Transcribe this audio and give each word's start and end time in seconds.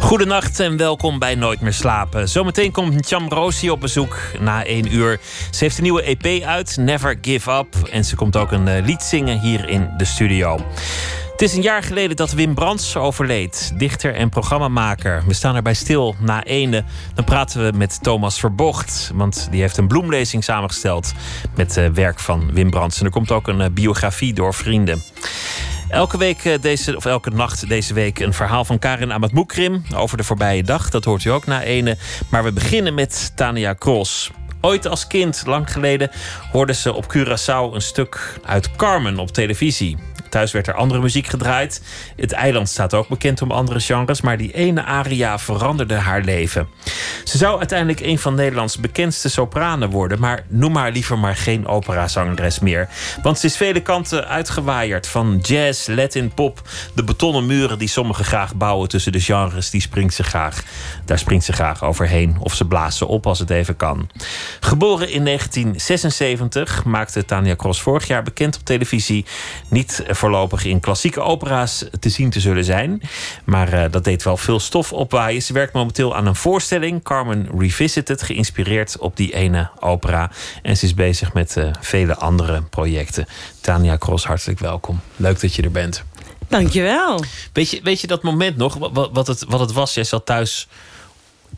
Goedenacht 0.00 0.60
en 0.60 0.76
welkom 0.76 1.18
bij 1.18 1.34
Nooit 1.34 1.60
meer 1.60 1.72
slapen. 1.72 2.28
Zometeen 2.28 2.72
komt 2.72 3.06
Cham 3.06 3.28
Rosie 3.28 3.72
op 3.72 3.80
bezoek 3.80 4.18
na 4.40 4.64
één 4.64 4.94
uur. 4.94 5.20
Ze 5.50 5.64
heeft 5.64 5.76
een 5.76 5.82
nieuwe 5.82 6.02
EP 6.02 6.42
uit, 6.42 6.76
Never 6.76 7.18
Give 7.20 7.50
Up. 7.50 7.88
En 7.90 8.04
ze 8.04 8.16
komt 8.16 8.36
ook 8.36 8.52
een 8.52 8.68
eh, 8.68 8.84
lied 8.84 9.02
zingen 9.02 9.40
hier 9.40 9.68
in 9.68 9.90
de 9.96 10.04
studio. 10.04 10.60
Het 11.38 11.42
is 11.42 11.56
een 11.56 11.62
jaar 11.62 11.82
geleden 11.82 12.16
dat 12.16 12.32
Wim 12.32 12.54
Brands 12.54 12.96
overleed, 12.96 13.72
dichter 13.76 14.14
en 14.14 14.28
programmamaker. 14.28 15.22
We 15.26 15.34
staan 15.34 15.56
erbij 15.56 15.74
stil 15.74 16.14
na 16.18 16.44
ene. 16.44 16.84
Dan 17.14 17.24
praten 17.24 17.64
we 17.64 17.76
met 17.76 18.02
Thomas 18.02 18.40
Verbocht, 18.40 19.10
want 19.14 19.48
die 19.50 19.60
heeft 19.60 19.76
een 19.76 19.88
bloemlezing 19.88 20.44
samengesteld 20.44 21.12
met 21.56 21.76
uh, 21.76 21.88
werk 21.88 22.18
van 22.18 22.52
Wim 22.52 22.70
Brands. 22.70 22.98
En 22.98 23.04
er 23.04 23.10
komt 23.10 23.30
ook 23.30 23.48
een 23.48 23.60
uh, 23.60 23.66
biografie 23.72 24.34
door 24.34 24.54
vrienden. 24.54 25.02
Elke 25.88 26.18
week 26.18 26.44
uh, 26.44 26.54
deze, 26.60 26.96
of 26.96 27.04
elke 27.04 27.30
nacht 27.30 27.68
deze 27.68 27.94
week 27.94 28.18
een 28.18 28.32
verhaal 28.32 28.64
van 28.64 28.78
Karin 28.78 29.12
Amatmoekrim 29.12 29.82
over 29.94 30.16
de 30.16 30.24
voorbije 30.24 30.62
dag. 30.62 30.90
Dat 30.90 31.04
hoort 31.04 31.24
u 31.24 31.30
ook 31.30 31.46
na 31.46 31.62
ene. 31.62 31.96
Maar 32.30 32.44
we 32.44 32.52
beginnen 32.52 32.94
met 32.94 33.32
Tania 33.34 33.74
Cross. 33.74 34.30
Ooit 34.60 34.86
als 34.86 35.06
kind, 35.06 35.42
lang 35.46 35.72
geleden, 35.72 36.10
hoorde 36.52 36.74
ze 36.74 36.92
op 36.92 37.16
Curaçao 37.16 37.74
een 37.74 37.82
stuk 37.82 38.38
uit 38.44 38.76
Carmen 38.76 39.18
op 39.18 39.30
televisie. 39.30 39.96
Thuis 40.28 40.52
werd 40.52 40.66
er 40.66 40.74
andere 40.74 41.00
muziek 41.00 41.26
gedraaid. 41.26 41.82
Het 42.16 42.32
eiland 42.32 42.68
staat 42.68 42.94
ook 42.94 43.08
bekend 43.08 43.42
om 43.42 43.50
andere 43.50 43.80
genres, 43.80 44.20
maar 44.20 44.36
die 44.36 44.52
ene 44.52 44.84
aria 44.84 45.38
veranderde 45.38 45.94
haar 45.94 46.20
leven. 46.20 46.68
Ze 47.24 47.38
zou 47.38 47.58
uiteindelijk 47.58 48.00
een 48.00 48.18
van 48.18 48.34
Nederlands 48.34 48.78
bekendste 48.78 49.28
sopranen 49.28 49.90
worden, 49.90 50.20
maar 50.20 50.44
noem 50.48 50.72
maar 50.72 50.90
liever 50.90 51.18
maar 51.18 51.36
geen 51.36 51.66
operazangeres 51.66 52.58
meer. 52.58 52.88
Want 53.22 53.38
ze 53.38 53.46
is 53.46 53.56
vele 53.56 53.80
kanten 53.80 54.28
uitgewaaierd. 54.28 55.06
Van 55.06 55.38
jazz, 55.42 55.86
Latin, 55.86 56.34
pop, 56.34 56.62
de 56.94 57.04
betonnen 57.04 57.46
muren 57.46 57.78
die 57.78 57.88
sommigen 57.88 58.24
graag 58.24 58.54
bouwen 58.54 58.88
tussen 58.88 59.12
de 59.12 59.20
genres, 59.20 59.70
die 59.70 59.80
springt 59.80 60.14
ze 60.14 60.22
graag. 60.22 60.62
Daar 61.08 61.18
springt 61.18 61.44
ze 61.44 61.52
graag 61.52 61.84
overheen 61.84 62.36
of 62.40 62.54
ze 62.54 62.64
blaast 62.64 62.98
ze 62.98 63.06
op 63.06 63.26
als 63.26 63.38
het 63.38 63.50
even 63.50 63.76
kan. 63.76 64.10
Geboren 64.60 65.10
in 65.10 65.24
1976 65.24 66.84
maakte 66.84 67.24
Tania 67.24 67.56
Cross 67.56 67.82
vorig 67.82 68.06
jaar 68.06 68.22
bekend 68.22 68.56
op 68.56 68.64
televisie. 68.64 69.24
Niet 69.68 70.04
voorlopig 70.08 70.64
in 70.64 70.80
klassieke 70.80 71.20
opera's 71.20 71.84
te 72.00 72.08
zien 72.08 72.30
te 72.30 72.40
zullen 72.40 72.64
zijn. 72.64 73.02
Maar 73.44 73.74
uh, 73.74 73.84
dat 73.90 74.04
deed 74.04 74.22
wel 74.22 74.36
veel 74.36 74.60
stof 74.60 74.92
opwaaien. 74.92 75.42
Ze 75.42 75.52
werkt 75.52 75.72
momenteel 75.72 76.16
aan 76.16 76.26
een 76.26 76.34
voorstelling, 76.34 77.02
Carmen 77.02 77.48
Revisited, 77.58 78.22
geïnspireerd 78.22 78.98
op 78.98 79.16
die 79.16 79.34
ene 79.34 79.70
opera. 79.80 80.30
En 80.62 80.76
ze 80.76 80.84
is 80.84 80.94
bezig 80.94 81.32
met 81.32 81.56
uh, 81.56 81.70
vele 81.80 82.16
andere 82.16 82.62
projecten. 82.62 83.26
Tania 83.60 83.98
Cross, 83.98 84.24
hartelijk 84.24 84.58
welkom. 84.58 85.00
Leuk 85.16 85.40
dat 85.40 85.54
je 85.54 85.62
er 85.62 85.70
bent. 85.70 86.04
Dankjewel. 86.48 87.24
Weet 87.52 87.70
je, 87.70 87.80
weet 87.82 88.00
je 88.00 88.06
dat 88.06 88.22
moment 88.22 88.56
nog, 88.56 88.74
wat, 88.74 89.10
wat, 89.12 89.26
het, 89.26 89.44
wat 89.48 89.60
het 89.60 89.72
was? 89.72 89.94
Jij 89.94 90.04
zat 90.04 90.26
thuis 90.26 90.68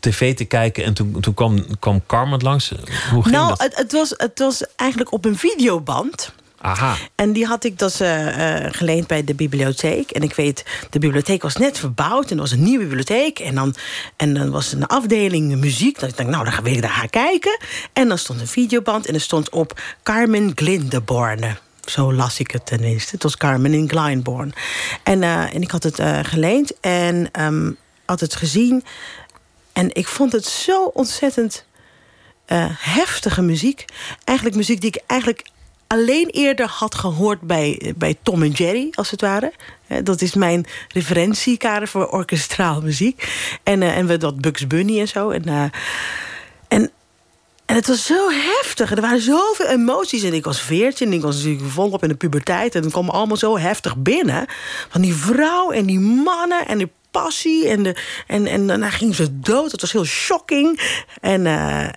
tv 0.01 0.35
te 0.35 0.45
kijken 0.45 0.83
en 0.83 0.93
toen, 0.93 1.19
toen 1.19 1.33
kwam, 1.33 1.77
kwam 1.79 2.01
Carmen 2.07 2.41
langs. 2.41 2.71
Hoe 3.11 3.21
ging 3.21 3.35
nou, 3.35 3.47
dat? 3.49 3.61
Het, 3.61 3.75
het, 3.75 3.91
was, 3.91 4.13
het 4.17 4.39
was 4.39 4.63
eigenlijk 4.75 5.11
op 5.11 5.25
een 5.25 5.37
videoband. 5.37 6.33
Aha. 6.61 6.95
En 7.15 7.33
die 7.33 7.45
had 7.45 7.63
ik 7.63 7.79
dus 7.79 8.01
uh, 8.01 8.25
uh, 8.25 8.65
geleend 8.71 9.07
bij 9.07 9.23
de 9.23 9.33
bibliotheek. 9.33 10.11
En 10.11 10.21
ik 10.21 10.33
weet, 10.33 10.65
de 10.89 10.99
bibliotheek 10.99 11.41
was 11.41 11.55
net 11.55 11.79
verbouwd. 11.79 12.31
En 12.31 12.35
er 12.35 12.41
was 12.41 12.51
een 12.51 12.63
nieuwe 12.63 12.83
bibliotheek. 12.83 13.39
En 13.39 13.55
dan, 13.55 13.75
en 14.15 14.33
dan 14.33 14.49
was 14.49 14.71
een 14.71 14.87
afdeling 14.87 15.55
muziek. 15.55 15.99
Dan 15.99 16.09
dacht 16.09 16.19
ik, 16.19 16.27
nou, 16.27 16.43
dan 16.49 16.63
wil 16.63 16.73
ik 16.73 16.81
daar 16.81 16.91
gaan 16.91 17.09
kijken. 17.09 17.59
En 17.93 18.07
dan 18.07 18.17
stond 18.17 18.39
een 18.39 18.47
videoband. 18.47 19.05
En 19.05 19.13
er 19.13 19.21
stond 19.21 19.49
op 19.49 19.81
Carmen 20.03 20.51
Glindeborne. 20.55 21.57
Zo 21.85 22.13
las 22.13 22.39
ik 22.39 22.51
het 22.51 22.65
tenminste. 22.65 23.09
Het 23.11 23.23
was 23.23 23.37
Carmen 23.37 23.73
in 23.73 23.89
Glyndebourne. 23.89 24.51
En, 25.03 25.21
uh, 25.21 25.55
en 25.55 25.61
ik 25.61 25.71
had 25.71 25.83
het 25.83 26.01
geleend 26.23 26.79
en 26.79 27.29
um, 27.39 27.77
had 28.05 28.19
het 28.19 28.35
gezien. 28.35 28.83
En 29.73 29.95
ik 29.95 30.07
vond 30.07 30.31
het 30.31 30.45
zo 30.45 30.83
ontzettend 30.83 31.65
heftige 32.77 33.41
muziek. 33.41 33.85
Eigenlijk 34.23 34.57
muziek 34.57 34.81
die 34.81 34.89
ik 34.89 35.01
eigenlijk 35.07 35.43
alleen 35.87 36.27
eerder 36.27 36.67
had 36.67 36.95
gehoord 36.95 37.41
bij, 37.41 37.93
bij 37.97 38.15
Tom 38.23 38.43
en 38.43 38.51
Jerry, 38.51 38.87
als 38.91 39.11
het 39.11 39.21
ware. 39.21 39.53
Dat 40.03 40.21
is 40.21 40.33
mijn 40.33 40.65
referentiekader 40.87 41.87
voor 41.87 42.07
orkestraal 42.07 42.81
muziek. 42.81 43.27
En, 43.63 43.81
en 43.81 44.07
we 44.07 44.17
dat 44.17 44.41
Bugs 44.41 44.67
Bunny 44.67 44.99
en 44.99 45.07
zo. 45.07 45.29
En, 45.29 45.71
en, 46.67 46.91
en 47.65 47.75
het 47.75 47.87
was 47.87 48.05
zo 48.05 48.29
heftig. 48.29 48.91
Er 48.91 49.01
waren 49.01 49.21
zoveel 49.21 49.67
emoties. 49.67 50.23
En 50.23 50.33
ik 50.33 50.43
was 50.43 50.61
veertien 50.61 51.07
en 51.07 51.13
ik 51.13 51.21
was 51.21 51.35
natuurlijk 51.35 51.71
volop 51.71 52.03
in 52.03 52.09
de 52.09 52.15
puberteit. 52.15 52.75
En 52.75 52.81
het 52.81 52.91
kwam 52.91 53.09
allemaal 53.09 53.37
zo 53.37 53.57
heftig 53.57 53.97
binnen. 53.97 54.45
Van 54.89 55.01
die 55.01 55.15
vrouw 55.15 55.71
en 55.71 55.85
die 55.85 55.99
mannen 55.99 56.67
en 56.67 56.77
die 56.77 56.91
passie. 57.11 57.67
En, 57.67 57.83
de, 57.83 57.95
en, 58.27 58.47
en 58.47 58.67
daarna 58.67 58.89
ging 58.89 59.15
ze 59.15 59.39
dood. 59.39 59.71
Het 59.71 59.81
was 59.81 59.91
heel 59.91 60.05
shocking. 60.05 60.79
En... 61.21 61.45
Uh, 61.45 61.87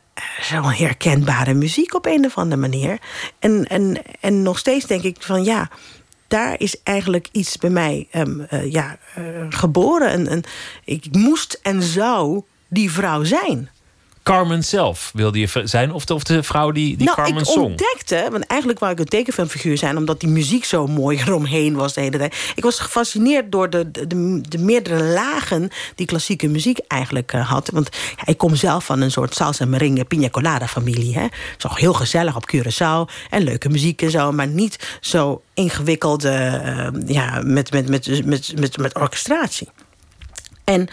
zo'n 0.41 0.73
herkenbare 0.73 1.55
muziek 1.55 1.95
op 1.95 2.07
een 2.07 2.25
of 2.25 2.39
andere 2.39 2.61
manier. 2.61 2.99
En, 3.39 3.67
en, 3.67 4.03
en 4.21 4.43
nog 4.43 4.59
steeds 4.59 4.87
denk 4.87 5.03
ik 5.03 5.17
van 5.19 5.45
ja, 5.45 5.71
daar 6.29 6.61
is 6.61 6.83
eigenlijk 6.83 7.29
iets 7.33 7.57
bij 7.57 7.71
mij 7.71 8.09
um, 8.13 8.47
uh, 8.51 8.73
ja, 8.73 8.99
uh, 9.19 9.25
geboren. 9.49 10.09
En, 10.09 10.29
en 10.29 10.43
ik 10.85 11.07
moest 11.11 11.59
en 11.63 11.83
zou 11.83 12.43
die 12.69 12.93
vrouw 12.93 13.25
zijn. 13.25 13.71
Carmen 14.25 14.65
zelf 14.65 15.11
wilde 15.15 15.39
je 15.39 15.61
zijn? 15.65 15.93
Of 15.93 16.05
de, 16.05 16.15
of 16.15 16.23
de 16.23 16.43
vrouw 16.43 16.71
die, 16.71 16.97
die 16.97 17.07
nou, 17.07 17.17
Carmen 17.17 17.43
ik 17.43 17.49
zong? 17.49 17.67
ontdekte, 17.67 18.29
want 18.31 18.47
eigenlijk 18.47 18.81
wou 18.81 18.93
ik 18.93 18.99
een 18.99 19.05
tekenfilmfiguur 19.05 19.79
zijn... 19.79 19.97
omdat 19.97 20.21
die 20.21 20.29
muziek 20.29 20.65
zo 20.65 20.87
mooi 20.87 21.19
eromheen 21.27 21.75
was 21.75 21.95
de 21.95 22.01
hele 22.01 22.19
tijd. 22.19 22.53
Ik 22.55 22.63
was 22.63 22.79
gefascineerd 22.79 23.53
door 23.53 23.71
de, 23.71 23.91
de, 23.91 24.07
de, 24.07 24.41
de 24.49 24.59
meerdere 24.59 25.03
lagen... 25.03 25.71
die 25.95 26.07
klassieke 26.07 26.49
muziek 26.49 26.79
eigenlijk 26.79 27.33
uh, 27.33 27.51
had. 27.51 27.71
Want 27.73 27.89
ja, 28.17 28.27
ik 28.27 28.39
kom 28.39 28.55
zelf 28.55 28.85
van 28.85 29.01
een 29.01 29.11
soort 29.11 29.35
salsa 29.35 29.65
merengue 29.65 30.05
pina 30.05 30.29
colada 30.29 30.69
familie. 30.69 31.19
Het 31.19 31.33
is 31.59 31.67
ook 31.67 31.79
heel 31.79 31.95
gezellig 31.95 32.37
op 32.37 32.55
Curaçao. 32.55 33.15
En 33.31 33.43
leuke 33.43 33.69
muziek 33.69 34.03
en 34.03 34.11
zo, 34.11 34.33
maar 34.33 34.49
niet 34.49 34.99
zo 35.01 35.43
ingewikkeld... 35.55 36.25
Uh, 36.25 36.89
ja, 37.07 37.41
met, 37.43 37.73
met, 37.73 37.89
met, 37.89 38.25
met, 38.25 38.53
met, 38.57 38.77
met 38.77 38.95
orchestratie. 38.95 39.69
En 40.65 40.89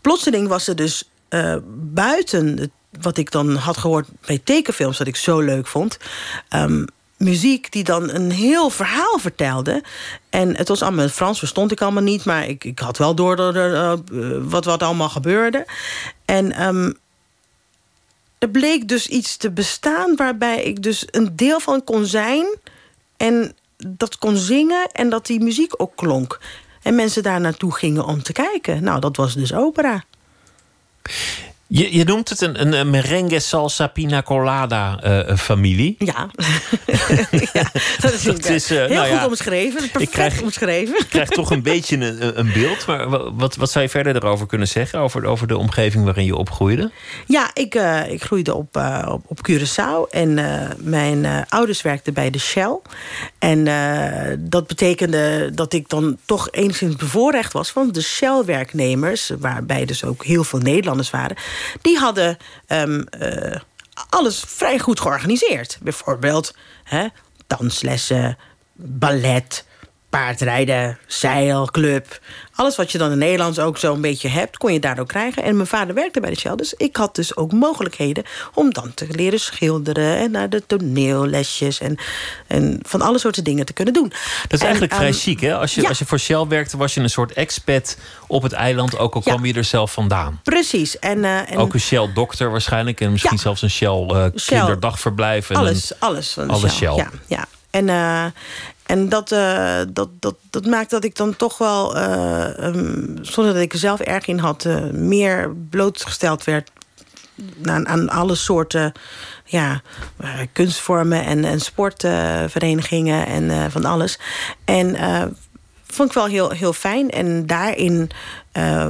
plotseling 0.00 0.48
was 0.48 0.68
er 0.68 0.76
dus 0.76 1.08
uh, 1.30 1.56
buiten 1.68 2.70
wat 3.00 3.16
ik 3.16 3.30
dan 3.30 3.54
had 3.54 3.76
gehoord 3.76 4.08
bij 4.26 4.40
tekenfilms, 4.44 4.98
dat 4.98 5.06
ik 5.06 5.16
zo 5.16 5.40
leuk 5.40 5.66
vond. 5.66 5.98
Um, 6.50 6.86
muziek 7.16 7.72
die 7.72 7.84
dan 7.84 8.10
een 8.10 8.30
heel 8.30 8.70
verhaal 8.70 9.18
vertelde. 9.18 9.82
En 10.30 10.56
het 10.56 10.68
was 10.68 10.82
allemaal 10.82 11.04
in 11.04 11.10
Frans, 11.10 11.38
verstond 11.38 11.72
ik 11.72 11.80
allemaal 11.80 12.02
niet. 12.02 12.24
Maar 12.24 12.46
ik, 12.46 12.64
ik 12.64 12.78
had 12.78 12.98
wel 12.98 13.14
door 13.14 13.36
de, 13.36 14.00
uh, 14.10 14.36
wat, 14.42 14.64
wat 14.64 14.82
allemaal 14.82 15.08
gebeurde. 15.08 15.66
En 16.24 16.66
um, 16.66 16.96
er 18.38 18.48
bleek 18.48 18.88
dus 18.88 19.06
iets 19.06 19.36
te 19.36 19.50
bestaan 19.50 20.16
waarbij 20.16 20.62
ik 20.62 20.82
dus 20.82 21.06
een 21.10 21.36
deel 21.36 21.60
van 21.60 21.84
kon 21.84 22.06
zijn. 22.06 22.46
En 23.16 23.54
dat 23.76 24.18
kon 24.18 24.36
zingen 24.36 24.88
en 24.92 25.08
dat 25.08 25.26
die 25.26 25.40
muziek 25.40 25.72
ook 25.76 25.96
klonk. 25.96 26.40
En 26.82 26.94
mensen 26.94 27.22
daar 27.22 27.40
naartoe 27.40 27.74
gingen 27.74 28.04
om 28.04 28.22
te 28.22 28.32
kijken. 28.32 28.82
Nou, 28.82 29.00
dat 29.00 29.16
was 29.16 29.34
dus 29.34 29.54
opera. 29.54 30.04
Je, 31.68 31.96
je 31.96 32.04
noemt 32.04 32.28
het 32.28 32.40
een, 32.40 32.72
een 32.72 32.90
merengue 32.90 33.40
salsa 33.40 33.86
pina 33.86 34.22
colada 34.22 35.00
uh, 35.04 35.36
familie. 35.36 35.96
Ja. 35.98 36.30
ja 37.52 37.70
dat 38.00 38.12
is, 38.12 38.22
dat 38.22 38.48
is 38.48 38.70
uh, 38.70 38.78
heel 38.78 38.88
nou 38.88 39.08
goed 39.08 39.18
ja, 39.18 39.26
omschreven. 39.26 39.80
Perfect 39.80 40.02
ik 40.02 40.10
krijg, 40.10 40.42
omschreven. 40.42 40.98
Ik 40.98 41.06
krijg 41.08 41.28
toch 41.28 41.50
een 41.50 41.62
beetje 41.72 41.96
een, 41.96 42.38
een 42.38 42.52
beeld. 42.52 42.86
Maar 42.86 43.08
wat, 43.34 43.56
wat 43.56 43.70
zou 43.70 43.84
je 43.84 43.90
verder 43.90 44.16
erover 44.16 44.46
kunnen 44.46 44.68
zeggen? 44.68 44.98
Over, 44.98 45.24
over 45.24 45.46
de 45.46 45.56
omgeving 45.56 46.04
waarin 46.04 46.24
je 46.24 46.36
opgroeide? 46.36 46.90
Ja, 47.26 47.50
ik, 47.54 47.74
uh, 47.74 48.10
ik 48.10 48.22
groeide 48.22 48.54
op, 48.54 48.76
op, 49.06 49.24
op 49.26 49.38
Curaçao. 49.50 50.10
En 50.10 50.34
mijn 50.78 51.46
ouders 51.48 51.82
werkten 51.82 52.14
bij 52.14 52.30
de 52.30 52.38
Shell. 52.38 52.78
En 53.46 53.64
dat 54.40 54.66
betekende 54.66 55.50
dat 55.54 55.72
ik 55.72 55.88
dan 55.88 56.18
toch 56.24 56.50
enigszins 56.50 56.96
bevoorrecht 56.96 57.52
was... 57.52 57.70
van 57.70 57.92
de 57.92 58.02
Shell-werknemers, 58.02 59.30
waarbij 59.38 59.84
dus 59.84 60.04
ook 60.04 60.24
heel 60.24 60.44
veel 60.44 60.58
Nederlanders 60.58 61.10
waren 61.10 61.36
die 61.82 61.98
hadden 61.98 62.36
um, 62.68 63.04
uh, 63.20 63.56
alles 64.08 64.44
vrij 64.46 64.78
goed 64.78 65.00
georganiseerd. 65.00 65.78
Bijvoorbeeld 65.82 66.54
hè, 66.84 67.06
danslessen, 67.46 68.38
ballet, 68.72 69.65
paardrijden, 70.16 70.98
zeilclub. 71.06 72.18
Alles 72.54 72.76
wat 72.76 72.92
je 72.92 72.98
dan 72.98 73.12
in 73.12 73.18
Nederland 73.18 73.60
ook 73.60 73.78
zo'n 73.78 74.00
beetje 74.00 74.28
hebt, 74.28 74.56
kon 74.56 74.72
je 74.72 74.80
daar 74.80 74.98
ook 74.98 75.08
krijgen. 75.08 75.42
En 75.42 75.56
mijn 75.56 75.68
vader 75.68 75.94
werkte 75.94 76.20
bij 76.20 76.30
de 76.30 76.38
Shell, 76.38 76.56
dus 76.56 76.74
ik 76.74 76.96
had 76.96 77.14
dus 77.14 77.36
ook 77.36 77.52
mogelijkheden 77.52 78.24
om 78.54 78.72
dan 78.72 78.94
te 78.94 79.06
leren 79.10 79.40
schilderen 79.40 80.16
en 80.16 80.30
naar 80.30 80.48
de 80.48 80.62
toneellesjes 80.66 81.80
en, 81.80 81.98
en 82.46 82.78
van 82.82 83.00
alle 83.00 83.18
soorten 83.18 83.44
dingen 83.44 83.66
te 83.66 83.72
kunnen 83.72 83.94
doen. 83.94 84.12
Dat 84.42 84.52
is 84.52 84.60
eigenlijk 84.60 84.94
vrij 84.94 85.08
ehm, 85.08 85.18
chic, 85.18 85.40
hè? 85.40 85.56
Als 85.56 85.74
je, 85.74 85.88
als 85.88 85.98
je 85.98 86.04
voor 86.04 86.18
Shell 86.18 86.46
werkte, 86.46 86.76
was 86.76 86.94
je 86.94 87.00
een 87.00 87.10
soort 87.10 87.32
expat 87.32 87.98
op 88.26 88.42
het 88.42 88.52
eiland, 88.52 88.98
ook 88.98 89.14
al 89.14 89.20
kwam 89.20 89.44
je 89.44 89.54
er 89.54 89.64
zelf 89.64 89.92
vandaan. 89.92 90.40
Precies. 90.42 90.98
En, 90.98 91.18
uh, 91.18 91.50
en, 91.50 91.58
ook 91.58 91.74
een 91.74 91.80
Shell-dokter 91.80 92.50
waarschijnlijk 92.50 93.00
en 93.00 93.12
misschien 93.12 93.38
zelfs 93.38 93.62
een 93.62 93.70
Shell, 93.70 94.06
uh, 94.10 94.26
Shell 94.36 94.58
kinderdagverblijf. 94.58 95.50
En 95.50 95.56
alles, 95.56 95.92
alles 95.98 96.32
van 96.32 96.50
alles 96.50 96.76
Shell. 96.76 96.94
Ja, 96.94 97.10
ja. 97.26 97.44
En, 97.70 97.88
uh, 97.88 98.24
en 98.86 99.08
dat, 99.08 99.32
uh, 99.32 99.80
dat, 99.88 100.08
dat, 100.20 100.34
dat 100.50 100.66
maakt 100.66 100.90
dat 100.90 101.04
ik 101.04 101.16
dan 101.16 101.36
toch 101.36 101.58
wel, 101.58 101.96
uh, 101.96 102.48
um, 102.60 103.18
zonder 103.22 103.52
dat 103.52 103.62
ik 103.62 103.72
er 103.72 103.78
zelf 103.78 104.00
erg 104.00 104.26
in 104.26 104.38
had, 104.38 104.64
uh, 104.64 104.90
meer 104.90 105.54
blootgesteld 105.70 106.44
werd 106.44 106.70
aan, 107.64 107.88
aan 107.88 108.08
alle 108.08 108.34
soorten 108.34 108.92
ja, 109.44 109.82
kunstvormen 110.52 111.24
en, 111.24 111.44
en 111.44 111.60
sportverenigingen 111.60 113.26
en 113.26 113.70
van 113.70 113.84
alles. 113.84 114.18
En 114.64 114.96
vond 115.86 116.08
ik 116.08 116.14
wel 116.14 116.26
heel, 116.26 116.50
heel 116.50 116.72
fijn. 116.72 117.10
En 117.10 117.46
daarin 117.46 118.10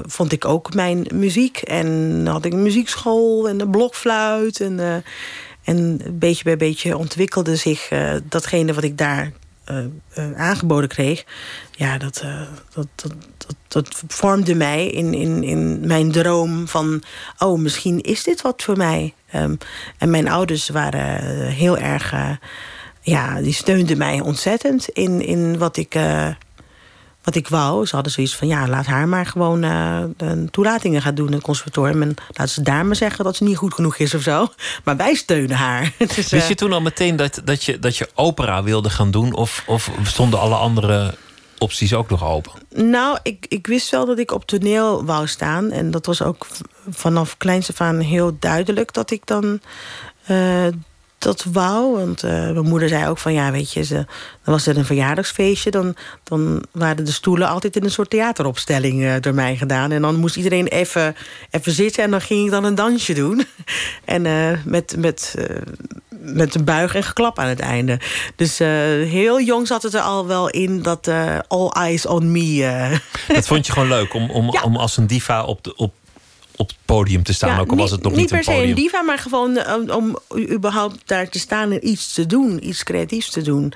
vond 0.06 0.32
ik 0.32 0.44
ook 0.44 0.74
mijn 0.74 1.06
muziek. 1.14 1.58
En 1.58 2.26
had 2.26 2.44
ik 2.44 2.52
muziekschool 2.52 3.48
en 3.48 3.60
een 3.60 3.70
blokfluit. 3.70 4.60
En, 4.60 5.04
en 5.64 6.00
beetje 6.12 6.44
bij 6.44 6.56
beetje 6.56 6.96
ontwikkelde 6.96 7.56
zich 7.56 7.88
datgene 8.28 8.74
wat 8.74 8.84
ik 8.84 8.98
daar 8.98 9.24
uh, 9.24 9.28
uh, 9.28 9.45
aangeboden 10.36 10.88
kreeg... 10.88 11.24
ja, 11.70 11.98
dat, 11.98 12.22
uh, 12.24 12.40
dat, 12.74 12.86
dat, 12.94 13.14
dat, 13.36 13.56
dat, 13.68 14.02
vormde 14.08 14.54
mij 14.54 14.86
in, 14.86 15.14
in, 15.14 15.42
in 15.42 15.86
mijn 15.86 16.12
droom 16.12 16.68
van... 16.68 17.02
oh, 17.38 17.58
misschien 17.58 18.00
is 18.00 18.22
dit 18.22 18.42
wat 18.42 18.62
voor 18.62 18.76
mij. 18.76 19.14
Um, 19.34 19.58
en 19.98 20.10
mijn 20.10 20.28
ouders 20.28 20.68
waren 20.68 21.46
heel 21.48 21.78
erg... 21.78 22.14
ja, 23.00 23.40
die 23.40 23.54
steunden 23.54 23.98
mij 23.98 24.20
ontzettend 24.20 24.88
in, 24.88 25.20
in 25.20 25.58
wat 25.58 25.76
ik 25.76 25.94
wat 27.26 27.34
ik 27.34 27.48
wou. 27.48 27.86
Ze 27.86 27.94
hadden 27.94 28.12
zoiets 28.12 28.36
van, 28.36 28.48
ja, 28.48 28.68
laat 28.68 28.86
haar 28.86 29.08
maar 29.08 29.26
gewoon 29.26 29.64
uh, 29.64 30.02
toelatingen 30.50 31.02
gaan 31.02 31.14
doen 31.14 31.26
in 31.26 31.32
het 31.32 31.42
conservatorium. 31.42 32.02
En 32.02 32.14
laat 32.32 32.50
ze 32.50 32.62
daar 32.62 32.86
maar 32.86 32.96
zeggen 32.96 33.24
dat 33.24 33.36
ze 33.36 33.44
niet 33.44 33.56
goed 33.56 33.74
genoeg 33.74 33.96
is 33.96 34.14
of 34.14 34.22
zo. 34.22 34.46
Maar 34.84 34.96
wij 34.96 35.14
steunen 35.14 35.56
haar. 35.56 35.92
dus, 35.98 36.14
Wist 36.14 36.30
je 36.30 36.38
eh, 36.38 36.50
toen 36.50 36.72
al 36.72 36.80
meteen 36.80 37.16
dat, 37.16 37.40
dat, 37.44 37.64
je, 37.64 37.78
dat 37.78 37.96
je 37.96 38.08
opera 38.14 38.62
wilde 38.62 38.90
gaan 38.90 39.10
doen? 39.10 39.34
Of, 39.34 39.64
of 39.66 39.90
stonden 40.02 40.40
alle 40.40 40.54
andere 40.54 41.14
opties 41.58 41.94
ook 41.94 42.10
nog 42.10 42.24
open? 42.24 42.52
Nou, 42.74 43.18
ik, 43.22 43.46
ik 43.48 43.66
wist 43.66 43.90
wel 43.90 44.06
dat 44.06 44.18
ik 44.18 44.32
op 44.32 44.46
toneel 44.46 45.04
wou 45.04 45.26
staan. 45.26 45.70
En 45.70 45.90
dat 45.90 46.06
was 46.06 46.22
ook 46.22 46.46
vanaf 46.88 47.36
kleins 47.36 47.70
af 47.70 47.80
aan 47.80 48.00
heel 48.00 48.36
duidelijk 48.40 48.92
dat 48.92 49.10
ik 49.10 49.26
dan... 49.26 49.60
Uh, 50.30 50.66
dat 51.26 51.44
wou. 51.52 51.96
Want 51.96 52.24
uh, 52.24 52.30
mijn 52.30 52.68
moeder 52.68 52.88
zei 52.88 53.08
ook 53.08 53.18
van 53.18 53.32
ja, 53.32 53.50
weet 53.50 53.72
je, 53.72 53.84
ze, 53.84 53.94
dan 53.94 54.54
was 54.54 54.66
er 54.66 54.76
een 54.76 54.84
verjaardagsfeestje. 54.84 55.70
Dan, 55.70 55.96
dan 56.22 56.64
waren 56.72 57.04
de 57.04 57.12
stoelen 57.12 57.48
altijd 57.48 57.76
in 57.76 57.84
een 57.84 57.90
soort 57.90 58.10
theateropstelling 58.10 59.02
uh, 59.02 59.14
door 59.20 59.34
mij 59.34 59.56
gedaan. 59.56 59.92
En 59.92 60.02
dan 60.02 60.16
moest 60.16 60.36
iedereen 60.36 60.66
even, 60.66 61.16
even 61.50 61.72
zitten 61.72 62.04
en 62.04 62.10
dan 62.10 62.20
ging 62.20 62.44
ik 62.44 62.50
dan 62.50 62.64
een 62.64 62.74
dansje 62.74 63.14
doen. 63.14 63.46
en 64.04 64.24
uh, 64.24 64.50
met, 64.64 64.94
met, 64.98 65.34
met 66.08 66.54
een 66.54 66.64
buig 66.64 66.94
en 66.94 67.02
geklap 67.02 67.38
aan 67.38 67.48
het 67.48 67.60
einde. 67.60 68.00
Dus 68.36 68.58
heel 68.58 69.40
jong 69.40 69.66
zat 69.66 69.82
het 69.82 69.94
er 69.94 70.00
al 70.00 70.26
wel 70.26 70.48
in 70.48 70.82
dat 70.82 71.08
all 71.48 71.68
eyes 71.68 72.06
on 72.06 72.30
me. 72.30 72.98
dat 73.28 73.46
vond 73.46 73.66
je 73.66 73.72
gewoon 73.72 73.88
leuk 73.88 74.14
om, 74.14 74.30
om, 74.30 74.52
ja. 74.52 74.62
om 74.62 74.76
als 74.76 74.96
een 74.96 75.06
diva 75.06 75.44
op 75.44 75.64
de, 75.64 75.76
op 75.76 75.92
op 76.56 76.68
het 76.68 76.76
podium 76.84 77.22
te 77.22 77.32
staan. 77.32 77.60
ook 77.60 77.70
al 77.70 77.76
was 77.76 77.90
het 77.90 78.02
nog 78.02 78.12
niet, 78.12 78.20
niet 78.20 78.30
per 78.30 78.44
se 78.44 78.62
een 78.62 78.74
diva, 78.74 79.02
maar 79.02 79.18
gewoon 79.18 79.56
eh, 79.56 79.74
om, 79.74 79.90
om, 79.90 80.18
überhaupt 80.38 80.98
daar 81.04 81.28
te 81.28 81.38
staan 81.38 81.72
en 81.72 81.88
iets 81.88 82.12
te 82.12 82.26
doen. 82.26 82.68
Iets 82.68 82.82
creatiefs 82.82 83.30
te 83.30 83.42
doen. 83.42 83.72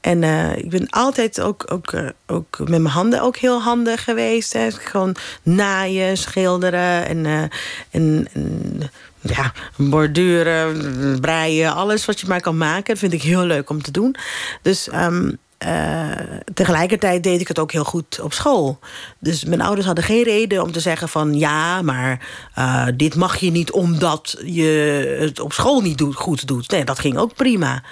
En 0.00 0.22
uh, 0.22 0.56
ik 0.56 0.70
ben 0.70 0.90
altijd 0.90 1.40
ook, 1.40 1.64
ook, 1.72 1.92
uh, 1.92 2.08
ook 2.26 2.58
met 2.58 2.68
mijn 2.68 2.86
handen 2.86 3.22
ook 3.22 3.36
heel 3.36 3.62
handig 3.62 4.04
geweest. 4.04 4.52
Hè. 4.52 4.70
Gewoon 4.70 5.16
naaien, 5.42 6.16
schilderen 6.16 7.06
en, 7.06 7.24
uh, 7.24 7.42
en, 7.90 8.28
en 8.32 8.80
ja, 9.20 9.52
borduren, 9.76 11.20
breien, 11.20 11.74
alles 11.74 12.04
wat 12.04 12.20
je 12.20 12.26
maar 12.26 12.40
kan 12.40 12.56
maken. 12.56 12.84
Dat 12.84 12.98
vind 12.98 13.12
ik 13.12 13.22
heel 13.22 13.44
leuk 13.44 13.70
om 13.70 13.82
te 13.82 13.90
doen. 13.90 14.16
Dus 14.62 14.88
um, 14.92 15.38
uh, 15.64 16.10
tegelijkertijd 16.54 17.22
deed 17.22 17.40
ik 17.40 17.48
het 17.48 17.58
ook 17.58 17.72
heel 17.72 17.84
goed 17.84 18.20
op 18.20 18.32
school. 18.32 18.78
Dus 19.18 19.44
mijn 19.44 19.60
ouders 19.60 19.86
hadden 19.86 20.04
geen 20.04 20.22
reden 20.22 20.62
om 20.62 20.72
te 20.72 20.80
zeggen 20.80 21.08
van... 21.08 21.38
ja, 21.38 21.82
maar 21.82 22.26
uh, 22.58 22.86
dit 22.96 23.14
mag 23.14 23.36
je 23.36 23.50
niet 23.50 23.72
omdat 23.72 24.36
je 24.44 25.16
het 25.20 25.40
op 25.40 25.52
school 25.52 25.80
niet 25.80 26.02
goed 26.12 26.46
doet. 26.46 26.70
Nee, 26.70 26.84
dat 26.84 26.98
ging 26.98 27.18
ook 27.18 27.34
prima. 27.34 27.82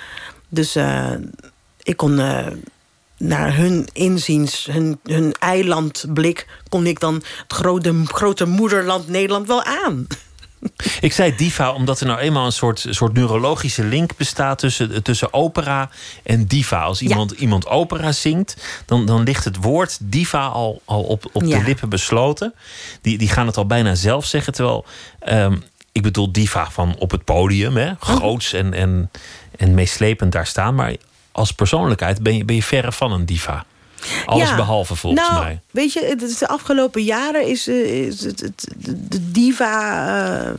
Dus 0.48 0.76
uh, 0.76 1.10
ik 1.82 1.96
kon 1.96 2.14
naar 3.16 3.56
hun 3.56 3.88
inziens, 3.92 4.68
hun, 4.70 4.98
hun 5.02 5.34
eilandblik... 5.38 6.46
kon 6.68 6.86
ik 6.86 7.00
dan 7.00 7.14
het 7.14 7.52
grote, 7.52 8.02
grote 8.04 8.46
moederland 8.46 9.08
Nederland 9.08 9.46
wel 9.46 9.62
aan. 9.62 10.06
Ik 11.00 11.12
zei 11.12 11.36
diva 11.36 11.72
omdat 11.72 12.00
er 12.00 12.06
nou 12.06 12.18
eenmaal 12.18 12.46
een 12.46 12.52
soort, 12.52 12.86
soort 12.90 13.12
neurologische 13.12 13.84
link 13.84 14.16
bestaat 14.16 14.58
tussen, 14.58 15.02
tussen 15.02 15.32
opera 15.32 15.90
en 16.22 16.46
diva. 16.46 16.82
Als 16.82 17.02
iemand, 17.02 17.30
iemand 17.30 17.66
opera 17.66 18.12
zingt, 18.12 18.56
dan, 18.86 19.06
dan 19.06 19.22
ligt 19.22 19.44
het 19.44 19.56
woord 19.56 19.98
diva 20.00 20.46
al, 20.46 20.82
al 20.84 21.02
op, 21.02 21.30
op 21.32 21.42
de 21.42 21.62
lippen 21.62 21.88
besloten. 21.88 22.54
Die, 23.00 23.18
die 23.18 23.28
gaan 23.28 23.46
het 23.46 23.56
al 23.56 23.66
bijna 23.66 23.94
zelf 23.94 24.26
zeggen. 24.26 24.52
Terwijl 24.52 24.84
um, 25.28 25.62
ik 25.92 26.02
bedoel 26.02 26.32
diva 26.32 26.70
van 26.70 26.96
op 26.98 27.10
het 27.10 27.24
podium, 27.24 27.76
hè, 27.76 27.92
groots 28.00 28.52
en, 28.52 28.74
en, 28.74 29.10
en 29.56 29.74
meeslepend 29.74 30.32
daar 30.32 30.46
staan. 30.46 30.74
Maar 30.74 30.96
als 31.32 31.52
persoonlijkheid 31.52 32.22
ben 32.22 32.36
je, 32.36 32.44
ben 32.44 32.54
je 32.54 32.62
verre 32.62 32.92
van 32.92 33.12
een 33.12 33.26
diva. 33.26 33.64
Alles 34.26 34.48
ja, 34.48 34.56
behalve 34.56 34.96
volgens 34.96 35.28
nou, 35.28 35.44
mij. 35.44 35.60
Weet 35.70 35.92
je, 35.92 36.16
de 36.38 36.48
afgelopen 36.48 37.02
jaren 37.02 37.46
is, 37.46 37.66
eh, 37.66 38.06
is 38.06 38.24
het, 38.24 38.40
het, 38.40 38.66
de 39.08 39.30
diva-woord 39.30 40.56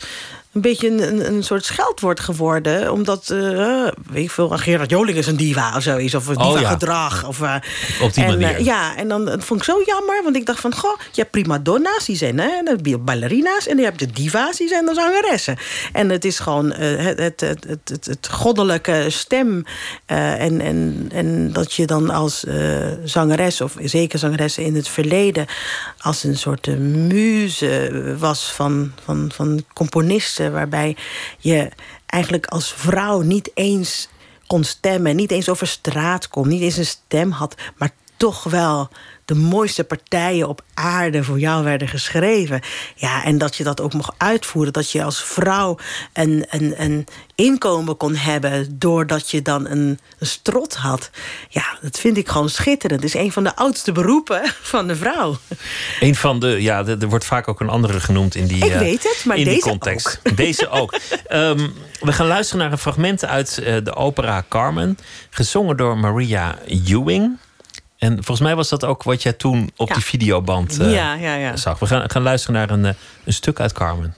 uh, 0.00 0.06
een 0.54 0.60
beetje 0.60 0.88
een, 0.88 1.26
een 1.26 1.42
soort 1.42 1.64
scheldwoord 1.64 2.20
geworden. 2.20 2.92
Omdat, 2.92 3.30
uh, 3.32 3.88
weet 4.10 4.24
ik 4.24 4.30
veel, 4.30 4.48
Gerard 4.48 4.90
Joling 4.90 5.18
is 5.18 5.26
een 5.26 5.36
diva 5.36 5.76
of 5.76 5.82
zoiets. 5.82 6.14
Of 6.14 6.26
een 6.26 6.38
oh, 6.38 6.54
diva-gedrag. 6.54 7.20
Ja. 7.22 7.28
Of, 7.28 7.40
uh, 7.40 7.54
Op 8.02 8.14
die 8.14 8.24
en, 8.24 8.30
manier. 8.30 8.58
Uh, 8.58 8.64
ja, 8.64 8.96
en 8.96 9.08
dan 9.08 9.24
dat 9.24 9.44
vond 9.44 9.60
ik 9.60 9.66
zo 9.66 9.82
jammer. 9.86 10.20
Want 10.22 10.36
ik 10.36 10.46
dacht 10.46 10.60
van, 10.60 10.74
goh, 10.74 10.98
je 11.12 11.20
hebt 11.20 11.30
prima 11.30 11.58
donna's, 11.58 12.04
die 12.04 12.16
zijn 12.16 12.38
hè, 12.38 12.98
ballerina's. 12.98 13.66
En 13.66 13.76
je 13.76 13.84
hebt 13.84 13.98
de 13.98 14.10
diva's, 14.10 14.56
die 14.56 14.68
zijn 14.68 14.86
de 14.86 14.94
zangeressen. 14.94 15.56
En 15.92 16.08
het 16.08 16.24
is 16.24 16.38
gewoon 16.38 16.72
het, 16.72 17.18
het, 17.18 17.40
het, 17.40 17.66
het, 17.88 18.06
het 18.06 18.28
goddelijke 18.30 19.06
stem. 19.08 19.64
en, 20.06 20.60
en, 20.60 21.08
en 21.12 21.52
dat 21.52 21.72
je 21.72 21.86
dan 21.86 22.10
als 22.10 22.44
zangeres, 23.04 23.60
of 23.60 23.76
zeker 23.82 24.18
zangeressen 24.18 24.64
in 24.64 24.74
het 24.74 24.88
verleden... 24.88 25.46
als 25.98 26.24
een 26.24 26.36
soort 26.36 26.78
muze 26.78 28.14
was 28.18 28.52
van, 28.52 28.92
van, 29.04 29.30
van 29.34 29.64
componisten 29.72 30.43
waarbij 30.52 30.96
je 31.38 31.70
eigenlijk 32.06 32.46
als 32.46 32.72
vrouw 32.72 33.20
niet 33.20 33.50
eens 33.54 34.08
kon 34.46 34.64
stemmen, 34.64 35.16
niet 35.16 35.30
eens 35.30 35.48
over 35.48 35.66
straat 35.66 36.28
kon, 36.28 36.48
niet 36.48 36.62
eens 36.62 36.76
een 36.76 36.86
stem 36.86 37.30
had, 37.30 37.54
maar 37.76 37.90
toch 38.16 38.42
wel 38.42 38.88
de 39.24 39.34
mooiste 39.34 39.84
partijen 39.84 40.48
op 40.48 40.62
aarde 40.74 41.24
voor 41.24 41.38
jou 41.38 41.64
werden 41.64 41.88
geschreven. 41.88 42.60
Ja, 42.94 43.24
en 43.24 43.38
dat 43.38 43.56
je 43.56 43.64
dat 43.64 43.80
ook 43.80 43.92
mocht 43.92 44.14
uitvoeren. 44.16 44.72
Dat 44.72 44.90
je 44.90 45.02
als 45.02 45.24
vrouw 45.24 45.78
een, 46.12 46.46
een, 46.48 46.74
een 46.82 47.06
inkomen 47.34 47.96
kon 47.96 48.14
hebben... 48.14 48.78
doordat 48.78 49.30
je 49.30 49.42
dan 49.42 49.66
een, 49.66 49.98
een 50.18 50.26
strot 50.26 50.74
had. 50.74 51.10
Ja, 51.48 51.78
dat 51.82 51.98
vind 51.98 52.16
ik 52.16 52.28
gewoon 52.28 52.48
schitterend. 52.48 53.02
Het 53.02 53.14
is 53.14 53.20
een 53.20 53.32
van 53.32 53.44
de 53.44 53.56
oudste 53.56 53.92
beroepen 53.92 54.42
van 54.62 54.86
de 54.86 54.96
vrouw. 54.96 55.38
Een 56.00 56.14
van 56.14 56.38
de, 56.40 56.62
ja, 56.62 56.86
er 56.86 57.08
wordt 57.08 57.24
vaak 57.24 57.48
ook 57.48 57.60
een 57.60 57.68
andere 57.68 58.00
genoemd 58.00 58.34
in 58.34 58.46
die, 58.46 58.64
ik 58.64 58.72
weet 58.72 59.02
het, 59.02 59.24
maar 59.24 59.36
in 59.36 59.44
deze 59.44 59.56
die 59.56 59.68
context. 59.68 60.20
Ook. 60.24 60.36
Deze 60.44 60.68
ook. 60.68 60.94
um, 61.32 61.72
we 62.00 62.12
gaan 62.12 62.26
luisteren 62.26 62.62
naar 62.62 62.72
een 62.72 62.78
fragment 62.78 63.24
uit 63.24 63.58
uh, 63.60 63.76
de 63.84 63.94
opera 63.94 64.44
Carmen... 64.48 64.98
gezongen 65.30 65.76
door 65.76 65.98
Maria 65.98 66.58
Ewing... 66.66 67.38
En 67.98 68.14
volgens 68.14 68.40
mij 68.40 68.56
was 68.56 68.68
dat 68.68 68.84
ook 68.84 69.02
wat 69.02 69.22
jij 69.22 69.32
toen 69.32 69.70
op 69.76 69.88
ja. 69.88 69.94
die 69.94 70.04
videoband 70.04 70.80
uh, 70.80 70.92
ja, 70.92 71.14
ja, 71.14 71.34
ja. 71.34 71.56
zag. 71.56 71.78
We 71.78 71.86
gaan, 71.86 72.10
gaan 72.10 72.22
luisteren 72.22 72.54
naar 72.56 72.70
een, 72.70 72.84
uh, 72.84 72.90
een 73.24 73.32
stuk 73.32 73.60
uit 73.60 73.72
Carmen. 73.72 74.14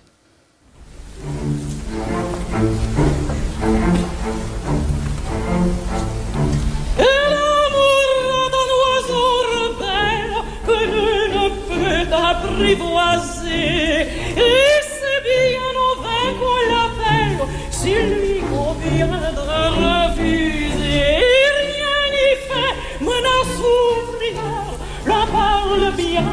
apprivoiser 12.56 13.52
et 13.52 14.82
c'est 14.98 15.20
bien 15.22 15.74
au 15.84 15.94
vain 16.02 16.28
qu'on 16.38 16.60
l'appelle 16.72 17.46
si 17.70 17.92
lui 17.94 18.40
conviendra 18.50 19.60
refuser 19.70 20.65
parle 25.36 25.92
bien, 25.96 26.30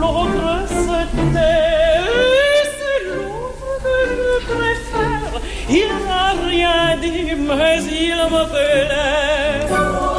l'autre 0.00 0.50
se 0.68 1.00
tait. 1.34 2.00
C'est 2.76 3.00
l'autre 3.08 3.68
que 3.84 3.96
je 4.18 4.32
préfère. 4.52 5.34
Il 5.80 5.90
n'a 6.06 6.26
rien 6.50 6.96
dit, 7.02 7.34
mais 7.48 7.78
il 7.82 8.20
me 8.34 8.42
plaît. 8.52 10.13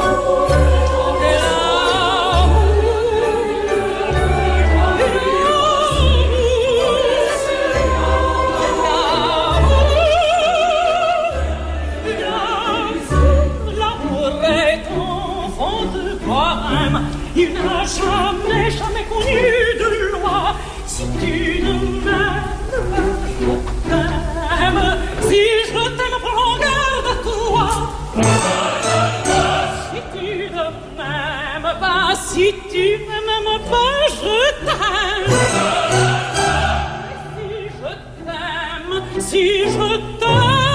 Jamais, 17.86 18.70
jamais 18.70 19.04
connu 19.08 19.40
de 19.78 19.88
loi. 20.12 20.56
Si 20.86 21.04
tu 21.20 21.62
ne 21.62 21.72
m'aimes 21.72 22.02
pas, 22.02 22.36
je 23.40 23.52
t'aime. 23.88 24.84
Si 25.22 25.42
je 25.68 25.82
t'aime, 25.96 26.18
prends 26.20 26.56
garde 26.58 27.08
à 27.12 27.16
toi. 27.22 27.66
Si 29.90 30.00
tu 30.18 30.28
ne 30.50 30.66
m'aimes 30.96 31.74
pas, 31.80 32.14
si 32.14 32.46
tu 32.70 32.86
ne 33.06 33.18
m'aimes 33.26 33.64
pas, 33.70 33.98
je 34.18 34.36
t'aime. 34.66 35.30
Si 37.36 37.48
je 37.78 37.90
t'aime, 38.24 38.94
si 39.20 39.44
je 39.70 39.88
t'aime. 40.18 40.66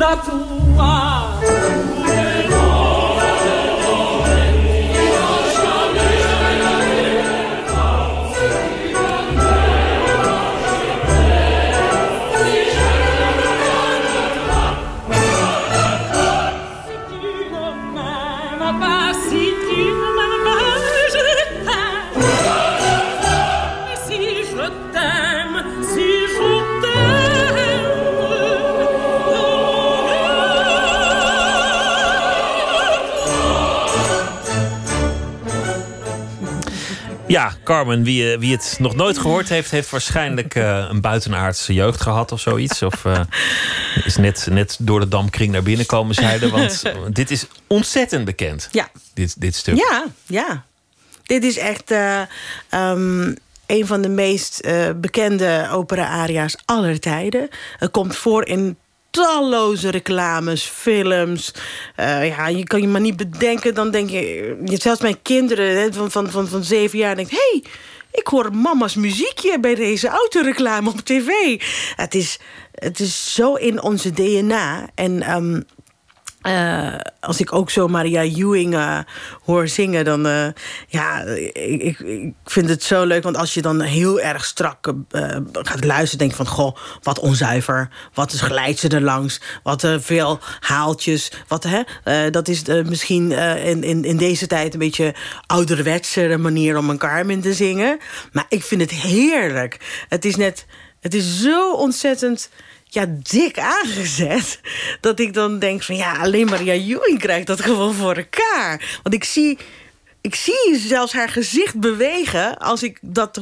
that 0.00 0.26
one. 0.78 1.09
Carmen, 37.70 38.02
wie, 38.02 38.32
eh, 38.32 38.38
wie 38.38 38.52
het 38.52 38.76
nog 38.78 38.94
nooit 38.94 39.18
gehoord 39.18 39.48
heeft, 39.48 39.70
heeft 39.70 39.90
waarschijnlijk 39.90 40.54
eh, 40.54 40.86
een 40.88 41.00
buitenaardse 41.00 41.74
jeugd 41.74 42.00
gehad 42.00 42.32
of 42.32 42.40
zoiets. 42.40 42.82
Of 42.82 43.04
eh, 43.04 43.20
is 44.04 44.16
net, 44.16 44.46
net 44.50 44.76
door 44.80 45.00
de 45.00 45.08
damkring 45.08 45.52
naar 45.52 45.62
binnen 45.62 45.86
komen 45.86 46.14
zeilen. 46.14 46.50
Want 46.50 46.82
dit 47.20 47.30
is 47.30 47.46
ontzettend 47.66 48.24
bekend, 48.24 48.68
Ja. 48.70 48.88
dit, 49.14 49.40
dit 49.40 49.54
stuk. 49.54 49.76
Ja, 49.76 50.04
ja. 50.26 50.64
Dit 51.22 51.44
is 51.44 51.58
echt 51.58 51.90
eh, 51.90 52.20
ehm, 52.68 53.34
een 53.66 53.86
van 53.86 54.02
de 54.02 54.08
meest 54.08 54.68
bekende 54.96 55.68
opera-aria's 55.72 56.56
aller 56.64 57.00
tijden. 57.00 57.48
Het 57.76 57.90
komt 57.90 58.16
voor 58.16 58.46
in 58.46 58.76
talloze 59.10 59.90
reclames, 59.90 60.62
films. 60.62 61.54
Eh, 61.96 62.28
ja, 62.28 62.48
je 62.48 62.64
kan 62.64 62.80
je 62.80 62.88
maar 62.88 63.00
niet 63.00 63.16
bedenken. 63.16 63.74
Dan 63.74 63.90
denk 63.90 64.10
je, 64.10 64.56
zelfs 64.64 65.00
mijn 65.00 65.22
kinderen 65.22 65.94
van, 65.94 66.10
van, 66.10 66.30
van, 66.30 66.48
van 66.48 66.64
zeven 66.64 66.98
jaar 66.98 67.16
denkt... 67.16 67.30
hey, 67.30 67.64
ik 68.12 68.26
hoor 68.26 68.54
mama's 68.54 68.94
muziekje 68.94 69.60
bij 69.60 69.74
deze 69.74 70.08
autoreclame 70.08 70.90
op 70.90 71.00
tv. 71.00 71.60
Het 71.96 72.14
is, 72.14 72.38
het 72.74 73.00
is 73.00 73.34
zo 73.34 73.54
in 73.54 73.82
onze 73.82 74.10
DNA. 74.10 74.88
En 74.94 75.22
ehm, 75.22 75.60
eh, 76.40 76.94
als 77.20 77.40
ik 77.40 77.52
ook 77.52 77.70
zo 77.70 77.88
Maria 77.88 78.22
Ewing 78.22 78.74
eh, 78.74 78.98
hoor 79.44 79.68
zingen, 79.68 80.04
dan 80.04 80.26
uh, 80.26 80.46
ja, 80.88 81.20
ik, 81.52 81.98
ik, 81.98 82.32
vind 82.44 82.68
het 82.68 82.82
zo 82.82 83.04
leuk. 83.04 83.22
Want 83.22 83.36
als 83.36 83.54
je 83.54 83.62
dan 83.62 83.80
heel 83.80 84.20
erg 84.20 84.44
strak 84.44 84.86
uh, 84.86 85.36
gaat 85.52 85.84
luisteren, 85.84 86.18
denk 86.18 86.30
je 86.30 86.36
van 86.36 86.46
goh, 86.46 86.76
wat 87.02 87.18
onzuiver. 87.18 87.88
Wat 88.14 88.32
glijdt 88.32 88.78
ze 88.78 88.88
er 88.88 89.00
langs? 89.00 89.40
Wat 89.62 89.88
veel 89.98 90.38
haaltjes. 90.60 91.32
Wat, 91.48 91.66
hè? 91.68 92.30
dat 92.30 92.48
is 92.48 92.62
misschien 92.64 93.32
in, 93.32 93.82
in, 93.82 94.04
in 94.04 94.16
deze 94.16 94.46
tijd 94.46 94.72
een 94.72 94.78
beetje 94.78 95.14
ouderwetse 95.46 96.36
manier 96.38 96.76
om 96.76 96.90
een 96.90 96.98
Carmen 96.98 97.40
te 97.40 97.54
zingen. 97.54 97.98
Maar 98.32 98.46
ik 98.48 98.62
vind 98.62 98.80
het 98.80 98.90
heerlijk. 98.90 100.04
Het 100.08 100.24
is 100.24 100.36
net, 100.36 100.66
het 101.00 101.14
is 101.14 101.40
zo 101.40 101.72
ontzettend 101.72 102.50
ja, 102.90 103.06
dik 103.22 103.58
aangezet. 103.58 104.60
Dat 105.00 105.20
ik 105.20 105.34
dan 105.34 105.58
denk 105.58 105.82
van 105.82 105.96
ja, 105.96 106.16
alleen 106.16 106.46
Maria 106.46 106.72
Ewing 106.72 107.18
krijgt 107.18 107.46
dat 107.46 107.60
gewoon 107.60 107.94
voor 107.94 108.14
elkaar. 108.14 108.98
Want 109.02 109.14
ik 109.14 109.24
zie, 109.24 109.58
ik 110.20 110.34
zie 110.34 110.78
zelfs 110.78 111.12
haar 111.12 111.28
gezicht 111.28 111.80
bewegen 111.80 112.58
als 112.58 112.82
ik 112.82 112.98
dat, 113.00 113.40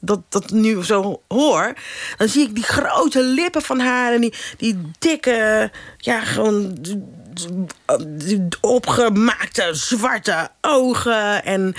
dat, 0.00 0.20
dat 0.28 0.50
nu 0.50 0.84
zo 0.84 1.22
hoor. 1.28 1.74
Dan 2.16 2.28
zie 2.28 2.48
ik 2.48 2.54
die 2.54 2.64
grote 2.64 3.22
lippen 3.22 3.62
van 3.62 3.80
haar 3.80 4.12
en 4.12 4.20
die, 4.20 4.34
die 4.56 4.80
dikke, 4.98 5.70
ja, 5.96 6.20
gewoon 6.20 6.78
opgemaakte 8.60 9.68
zwarte 9.72 10.50
ogen. 10.60 11.44
En 11.44 11.74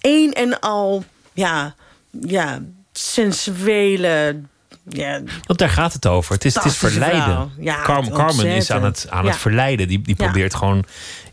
een 0.00 0.32
en 0.32 0.60
al, 0.60 1.04
ja, 1.32 1.74
ja 2.10 2.62
sensuele 2.92 4.40
ja, 4.88 5.20
Want 5.46 5.58
daar 5.58 5.68
gaat 5.68 5.92
het 5.92 6.06
over. 6.06 6.34
Het 6.34 6.44
is, 6.44 6.54
het 6.54 6.64
is 6.64 6.76
verleiden. 6.76 7.52
Ja, 7.58 7.82
Carmen, 7.82 8.12
Carmen 8.12 8.46
is 8.46 8.70
aan 8.70 8.84
het, 8.84 9.06
aan 9.08 9.24
ja. 9.24 9.30
het 9.30 9.38
verleiden. 9.38 9.88
Die, 9.88 10.00
die 10.00 10.14
probeert 10.14 10.54
gewoon 10.54 10.84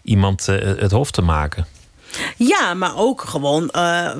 iemand 0.03 0.47
uh, 0.49 0.55
het 0.79 0.91
hof 0.91 1.11
te 1.11 1.21
maken. 1.21 1.65
Ja, 2.35 2.73
maar 2.73 2.97
ook 2.97 3.21
gewoon 3.21 3.69
uh, 3.75 4.11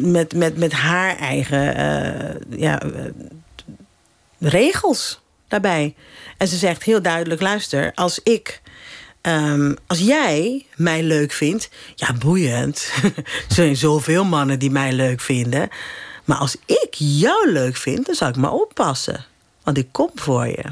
met, 0.00 0.34
met, 0.34 0.56
met 0.56 0.72
haar 0.72 1.16
eigen 1.16 1.80
uh, 1.80 2.58
ja, 2.60 2.80
regels 4.38 5.20
daarbij. 5.48 5.94
En 6.36 6.48
ze 6.48 6.56
zegt 6.56 6.82
heel 6.82 7.02
duidelijk: 7.02 7.40
luister, 7.40 7.92
als 7.94 8.20
ik. 8.22 8.60
Um, 9.26 9.76
als 9.86 9.98
jij 9.98 10.66
mij 10.76 11.02
leuk 11.02 11.32
vindt, 11.32 11.70
ja, 11.94 12.12
boeiend. 12.12 12.92
er 13.48 13.54
zijn 13.54 13.76
zoveel 13.76 14.24
mannen 14.24 14.58
die 14.58 14.70
mij 14.70 14.92
leuk 14.92 15.20
vinden. 15.20 15.68
Maar 16.24 16.36
als 16.36 16.56
ik 16.66 16.88
jou 16.94 17.50
leuk 17.52 17.76
vind, 17.76 18.06
dan 18.06 18.14
zou 18.14 18.30
ik 18.30 18.36
maar 18.36 18.52
oppassen. 18.52 19.24
Want 19.62 19.78
ik 19.78 19.88
kom 19.90 20.10
voor 20.14 20.46
je. 20.46 20.64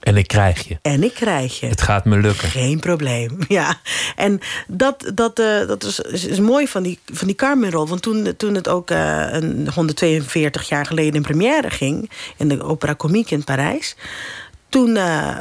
En 0.00 0.16
ik 0.16 0.26
krijg 0.26 0.68
je. 0.68 0.78
En 0.82 1.02
ik 1.02 1.14
krijg 1.14 1.60
je. 1.60 1.66
Het 1.66 1.82
gaat 1.82 2.04
me 2.04 2.18
lukken. 2.18 2.48
Geen 2.48 2.80
probleem, 2.80 3.38
ja. 3.48 3.80
En 4.16 4.40
dat, 4.66 5.10
dat, 5.14 5.38
uh, 5.38 5.66
dat 5.66 5.84
is, 5.84 6.00
is, 6.00 6.24
is, 6.24 6.40
mooi 6.40 6.68
van 6.68 6.82
die, 6.82 6.98
van 7.12 7.26
die 7.26 7.36
Carmen-rol. 7.36 7.88
Want 7.88 8.02
toen, 8.02 8.36
toen 8.36 8.54
het 8.54 8.68
ook 8.68 8.90
uh, 8.90 9.26
een 9.30 9.68
142 9.74 10.68
jaar 10.68 10.86
geleden 10.86 11.14
in 11.14 11.22
première 11.22 11.70
ging... 11.70 12.10
in 12.36 12.48
de 12.48 12.62
Opera 12.62 12.94
Comique 12.94 13.34
in 13.34 13.44
Parijs... 13.44 13.96
toen... 14.68 14.88
Uh, 14.88 15.38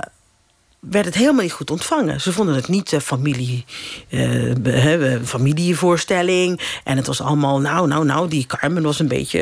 werd 0.89 1.05
het 1.05 1.15
helemaal 1.15 1.41
niet 1.41 1.51
goed 1.51 1.71
ontvangen. 1.71 2.21
Ze 2.21 2.33
vonden 2.33 2.55
het 2.55 2.67
niet 2.67 2.91
uh, 2.91 2.99
familie, 2.99 3.65
uh, 4.09 5.15
familievoorstelling. 5.23 6.61
En 6.83 6.97
het 6.97 7.07
was 7.07 7.21
allemaal, 7.21 7.59
nou, 7.59 7.87
nou, 7.87 8.05
nou, 8.05 8.27
die 8.27 8.45
Carmen 8.45 8.83
was 8.83 8.99
een 8.99 9.07
beetje, 9.07 9.41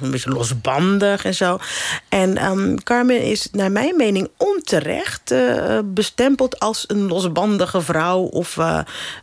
een 0.00 0.10
beetje 0.10 0.30
losbandig 0.30 1.24
en 1.24 1.34
zo. 1.34 1.58
En 2.08 2.44
um, 2.44 2.82
Carmen 2.82 3.22
is 3.22 3.48
naar 3.52 3.72
mijn 3.72 3.96
mening 3.96 4.28
onterecht 4.36 5.30
uh, 5.32 5.78
bestempeld 5.84 6.58
als 6.58 6.84
een 6.86 7.06
losbandige 7.08 7.80
vrouw 7.80 8.20
of 8.20 8.56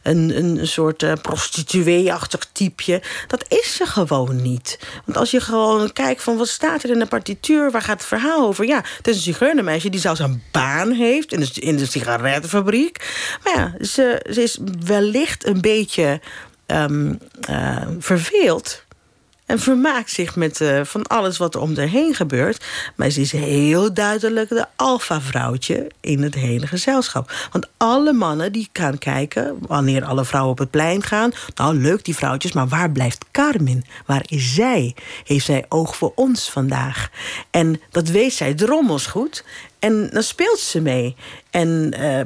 een, 0.04 0.38
een 0.38 0.68
soort 0.68 1.22
prostituee-achtig 1.22 2.48
typeje. 2.52 3.02
Dat 3.28 3.46
is 3.48 3.76
ze 3.76 3.86
gewoon 3.86 4.42
niet. 4.42 4.80
Want 5.06 5.18
als 5.18 5.32
je 5.32 5.40
gewoon 5.40 5.94
kijkt 5.94 6.24
van 6.24 6.38
wat 6.38 6.48
staat 6.48 6.84
er 6.84 6.90
in 6.90 7.00
de 7.00 7.06
partituur, 7.06 7.72
waar 7.72 7.82
gaat 7.82 8.00
het 8.00 8.08
verhaal 8.08 8.48
over? 8.48 8.66
Ja, 8.66 8.84
het 8.98 9.08
is 9.08 9.16
een 9.16 9.22
zigeunermeisje 9.22 9.90
die 9.90 10.00
zelfs 10.00 10.20
een 10.20 10.44
baan 10.52 10.92
heeft 10.92 11.34
in 11.34 11.40
in 11.58 11.78
de 11.78 11.86
sigarettenfabriek. 11.86 13.14
Maar 13.44 13.56
ja, 13.56 13.86
ze, 13.86 14.26
is 14.30 14.58
wellicht 14.86 15.48
een 15.48 15.62
beetje 15.62 16.22
um, 16.68 17.20
verveeld. 18.00 18.83
En 19.54 19.60
vermaakt 19.60 20.12
zich 20.12 20.36
met 20.36 20.60
uh, 20.60 20.84
van 20.84 21.04
alles 21.04 21.38
wat 21.38 21.56
er 21.56 21.62
om 21.62 21.76
haar 21.76 21.88
heen 21.88 22.16
gebeurt. 22.16 22.66
Maar 22.96 23.10
ze 23.10 23.22
is 23.22 23.32
heel 23.32 23.94
duidelijk 23.94 24.50
de 24.50 24.66
alfa-vrouwtje 24.76 25.92
in 26.02 26.22
het 26.22 26.34
hele 26.34 26.68
gezelschap. 26.68 27.32
Want 27.52 27.68
alle 27.78 28.14
mannen 28.14 28.52
die 28.52 28.70
gaan 28.74 28.98
kijken, 28.98 29.58
wanneer 29.68 30.04
alle 30.04 30.26
vrouwen 30.26 30.52
op 30.52 30.58
het 30.58 30.72
plein 30.72 31.04
gaan. 31.04 31.32
Nou, 31.56 31.76
leuk 31.76 32.06
die 32.06 32.16
vrouwtjes, 32.16 32.52
maar 32.52 32.68
waar 32.68 32.92
blijft 32.92 33.26
Carmen? 33.32 33.86
Waar 34.06 34.24
is 34.26 34.54
zij? 34.54 34.96
Heeft 35.24 35.46
zij 35.46 35.66
oog 35.70 35.96
voor 35.96 36.12
ons 36.16 36.50
vandaag? 36.50 37.10
En 37.52 37.82
dat 37.90 38.08
weet 38.08 38.34
zij 38.34 38.54
drommels 38.54 39.06
goed. 39.06 39.44
En 39.80 40.10
dan 40.12 40.24
speelt 40.24 40.60
ze 40.60 40.82
mee. 40.82 41.16
En 41.50 41.94
uh, 42.00 42.20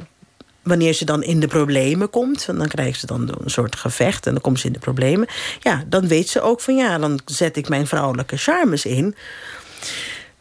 wanneer 0.68 0.92
ze 0.92 1.04
dan 1.04 1.22
in 1.22 1.40
de 1.40 1.46
problemen 1.46 2.10
komt, 2.10 2.46
dan 2.46 2.68
krijgt 2.68 3.00
ze 3.00 3.06
dan 3.06 3.36
een 3.44 3.50
soort 3.50 3.76
gevecht 3.76 4.26
en 4.26 4.32
dan 4.32 4.40
komt 4.40 4.60
ze 4.60 4.66
in 4.66 4.72
de 4.72 4.78
problemen. 4.78 5.28
Ja, 5.60 5.84
dan 5.86 6.08
weet 6.08 6.28
ze 6.28 6.40
ook 6.40 6.60
van 6.60 6.76
ja, 6.76 6.98
dan 6.98 7.20
zet 7.24 7.56
ik 7.56 7.68
mijn 7.68 7.86
vrouwelijke 7.86 8.36
charmes 8.36 8.84
in. 8.84 9.14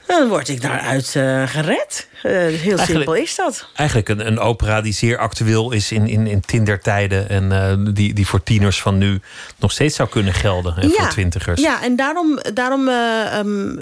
Dan 0.07 0.27
word 0.27 0.47
ik 0.47 0.61
daaruit 0.61 1.13
uh, 1.17 1.47
gered. 1.47 2.07
Uh, 2.23 2.31
heel 2.47 2.77
simpel 2.77 3.13
is 3.13 3.35
dat. 3.35 3.69
Eigenlijk 3.75 4.09
een, 4.09 4.27
een 4.27 4.39
opera 4.39 4.81
die 4.81 4.93
zeer 4.93 5.17
actueel 5.17 5.71
is 5.71 5.91
in, 5.91 6.07
in, 6.07 6.27
in 6.27 6.41
Tinder-tijden. 6.41 7.29
En 7.29 7.43
uh, 7.43 7.93
die, 7.93 8.13
die 8.13 8.27
voor 8.27 8.43
tieners 8.43 8.81
van 8.81 8.97
nu 8.97 9.19
nog 9.57 9.71
steeds 9.71 9.95
zou 9.95 10.09
kunnen 10.09 10.33
gelden. 10.33 10.77
En 10.77 10.89
ja, 10.89 10.95
voor 10.95 11.07
twintigers. 11.07 11.61
Ja, 11.61 11.83
en 11.83 11.95
daarom, 11.95 12.39
daarom 12.53 12.87
um, 12.87 13.79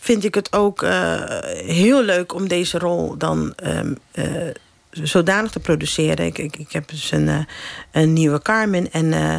vind 0.00 0.24
ik 0.24 0.34
het 0.34 0.52
ook 0.52 0.84
heel 1.66 2.02
leuk 2.02 2.34
om 2.34 2.48
deze 2.48 2.78
rol 2.78 3.16
dan 3.16 3.54
um, 3.64 3.96
zodanig 4.90 5.50
te 5.50 5.60
produceren. 5.60 6.26
Ik, 6.26 6.38
ik, 6.38 6.56
ik 6.56 6.72
heb 6.72 6.88
dus 6.88 7.10
een, 7.10 7.26
uh, 7.26 7.38
een 7.92 8.12
nieuwe 8.12 8.42
Carmen. 8.42 8.92
En, 8.92 9.04
uh, 9.04 9.34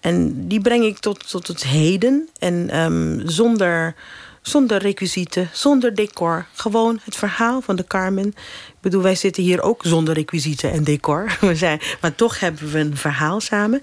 en 0.00 0.48
die 0.48 0.60
breng 0.60 0.84
ik 0.84 0.98
tot, 0.98 1.28
tot 1.30 1.46
het 1.46 1.64
heden. 1.64 2.28
En 2.38 2.80
um, 2.80 3.22
zonder, 3.28 3.94
zonder 4.42 4.78
requisieten, 4.78 5.50
zonder 5.52 5.94
decor. 5.94 6.46
Gewoon 6.54 7.00
het 7.04 7.16
verhaal 7.16 7.60
van 7.60 7.76
de 7.76 7.84
Carmen. 7.86 8.26
Ik 8.26 8.80
bedoel, 8.80 9.02
wij 9.02 9.14
zitten 9.14 9.42
hier 9.42 9.62
ook 9.62 9.82
zonder 9.84 10.14
requisieten 10.14 10.72
en 10.72 10.84
decor. 10.84 11.36
We 11.40 11.54
zijn, 11.54 11.80
maar 12.00 12.14
toch 12.14 12.40
hebben 12.40 12.70
we 12.70 12.78
een 12.78 12.96
verhaal 12.96 13.40
samen. 13.40 13.80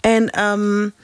En, 0.00 0.40
um, 0.42 0.94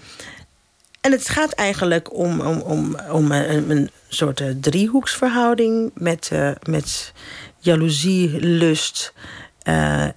en 1.00 1.12
het 1.12 1.28
gaat 1.28 1.52
eigenlijk 1.52 2.14
om, 2.14 2.40
om, 2.40 2.60
om, 2.60 2.96
om 3.10 3.32
een, 3.32 3.70
een 3.70 3.90
soort 4.08 4.42
driehoeksverhouding... 4.60 5.90
met, 5.94 6.30
met 6.62 7.12
jaloezie, 7.58 8.40
lust 8.40 9.12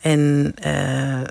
en, 0.02 0.54
uh, 0.66 1.22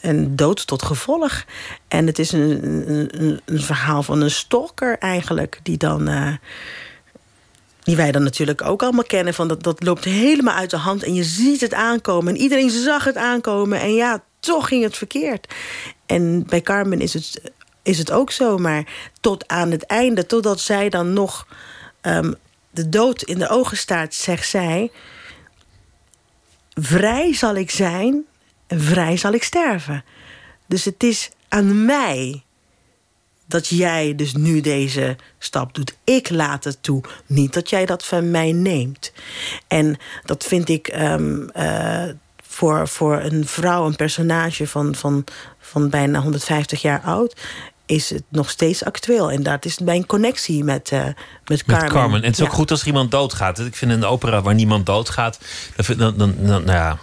en 0.00 0.36
dood 0.36 0.66
tot 0.66 0.82
gevolg. 0.82 1.44
En 1.88 2.06
het 2.06 2.18
is 2.18 2.32
een, 2.32 2.90
een, 2.90 3.40
een, 3.44 3.60
verhaal 3.60 4.02
van 4.02 4.20
een 4.20 4.30
stalker 4.30 4.98
eigenlijk, 4.98 5.60
die 5.62 5.76
dan. 5.76 6.08
Uh, 6.08 6.32
die 7.82 7.96
wij 7.96 8.12
dan 8.12 8.22
natuurlijk 8.22 8.64
ook 8.64 8.82
allemaal 8.82 9.04
kennen. 9.04 9.34
Van 9.34 9.48
dat, 9.48 9.62
dat 9.62 9.84
loopt 9.84 10.04
helemaal 10.04 10.54
uit 10.54 10.70
de 10.70 10.76
hand 10.76 11.02
en 11.02 11.14
je 11.14 11.24
ziet 11.24 11.60
het 11.60 11.74
aankomen. 11.74 12.34
En 12.34 12.40
iedereen 12.40 12.70
zag 12.70 13.04
het 13.04 13.16
aankomen. 13.16 13.80
En 13.80 13.94
ja, 13.94 14.22
toch 14.40 14.68
ging 14.68 14.82
het 14.82 14.96
verkeerd. 14.96 15.54
En 16.06 16.46
bij 16.46 16.60
Carmen 16.60 17.00
is 17.00 17.14
het, 17.14 17.52
is 17.82 17.98
het 17.98 18.10
ook 18.10 18.30
zo. 18.30 18.58
Maar 18.58 18.84
tot 19.20 19.48
aan 19.48 19.70
het 19.70 19.82
einde, 19.82 20.26
totdat 20.26 20.60
zij 20.60 20.88
dan 20.88 21.12
nog 21.12 21.46
um, 22.02 22.34
de 22.70 22.88
dood 22.88 23.22
in 23.22 23.38
de 23.38 23.48
ogen 23.48 23.76
staat, 23.76 24.14
zegt 24.14 24.48
zij 24.48 24.90
vrij 26.82 27.34
zal 27.34 27.54
ik 27.54 27.70
zijn 27.70 28.24
en 28.66 28.80
vrij 28.80 29.16
zal 29.16 29.32
ik 29.32 29.42
sterven. 29.42 30.04
Dus 30.66 30.84
het 30.84 31.02
is 31.02 31.30
aan 31.48 31.84
mij 31.84 32.42
dat 33.46 33.66
jij 33.66 34.14
dus 34.14 34.34
nu 34.34 34.60
deze 34.60 35.16
stap 35.38 35.74
doet. 35.74 35.96
Ik 36.04 36.30
laat 36.30 36.64
het 36.64 36.82
toe, 36.82 37.02
niet 37.26 37.52
dat 37.52 37.70
jij 37.70 37.86
dat 37.86 38.04
van 38.04 38.30
mij 38.30 38.52
neemt. 38.52 39.12
En 39.66 39.96
dat 40.24 40.44
vind 40.44 40.68
ik 40.68 40.94
um, 40.94 41.50
uh, 41.56 42.04
voor, 42.42 42.88
voor 42.88 43.20
een 43.20 43.46
vrouw, 43.46 43.86
een 43.86 43.96
personage 43.96 44.66
van, 44.66 44.94
van, 44.94 45.24
van 45.60 45.88
bijna 45.88 46.20
150 46.20 46.82
jaar 46.82 47.00
oud 47.00 47.34
is 47.88 48.10
het 48.10 48.22
nog 48.28 48.50
steeds 48.50 48.84
actueel. 48.84 49.30
En 49.30 49.42
dat 49.42 49.64
is 49.64 49.78
mijn 49.78 50.06
connectie 50.06 50.64
met, 50.64 50.90
uh, 50.90 51.04
met 51.44 51.64
Carmen. 51.64 51.84
Met 51.84 51.92
Carmen. 51.92 52.22
En 52.22 52.28
het 52.28 52.38
is 52.38 52.46
ook 52.46 52.52
goed 52.52 52.70
als 52.70 52.80
er 52.80 52.86
iemand 52.86 53.10
doodgaat. 53.10 53.58
Ik 53.58 53.76
vind 53.76 53.90
een 53.90 54.04
opera 54.04 54.42
waar 54.42 54.54
niemand 54.54 54.86
doodgaat, 54.86 55.38
dan, 55.96 55.96
dan, 55.96 56.16
dan, 56.16 56.64
nou 56.64 56.64
ja, 56.64 56.98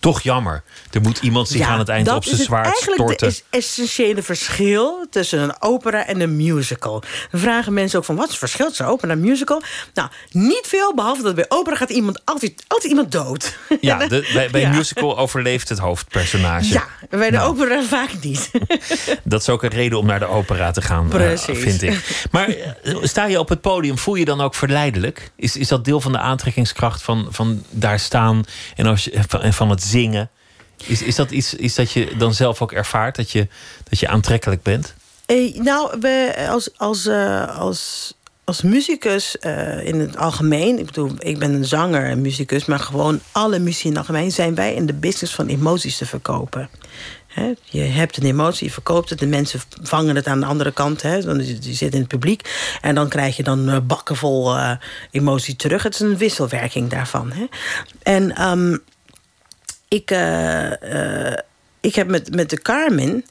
toch 0.00 0.20
jammer. 0.20 0.62
Er 0.90 1.00
moet 1.00 1.18
iemand 1.18 1.48
zich 1.48 1.66
aan 1.66 1.78
het 1.78 1.88
eind 1.88 2.10
op 2.10 2.24
zijn 2.24 2.36
zwaard 2.36 2.76
storten. 2.76 3.06
Dat 3.06 3.22
is 3.22 3.36
het 3.36 3.44
essentiële 3.50 4.22
verschil 4.22 5.06
tussen 5.10 5.40
een 5.40 5.62
opera 5.62 6.06
en 6.06 6.20
een 6.20 6.36
musical. 6.36 7.02
Dan 7.30 7.40
vragen 7.40 7.72
mensen 7.72 7.98
ook 7.98 8.04
van, 8.04 8.16
wat 8.16 8.24
is 8.24 8.30
het 8.30 8.38
verschil 8.38 8.66
tussen 8.66 8.84
een 8.84 8.90
opera 8.90 9.12
en 9.12 9.18
een 9.18 9.24
musical? 9.24 9.62
Nou, 9.94 10.08
niet 10.30 10.66
veel, 10.66 10.94
behalve 10.94 11.22
dat 11.22 11.34
bij 11.34 11.46
opera 11.48 11.76
gaat 11.76 11.90
iemand 11.90 12.20
altijd, 12.24 12.64
altijd 12.66 12.90
iemand 12.90 13.12
dood. 13.12 13.58
Ja, 13.80 13.98
de, 14.06 14.30
bij, 14.34 14.50
bij 14.50 14.64
een 14.64 14.76
musical 14.76 15.18
overleeft 15.18 15.68
het 15.68 15.78
hoofdpersonage. 15.78 16.72
Ja, 16.72 16.84
bij 17.10 17.30
de 17.30 17.36
nou. 17.36 17.50
opera 17.50 17.82
vaak 17.82 18.10
niet. 18.20 18.50
dat 19.24 19.40
is 19.40 19.48
ook 19.48 19.62
een 19.62 19.70
reden 19.70 19.98
om 19.98 20.06
naar 20.06 20.18
de 20.18 20.26
opera 20.28 20.70
te 20.70 20.82
gaan, 20.82 21.10
uh, 21.14 21.36
vind 21.36 21.82
ik. 21.82 22.26
Maar 22.30 22.48
eh, 22.48 22.96
sta 23.02 23.24
je 23.24 23.38
op 23.38 23.48
het 23.48 23.60
podium, 23.60 23.98
voel 23.98 24.14
je 24.14 24.24
dan 24.24 24.40
ook 24.40 24.54
verleidelijk? 24.54 25.30
Is, 25.36 25.56
is 25.56 25.68
dat 25.68 25.84
deel 25.84 26.00
van 26.00 26.12
de 26.12 26.18
aantrekkingskracht 26.18 27.02
van, 27.02 27.26
van 27.30 27.62
daar 27.70 27.98
staan 28.00 28.44
en, 28.76 28.86
als, 28.86 29.10
en 29.10 29.52
van 29.52 29.70
het 29.70 29.82
zingen? 29.82 30.30
Is, 30.86 31.02
is 31.02 31.14
dat 31.14 31.30
iets 31.30 31.54
is 31.54 31.74
dat 31.74 31.92
je 31.92 32.16
dan 32.16 32.34
zelf 32.34 32.62
ook 32.62 32.72
ervaart, 32.72 33.16
dat 33.16 33.30
je, 33.30 33.48
dat 33.88 33.98
je 33.98 34.08
aantrekkelijk 34.08 34.62
bent? 34.62 34.94
Eh, 35.26 35.54
nou, 35.54 35.96
we, 36.00 36.46
als, 36.50 36.70
als, 36.76 37.06
uh, 37.06 37.58
als, 37.58 38.14
als 38.44 38.62
muzikus 38.62 39.36
uh, 39.40 39.86
in 39.86 40.00
het 40.00 40.16
algemeen... 40.16 40.78
ik 40.78 40.86
bedoel, 40.86 41.10
ik 41.18 41.38
ben 41.38 41.52
een 41.52 41.64
zanger 41.64 42.04
en 42.04 42.20
muzikus... 42.20 42.64
maar 42.64 42.78
gewoon 42.78 43.20
alle 43.32 43.58
muziek 43.58 43.84
in 43.84 43.90
het 43.90 43.98
algemeen... 43.98 44.32
zijn 44.32 44.54
wij 44.54 44.74
in 44.74 44.86
de 44.86 44.94
business 44.94 45.34
van 45.34 45.46
emoties 45.46 45.96
te 45.96 46.06
verkopen. 46.06 46.68
Je 47.64 47.80
hebt 47.80 48.16
een 48.16 48.26
emotie, 48.26 48.66
je 48.66 48.72
verkoopt 48.72 49.10
het... 49.10 49.18
de 49.18 49.26
mensen 49.26 49.60
vangen 49.82 50.16
het 50.16 50.26
aan 50.26 50.40
de 50.40 50.46
andere 50.46 50.72
kant. 50.72 51.02
He, 51.02 51.36
die, 51.36 51.58
die 51.58 51.74
zitten 51.74 51.92
in 51.92 52.00
het 52.00 52.08
publiek. 52.08 52.76
En 52.80 52.94
dan 52.94 53.08
krijg 53.08 53.36
je 53.36 53.42
dan 53.42 53.86
bakken 53.86 54.16
vol 54.16 54.56
uh, 54.56 54.72
emotie 55.10 55.56
terug. 55.56 55.82
Het 55.82 55.94
is 55.94 56.00
een 56.00 56.16
wisselwerking 56.16 56.90
daarvan. 56.90 57.32
En... 58.02 58.42
Um, 58.42 58.82
ik, 59.88 60.10
uh, 60.10 61.32
ik 61.80 61.94
heb 61.94 62.08
met, 62.08 62.34
met 62.34 62.50
de 62.50 62.62
Carmen... 62.62 63.24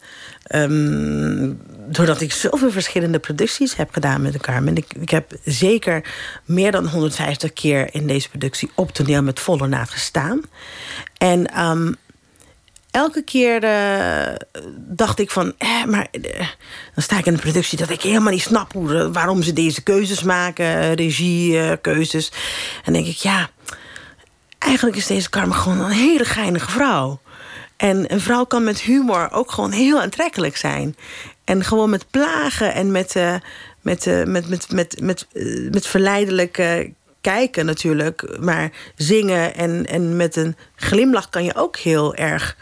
Um, 0.56 1.62
doordat 1.90 2.22
ik 2.22 2.32
zoveel 2.32 2.72
verschillende 2.72 3.20
producties 3.20 3.76
heb 3.76 3.92
gedaan 3.92 4.22
met 4.22 4.34
de 4.34 4.40
Carmen... 4.40 4.76
Ik, 4.76 4.94
ik 5.00 5.10
heb 5.10 5.32
zeker 5.44 6.14
meer 6.46 6.72
dan 6.72 6.88
150 6.88 7.54
keer 7.54 7.94
in 7.94 8.08
deze 8.08 8.30
productie... 8.30 8.72
op 8.76 8.92
toneel 8.92 9.24
met 9.24 9.40
volle 9.40 9.68
naad 9.68 9.90
gestaan. 9.90 10.42
En 11.18 11.62
um, 11.64 11.96
elke 12.98 13.22
keer 13.22 13.64
uh, 13.64 14.36
dacht 14.76 15.20
ik 15.20 15.32
van... 15.32 15.54
Eh, 15.58 15.84
maar 15.84 16.08
dan 16.94 17.04
sta 17.04 17.18
ik 17.18 17.26
in 17.26 17.34
een 17.34 17.40
productie 17.40 17.78
dat 17.78 17.90
ik 17.90 18.02
helemaal 18.02 18.32
niet 18.32 18.42
snap... 18.42 18.74
Hoe, 18.74 19.12
waarom 19.12 19.44
ze 19.44 19.54
deze 19.54 19.84
keuzes 19.84 20.24
maken, 20.24 20.94
regiekeuzes. 20.94 22.32
en 22.84 22.94
denk 22.94 23.06
ik, 23.06 23.16
ja 23.16 23.50
eigenlijk 24.58 24.98
is 24.98 25.08
deze 25.08 25.30
Carmen 25.30 25.56
gewoon 25.56 25.80
een 25.80 25.92
hele 25.92 26.26
geinige 26.26 26.72
vrouw. 26.72 27.20
En 27.78 28.14
een 28.14 28.22
vrouw 28.22 28.46
kan 28.46 28.64
met 28.64 28.82
humor 28.82 29.32
ook 29.32 29.52
gewoon 29.52 29.72
heel 29.72 30.02
aantrekkelijk 30.02 30.58
zijn. 30.58 30.96
En 31.44 31.64
gewoon 31.64 31.90
met 31.90 32.10
plagen 32.12 32.74
en 32.74 32.92
met, 32.92 33.16
met, 33.82 34.06
met, 34.26 34.50
met, 34.50 34.72
met, 34.72 35.02
met, 35.02 35.28
met 35.72 35.88
verleidelijk 35.88 36.58
kijken 37.22 37.66
natuurlijk. 37.66 38.38
Maar 38.40 38.72
zingen 38.96 39.56
en, 39.56 39.86
en 39.86 40.16
met 40.16 40.36
een 40.36 40.56
glimlach 40.76 41.30
kan 41.30 41.44
je 41.44 41.56
ook 41.56 41.78
heel 41.78 42.16
erg 42.16 42.58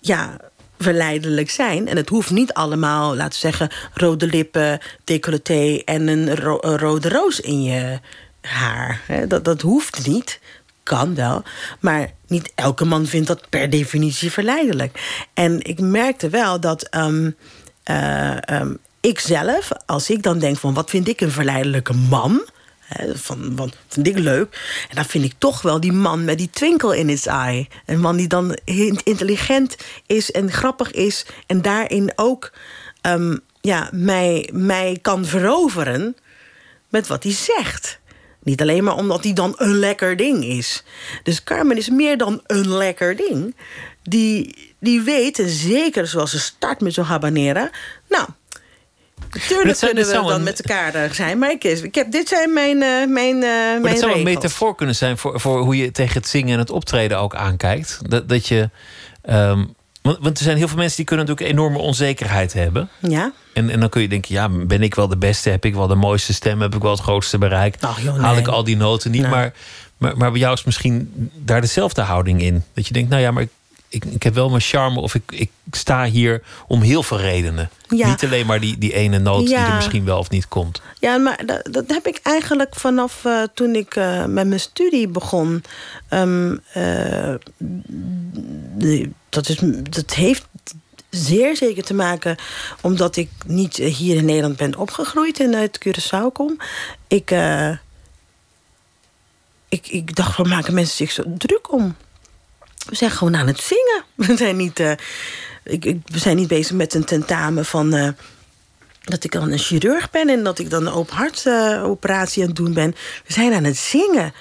ja, 0.00 0.36
verleidelijk 0.78 1.50
zijn. 1.50 1.88
En 1.88 1.96
het 1.96 2.08
hoeft 2.08 2.30
niet 2.30 2.52
allemaal, 2.52 3.16
laten 3.16 3.32
we 3.32 3.48
zeggen, 3.48 3.70
rode 3.94 4.26
lippen, 4.26 4.80
decolleté 5.04 5.82
en 5.84 6.08
een, 6.08 6.36
ro 6.36 6.58
een 6.60 6.78
rode 6.78 7.08
roos 7.08 7.40
in 7.40 7.62
je 7.62 8.00
haar. 8.40 9.00
Dat, 9.28 9.44
dat 9.44 9.60
hoeft 9.60 10.06
niet 10.06 10.40
kan 10.82 11.14
wel. 11.14 11.42
Maar 11.80 12.10
niet 12.26 12.52
elke 12.54 12.84
man 12.84 13.06
vindt 13.06 13.26
dat 13.26 13.48
per 13.48 13.70
definitie 13.70 14.30
verleidelijk. 14.30 15.24
En 15.34 15.62
ik 15.62 15.80
merkte 15.80 16.28
wel 16.28 16.60
dat 16.60 16.94
um, 16.94 17.36
uh, 17.90 18.36
um, 18.50 18.78
ik 19.00 19.20
zelf, 19.20 19.70
als 19.86 20.10
ik 20.10 20.22
dan 20.22 20.38
denk 20.38 20.56
van 20.56 20.74
wat 20.74 20.90
vind 20.90 21.08
ik 21.08 21.20
een 21.20 21.30
verleidelijke 21.30 21.94
man. 21.94 22.48
Van, 23.14 23.56
wat 23.56 23.76
vind 23.88 24.06
ik 24.06 24.18
leuk. 24.18 24.58
En 24.88 24.94
dan 24.96 25.04
vind 25.04 25.24
ik 25.24 25.34
toch 25.38 25.62
wel 25.62 25.80
die 25.80 25.92
man 25.92 26.24
met 26.24 26.38
die 26.38 26.50
twinkel 26.50 26.92
in 26.92 27.08
his 27.08 27.26
eye. 27.26 27.68
Een 27.86 28.00
man 28.00 28.16
die 28.16 28.28
dan 28.28 28.58
intelligent 29.04 29.76
is 30.06 30.30
en 30.30 30.52
grappig 30.52 30.90
is. 30.90 31.26
En 31.46 31.62
daarin 31.62 32.12
ook 32.16 32.52
um, 33.06 33.40
ja, 33.60 33.88
mij, 33.92 34.48
mij 34.52 34.98
kan 35.02 35.24
veroveren 35.24 36.16
met 36.88 37.06
wat 37.06 37.22
hij 37.22 37.32
zegt. 37.32 37.98
Niet 38.42 38.60
alleen 38.60 38.84
maar 38.84 38.96
omdat 38.96 39.24
hij 39.24 39.32
dan 39.32 39.54
een 39.56 39.78
lekker 39.78 40.16
ding 40.16 40.44
is. 40.44 40.84
Dus 41.22 41.44
Carmen 41.44 41.76
is 41.76 41.88
meer 41.88 42.18
dan 42.18 42.40
een 42.46 42.68
lekker 42.68 43.16
ding. 43.16 43.56
Die, 44.02 44.56
die 44.78 45.00
weet, 45.00 45.42
zeker 45.46 46.06
zoals 46.06 46.30
ze 46.30 46.38
start 46.38 46.80
met 46.80 46.94
zo'n 46.94 47.04
habanera... 47.04 47.70
nou, 48.08 48.28
Tuurlijk 49.48 49.78
zijn- 49.78 49.94
kunnen 49.94 50.08
we 50.10 50.16
dan 50.16 50.30
een- 50.30 50.42
met 50.42 50.60
elkaar 50.62 50.94
eh, 50.94 51.10
zijn. 51.12 51.38
Maar 51.38 51.50
ik, 51.50 51.64
ik 51.64 51.94
heb, 51.94 52.12
dit 52.12 52.28
zijn 52.28 52.52
mijn, 52.52 52.82
eh 52.82 52.88
mijn, 52.88 53.38
Maar 53.38 53.80
mijn 53.80 53.82
dat 53.82 53.98
zou 53.98 54.12
een 54.12 54.22
metafoor 54.22 54.74
kunnen 54.74 54.94
zijn 54.94 55.18
voor, 55.18 55.40
voor 55.40 55.60
hoe 55.60 55.76
je 55.76 55.90
tegen 55.90 56.14
het 56.14 56.28
zingen 56.28 56.52
en 56.52 56.58
het 56.58 56.70
optreden 56.70 57.18
ook 57.18 57.34
aankijkt. 57.34 57.98
Dat, 58.08 58.28
dat 58.28 58.48
je. 58.48 58.70
ehm, 59.22 59.64
want, 60.02 60.18
want 60.20 60.38
er 60.38 60.44
zijn 60.44 60.56
heel 60.56 60.68
veel 60.68 60.76
mensen 60.76 60.96
die 60.96 61.04
kunnen 61.04 61.26
natuurlijk 61.26 61.52
enorme 61.52 61.78
onzekerheid 61.78 62.52
hebben. 62.52 62.88
Ja? 62.98 63.32
En, 63.54 63.70
en 63.70 63.80
dan 63.80 63.88
kun 63.88 64.02
je 64.02 64.08
denken, 64.08 64.34
ja, 64.34 64.48
ben 64.48 64.82
ik 64.82 64.94
wel 64.94 65.08
de 65.08 65.16
beste? 65.16 65.50
Heb 65.50 65.64
ik 65.64 65.74
wel 65.74 65.86
de 65.86 65.94
mooiste 65.94 66.32
stem? 66.32 66.60
Heb 66.60 66.74
ik 66.74 66.82
wel 66.82 66.90
het 66.90 67.00
grootste 67.00 67.38
bereik? 67.38 67.76
Joh, 68.02 68.18
Haal 68.22 68.36
ik 68.36 68.48
al 68.48 68.64
die 68.64 68.76
noten 68.76 69.10
niet? 69.10 69.20
Nee. 69.20 69.30
Maar, 69.30 69.52
maar, 69.96 70.16
maar 70.16 70.30
bij 70.30 70.40
jou 70.40 70.54
is 70.54 70.64
misschien 70.64 71.30
daar 71.36 71.60
dezelfde 71.60 72.02
houding 72.02 72.42
in. 72.42 72.64
Dat 72.74 72.86
je 72.86 72.92
denkt, 72.92 73.10
nou 73.10 73.22
ja, 73.22 73.30
maar 73.30 73.42
ik, 73.42 73.48
ik, 73.90 74.04
ik 74.04 74.22
heb 74.22 74.34
wel 74.34 74.48
mijn 74.48 74.60
charme. 74.60 75.00
Of 75.00 75.14
ik, 75.14 75.32
ik 75.32 75.50
sta 75.70 76.04
hier 76.04 76.42
om 76.66 76.80
heel 76.80 77.02
veel 77.02 77.18
redenen. 77.18 77.70
Ja. 77.88 78.08
Niet 78.08 78.24
alleen 78.24 78.46
maar 78.46 78.60
die, 78.60 78.78
die 78.78 78.92
ene 78.92 79.18
noot 79.18 79.46
die 79.46 79.56
er 79.56 79.74
misschien 79.74 80.04
wel 80.04 80.18
of 80.18 80.30
niet 80.30 80.48
komt. 80.48 80.82
Ja, 80.98 81.16
maar 81.16 81.46
dat, 81.46 81.68
dat 81.72 81.84
heb 81.86 82.06
ik 82.06 82.20
eigenlijk 82.22 82.76
vanaf 82.76 83.24
eh, 83.24 83.42
toen 83.54 83.74
ik 83.74 83.96
eh, 83.96 84.24
met 84.24 84.46
mijn 84.46 84.60
studie 84.60 85.08
begon. 85.08 85.64
Ehm, 86.08 86.56
eh, 86.72 87.34
dat, 89.28 89.48
is, 89.48 89.58
dat 89.90 90.14
heeft 90.14 90.46
zeer 91.08 91.56
zeker 91.56 91.82
te 91.82 91.94
maken 91.94 92.36
omdat 92.80 93.16
ik 93.16 93.30
niet 93.46 93.76
hier 93.76 94.16
in 94.16 94.24
Nederland 94.24 94.56
ben 94.56 94.76
opgegroeid 94.76 95.40
en 95.40 95.54
uit 95.54 95.78
Curaçao 95.88 96.32
kom. 96.32 96.56
Ik, 97.08 97.34
ik, 99.68 99.86
ik 99.88 100.16
dacht, 100.16 100.36
waar 100.36 100.48
maken 100.48 100.74
mensen 100.74 100.96
zich 100.96 101.10
zo 101.10 101.22
druk 101.26 101.72
om? 101.72 101.96
We 102.86 102.96
zijn 102.96 103.10
gewoon 103.10 103.36
aan 103.36 103.46
het 103.46 103.60
zingen. 103.60 104.04
We 104.30 104.36
zijn 104.36 104.56
niet, 104.56 104.80
eh, 104.80 104.92
ik, 105.64 105.84
ik, 105.84 105.96
we 106.04 106.18
zijn 106.18 106.36
niet 106.36 106.48
bezig 106.48 106.76
met 106.76 106.94
een 106.94 107.04
tentamen 107.04 107.64
van... 107.64 107.94
eh, 107.94 108.08
dat 109.00 109.24
ik 109.24 109.32
dan 109.32 109.50
een 109.50 109.58
chirurg 109.58 110.10
ben 110.10 110.28
en 110.28 110.44
dat 110.44 110.58
ik 110.58 110.70
dan 110.70 110.86
een 110.86 110.92
open 110.92 111.16
hartoperatie 111.16 112.42
aan 112.42 112.48
het 112.48 112.56
doen 112.56 112.72
ben. 112.72 112.90
We 113.26 113.32
zijn 113.32 113.52
aan 113.52 113.64
het 113.64 113.76
zingen. 113.76 114.32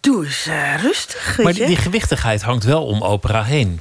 Doe 0.00 0.24
eens 0.24 0.46
eh, 0.46 0.82
rustig. 0.82 1.38
Maar 1.42 1.52
die 1.52 1.76
gewichtigheid 1.76 2.42
hangt 2.42 2.64
wel 2.64 2.86
om 2.86 3.02
opera 3.02 3.42
heen. 3.42 3.80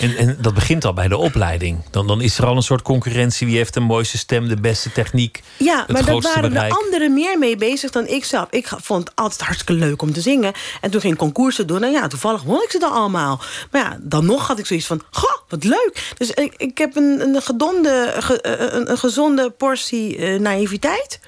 En, 0.00 0.16
en 0.16 0.36
dat 0.40 0.54
begint 0.54 0.84
al 0.84 0.92
bij 0.92 1.08
de 1.08 1.16
opleiding. 1.16 1.78
Dan, 1.90 2.06
dan 2.06 2.20
is 2.20 2.38
er 2.38 2.46
al 2.46 2.56
een 2.56 2.62
soort 2.62 2.82
concurrentie. 2.82 3.46
Wie 3.46 3.56
heeft 3.56 3.74
de 3.74 3.80
mooiste 3.80 4.18
stem, 4.18 4.48
de 4.48 4.60
beste 4.60 4.92
techniek, 4.92 5.42
ja, 5.56 5.78
het 5.78 5.88
maar 5.92 6.04
daar 6.04 6.20
waren 6.20 6.50
bereik. 6.52 6.72
de 6.72 6.78
anderen 6.84 7.14
meer 7.14 7.38
mee 7.38 7.56
bezig 7.56 7.90
dan 7.90 8.06
ik 8.06 8.24
zelf. 8.24 8.46
Ik 8.50 8.68
vond 8.80 9.08
het 9.08 9.16
altijd 9.16 9.40
hartstikke 9.40 9.72
leuk 9.72 10.02
om 10.02 10.12
te 10.12 10.20
zingen. 10.20 10.52
En 10.80 10.90
toen 10.90 11.00
ging 11.00 11.12
ik 11.12 11.18
concoursen 11.18 11.66
doen. 11.66 11.82
En 11.82 11.90
ja, 11.90 12.06
toevallig 12.06 12.42
won 12.42 12.62
ik 12.62 12.70
ze 12.70 12.78
dan 12.78 12.92
allemaal. 12.92 13.40
Maar 13.70 13.82
ja, 13.82 13.98
dan 14.00 14.26
nog 14.26 14.46
had 14.46 14.58
ik 14.58 14.66
zoiets 14.66 14.86
van... 14.86 15.02
Goh, 15.10 15.36
wat 15.48 15.64
leuk. 15.64 16.12
Dus 16.18 16.30
ik, 16.30 16.54
ik 16.56 16.78
heb 16.78 16.96
een, 16.96 17.20
een, 17.20 17.42
gedonde, 17.42 18.14
ge- 18.18 18.40
eh, 18.40 18.74
een, 18.78 18.90
een 18.90 18.98
gezonde 18.98 19.50
portie 19.50 20.16
eh, 20.16 20.40
naïviteit. 20.40 21.20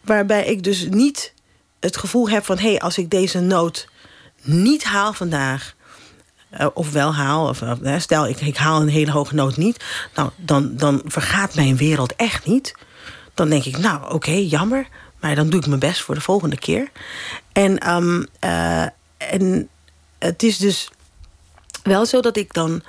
Waarbij 0.00 0.44
ik 0.44 0.62
dus 0.62 0.86
niet 0.90 1.32
het 1.80 1.96
gevoel 1.96 2.28
heb 2.28 2.44
van... 2.44 2.58
hé, 2.58 2.68
hey, 2.70 2.80
als 2.80 2.98
ik 2.98 3.10
deze 3.10 3.40
noot 3.40 3.88
niet 4.42 4.84
haal 4.84 5.12
vandaag... 5.12 5.74
eh, 6.52 6.66
of 6.74 6.92
wel 6.92 7.14
haal, 7.14 7.48
of, 7.48 7.62
eh, 7.62 7.98
stel 7.98 8.28
ik, 8.28 8.40
ik 8.40 8.56
haal 8.56 8.80
een 8.80 8.88
hele 8.88 9.10
hoge 9.10 9.34
noot 9.34 9.56
niet... 9.56 9.84
Nou, 10.14 10.30
dan, 10.36 10.76
dan 10.76 11.02
vergaat 11.04 11.54
mijn 11.54 11.76
wereld 11.76 12.16
echt 12.16 12.46
niet. 12.46 12.74
Dan 13.34 13.48
denk 13.48 13.64
ik, 13.64 13.78
nou, 13.78 14.12
oké, 14.12 14.30
jammer... 14.30 14.86
maar 15.20 15.34
dan 15.34 15.50
doe 15.50 15.60
ik 15.60 15.66
mijn 15.66 15.80
best 15.80 16.00
voor 16.00 16.14
de 16.14 16.20
volgende 16.20 16.58
keer. 16.58 16.90
En, 17.52 17.78
ehm, 17.78 18.24
eh, 18.38 18.82
en 19.16 19.68
het 20.18 20.42
is 20.42 20.58
dus 20.58 20.90
wel 21.82 22.06
zo 22.06 22.20
dat 22.20 22.36
ik 22.36 22.52
dan 22.52 22.82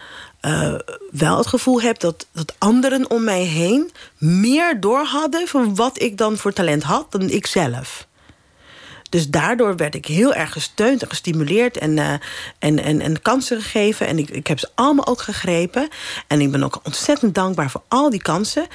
wel 1.12 1.38
het 1.38 1.47
gevoel 1.47 1.82
heb 1.82 1.99
dat, 1.99 2.28
dat 2.32 2.56
anderen 2.58 3.10
om 3.10 3.23
mij 3.23 3.43
heen 3.43 3.91
meer 4.17 4.80
door 4.80 5.04
hadden 5.06 5.47
van 5.47 5.76
wat 5.76 6.02
ik 6.02 6.17
dan 6.17 6.38
voor 6.38 6.54
talent 6.54 6.84
had 6.84 7.12
dan 7.12 7.30
ik 7.30 7.47
zelf. 7.47 8.08
Dus 9.13 9.28
daardoor 9.30 9.76
werd 9.76 9.95
ik 9.95 10.06
heel 10.06 10.34
erg 10.34 10.52
gesteund 10.52 11.02
en 11.02 11.10
gestimuleerd 11.10 11.78
en, 11.78 11.97
eh, 11.97 12.13
en, 12.60 12.84
en, 12.84 13.02
en 13.02 13.21
kansen 13.21 13.62
gegeven. 13.62 14.08
En 14.08 14.17
ik, 14.17 14.30
ik 14.30 14.47
heb 14.47 14.60
ze 14.60 14.69
allemaal 14.76 15.08
ook 15.08 15.21
gegrepen. 15.21 15.89
En 16.28 16.41
ik 16.41 16.52
ben 16.52 16.63
ook 16.63 16.80
ontzettend 16.84 17.36
dankbaar 17.36 17.69
voor 17.71 17.82
al 17.88 18.10
die 18.10 18.21
kansen. 18.21 18.67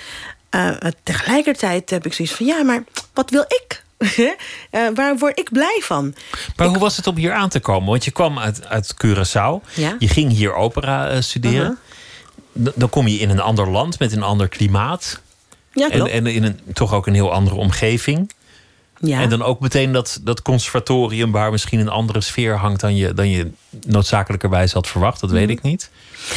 Eh, 0.50 0.70
tegelijkertijd 1.02 1.90
heb 1.90 2.06
ik 2.06 2.12
zoiets 2.12 2.34
van: 2.34 2.46
ja, 2.46 2.62
maar 2.62 2.84
wat 3.14 3.30
wil 3.30 3.44
ik? 3.48 3.82
Eh, 4.70 4.82
waar 4.94 5.16
word 5.18 5.38
ik 5.38 5.48
blij 5.52 5.80
van? 5.84 6.14
Maar 6.56 6.66
hoe 6.66 6.78
was 6.78 6.96
het 6.96 7.06
om 7.06 7.16
hier 7.16 7.32
aan 7.32 7.48
te 7.48 7.60
komen? 7.60 7.88
Want 7.88 8.04
je 8.04 8.10
kwam 8.10 8.38
uit, 8.38 8.66
uit 8.66 8.94
Curaçao. 9.06 9.74
Ja. 9.74 9.96
Je 9.98 10.08
ging 10.08 10.32
hier 10.32 10.54
opera 10.54 11.08
eh, 11.08 11.20
studeren. 11.20 11.78
D- 12.64 12.70
Dan 12.74 12.88
kom 12.90 13.06
je 13.08 13.18
in 13.18 13.30
een 13.30 13.40
ander 13.40 13.70
land 13.70 13.98
met 13.98 14.12
een 14.12 14.22
ander 14.22 14.48
klimaat. 14.48 15.20
Ja, 15.72 15.90
En, 15.90 16.06
en 16.06 16.26
in 16.26 16.44
een, 16.44 16.60
toch 16.72 16.92
ook 16.94 17.06
een 17.06 17.14
heel 17.14 17.32
andere 17.32 17.56
omgeving. 17.56 18.30
Ja. 19.00 19.20
En 19.20 19.28
dan 19.28 19.42
ook 19.42 19.60
meteen 19.60 19.92
dat, 19.92 20.20
dat 20.22 20.42
conservatorium 20.42 21.32
waar 21.32 21.50
misschien 21.50 21.80
een 21.80 21.88
andere 21.88 22.20
sfeer 22.20 22.56
hangt 22.56 22.80
dan 22.80 22.96
je, 22.96 23.14
dan 23.14 23.30
je 23.30 23.50
noodzakelijkerwijs 23.86 24.72
had 24.72 24.86
verwacht. 24.86 25.20
Dat 25.20 25.30
weet 25.30 25.50
ik 25.50 25.62
niet. 25.62 25.90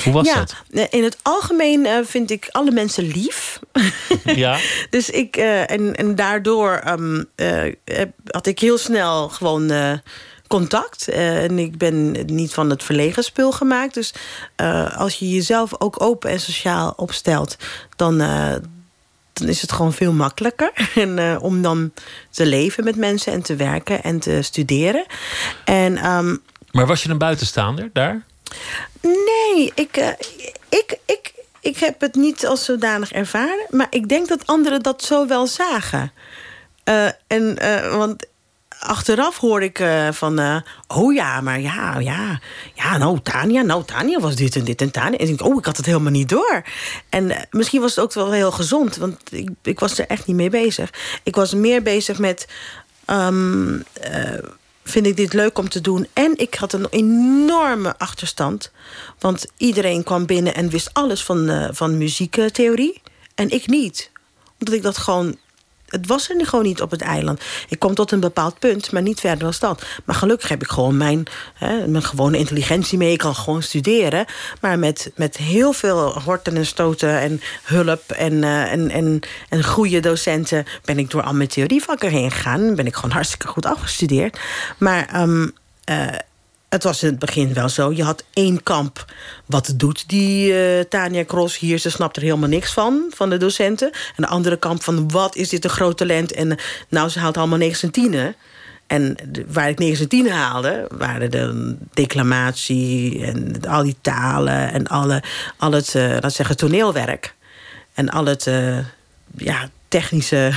Hoe 0.04 0.13
was 0.13 0.28
ja, 0.28 0.36
dat? 0.36 0.56
eh, 0.71 0.86
in 0.89 1.04
het 1.04 1.17
algemeen 1.21 1.86
eh, 1.86 1.97
vind 2.04 2.32
ik 2.32 2.47
alle 2.52 2.71
mensen 2.71 3.08
lief. 3.08 3.60
Ja. 4.24 4.58
Dus 4.89 5.10
ik, 5.10 5.36
eh, 5.36 5.71
en, 5.71 5.95
en 5.95 6.15
daardoor 6.15 6.71
ehm, 6.74 7.24
eh, 7.36 8.02
had 8.26 8.47
ik 8.47 8.60
heel 8.60 8.78
snel 8.78 9.30
gewoon 9.30 9.71
contact. 10.47 11.08
En 11.08 11.60
ik 11.60 11.78
ben 11.78 12.12
niet 12.26 12.54
van 12.54 12.69
het 12.69 12.84
verlegen 12.84 13.24
spul 13.24 13.52
gemaakt. 13.52 13.93
Dus 13.93 14.13
als 14.95 15.19
je 15.19 15.30
jezelf 15.30 15.71
ook 15.82 16.02
open 16.02 16.30
en 16.30 16.39
sociaal 16.39 16.93
opstelt, 16.95 17.58
dan, 17.95 18.21
dan 19.34 19.48
is 19.48 19.62
het 19.62 19.72
gewoon 19.72 19.94
veel 19.94 20.13
makkelijker. 20.13 20.72
En, 20.96 21.20
eh, 21.20 21.44
om 21.44 21.62
dan 21.62 21.91
te 22.30 22.46
leven 22.46 22.84
met 22.84 22.96
mensen 22.96 23.34
en 23.34 23.41
te 23.41 23.56
werken 23.56 24.04
en 24.04 24.20
te 24.20 24.41
studeren. 24.41 25.06
En 25.65 25.98
ehm, 25.98 26.36
Maar 26.72 26.88
was 26.88 27.04
je 27.04 27.10
een 27.10 27.17
buitenstaander 27.17 27.89
daar? 27.94 28.26
Nee, 29.02 29.72
ik, 29.76 29.98
eh, 29.98 30.08
ik, 30.70 30.98
ik, 31.06 31.34
ik 31.60 31.78
heb 31.78 32.02
het 32.02 32.15
niet 32.15 32.46
als 32.46 32.65
zodanig 32.65 33.12
ervaren. 33.12 33.65
Maar 33.70 33.88
ik 33.89 34.10
denk 34.10 34.28
dat 34.28 34.48
anderen 34.48 34.82
dat 34.82 35.04
zo 35.04 35.28
wel 35.28 35.48
zagen. 35.48 36.12
Eh, 36.84 37.08
en, 37.28 37.56
want 37.98 38.26
achteraf 38.82 39.38
hoor 39.38 39.63
ik 39.63 39.80
eh, 39.80 40.12
van... 40.12 40.39
eh, 40.39 40.56
oh 40.88 41.13
ja, 41.13 41.41
maar 41.41 41.60
ja, 41.60 42.00
ja, 42.00 42.39
ja, 42.74 42.98
nou 42.98 43.20
Tania, 43.24 43.62
nou 43.62 43.84
Tania 43.86 44.20
was 44.20 44.36
dit 44.36 44.56
en 44.56 44.63
dit 44.63 44.82
en 44.82 44.91
Tania. 44.91 45.17
En 45.17 45.28
ik 45.28 45.38
denk, 45.38 45.50
oh, 45.52 45.58
ik 45.58 45.65
had 45.65 45.78
het 45.78 45.86
helemaal 45.86 46.12
niet 46.12 46.30
door. 46.30 46.63
En 47.10 47.32
eh, 47.32 47.41
misschien 47.52 47.82
was 47.82 47.96
het 47.96 48.04
ook 48.04 48.13
wel 48.13 48.32
heel 48.32 48.52
gezond. 48.52 48.96
Want 48.96 49.17
ik, 49.30 49.50
ik 49.62 49.80
was 49.80 50.00
er 50.00 50.08
echt 50.08 50.26
niet 50.28 50.36
mee 50.36 50.50
bezig. 50.50 50.89
Ik 51.24 51.36
was 51.36 51.54
meer 51.54 51.82
bezig 51.82 52.17
met... 52.20 52.48
ehm, 53.06 53.80
eh, 53.94 54.38
vind 54.84 55.06
ik 55.06 55.15
dit 55.17 55.34
leuk 55.34 55.58
om 55.58 55.70
te 55.70 55.82
doen. 55.82 56.08
En 56.13 56.34
ik 56.38 56.54
had 56.54 56.74
een 56.74 56.88
enorme 56.89 57.98
achterstand. 57.98 58.72
Want 59.20 59.46
iedereen 59.58 60.04
kwam 60.04 60.26
binnen 60.26 60.56
en 60.56 60.70
wist 60.70 60.89
alles 60.94 61.24
van, 61.24 61.70
van 61.72 61.98
muziektheorie. 61.98 63.02
En 63.36 63.50
ik 63.50 63.67
niet. 63.67 64.12
Omdat 64.60 64.76
ik 64.76 64.84
dat 64.84 64.98
gewoon... 64.98 65.38
Het 65.92 66.08
was 66.08 66.30
er 66.30 66.46
gewoon 66.46 66.66
niet 66.66 66.82
op 66.82 66.92
het 66.92 67.02
eiland. 67.02 67.42
Ik 67.70 67.80
kwam 67.80 67.96
tot 67.96 68.12
een 68.12 68.20
bepaald 68.20 68.60
punt, 68.60 68.92
maar 68.92 69.02
niet 69.02 69.20
verder 69.20 69.40
dan 69.40 69.54
dat. 69.60 69.84
Maar 70.06 70.16
gelukkig 70.16 70.50
heb 70.50 70.62
ik 70.62 70.70
gewoon 70.70 70.98
mijn, 70.98 71.26
hè, 71.54 71.88
mijn 71.88 72.04
gewone 72.04 72.38
intelligentie 72.38 72.98
mee. 72.98 73.12
Ik 73.12 73.18
kan 73.18 73.36
gewoon 73.36 73.64
studeren. 73.64 74.26
Maar 74.62 74.80
met, 74.80 75.12
met 75.16 75.38
heel 75.38 75.74
veel 75.74 76.20
horten 76.20 76.56
en 76.56 76.66
stoten 76.66 77.20
en 77.20 77.42
hulp... 77.64 78.12
en, 78.12 78.44
eh, 78.44 78.72
en, 78.72 78.90
en, 78.90 79.20
en 79.50 79.64
goede 79.64 80.00
docenten 80.00 80.66
ben 80.86 81.00
ik 81.00 81.10
door 81.10 81.24
al 81.24 81.34
mijn 81.34 81.50
theorievakken 81.50 82.10
heen 82.10 82.32
gegaan. 82.32 82.76
Ben 82.76 82.86
ik 82.86 82.96
gewoon 82.96 83.12
hartstikke 83.12 83.48
goed 83.48 83.66
afgestudeerd. 83.66 84.40
Maar 84.78 85.08
ehm, 85.08 85.48
eh, 85.84 86.08
het 86.72 86.84
was 86.84 87.04
in 87.04 87.10
het 87.10 87.20
begin 87.20 87.54
wel 87.54 87.70
zo. 87.70 87.92
Je 87.92 88.04
had 88.04 88.24
één 88.34 88.64
kamp. 88.64 89.06
Wat 89.46 89.74
doet 89.76 90.10
die 90.10 90.54
eh, 90.54 90.84
Tania 90.84 91.26
Cross 91.26 91.60
hier? 91.60 91.78
Ze 91.78 91.90
snapt 91.90 92.16
er 92.16 92.22
helemaal 92.22 92.50
niks 92.50 92.74
van, 92.74 93.12
van 93.16 93.30
de 93.30 93.38
docenten. 93.38 93.92
En 93.92 94.24
de 94.24 94.28
andere 94.28 94.58
kamp 94.58 94.84
van 94.84 95.12
wat 95.12 95.36
is 95.36 95.50
dit 95.50 95.64
een 95.64 95.70
groot 95.70 95.98
talent? 95.98 96.32
En 96.32 96.58
nou, 96.90 97.10
ze 97.10 97.20
haalt 97.20 97.38
allemaal 97.38 97.58
9 97.58 97.82
en 97.82 97.92
10. 97.92 98.36
En 98.88 99.16
waar 99.48 99.70
ik 99.70 99.80
9 99.80 100.04
en 100.04 100.10
10 100.10 100.30
haalde, 100.30 100.88
waren 100.92 101.32
de 101.32 101.76
declamatie 101.94 103.26
en 103.26 103.62
al 103.68 103.84
die 103.84 103.98
talen 104.02 104.72
en 104.72 104.88
alle, 104.88 105.24
al 105.58 105.72
het, 105.72 105.96
eh 105.96 106.18
laat 106.20 106.34
zeggen, 106.34 106.58
toneelwerk. 106.58 107.36
En 107.94 108.10
al 108.10 108.26
het 108.26 108.48
eh, 108.48 108.78
ja, 109.38 109.70
technische 109.88 110.52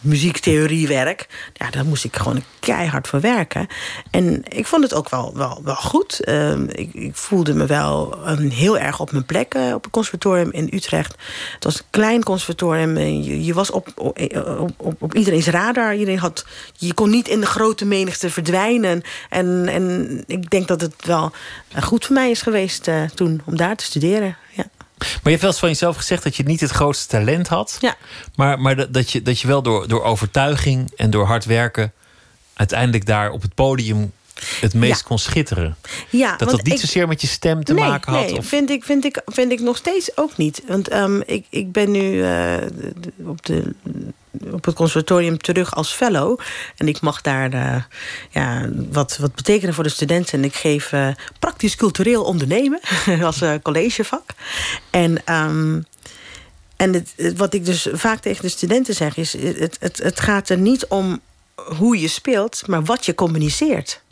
muziektheoriewerk. 0.00 1.26
Ja, 1.52 1.70
daar 1.70 1.84
moest 1.84 2.04
ik 2.04 2.16
gewoon 2.16 2.42
keihard 2.60 3.08
voor 3.08 3.20
werken. 3.20 3.66
En 4.10 4.42
ik 4.48 4.66
vond 4.66 4.82
het 4.82 4.94
ook 4.94 5.08
wel, 5.08 5.32
wel, 5.36 5.60
wel 5.64 5.74
goed. 5.74 6.20
Ehm, 6.20 6.64
ik, 6.68 6.94
ik 6.94 7.16
voelde 7.16 7.54
me 7.54 7.66
wel 7.66 8.18
ehm, 8.24 8.48
heel 8.48 8.78
erg 8.78 9.00
op 9.00 9.12
mijn 9.12 9.26
plek 9.26 9.54
eh, 9.54 9.74
op 9.74 9.82
het 9.82 9.92
conservatorium 9.92 10.52
in 10.52 10.68
Utrecht. 10.72 11.14
Het 11.54 11.64
was 11.64 11.78
een 11.78 11.84
klein 11.90 12.22
conservatorium. 12.22 12.98
Je, 12.98 13.44
je 13.44 13.54
was 13.54 13.70
op, 13.70 13.88
op, 13.94 14.18
op, 14.76 15.02
op 15.02 15.14
iedereen's 15.14 15.46
radar. 15.46 15.94
Iedereen 15.94 16.18
had, 16.18 16.46
je 16.76 16.94
kon 16.94 17.10
niet 17.10 17.28
in 17.28 17.40
de 17.40 17.46
grote 17.46 17.84
menigte 17.84 18.30
verdwijnen. 18.30 19.02
En, 19.28 19.68
en 19.68 20.24
ik 20.26 20.50
denk 20.50 20.68
dat 20.68 20.80
het 20.80 20.94
wel 21.04 21.32
eh, 21.72 21.82
goed 21.82 22.04
voor 22.04 22.14
mij 22.14 22.30
is 22.30 22.42
geweest 22.42 22.88
eh, 22.88 23.02
toen 23.14 23.40
om 23.44 23.56
daar 23.56 23.76
te 23.76 23.84
studeren. 23.84 24.36
Ja. 24.50 24.64
Maar 24.98 25.08
je 25.22 25.28
hebt 25.30 25.40
wel 25.40 25.50
eens 25.50 25.58
van 25.60 25.68
jezelf 25.68 25.96
gezegd 25.96 26.22
dat 26.22 26.36
je 26.36 26.42
niet 26.42 26.60
het 26.60 26.70
grootste 26.70 27.06
talent 27.08 27.48
had. 27.48 27.76
Ja. 27.80 27.96
Maar, 28.34 28.60
maar 28.60 28.76
dat- 28.76 28.92
dat, 28.94 29.10
je, 29.10 29.22
dat 29.22 29.40
je 29.40 29.46
wel 29.46 29.62
door, 29.62 29.88
door 29.88 30.02
overtuiging 30.02 30.92
en 30.96 31.10
door 31.10 31.26
hard 31.26 31.44
werken... 31.44 31.92
uiteindelijk 32.54 33.06
daar 33.06 33.30
op 33.30 33.42
het 33.42 33.54
podium 33.54 34.12
het 34.60 34.74
meest 34.74 35.00
Ja. 35.00 35.06
kon 35.06 35.18
schitteren. 35.18 35.76
Ja, 36.10 36.36
Dat 36.36 36.50
dat 36.50 36.62
niet 36.62 36.74
ik- 36.74 36.80
zozeer 36.80 37.08
met 37.08 37.20
je 37.20 37.26
stem 37.26 37.64
te 37.64 37.74
nee, 37.74 37.84
maken 37.84 38.12
had. 38.12 38.26
Nee, 38.26 38.36
of- 38.38 38.46
vind, 38.46 38.70
ik, 38.70 38.84
vind, 38.84 39.04
ik, 39.04 39.22
vind 39.26 39.52
ik 39.52 39.60
nog 39.60 39.76
steeds 39.76 40.16
ook 40.16 40.36
niet. 40.36 40.62
Want 40.66 40.88
ehm, 40.88 41.20
ik, 41.26 41.46
ik 41.50 41.72
ben 41.72 41.90
nu 41.90 42.24
eh, 42.24 42.54
op, 43.24 43.46
de, 43.46 43.74
op 44.52 44.64
het 44.64 44.74
conservatorium 44.74 45.38
terug 45.38 45.74
als 45.74 45.92
fellow. 45.92 46.38
En 46.76 46.88
ik 46.88 47.00
mag 47.00 47.20
daar 47.20 47.52
eh, 47.52 47.82
ja, 48.30 48.68
wat, 48.90 49.16
wat 49.16 49.34
betekenen 49.34 49.74
voor 49.74 49.84
de 49.84 49.90
studenten. 49.90 50.38
En 50.38 50.44
ik 50.44 50.54
geef 50.54 50.92
eh, 50.92 51.08
praktisch 51.38 51.76
cultureel 51.76 52.24
ondernemen 52.24 52.80
als 53.22 53.40
eh, 53.40 53.54
collegevak. 53.62 54.30
En... 54.90 55.24
ehm, 55.24 55.80
en 56.76 56.92
het, 56.92 57.36
wat 57.36 57.54
ik 57.54 57.64
dus 57.64 57.88
vaak 57.92 58.20
tegen 58.20 58.42
de 58.42 58.48
studenten 58.48 58.94
zeg 58.94 59.16
is... 59.16 59.32
Het, 59.32 59.76
het, 59.80 59.98
het 59.98 60.20
gaat 60.20 60.48
er 60.48 60.58
niet 60.58 60.86
om 60.86 61.20
hoe 61.54 62.00
je 62.00 62.08
speelt, 62.08 62.66
maar 62.66 62.84
wat 62.84 63.06
je 63.06 63.14
communiceert. 63.14 64.02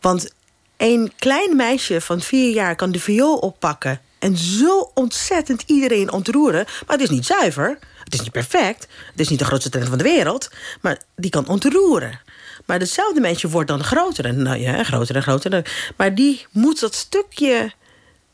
Want 0.00 0.32
een 0.76 1.12
klein 1.18 1.56
meisje 1.56 2.00
van 2.00 2.20
vier 2.20 2.52
jaar 2.54 2.76
kan 2.76 2.92
de 2.92 3.00
viool 3.00 3.36
oppakken... 3.36 4.00
en 4.18 4.36
zo 4.36 4.90
ontzettend 4.94 5.62
iedereen 5.66 6.12
ontroeren. 6.12 6.64
Maar 6.64 6.96
het 6.96 7.00
is 7.00 7.10
niet 7.10 7.26
zuiver, 7.26 7.78
het 8.04 8.14
is 8.14 8.20
niet 8.20 8.32
perfect... 8.32 8.86
het 9.10 9.20
is 9.20 9.28
niet 9.28 9.38
de 9.38 9.44
grootste 9.44 9.70
talent 9.70 9.88
van 9.88 9.98
de 9.98 10.04
wereld... 10.04 10.50
maar 10.80 11.02
die 11.16 11.30
kan 11.30 11.48
ontroeren. 11.48 12.20
Maar 12.64 12.78
hetzelfde 12.78 13.20
meisje 13.20 13.48
wordt 13.48 13.68
dan 13.68 13.84
groter 13.84 14.24
en 14.24 14.42
nou 14.42 14.58
ja, 14.58 14.82
groter 14.82 15.16
en 15.16 15.22
groter. 15.22 15.92
Maar 15.96 16.14
die 16.14 16.46
moet 16.50 16.80
dat 16.80 16.94
stukje 16.94 17.72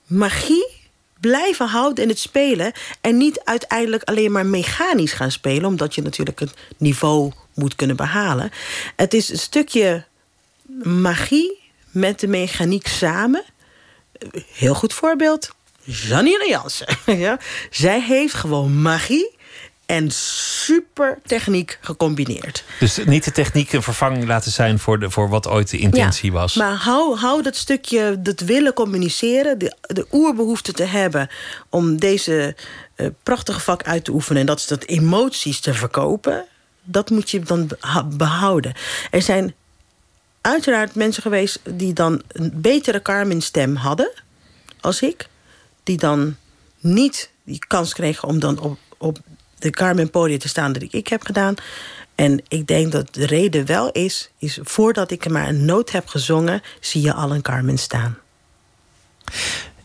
magie 0.06 0.78
blijven 1.20 1.66
houden 1.66 2.02
in 2.02 2.08
het 2.08 2.18
spelen... 2.18 2.72
en 3.00 3.16
niet 3.16 3.40
uiteindelijk 3.44 4.02
alleen 4.02 4.32
maar 4.32 4.46
mechanisch 4.46 5.12
gaan 5.12 5.30
spelen... 5.30 5.64
omdat 5.64 5.94
je 5.94 6.02
natuurlijk 6.02 6.40
het 6.40 6.54
niveau 6.76 7.32
moet 7.54 7.74
kunnen 7.74 7.96
behalen. 7.96 8.50
Het 8.96 9.14
is 9.14 9.28
een 9.28 9.38
stukje 9.38 10.04
magie 10.82 11.58
met 11.90 12.20
de 12.20 12.26
mechaniek 12.26 12.86
samen. 12.86 13.44
Heel 14.52 14.74
goed 14.74 14.94
voorbeeld. 14.94 15.50
Janine 15.82 16.48
Jansen. 16.48 16.86
ja? 17.26 17.38
Zij 17.70 18.00
heeft 18.00 18.34
gewoon 18.34 18.82
magie 18.82 19.38
en 19.90 20.10
super 20.10 21.18
techniek 21.26 21.78
gecombineerd. 21.80 22.64
Dus 22.78 23.04
niet 23.04 23.24
de 23.24 23.32
techniek 23.32 23.72
een 23.72 23.82
vervanging 23.82 24.26
laten 24.26 24.52
zijn 24.52 24.78
voor, 24.78 24.98
de, 24.98 25.10
voor 25.10 25.28
wat 25.28 25.48
ooit 25.48 25.70
de 25.70 25.78
intentie 25.78 26.32
was. 26.32 26.54
Maar 26.54 26.74
hou, 26.74 27.16
hou 27.16 27.42
dat 27.42 27.56
stukje, 27.56 28.22
dat 28.22 28.40
willen 28.40 28.72
communiceren, 28.72 29.58
de, 29.58 29.76
de 29.80 30.06
oerbehoefte 30.12 30.72
te 30.72 30.82
hebben 30.82 31.28
om 31.68 31.98
deze 31.98 32.56
eh, 32.94 33.06
prachtige 33.22 33.60
vak 33.60 33.82
uit 33.82 34.04
te 34.04 34.12
oefenen 34.12 34.40
en 34.40 34.46
dat 34.46 34.58
is 34.58 34.66
dat 34.66 34.84
emoties 34.84 35.60
te 35.60 35.74
verkopen, 35.74 36.44
dat 36.82 37.10
moet 37.10 37.30
je 37.30 37.40
dan 37.40 37.70
behouden. 38.16 38.72
Er 39.10 39.22
zijn 39.22 39.54
uiteraard 40.40 40.94
mensen 40.94 41.22
geweest 41.22 41.60
die 41.70 41.92
dan 41.92 42.22
een 42.28 42.52
betere 42.54 43.02
Carmen-stem 43.02 43.76
hadden 43.76 44.10
als 44.80 45.02
ik, 45.02 45.28
die 45.82 45.96
dan 45.96 46.36
niet 46.78 47.30
die 47.44 47.58
kans 47.66 47.92
kregen 47.92 48.28
om 48.28 48.38
dan 48.38 48.58
op, 48.58 48.78
op 48.98 49.18
de 49.60 49.70
Carmen-podium 49.70 50.38
te 50.38 50.48
staan 50.48 50.72
dat 50.72 50.82
ik 50.90 51.08
heb 51.08 51.22
gedaan. 51.22 51.54
En 52.14 52.42
ik 52.48 52.66
denk 52.66 52.92
dat 52.92 53.14
de 53.14 53.26
reden 53.26 53.66
wel 53.66 53.90
is, 53.90 54.30
is 54.38 54.58
voordat 54.62 55.10
ik 55.10 55.24
er 55.24 55.32
maar 55.32 55.48
een 55.48 55.64
noot 55.64 55.90
heb 55.90 56.08
gezongen, 56.08 56.62
zie 56.80 57.02
je 57.02 57.14
al 57.14 57.34
een 57.34 57.42
Carmen 57.42 57.78
staan. 57.78 58.18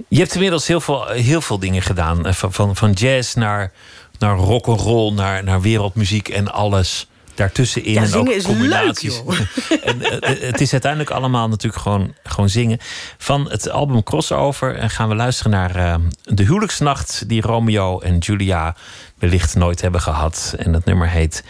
Je 0.07 0.19
hebt 0.19 0.33
inmiddels 0.33 0.67
heel 0.67 0.81
veel, 0.81 1.07
heel 1.07 1.41
veel 1.41 1.59
dingen 1.59 1.81
gedaan. 1.81 2.25
Eh, 2.25 2.33
Van, 2.33 2.53
van, 2.53 2.75
van 2.75 2.91
jazz 2.91 3.33
naar, 3.33 3.71
naar 4.19 4.37
rock 4.37 4.65
and 4.67 4.81
roll, 4.81 5.13
naar, 5.13 5.43
naar 5.43 5.61
wereldmuziek 5.61 6.29
en 6.29 6.51
alles 6.51 7.07
daartussenin. 7.35 7.91
Ja, 7.91 8.03
en 8.03 8.13
ook 8.13 8.29
is 8.29 8.43
combinaties. 8.43 9.21
leuk, 9.25 9.37
joh. 9.69 9.79
en, 9.89 10.21
eh, 10.21 10.41
het 10.41 10.61
is 10.61 10.71
uiteindelijk 10.71 11.11
allemaal 11.11 11.47
natuurlijk 11.47 11.81
gewoon, 11.81 12.13
gewoon 12.23 12.49
zingen. 12.49 12.77
Van 13.17 13.49
het 13.49 13.69
album 13.69 14.03
Crossover 14.03 14.75
eh, 14.75 14.89
gaan 14.89 15.09
we 15.09 15.15
luisteren 15.15 15.51
naar 15.51 15.75
eh, 15.75 15.95
de 16.23 16.43
huwelijksnacht 16.43 17.29
die 17.29 17.41
Romeo 17.41 17.99
en 17.99 18.17
Julia 18.17 18.75
wellicht 19.17 19.55
nooit 19.55 19.81
hebben 19.81 20.01
gehad. 20.01 20.53
En 20.57 20.71
dat 20.71 20.85
nummer 20.85 21.09
heet 21.09 21.43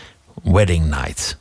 Wedding 0.44 0.86
Night. 0.90 1.38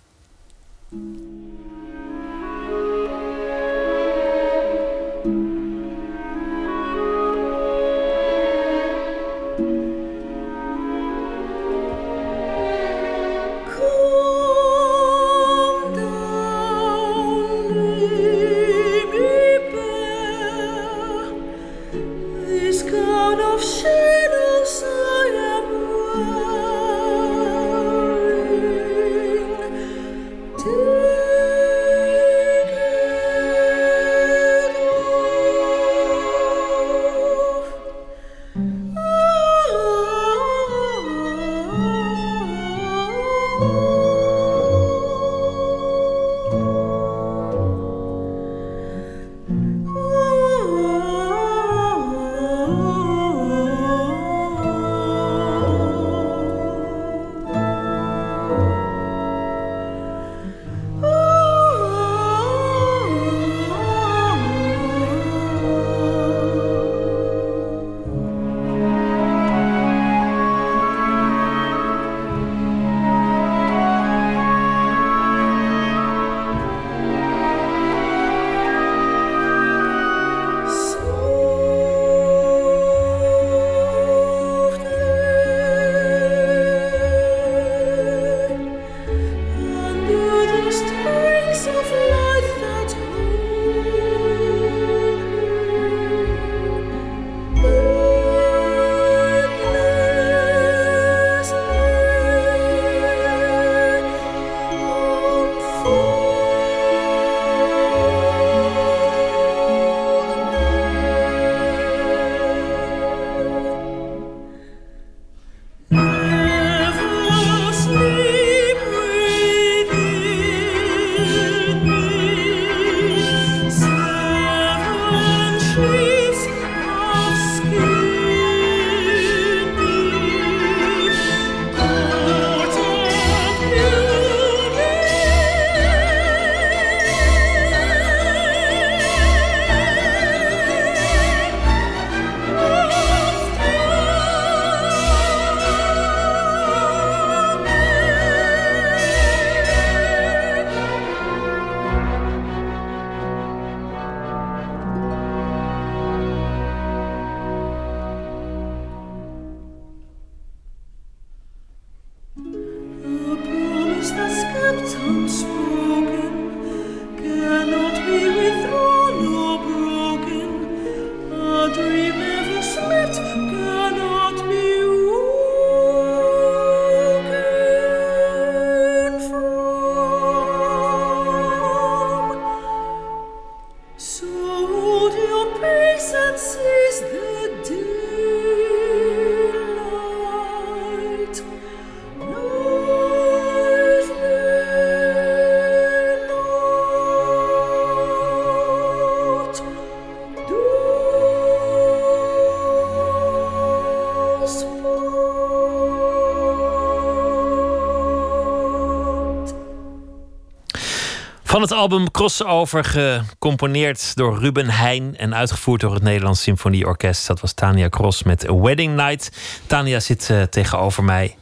Album 211.84 212.10
Crossover, 212.10 212.84
gecomponeerd 212.84 214.16
door 214.16 214.38
Ruben 214.38 214.70
Heijn 214.70 215.16
en 215.16 215.34
uitgevoerd 215.34 215.80
door 215.80 215.94
het 215.94 216.02
Nederlands 216.02 216.42
Symfonieorkest. 216.42 217.26
Dat 217.26 217.40
was 217.40 217.52
Tania 217.52 217.88
Cross 217.88 218.22
met 218.22 218.48
A 218.48 218.54
Wedding 218.54 218.96
Night. 218.96 219.30
Tania 219.66 220.00
zit 220.00 220.28
uh, 220.30 220.42
tegenover 220.42 221.04
mij. 221.04 221.36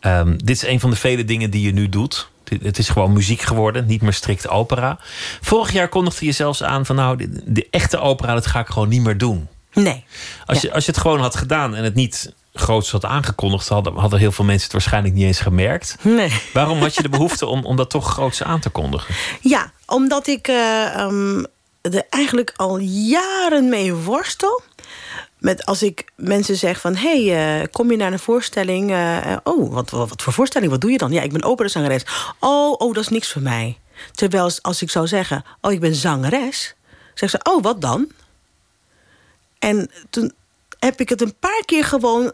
Um, 0.00 0.44
dit 0.44 0.56
is 0.56 0.66
een 0.66 0.80
van 0.80 0.90
de 0.90 0.96
vele 0.96 1.24
dingen 1.24 1.50
die 1.50 1.66
je 1.66 1.72
nu 1.72 1.88
doet. 1.88 2.30
Het 2.62 2.78
is 2.78 2.88
gewoon 2.88 3.12
muziek 3.12 3.40
geworden, 3.40 3.86
niet 3.86 4.02
meer 4.02 4.12
strikt 4.12 4.48
opera. 4.48 4.98
Vorig 5.40 5.72
jaar 5.72 5.88
kondigde 5.88 6.26
je 6.26 6.32
zelfs 6.32 6.62
aan 6.62 6.86
van 6.86 6.96
nou, 6.96 7.16
de, 7.16 7.42
de 7.44 7.66
echte 7.70 7.98
opera, 7.98 8.34
dat 8.34 8.46
ga 8.46 8.60
ik 8.60 8.66
gewoon 8.66 8.88
niet 8.88 9.02
meer 9.02 9.18
doen. 9.18 9.48
Nee. 9.72 10.04
Als, 10.46 10.60
ja. 10.60 10.68
je, 10.68 10.74
als 10.74 10.84
je 10.84 10.90
het 10.90 11.00
gewoon 11.00 11.20
had 11.20 11.36
gedaan 11.36 11.74
en 11.74 11.84
het 11.84 11.94
niet 11.94 12.34
groots 12.52 12.90
had 12.90 13.04
aangekondigd, 13.04 13.68
hadden, 13.68 13.96
hadden 13.96 14.18
heel 14.18 14.32
veel 14.32 14.44
mensen 14.44 14.64
het 14.64 14.72
waarschijnlijk 14.72 15.14
niet 15.14 15.24
eens 15.24 15.40
gemerkt. 15.40 15.96
Nee. 16.02 16.40
Waarom 16.52 16.78
had 16.78 16.94
je 16.94 17.02
de 17.02 17.08
behoefte 17.08 17.46
om, 17.46 17.64
om 17.64 17.76
dat 17.76 17.90
toch 17.90 18.10
groots 18.10 18.42
aan 18.42 18.60
te 18.60 18.70
kondigen? 18.70 19.14
Ja, 19.40 19.72
omdat 19.86 20.26
ik 20.26 20.48
uh, 20.48 20.96
um, 20.98 21.46
er 21.80 22.06
eigenlijk 22.10 22.52
al 22.56 22.78
jaren 22.78 23.68
mee 23.68 23.94
worstel. 23.94 24.62
Met 25.38 25.66
als 25.66 25.82
ik 25.82 26.12
mensen 26.16 26.56
zeg 26.56 26.80
van... 26.80 26.96
hé, 26.96 27.26
hey, 27.26 27.60
uh, 27.60 27.66
kom 27.70 27.90
je 27.90 27.96
naar 27.96 28.12
een 28.12 28.18
voorstelling? 28.18 28.90
Uh, 28.90 29.36
oh, 29.44 29.72
wat, 29.72 29.90
wat, 29.90 30.08
wat, 30.08 30.22
voor 30.22 30.32
voorstelling? 30.32 30.70
Wat 30.70 30.80
doe 30.80 30.90
je 30.90 30.98
dan? 30.98 31.12
Ja, 31.12 31.22
ik 31.22 31.32
ben 31.32 31.42
operazangeres. 31.42 32.06
Oh, 32.38 32.72
oh, 32.78 32.94
dat 32.94 33.02
is 33.02 33.08
niks 33.08 33.32
voor 33.32 33.42
mij. 33.42 33.78
Terwijl 34.12 34.50
als 34.60 34.82
ik 34.82 34.90
zou 34.90 35.06
zeggen... 35.06 35.44
oh, 35.60 35.72
ik 35.72 35.80
ben 35.80 35.94
zangeres... 35.94 36.74
zeggen 37.14 37.40
ze, 37.44 37.50
oh, 37.50 37.62
wat 37.62 37.80
dan? 37.80 38.10
En 39.58 39.90
toen 40.10 40.32
heb 40.78 41.00
ik 41.00 41.08
het 41.08 41.20
een 41.20 41.34
paar 41.38 41.62
keer 41.64 41.84
gewoon 41.84 42.32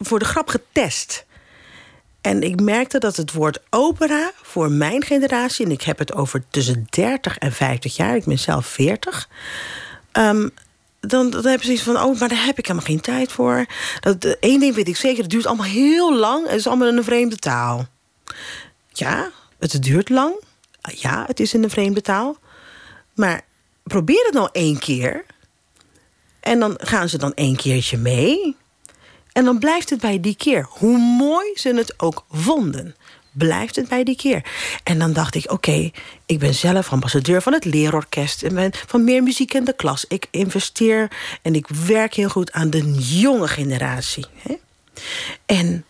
voor 0.00 0.18
de 0.18 0.24
grap 0.24 0.48
getest. 0.48 1.24
En 2.20 2.42
ik 2.42 2.60
merkte 2.60 2.98
dat 2.98 3.16
het 3.16 3.32
woord 3.32 3.58
opera 3.70 4.32
voor 4.42 4.70
mijn 4.70 5.04
generatie... 5.04 5.64
en 5.64 5.70
ik 5.70 5.82
heb 5.82 5.98
het 5.98 6.14
over 6.14 6.44
tussen 6.50 6.86
30 6.90 7.38
en 7.38 7.52
50 7.52 7.96
jaar, 7.96 8.16
ik 8.16 8.24
ben 8.24 8.38
zelf 8.38 8.66
40... 8.66 9.28
Um, 10.12 10.50
dan, 11.00 11.30
dan 11.30 11.46
heb 11.46 11.60
je 11.60 11.64
zoiets 11.64 11.82
van, 11.82 11.96
oh, 11.96 12.20
maar 12.20 12.28
daar 12.28 12.44
heb 12.44 12.58
ik 12.58 12.66
helemaal 12.66 12.86
geen 12.86 13.00
tijd 13.00 13.32
voor. 13.32 13.66
Dat, 14.00 14.24
één 14.24 14.60
ding 14.60 14.74
weet 14.74 14.88
ik 14.88 14.96
zeker, 14.96 15.22
het 15.22 15.30
duurt 15.30 15.46
allemaal 15.46 15.66
heel 15.66 16.16
lang... 16.16 16.46
het 16.46 16.58
is 16.58 16.66
allemaal 16.66 16.88
in 16.88 16.96
een 16.96 17.04
vreemde 17.04 17.36
taal. 17.36 17.86
Ja, 18.92 19.30
het 19.58 19.82
duurt 19.82 20.08
lang. 20.08 20.34
Ja, 20.80 21.24
het 21.26 21.40
is 21.40 21.54
in 21.54 21.62
een 21.62 21.70
vreemde 21.70 22.00
taal. 22.00 22.36
Maar 23.14 23.40
probeer 23.82 24.24
het 24.24 24.34
nou 24.34 24.48
één 24.52 24.78
keer... 24.78 25.24
en 26.40 26.60
dan 26.60 26.74
gaan 26.78 27.08
ze 27.08 27.18
dan 27.18 27.34
één 27.34 27.56
keertje 27.56 27.96
mee... 27.96 28.56
En 29.40 29.46
dan 29.46 29.58
blijft 29.58 29.90
het 29.90 30.00
bij 30.00 30.20
die 30.20 30.36
keer. 30.36 30.66
Hoe 30.68 30.98
mooi 30.98 31.46
ze 31.54 31.74
het 31.74 31.94
ook 31.96 32.24
vonden, 32.30 32.96
blijft 33.32 33.76
het 33.76 33.88
bij 33.88 34.04
die 34.04 34.16
keer. 34.16 34.42
En 34.82 34.98
dan 34.98 35.12
dacht 35.12 35.34
ik, 35.34 35.52
oké, 35.52 35.90
ik 36.26 36.38
ben 36.38 36.54
zelf 36.54 36.92
ambassadeur 36.92 37.42
van 37.42 37.52
het 37.52 37.64
leerorkest... 37.64 38.42
en 38.42 38.54
ben 38.54 38.70
van 38.86 39.04
meer 39.04 39.22
muziek 39.22 39.54
in 39.54 39.64
de 39.64 39.72
klas. 39.72 40.04
Ik 40.08 40.26
investeer 40.30 41.10
en 41.42 41.54
ik 41.54 41.68
werk 41.68 42.14
heel 42.14 42.28
goed 42.28 42.52
aan 42.52 42.70
de 42.70 42.92
jonge 42.94 43.48
generatie. 43.48 44.26
Hè? 44.42 44.54
En 45.46 45.84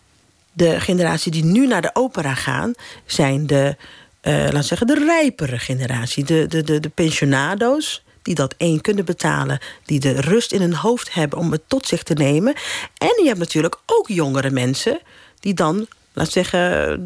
de 0.52 0.80
generatie 0.80 1.32
die 1.32 1.44
nu 1.44 1.66
naar 1.66 1.82
de 1.82 1.90
opera 1.92 2.34
gaan... 2.34 2.72
zijn 3.04 3.46
de, 3.46 3.76
uh, 4.22 4.48
laat 4.50 4.66
zeggen, 4.66 4.86
de 4.86 5.04
rijpere 5.04 5.58
generatie. 5.58 6.24
De, 6.24 6.46
de, 6.46 6.62
de, 6.62 6.80
de 6.80 6.88
pensionado's 6.88 8.02
die 8.30 8.38
dat 8.38 8.54
één 8.56 8.80
kunnen 8.80 9.04
betalen, 9.04 9.58
die 9.84 10.00
de 10.00 10.20
rust 10.20 10.52
in 10.52 10.60
hun 10.60 10.74
hoofd 10.74 11.14
hebben 11.14 11.38
om 11.38 11.52
het 11.52 11.62
tot 11.66 11.86
zich 11.86 12.02
te 12.02 12.14
nemen. 12.14 12.54
En 12.98 13.22
je 13.22 13.26
hebt 13.26 13.38
natuurlijk 13.38 13.78
ook 13.86 14.08
jongere 14.08 14.50
mensen 14.50 15.00
die 15.40 15.54
dan, 15.54 15.86
laat 16.12 16.30
zeggen, 16.30 16.58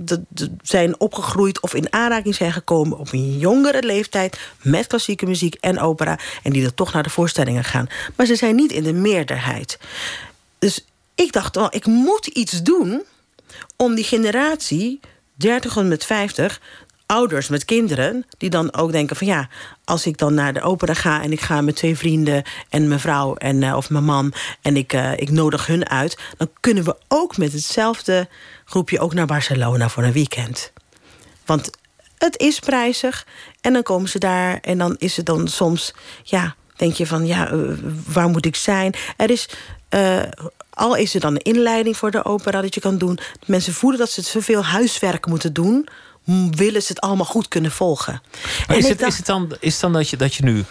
de, 0.06 0.22
zijn 0.62 1.00
opgegroeid 1.00 1.60
of 1.60 1.74
in 1.74 1.92
aanraking 1.92 2.34
zijn 2.34 2.52
gekomen 2.52 2.98
op 2.98 3.12
een 3.12 3.38
jongere 3.38 3.82
leeftijd 3.82 4.38
met 4.62 4.86
klassieke 4.86 5.26
muziek 5.26 5.54
en 5.54 5.80
opera 5.80 6.18
en 6.42 6.52
die 6.52 6.64
er 6.64 6.74
toch 6.74 6.92
naar 6.92 7.02
de 7.02 7.10
voorstellingen 7.10 7.64
gaan. 7.64 7.86
Maar 8.16 8.26
ze 8.26 8.36
zijn 8.36 8.54
niet 8.54 8.72
in 8.72 8.82
de 8.82 8.92
meerderheid. 8.92 9.78
Dus 10.58 10.84
ik 11.14 11.32
dacht 11.32 11.54
wel, 11.54 11.74
ik 11.74 11.86
moet 11.86 12.26
iets 12.26 12.62
doen 12.62 13.02
om 13.76 13.94
die 13.94 14.04
generatie 14.04 15.00
30 15.34 15.76
tot 15.76 15.88
met 15.88 16.04
50 16.04 16.60
ouders 17.06 17.48
met 17.48 17.64
kinderen 17.64 18.26
die 18.38 18.50
dan 18.50 18.74
ook 18.74 18.92
denken 18.92 19.16
van 19.16 19.26
ja, 19.26 19.48
als 19.84 20.06
ik 20.06 20.18
dan 20.18 20.34
naar 20.34 20.52
de 20.52 20.60
opera 20.60 20.94
ga 20.94 21.22
en 21.22 21.32
ik 21.32 21.40
ga 21.40 21.60
met 21.60 21.76
twee 21.76 21.96
vrienden 21.96 22.42
en 22.68 22.88
mijn 22.88 23.00
vrouw 23.00 23.34
en, 23.34 23.62
uh, 23.62 23.76
of 23.76 23.90
mijn 23.90 24.04
man 24.04 24.32
en 24.62 24.76
ik, 24.76 24.92
uh, 24.92 25.12
ik 25.12 25.30
nodig 25.30 25.66
hun 25.66 25.88
uit, 25.88 26.18
dan 26.36 26.50
kunnen 26.60 26.84
we 26.84 26.96
ook 27.08 27.36
met 27.36 27.52
hetzelfde 27.52 28.28
groepje 28.64 29.00
ook 29.00 29.14
naar 29.14 29.26
Barcelona 29.26 29.88
voor 29.88 30.02
een 30.02 30.12
weekend. 30.12 30.72
Want 31.44 31.70
het 32.18 32.38
is 32.38 32.58
prijzig 32.58 33.26
en 33.60 33.72
dan 33.72 33.82
komen 33.82 34.08
ze 34.08 34.18
daar 34.18 34.58
en 34.60 34.78
dan 34.78 34.96
is 34.98 35.16
het 35.16 35.26
dan 35.26 35.48
soms, 35.48 35.94
ja, 36.22 36.54
denk 36.76 36.94
je 36.94 37.06
van 37.06 37.26
ja, 37.26 37.52
uh, 37.52 37.72
waar 38.06 38.28
moet 38.28 38.46
ik 38.46 38.56
zijn? 38.56 38.94
Er 39.16 39.30
is 39.30 39.48
al 40.70 40.94
is 40.94 41.14
er 41.14 41.20
dan 41.20 41.34
een 41.34 41.42
inleiding 41.42 41.96
voor 41.96 42.10
de 42.10 42.24
opera 42.24 42.60
dat 42.60 42.74
je 42.74 42.80
kan 42.80 42.98
doen. 42.98 43.18
Mensen 43.46 43.72
voelen 43.72 43.98
dat 43.98 44.10
ze 44.10 44.22
zoveel 44.22 44.64
huiswerk 44.64 45.26
moeten 45.26 45.52
doen 45.52 45.88
willen 46.50 46.82
ze 46.82 46.88
het 46.88 47.00
allemaal 47.00 47.26
goed 47.26 47.48
kunnen 47.48 47.70
volgen. 47.70 48.22
Maar 48.66 48.76
is 48.76 48.88
het, 48.88 48.98
dacht... 48.98 49.10
is 49.10 49.16
het 49.16 49.26
dan, 49.26 49.56
is 49.60 49.72
het 49.72 49.80
dan 49.80 49.92
dat, 49.92 50.10
je, 50.10 50.16
dat 50.16 50.34
je 50.34 50.44
nu 50.44 50.64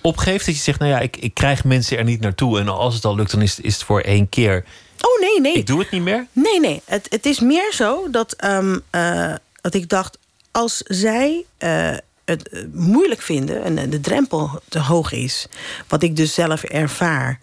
opgeeft? 0.00 0.46
Dat 0.46 0.54
je 0.54 0.60
zegt, 0.60 0.78
nou 0.78 0.90
ja, 0.90 0.98
ik, 0.98 1.16
ik 1.16 1.34
krijg 1.34 1.64
mensen 1.64 1.98
er 1.98 2.04
niet 2.04 2.20
naartoe. 2.20 2.58
En 2.58 2.68
als 2.68 2.94
het 2.94 3.04
al 3.04 3.14
lukt, 3.14 3.30
dan 3.30 3.42
is, 3.42 3.60
is 3.60 3.74
het 3.74 3.82
voor 3.82 4.00
één 4.00 4.28
keer. 4.28 4.64
Oh 5.00 5.20
nee, 5.20 5.40
nee. 5.40 5.54
Ik 5.54 5.66
doe 5.66 5.78
het 5.78 5.90
niet 5.90 6.02
meer? 6.02 6.26
Nee, 6.32 6.60
nee. 6.60 6.82
Het, 6.84 7.06
het 7.10 7.26
is 7.26 7.40
meer 7.40 7.72
zo 7.72 8.10
dat, 8.10 8.44
um, 8.44 8.82
uh, 8.90 9.34
dat 9.60 9.74
ik 9.74 9.88
dacht... 9.88 10.18
als 10.50 10.82
zij 10.84 11.44
uh, 11.58 11.96
het 12.24 12.66
moeilijk 12.72 13.22
vinden 13.22 13.62
en 13.62 13.90
de 13.90 14.00
drempel 14.00 14.60
te 14.68 14.78
hoog 14.78 15.12
is... 15.12 15.46
wat 15.88 16.02
ik 16.02 16.16
dus 16.16 16.34
zelf 16.34 16.62
ervaar... 16.62 17.40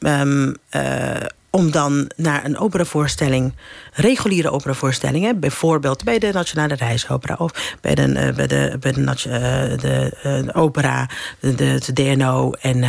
Um, 0.00 0.56
uh, 0.70 1.16
om 1.54 1.70
dan 1.70 2.10
naar 2.16 2.44
een 2.44 2.58
operavoorstelling, 2.58 3.52
reguliere 3.92 4.50
operavoorstellingen, 4.50 5.40
bijvoorbeeld 5.40 6.04
bij 6.04 6.18
de 6.18 6.32
Nationale 6.32 6.74
Reisopera 6.74 7.34
of 7.38 7.76
bij 7.80 7.94
de, 7.94 8.06
uh, 8.06 8.34
bij 8.34 8.46
de, 8.46 8.76
bij 8.80 8.92
de, 8.92 9.00
uh, 9.00 9.16
de, 9.16 10.16
de, 10.22 10.50
opera, 10.54 11.08
de, 11.40 11.92
DNO 11.92 12.52
en, 12.52 12.84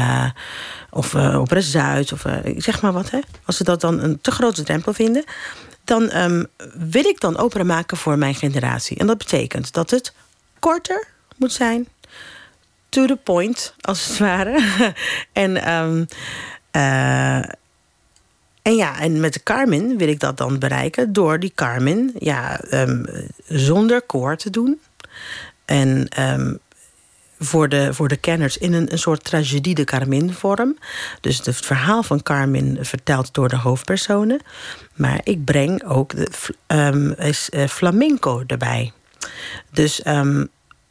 of 0.89 1.15
Opera 1.15 1.59
Zuid, 1.59 2.11
of 2.11 2.25
zeg 2.57 2.81
maar 2.81 2.91
wat. 2.91 3.09
Hè? 3.09 3.19
Als 3.45 3.57
ze 3.57 3.63
dat 3.63 3.81
dan 3.81 3.99
een 3.99 4.21
te 4.21 4.31
grote 4.31 4.63
drempel 4.63 4.93
vinden, 4.93 5.23
dan 5.83 6.15
um, 6.15 6.45
wil 6.73 7.05
ik 7.05 7.19
dan 7.19 7.37
opera 7.37 7.63
maken 7.63 7.97
voor 7.97 8.17
mijn 8.17 8.35
generatie. 8.35 8.97
En 8.97 9.07
dat 9.07 9.17
betekent 9.17 9.73
dat 9.73 9.89
het 9.89 10.13
korter 10.59 11.07
moet 11.37 11.53
zijn, 11.53 11.87
to 12.89 13.05
the 13.05 13.17
point, 13.23 13.73
als 13.81 14.07
het 14.07 14.17
ware. 14.17 14.63
en. 15.33 15.73
Um, 15.73 16.07
en 18.63 18.75
ja, 18.75 18.99
en 18.99 19.19
met 19.19 19.33
de 19.33 19.43
Carmen 19.43 19.97
wil 19.97 20.07
ik 20.07 20.19
dat 20.19 20.37
dan 20.37 20.59
bereiken 20.59 21.13
door 21.13 21.39
die 21.39 21.51
Carmen 21.55 22.11
ja, 22.19 22.61
um, 22.71 23.05
zonder 23.47 24.01
koor 24.01 24.35
te 24.35 24.49
doen. 24.49 24.79
En 25.65 26.07
um, 26.19 26.59
voor, 27.39 27.69
de, 27.69 27.93
voor 27.93 28.07
de 28.07 28.17
kenners 28.17 28.57
in 28.57 28.73
een, 28.73 28.91
een 28.91 28.99
soort 28.99 29.23
tragedie 29.23 29.75
de 29.75 29.83
Carmen-vorm. 29.83 30.77
Dus 31.21 31.37
het 31.45 31.55
verhaal 31.55 32.03
van 32.03 32.23
Carmen 32.23 32.85
verteld 32.85 33.33
door 33.33 33.49
de 33.49 33.57
hoofdpersonen. 33.57 34.39
Maar 34.93 35.21
ik 35.23 35.43
breng 35.45 35.83
ook 35.83 36.15
de, 36.15 36.29
um, 36.67 37.11
is, 37.11 37.49
uh, 37.53 37.67
flamenco 37.67 38.43
erbij. 38.47 38.91
Dus 39.71 40.01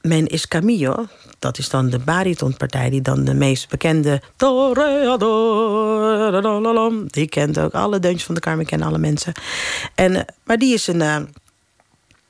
is 0.02 0.48
Camillo, 0.48 1.06
dat 1.38 1.58
is 1.58 1.68
dan 1.68 1.90
de 1.90 1.98
baritonpartij 1.98 2.90
die 2.90 3.02
dan 3.02 3.24
de 3.24 3.34
meest 3.34 3.68
bekende... 3.68 4.22
Die 7.10 7.28
kent 7.28 7.58
ook 7.58 7.72
alle 7.72 7.98
deuntjes 7.98 8.24
van 8.24 8.34
de 8.34 8.40
Carmen, 8.40 8.66
kennen 8.66 8.88
alle 8.88 8.98
mensen. 8.98 9.32
En, 9.94 10.16
eh, 10.16 10.22
maar 10.44 10.58
die 10.58 10.74
is 10.74 10.86
een, 10.86 11.00
uh, 11.00 11.16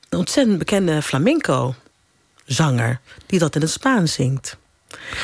ontzettend 0.09 0.57
bekende 0.57 1.01
flamenco-zanger... 1.01 2.99
die 3.25 3.39
dat 3.39 3.55
in 3.55 3.61
het 3.61 3.71
Spaans 3.71 4.13
zingt 4.13 4.57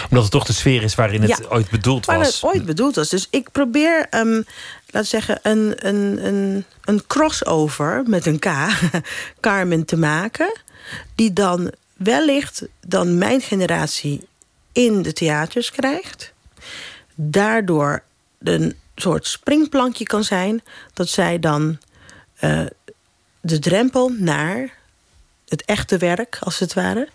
omdat 0.04 0.24
het 0.24 0.32
toch 0.32 0.45
de 0.45 0.54
sfeer 0.54 0.84
is 0.84 0.95
waarin 0.95 1.22
het 1.22 1.50
ooit 1.50 1.70
bedoeld 1.70 2.06
was. 2.06 2.16
Waar 2.16 2.26
het 2.26 2.39
ooit 2.41 2.66
bedoeld 2.66 2.95
was. 2.95 3.10
Dus 3.10 3.28
ik 3.30 3.52
probeer, 3.52 4.08
um, 4.12 4.34
laten 4.34 4.45
we 4.91 5.04
zeggen, 5.04 5.39
een, 5.41 5.88
een, 5.88 6.26
een, 6.26 6.66
een 6.84 7.08
crossover 7.08 8.04
met 8.08 8.26
een 8.26 8.39
K, 8.39 8.47
Carmen, 9.39 9.86
te 9.86 9.97
maken. 9.97 10.60
Die 11.16 11.34
dan 11.34 11.72
wellicht 12.00 12.62
dan 12.88 13.18
mijn 13.18 13.41
generatie 13.41 14.28
in 14.72 15.02
de 15.02 15.14
theaters 15.14 15.72
krijgt. 15.72 16.34
daardoor 17.16 18.04
een 18.39 18.76
soort 18.95 19.28
springplankje 19.28 20.04
kan 20.06 20.24
zijn... 20.24 20.62
dat 20.93 21.10
zij 21.10 21.39
dan 21.39 21.78
eh, 22.36 22.62
de 23.41 23.60
drempel 23.60 24.10
naar 24.18 24.74
het 25.47 25.66
echte 25.66 25.97
werk, 25.97 26.38
als 26.39 26.60
het 26.60 26.74
ware... 26.74 27.08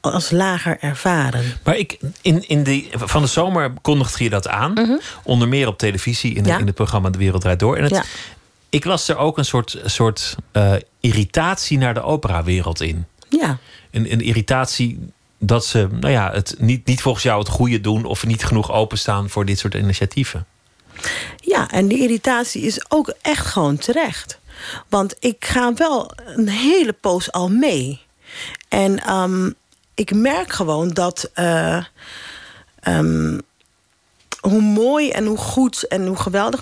als 0.00 0.30
lager 0.30 0.78
ervaren. 0.80 1.44
Maar 1.64 1.76
ik, 1.76 1.98
in, 2.22 2.48
in 2.48 2.62
de, 2.62 2.88
van 2.92 3.22
de 3.22 3.28
zomer 3.28 3.72
kondigde 3.82 4.24
je 4.24 4.30
dat 4.30 4.48
aan. 4.48 5.00
Onder 5.22 5.48
meer 5.48 5.66
op 5.66 5.78
televisie 5.78 6.34
in, 6.34 6.40
Mhm. 6.42 6.50
Ja. 6.50 6.58
in 6.58 6.66
het 6.66 6.74
programma 6.74 7.10
De 7.10 7.18
Wereld 7.18 7.40
Draait 7.42 7.58
Door. 7.58 7.76
En 7.76 7.82
het, 7.82 7.92
Ja. 7.92 8.02
ik 8.68 8.84
las 8.84 9.08
er 9.08 9.16
ook 9.16 9.38
een 9.38 9.44
soort, 9.44 9.80
soort 9.84 10.36
eh, 10.52 10.74
irritatie 11.00 11.78
naar 11.78 11.94
de 11.94 12.02
operawereld 12.02 12.80
in. 12.80 13.06
Ja, 13.40 13.58
Een, 13.90 14.12
een 14.12 14.20
irritatie 14.20 14.98
dat 15.38 15.64
ze 15.64 15.88
nou 15.90 16.12
ja, 16.12 16.30
het 16.32 16.54
niet, 16.58 16.86
niet 16.86 17.00
volgens 17.00 17.24
jou 17.24 17.38
het 17.38 17.48
goede 17.48 17.80
doen... 17.80 18.04
of 18.04 18.26
niet 18.26 18.44
genoeg 18.44 18.72
openstaan 18.72 19.28
voor 19.28 19.44
dit 19.44 19.58
soort 19.58 19.74
initiatieven. 19.74 20.46
Ja, 21.40 21.70
en 21.70 21.88
die 21.88 21.98
irritatie 22.02 22.62
is 22.62 22.90
ook 22.90 23.14
echt 23.22 23.46
gewoon 23.46 23.76
terecht. 23.76 24.38
Want 24.88 25.14
ik 25.20 25.44
ga 25.44 25.74
wel 25.74 26.10
een 26.26 26.48
hele 26.48 26.92
poos 26.92 27.32
al 27.32 27.48
mee. 27.48 28.00
En 28.68 28.98
ehm, 28.98 29.50
ik 29.94 30.14
merk 30.14 30.52
gewoon 30.52 30.88
dat. 30.88 31.30
eh, 31.34 31.84
ehm, 32.80 33.38
hoe 34.40 34.60
mooi 34.60 35.10
en 35.10 35.26
hoe 35.26 35.38
goed 35.38 35.82
en 35.82 36.06
hoe 36.06 36.16
geweldig. 36.16 36.60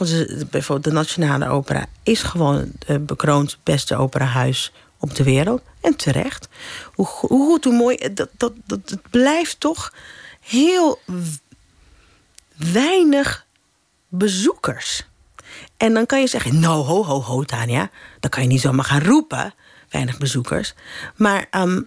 Bijvoorbeeld 0.50 0.84
de 0.84 0.92
Nationale 0.92 1.48
Opera 1.48 1.86
is 2.02 2.22
gewoon 2.22 2.72
het 2.86 3.06
bekroond 3.06 3.58
beste 3.62 3.96
operahuis 3.96 4.72
op 5.00 5.14
de 5.14 5.22
wereld. 5.22 5.62
En 5.80 5.96
terecht. 5.96 6.48
Hoe, 6.94 7.06
hoe 7.06 7.46
goed, 7.46 7.64
hoe 7.64 7.74
mooi. 7.74 7.96
Dat, 8.14 8.28
dat, 8.36 8.52
dat, 8.64 8.80
het 8.84 9.10
blijft 9.10 9.60
toch 9.60 9.94
heel 10.40 11.00
weinig 12.56 13.46
bezoekers. 14.08 15.08
En 15.76 15.94
dan 15.94 16.06
kan 16.06 16.20
je 16.20 16.26
zeggen, 16.26 16.60
nou, 16.60 16.84
ho, 16.84 17.04
ho, 17.04 17.22
ho, 17.22 17.42
Tanja. 17.42 17.90
Dan 18.20 18.30
kan 18.30 18.42
je 18.42 18.48
niet 18.48 18.60
zomaar 18.60 18.84
gaan 18.84 19.02
roepen, 19.02 19.54
weinig 19.88 20.18
bezoekers. 20.18 20.74
Maar 21.16 21.46
ehm, 21.50 21.82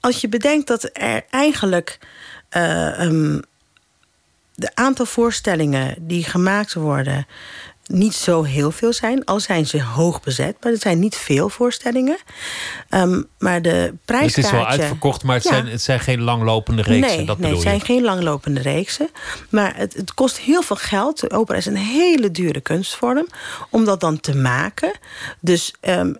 als 0.00 0.20
je 0.20 0.28
bedenkt 0.28 0.66
dat 0.66 0.90
er 0.92 1.24
eigenlijk... 1.30 1.98
eh, 2.48 3.00
ehm, 3.00 3.40
de 4.56 4.74
aantal 4.74 5.06
voorstellingen 5.06 6.06
die 6.06 6.24
gemaakt 6.24 6.74
worden... 6.74 7.26
niet 7.86 8.14
zo 8.14 8.42
heel 8.42 8.70
veel 8.70 8.92
zijn. 8.92 9.24
Al 9.24 9.40
zijn 9.40 9.66
ze 9.66 9.82
hoog 9.82 10.20
bezet, 10.20 10.56
maar 10.62 10.72
er 10.72 10.78
zijn 10.78 10.98
niet 10.98 11.16
veel 11.16 11.48
voorstellingen. 11.48 12.18
Ehm, 12.88 13.22
maar 13.38 13.62
de 13.62 13.68
Het 13.68 14.04
prijskaartje... 14.04 14.40
is 14.42 14.50
wel 14.50 14.66
uitverkocht, 14.66 15.22
maar 15.22 15.34
het, 15.34 15.44
Ja. 15.44 15.50
zijn, 15.50 15.66
het 15.66 15.82
zijn 15.82 16.00
geen 16.00 16.20
langlopende 16.20 16.82
reeksen. 16.82 17.16
Nee, 17.16 17.26
dat 17.26 17.38
nee 17.38 17.52
het 17.52 17.60
zijn 17.62 17.74
je. 17.78 17.84
geen 17.84 18.02
langlopende 18.02 18.60
reeksen. 18.60 19.10
Maar 19.48 19.76
het, 19.76 19.94
het 19.94 20.14
kost 20.14 20.38
heel 20.38 20.62
veel 20.62 20.76
geld. 20.76 21.20
De 21.20 21.30
opera 21.30 21.58
is 21.58 21.66
een 21.66 21.76
hele 21.76 22.30
dure 22.30 22.60
kunstvorm 22.60 23.26
om 23.70 23.84
dat 23.84 24.00
dan 24.00 24.20
te 24.20 24.36
maken. 24.36 24.92
Dus 25.40 25.74
ehm, 25.80 26.12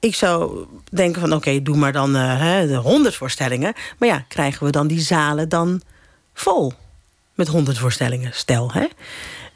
ik 0.00 0.14
zou 0.14 0.66
denken 0.90 1.20
van 1.20 1.32
oké, 1.32 1.62
doe 1.62 1.76
maar 1.76 1.92
dan 1.92 2.16
eh, 2.16 2.40
hè, 2.40 2.66
de 2.66 2.76
100 2.76 3.14
voorstellingen. 3.14 3.72
Maar 3.98 4.08
ja, 4.08 4.24
krijgen 4.28 4.66
we 4.66 4.72
dan 4.72 4.86
die 4.86 5.00
zalen 5.00 5.48
dan 5.48 5.80
vol? 6.34 6.72
Met 7.34 7.48
100 7.48 7.78
voorstellingen, 7.78 8.30
stel. 8.34 8.72
Hè? 8.72 8.86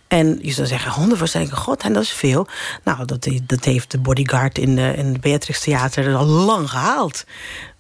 En 0.09 0.39
je 0.43 0.53
zou 0.53 0.67
zeggen, 0.67 0.91
100 0.93 1.19
voorstellingen, 1.19 1.57
god, 1.57 1.83
en 1.83 1.93
dat 1.93 2.03
is 2.03 2.11
veel. 2.11 2.47
Nou, 2.85 3.05
dat, 3.05 3.29
dat 3.43 3.65
heeft 3.65 3.91
de 3.91 3.99
bodyguard 3.99 4.59
in, 4.59 4.75
de, 4.77 4.93
in 4.97 5.07
het 5.07 5.21
Beatrix 5.21 5.61
Theater 5.61 6.15
al 6.15 6.25
lang 6.27 6.71
gehaald. 6.71 7.25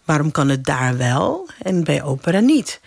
Waarom 0.05 0.31
kan 0.31 0.49
het 0.49 0.65
daar 0.65 0.97
wel 0.97 1.49
en 1.63 1.85
bij 1.85 2.03
opera 2.03 2.41
niet? 2.41 2.81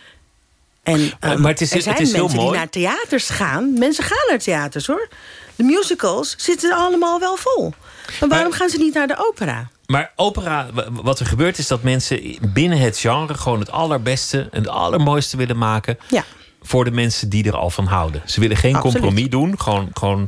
En, 0.84 1.00
Maar- 1.00 1.32
ehm, 1.32 1.42
maar 1.42 1.52
het 1.52 1.62
is- 1.62 1.72
er 1.72 1.82
zijn 1.82 1.96
het 1.96 2.04
is 2.04 2.12
heel 2.12 2.20
mensen 2.22 2.38
die 2.40 2.48
mooi. 2.48 2.58
naar 2.60 2.70
theaters 2.70 3.30
gaan. 3.30 3.74
Mensen 3.80 4.04
gaan 4.04 4.26
naar 4.30 4.40
theaters, 4.40 4.88
hoor. 4.88 5.08
De 5.56 5.64
musicals 5.64 6.34
zitten 6.38 6.74
allemaal 6.76 7.20
wel 7.20 7.36
vol. 7.36 7.74
Maar 8.20 8.30
waarom 8.30 8.50
Maar- 8.50 8.58
gaan 8.58 8.70
ze 8.70 8.78
niet 8.78 8.94
naar 8.94 9.08
de 9.08 9.28
opera? 9.28 9.70
Maar 9.86 10.12
opera, 10.16 10.68
wat 10.92 11.20
er 11.20 11.26
gebeurt 11.26 11.58
is 11.58 11.68
dat 11.68 11.84
mensen 11.84 12.38
binnen 12.54 12.78
het 12.80 12.98
genre 12.98 13.34
gewoon 13.34 13.60
het 13.60 13.72
allerbeste 13.72 14.40
en 14.52 14.60
het 14.62 14.68
allermooiste 14.68 15.38
willen 15.38 15.58
maken. 15.58 15.98
Ja. 16.10 16.24
Voor 16.70 16.84
de 16.86 16.91
mensen 16.91 17.30
die 17.30 17.43
er 17.45 17.55
al 17.55 17.70
van 17.70 17.86
houden. 17.86 18.22
Ze 18.26 18.39
willen 18.39 18.57
geen 18.57 18.76
Absoluut. 18.76 18.97
compromis 19.01 19.30
doen. 19.30 19.59
Gewoon, 19.59 19.89
gewoon 19.93 20.28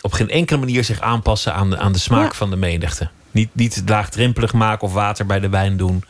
op 0.00 0.12
geen 0.12 0.30
enkele 0.30 0.58
manier 0.58 0.84
zich 0.84 1.00
aanpassen 1.00 1.54
aan 1.54 1.70
de, 1.70 1.78
aan 1.78 1.92
de 1.92 1.98
smaak 1.98 2.30
Ja. 2.30 2.36
van 2.36 2.50
de 2.50 2.56
menigte. 2.56 3.08
Niet, 3.30 3.48
niet 3.54 3.82
laagdrempelig 3.86 4.52
maken 4.52 4.86
of 4.86 4.92
water 4.92 5.26
bij 5.26 5.40
de 5.40 5.48
wijn 5.48 5.76
doen. 5.76 6.04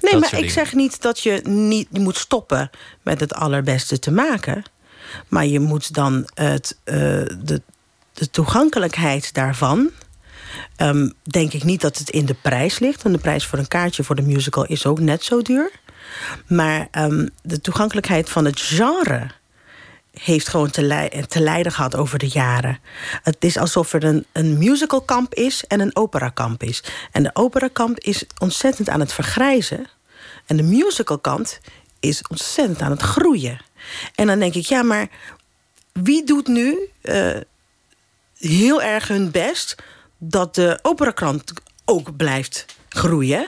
Nee, 0.00 0.16
maar 0.20 0.34
ik 0.38 0.50
zeg 0.50 0.74
niet 0.74 1.02
dat 1.02 1.20
je 1.20 1.40
niet 1.44 1.88
je 1.90 2.00
moet 2.00 2.16
stoppen 2.16 2.70
met 3.02 3.20
het 3.20 3.34
allerbeste 3.34 3.98
te 3.98 4.10
maken. 4.10 4.62
Maar 5.28 5.46
je 5.46 5.60
moet 5.60 5.94
dan 5.94 6.28
het, 6.34 6.78
eh, 6.84 6.94
de, 7.44 7.62
de 8.12 8.30
toegankelijkheid 8.30 9.34
daarvan. 9.34 9.90
ehm, 10.76 11.08
denk 11.22 11.52
ik 11.52 11.64
niet 11.64 11.80
dat 11.80 11.98
het 11.98 12.10
in 12.10 12.26
de 12.26 12.34
prijs 12.42 12.78
ligt. 12.78 13.02
Want 13.02 13.14
de 13.14 13.20
prijs 13.20 13.46
voor 13.46 13.58
een 13.58 13.68
kaartje 13.68 14.04
voor 14.04 14.14
de 14.16 14.22
musical 14.22 14.64
is 14.66 14.86
ook 14.86 15.00
net 15.00 15.24
zo 15.24 15.42
duur. 15.42 15.70
Maar 16.46 16.88
ehm, 16.90 17.26
de 17.42 17.60
toegankelijkheid 17.60 18.30
van 18.30 18.44
het 18.44 18.60
genre 18.60 19.30
heeft 20.12 20.48
gewoon 20.48 20.70
te, 20.70 21.24
te 21.28 21.40
lijden 21.40 21.72
gehad 21.72 21.96
over 21.96 22.18
de 22.18 22.28
jaren. 22.28 22.78
Het 23.22 23.36
is 23.38 23.56
alsof 23.56 23.92
er 23.92 24.04
een, 24.04 24.26
een 24.32 24.58
musicalkamp 24.58 25.34
is 25.34 25.64
en 25.64 25.80
een 25.80 25.96
operakamp 25.96 26.62
is. 26.62 26.84
En 27.10 27.22
de 27.22 27.30
operakamp 27.32 27.98
is 27.98 28.24
ontzettend 28.38 28.88
aan 28.88 29.00
het 29.00 29.12
vergrijzen. 29.12 29.86
En 30.46 30.56
de 30.56 30.62
musicalkant 30.62 31.60
is 32.00 32.22
ontzettend 32.28 32.80
aan 32.80 32.90
het 32.90 33.02
groeien. 33.02 33.60
En 34.14 34.26
dan 34.26 34.38
denk 34.38 34.54
ik, 34.54 34.66
ja, 34.66 34.82
maar 34.82 35.08
wie 35.92 36.24
doet 36.24 36.46
nu 36.46 36.78
eh, 37.00 37.36
heel 38.38 38.82
erg 38.82 39.08
hun 39.08 39.30
best... 39.30 39.74
dat 40.18 40.54
de 40.54 40.78
operakrant 40.82 41.52
ook 41.84 42.16
blijft 42.16 42.66
groeien? 42.88 43.46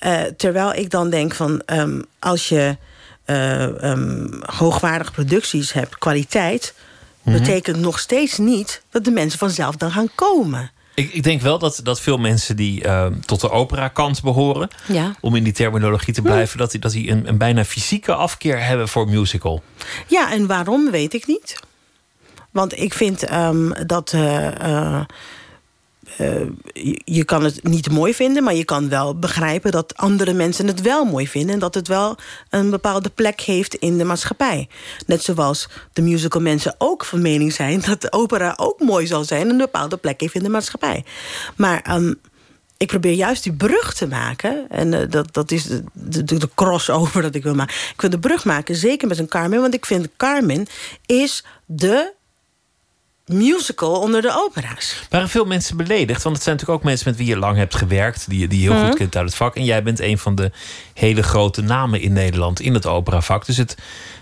Eh, 0.00 0.20
terwijl 0.36 0.74
ik 0.74 0.90
dan 0.90 1.10
denk 1.10 1.34
van, 1.34 1.62
ehm, 1.66 2.00
als 2.18 2.48
je 2.48 2.76
eh, 3.24 3.82
ehm, 3.90 4.26
hoogwaardige 4.40 5.12
producties 5.12 5.72
hebt, 5.72 5.98
kwaliteit... 5.98 6.74
betekent 7.22 7.76
nog 7.80 7.98
steeds 7.98 8.38
niet 8.38 8.82
dat 8.90 9.04
de 9.04 9.10
mensen 9.10 9.38
vanzelf 9.38 9.76
dan 9.76 9.90
gaan 9.90 10.08
komen. 10.14 10.70
Ik, 10.94 11.12
ik 11.12 11.22
denk 11.22 11.40
wel 11.40 11.58
dat, 11.58 11.80
dat 11.82 12.00
veel 12.00 12.18
mensen 12.18 12.56
die 12.56 12.84
eh, 12.84 13.06
tot 13.24 13.40
de 13.40 13.50
opera-kant 13.50 14.22
behoren, 14.22 14.68
Ja. 14.86 15.14
om 15.20 15.34
in 15.36 15.44
die 15.44 15.52
terminologie 15.52 16.14
te 16.14 16.22
blijven, 16.22 16.58
dat 16.58 16.70
die, 16.70 16.80
dat 16.80 16.92
die 16.92 17.10
een, 17.10 17.28
een 17.28 17.38
bijna 17.38 17.64
fysieke 17.64 18.14
afkeer 18.14 18.64
hebben 18.66 18.88
voor 18.88 19.08
musical. 19.08 19.62
Ja, 20.06 20.32
en 20.32 20.46
waarom 20.46 20.90
weet 20.90 21.14
ik 21.14 21.26
niet. 21.26 21.60
Want 22.50 22.78
ik 22.78 22.94
vind 22.94 23.22
ehm, 23.24 23.86
dat. 23.86 24.12
eh, 24.12 25.00
je- 26.72 27.00
je 27.04 27.24
kan 27.24 27.44
het 27.44 27.62
niet 27.64 27.90
mooi 27.90 28.14
vinden, 28.14 28.42
maar 28.42 28.54
je 28.54 28.64
kan 28.64 28.88
wel 28.88 29.18
begrijpen 29.18 29.70
dat 29.70 29.96
andere 29.96 30.32
mensen 30.32 30.66
het 30.66 30.80
wel 30.80 31.04
mooi 31.04 31.28
vinden. 31.28 31.54
En 31.54 31.60
dat 31.60 31.74
het 31.74 31.88
wel 31.88 32.16
een 32.50 32.70
bepaalde 32.70 33.08
plek 33.08 33.40
heeft 33.40 33.74
in 33.74 33.98
de 33.98 34.04
maatschappij. 34.04 34.68
Net 35.06 35.22
zoals 35.22 35.68
de 35.92 36.02
musical 36.02 36.40
mensen 36.40 36.74
ook 36.78 37.04
van 37.04 37.22
mening 37.22 37.52
zijn 37.52 37.80
dat 37.86 38.00
de 38.00 38.12
opera 38.12 38.54
ook 38.56 38.80
mooi 38.80 39.06
zal 39.06 39.24
zijn 39.24 39.42
en 39.42 39.50
een 39.50 39.56
bepaalde 39.56 39.96
plek 39.96 40.20
heeft 40.20 40.34
in 40.34 40.42
de 40.42 40.48
maatschappij. 40.48 41.04
Maar 41.56 41.80
ehm, 41.82 42.12
ik 42.76 42.86
probeer 42.88 43.12
juist 43.12 43.42
die 43.42 43.52
brug 43.52 43.94
te 43.94 44.06
maken. 44.06 44.66
En 44.68 44.94
eh, 44.94 45.08
dat, 45.10 45.34
dat 45.34 45.50
is 45.50 45.64
de, 45.64 45.84
de, 46.24 46.38
de 46.38 46.48
crossover 46.54 47.22
dat 47.22 47.34
ik 47.34 47.42
wil 47.42 47.54
maken. 47.54 47.74
Ik 47.94 48.00
wil 48.00 48.10
de 48.10 48.18
brug 48.18 48.44
maken, 48.44 48.76
zeker 48.76 49.08
met 49.08 49.18
een 49.18 49.28
Carmen. 49.28 49.60
Want 49.60 49.74
ik 49.74 49.86
vind 49.86 50.08
Carmen 50.16 50.66
is 51.06 51.44
de 51.66 52.12
musical 53.32 54.00
onder 54.00 54.22
de 54.22 54.32
opera's. 54.46 55.02
Waren 55.10 55.28
veel 55.28 55.44
mensen 55.44 55.76
beledigd? 55.76 56.22
Want 56.22 56.34
het 56.34 56.44
zijn 56.44 56.56
natuurlijk 56.56 56.82
ook 56.84 56.88
mensen 56.90 57.08
met 57.08 57.18
wie 57.18 57.26
je 57.28 57.36
lang 57.36 57.56
hebt 57.56 57.74
gewerkt, 57.74 58.24
die, 58.28 58.38
je- 58.38 58.48
die 58.48 58.60
je 58.60 58.68
heel 58.70 58.76
Mhm. 58.78 58.86
goed 58.86 58.96
kent 58.96 59.16
uit 59.16 59.26
het 59.26 59.34
vak. 59.34 59.56
En 59.56 59.64
jij 59.64 59.82
bent 59.82 60.00
een 60.00 60.18
van 60.18 60.34
de 60.34 60.50
hele 60.94 61.22
grote 61.22 61.60
namen 61.62 62.00
in 62.00 62.12
Nederland 62.12 62.60
in 62.60 62.74
het 62.74 62.86
operavak. 62.86 63.46
Dus 63.46 63.56
het, 63.56 63.76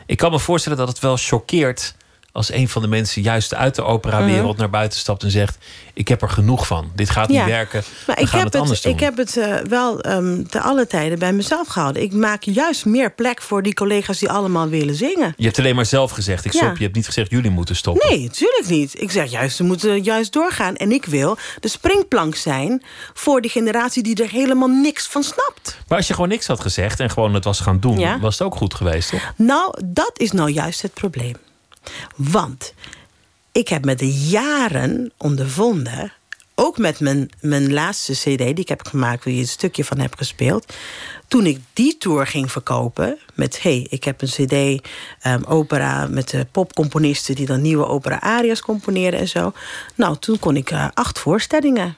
ik 0.06 0.16
kan 0.16 0.30
me 0.30 0.38
voorstellen 0.38 0.78
dat 0.78 0.88
het 0.88 0.98
wel 0.98 1.16
choqueert 1.16 1.94
als 2.38 2.52
een 2.52 2.68
van 2.68 2.82
de 2.82 2.88
mensen 2.88 3.22
juist 3.22 3.54
uit 3.54 3.74
de 3.74 3.82
operawereld 3.82 4.56
naar 4.56 4.70
buiten 4.70 4.98
stapt 4.98 5.22
en 5.22 5.30
zegt: 5.30 5.58
Ik 5.94 6.08
heb 6.08 6.22
er 6.22 6.28
genoeg 6.30 6.66
van. 6.66 6.90
Dit 6.94 7.10
gaat 7.10 7.28
Mhm. 7.28 7.36
Ja. 7.36 7.44
niet 7.44 7.52
werken. 7.54 7.82
Maar 8.06 8.16
we 8.16 8.22
ik 8.22 8.28
gaan 8.28 8.38
heb, 8.40 8.52
het 8.52 8.60
anders 8.62 8.80
doen. 8.80 8.92
ik 8.92 9.00
heb 9.00 9.16
het 9.16 9.36
eh, 9.36 9.54
wel 9.68 10.00
ehm 10.00 10.42
te 10.44 10.60
alle 10.60 10.86
tijden 10.86 11.18
bij 11.18 11.32
mezelf 11.32 11.68
gehouden. 11.68 12.02
Ik 12.02 12.12
maak 12.12 12.42
juist 12.42 12.84
meer 12.84 13.10
plek 13.12 13.42
voor 13.42 13.62
die 13.62 13.74
collega's 13.74 14.18
die 14.18 14.30
allemaal 14.30 14.68
willen 14.68 14.94
zingen. 14.94 15.34
Je 15.36 15.44
hebt 15.44 15.58
alleen 15.58 15.74
maar 15.74 15.86
zelf 15.86 16.10
gezegd: 16.10 16.44
Ik 16.44 16.52
Ja. 16.52 16.58
stop. 16.58 16.76
Je 16.76 16.82
hebt 16.82 16.94
niet 16.96 17.06
gezegd: 17.06 17.30
Jullie 17.30 17.50
moeten 17.50 17.76
stoppen. 17.76 18.08
Nee, 18.08 18.22
natuurlijk 18.22 18.66
niet. 18.68 19.00
Ik 19.02 19.10
zeg 19.10 19.30
juist, 19.30 19.56
ze 19.56 19.64
moeten 19.64 20.02
juist 20.02 20.32
doorgaan. 20.32 20.76
En 20.76 20.92
ik 20.92 21.04
wil 21.04 21.36
de 21.60 21.68
springplank 21.68 22.34
zijn 22.34 22.82
voor 23.14 23.40
die 23.40 23.50
generatie 23.50 24.02
die 24.02 24.22
er 24.22 24.30
helemaal 24.30 24.68
niks 24.68 25.06
van 25.06 25.22
snapt. 25.22 25.78
Maar 25.88 25.96
als 25.98 26.06
je 26.06 26.14
gewoon 26.14 26.28
niks 26.28 26.46
had 26.46 26.60
gezegd 26.60 27.00
en 27.00 27.10
gewoon 27.10 27.34
het 27.34 27.44
was 27.44 27.60
gaan 27.60 27.80
doen, 27.80 27.98
Ja. 27.98 28.18
was 28.18 28.38
het 28.38 28.46
ook 28.46 28.54
goed 28.56 28.74
geweest, 28.74 29.10
toch? 29.10 29.32
Nou, 29.36 29.78
dat 29.86 30.12
is 30.16 30.32
nou 30.32 30.50
juist 30.50 30.82
het 30.82 30.94
probleem. 30.94 31.34
Want 32.16 32.74
ik 33.52 33.68
heb 33.68 33.84
met 33.84 33.98
de 33.98 34.12
jaren 34.12 35.12
ondervonden... 35.16 36.12
ook 36.54 36.78
met 36.78 37.00
mijn, 37.00 37.30
mijn 37.40 37.72
laatste 37.72 38.12
cd 38.12 38.38
die 38.38 38.54
ik 38.54 38.68
heb 38.68 38.86
gemaakt... 38.86 39.24
waar 39.24 39.34
je 39.34 39.40
een 39.40 39.48
stukje 39.48 39.84
van 39.84 39.98
hebt 39.98 40.18
gespeeld... 40.18 40.72
toen 41.28 41.46
ik 41.46 41.60
die 41.72 41.98
tour 41.98 42.26
ging 42.26 42.52
verkopen 42.52 43.18
met... 43.34 43.62
hey, 43.62 43.86
ik 43.90 44.04
heb 44.04 44.22
een 44.22 44.28
cd, 44.28 44.86
um, 45.26 45.44
opera 45.44 46.06
met 46.06 46.32
uh, 46.32 46.40
popcomponisten... 46.52 47.34
die 47.34 47.46
dan 47.46 47.62
nieuwe 47.62 47.86
opera-aria's 47.86 48.60
componeren 48.60 49.18
en 49.18 49.28
zo. 49.28 49.52
Nou, 49.94 50.16
toen 50.18 50.38
kon 50.38 50.56
ik 50.56 50.70
uh, 50.70 50.88
acht 50.94 51.18
voorstellingen 51.18 51.96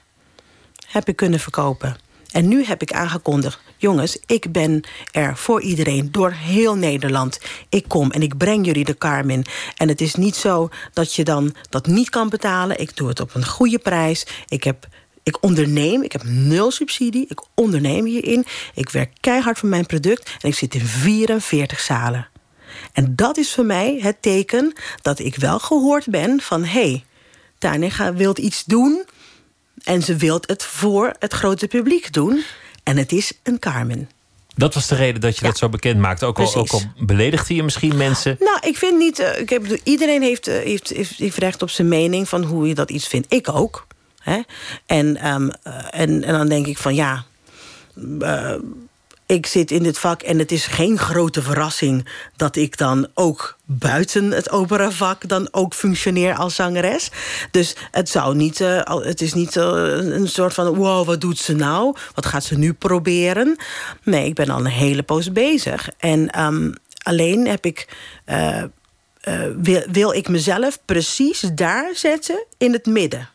heb 0.87 1.09
ik 1.09 1.17
kunnen 1.17 1.41
verkopen. 1.41 1.97
En 2.31 2.49
nu 2.49 2.65
heb 2.65 2.83
ik 2.83 2.93
aangekondigd... 2.93 3.61
jongens, 3.81 4.19
ik 4.27 4.53
ben 4.53 4.81
er 5.13 5.37
voor 5.37 5.63
iedereen, 5.63 6.13
door 6.13 6.31
heel 6.31 6.77
Nederland. 6.77 7.41
Ik 7.69 7.85
kom 7.89 8.11
en 8.11 8.23
ik 8.23 8.37
breng 8.37 8.67
jullie 8.67 8.85
de 8.85 8.99
Carmen. 8.99 9.43
En 9.77 9.89
het 9.89 10.01
is 10.01 10.15
niet 10.15 10.37
zo 10.37 10.69
dat 10.93 11.15
je 11.15 11.25
dan 11.25 11.55
dat 11.69 11.87
niet 11.87 12.11
kan 12.11 12.29
betalen. 12.29 12.81
Ik 12.81 12.97
doe 12.97 13.09
het 13.09 13.21
op 13.21 13.35
een 13.35 13.47
goede 13.47 13.79
prijs. 13.79 14.27
Ik 14.49 14.65
heb 14.65 14.89
ik 15.23 15.43
onderneem, 15.43 16.03
ik 16.03 16.13
heb 16.13 16.23
nul 16.25 16.71
subsidie. 16.71 17.27
Ik 17.29 17.41
onderneem 17.55 18.05
hierin. 18.05 18.45
Ik 18.75 18.91
werk 18.91 19.13
keihard 19.21 19.59
voor 19.59 19.69
mijn 19.69 19.87
product. 19.87 20.31
En 20.41 20.49
ik 20.49 20.55
zit 20.55 20.75
in 20.75 20.87
44 20.87 21.81
zalen. 21.81 22.29
En 22.93 23.17
dat 23.17 23.37
is 23.37 23.55
voor 23.55 23.65
mij 23.65 23.99
het 24.03 24.23
teken 24.23 24.73
dat 25.03 25.19
ik 25.19 25.37
wel 25.37 25.59
gehoord 25.59 26.07
ben 26.11 26.41
van... 26.41 26.65
hé, 26.65 26.81
hey, 26.81 27.05
Tanja 27.59 28.15
wilt 28.15 28.39
iets 28.39 28.65
doen 28.65 29.05
en 29.85 30.03
ze 30.03 30.17
wil 30.17 30.39
het 30.47 30.65
voor 30.65 31.15
het 31.19 31.33
grote 31.33 31.67
publiek 31.67 32.13
doen. 32.13 32.45
En 32.91 32.97
het 32.97 33.13
is 33.13 33.33
een 33.43 33.59
Carmen. 33.59 34.11
Dat 34.55 34.75
was 34.75 34.87
de 34.87 34.95
reden 34.95 35.21
dat 35.21 35.39
je 35.39 35.45
dat 35.45 35.59
zo 35.59 35.69
bekend 35.69 36.01
maakte. 36.01 36.27
Ook 36.27 36.39
al, 36.39 36.55
ook 36.55 36.71
al 36.71 36.83
beledigde 36.99 37.55
je 37.55 37.63
misschien 37.63 37.97
mensen. 37.97 38.37
Nou, 38.41 38.59
ik 38.61 38.77
vind 38.77 38.99
niet. 38.99 39.21
Uh, 39.21 39.39
ik 39.39 39.49
heb, 39.49 39.67
iedereen 39.83 40.23
heeft, 40.23 40.49
uh, 40.49 40.55
heeft, 40.55 40.89
heeft, 40.89 41.17
heeft, 41.17 41.37
recht 41.37 41.63
op 41.63 41.71
zijn 41.71 41.89
mening 41.89 42.29
van 42.29 42.45
hoe 42.45 42.69
je 42.69 42.75
dat 42.75 42.91
iets 42.91 43.09
vindt. 43.09 43.33
Ik 43.33 43.49
ook. 43.49 43.87
Hè? 44.19 44.41
En, 44.87 45.27
um, 45.29 45.51
uh, 45.67 45.75
en, 45.91 46.25
en 46.25 46.33
dan 46.33 46.49
denk 46.49 46.67
ik 46.67 46.79
van 46.79 46.95
ja 46.95 47.25
ik 49.31 49.47
zit 49.47 49.71
in 49.71 49.83
dit 49.83 49.99
vak 49.99 50.23
en 50.23 50.39
het 50.39 50.53
is 50.53 50.67
geen 50.67 50.99
grote 50.99 51.43
verrassing... 51.43 52.09
dat 52.37 52.57
ik 52.57 52.77
dan 52.77 53.09
ook 53.15 53.59
buiten 53.65 54.31
het 54.31 54.51
operavak 54.51 55.29
dan 55.29 55.49
ook 55.51 55.75
functioneer 55.75 56.35
als 56.35 56.55
zangeres. 56.55 57.11
Dus 57.51 57.77
het, 57.91 58.09
zou 58.09 58.37
niet, 58.37 58.61
uh, 58.61 58.83
het 58.85 59.21
is 59.21 59.35
niet 59.35 59.57
uh, 59.57 59.65
een 59.97 60.29
soort 60.29 60.55
van... 60.55 60.75
wow, 60.75 61.07
wat 61.07 61.21
doet 61.21 61.39
ze 61.39 61.55
nou? 61.55 61.97
Wat 62.15 62.27
gaat 62.27 62.45
ze 62.45 62.59
nu 62.59 62.73
proberen? 62.73 63.57
Nee, 64.03 64.27
ik 64.27 64.35
ben 64.35 64.51
al 64.51 64.59
een 64.59 64.67
hele 64.67 65.03
poos 65.03 65.33
bezig. 65.33 65.89
En 65.99 66.43
um, 66.45 66.75
alleen 67.03 67.47
heb 67.47 67.65
ik... 67.65 67.89
Wil, 69.63 69.83
wil 69.91 70.13
ik 70.13 70.29
mezelf 70.29 70.79
precies 70.85 71.41
daar 71.41 71.91
zetten 71.95 72.45
in 72.59 72.73
het 72.73 72.87
midden. 72.87 73.29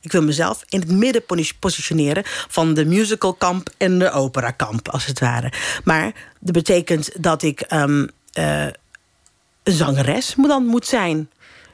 Ik 0.00 0.12
wil 0.12 0.22
mezelf 0.22 0.64
in 0.68 0.80
het 0.80 0.90
midden 0.90 1.22
positioneren 1.60 2.22
van 2.26 2.74
de 2.74 2.84
musicalkamp 2.84 3.70
en 3.76 3.98
de 3.98 4.10
operakamp, 4.10 4.88
als 4.88 5.06
het 5.06 5.18
ware. 5.18 5.52
Maar 5.84 6.12
dat 6.40 6.52
betekent 6.52 7.22
dat 7.22 7.42
ik 7.42 7.72
um, 7.72 8.10
uh, 8.38 8.64
een 9.62 9.74
zangeres 9.74 10.34
dan 10.36 10.66
moet 10.66 10.86
zijn. 10.86 11.30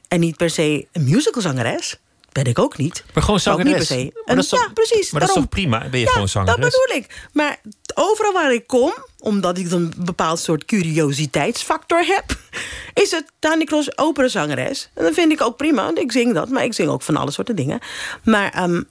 En 0.09 0.21
niet 0.21 0.37
per 0.37 0.51
se 0.51 0.87
een 0.93 1.05
musicalzangeres. 1.05 1.99
Ben 2.33 2.45
ik 2.45 2.59
ook 2.59 2.77
niet. 2.77 3.05
Maar 3.15 3.23
gewoon 3.23 3.41
zangeres? 3.41 3.67
Niet 3.67 3.77
per 3.77 3.87
se. 3.87 4.49
Toch, 4.49 4.61
ja, 4.61 4.71
precies. 4.75 5.11
Maar 5.11 5.21
dat 5.21 5.29
is 5.29 5.35
toch 5.35 5.49
prima? 5.49 5.89
Ben 5.89 6.01
je 6.01 6.09
gewoon 6.09 6.29
zangeres? 6.29 6.61
dat 6.61 6.71
bedoel 6.71 6.97
ik. 6.97 7.29
Maar 7.33 7.61
overal 7.95 8.33
waar 8.33 8.53
ik 8.53 8.67
kom, 8.67 8.95
omdat 9.25 9.59
ik 9.59 9.71
een 9.71 9.93
bepaald 9.99 10.39
soort 10.39 10.65
curiositeitsfactor 10.65 12.05
heb... 12.05 12.25
is 13.05 13.11
het 13.11 13.25
Tani 13.39 13.65
Kroos 13.65 13.99
operazangeres. 13.99 14.91
En 14.95 15.05
dat 15.05 15.15
vind 15.15 15.33
ik 15.33 15.41
ook 15.41 15.57
prima. 15.57 15.91
Ik 15.95 16.13
zing 16.13 16.35
dat, 16.35 16.49
maar 16.49 16.65
ik 16.65 16.75
zing 16.75 16.89
ook 16.89 17.03
van 17.03 17.17
alle 17.17 17.31
soorten 17.31 17.57
dingen. 17.57 17.81
Maar 18.25 18.63
um, 18.63 18.89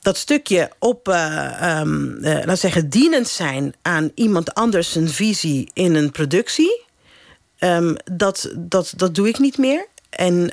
dat 0.00 0.16
stukje 0.16 0.70
op, 0.78 1.08
uh, 1.08 1.80
um, 1.80 2.18
zeggen, 2.56 2.88
dienend 2.88 3.28
zijn... 3.28 3.74
aan 3.82 4.10
iemand 4.14 4.54
anders 4.54 4.92
zijn 4.92 5.08
visie 5.08 5.70
in 5.72 5.94
een 5.94 6.10
productie... 6.10 6.86
Um, 7.60 7.96
dat, 8.12 8.52
dat, 8.56 8.92
dat 8.96 9.14
doe 9.14 9.28
ik 9.28 9.38
niet 9.38 9.58
meer. 9.58 9.86
En 10.10 10.50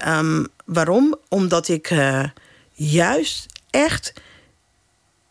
waarom? 0.65 1.15
Omdat 1.29 1.67
ik 1.67 1.89
uh, 1.91 2.23
juist 2.71 3.45
echt 3.69 4.13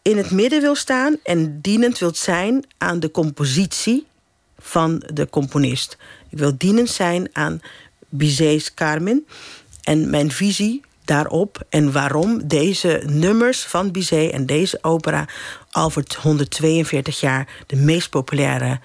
in 0.04 0.16
het 0.16 0.30
midden 0.30 0.60
wil 0.60 0.74
staan... 0.74 1.16
en 1.22 1.60
dienend 1.60 1.98
wil 1.98 2.14
zijn 2.14 2.64
aan 2.78 3.00
de 3.00 3.10
compositie 3.10 4.06
van 4.58 5.02
de 5.12 5.30
componist. 5.30 5.96
Ik 6.30 6.38
wil 6.38 6.54
dienend 6.58 6.90
zijn 6.90 7.28
aan 7.32 7.60
Bizet's 8.08 8.74
Carmen. 8.74 9.26
En 9.82 10.10
mijn 10.10 10.30
visie 10.30 10.82
daarop 11.04 11.66
en 11.68 11.92
waarom 11.92 12.48
deze 12.48 13.02
nummers 13.06 13.62
van 13.62 13.90
Bizet 13.90 14.30
en 14.30 14.46
deze 14.46 14.78
opera 14.82 15.28
al 15.70 15.90
voor 15.90 16.04
142 16.22 17.20
jaar 17.20 17.48
de 17.66 17.76
meest 17.76 18.10
populaire 18.10 18.80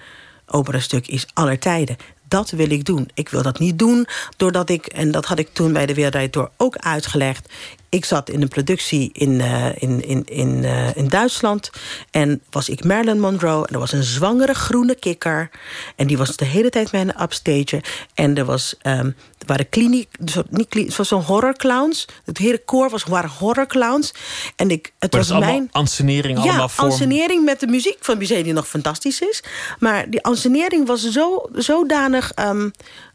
operastuk 0.46 1.06
is 1.06 1.26
aller 1.32 1.58
tijden. 1.58 1.96
Dat 2.28 2.50
wil 2.50 2.70
ik 2.70 2.84
doen. 2.84 3.10
Ik 3.14 3.28
wil 3.28 3.42
dat 3.42 3.58
niet 3.58 3.78
doen 3.78 4.06
doordat 4.36 4.70
ik, 4.70 4.86
en 4.86 5.10
dat 5.10 5.24
had 5.24 5.38
ik 5.38 5.48
toen 5.52 5.72
bij 5.72 5.86
de 5.86 5.94
Wereldrijd 5.94 6.32
Door 6.32 6.50
ook 6.56 6.76
uitgelegd 6.76 7.48
ik 7.90 8.04
zat 8.04 8.30
in 8.30 8.42
een 8.42 8.48
productie 8.48 9.10
in, 9.12 9.30
uh, 9.30 9.66
in, 9.74 10.04
in, 10.04 10.24
in, 10.24 10.62
uh, 10.62 10.96
in 10.96 11.08
Duitsland. 11.08 11.70
En 12.10 12.42
was 12.50 12.68
ik 12.68 12.84
Marilyn 12.84 13.20
Monroe. 13.20 13.66
En 13.66 13.74
er 13.74 13.78
was 13.78 13.92
een 13.92 14.02
zwangere 14.02 14.54
groene 14.54 14.94
kikker. 14.94 15.50
En 15.96 16.06
die 16.06 16.18
was 16.18 16.36
de 16.36 16.44
hele 16.44 16.70
tijd 16.70 16.92
met 16.92 17.00
een 17.00 17.22
upstage. 17.22 17.82
En 18.14 18.36
er, 18.36 18.44
was, 18.44 18.74
um, 18.82 19.16
er 19.38 19.46
waren 19.46 19.68
kliniek, 19.68 20.08
niet 20.50 20.74
het 20.74 20.96
was 20.96 21.08
zo'n 21.08 21.22
horrorclowns. 21.22 22.06
Het 22.24 22.38
hele 22.38 22.58
koor 22.64 22.90
was, 22.90 23.04
waren 23.04 23.30
horrorclowns. 23.30 24.14
En 24.56 24.70
ik, 24.70 24.92
het 24.98 25.12
maar 25.12 25.20
was 25.20 25.38
mijn. 25.38 25.68
Ansenering 25.72 26.38
ja, 26.38 26.44
allemaal 26.44 26.68
vorm... 26.68 26.90
ansenering 26.90 27.44
met 27.44 27.60
de 27.60 27.66
muziek 27.66 27.98
van 28.00 28.18
Bizet, 28.18 28.44
die 28.44 28.52
nog 28.52 28.68
fantastisch 28.68 29.20
is. 29.20 29.42
Maar 29.78 30.10
die 30.10 30.22
ansenering 30.22 30.86
was 30.86 31.02
zo, 31.02 31.48
zodanig 31.54 32.32
um, 32.38 32.70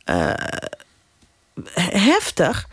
uh, 0.09 0.34
heftig 1.80 2.67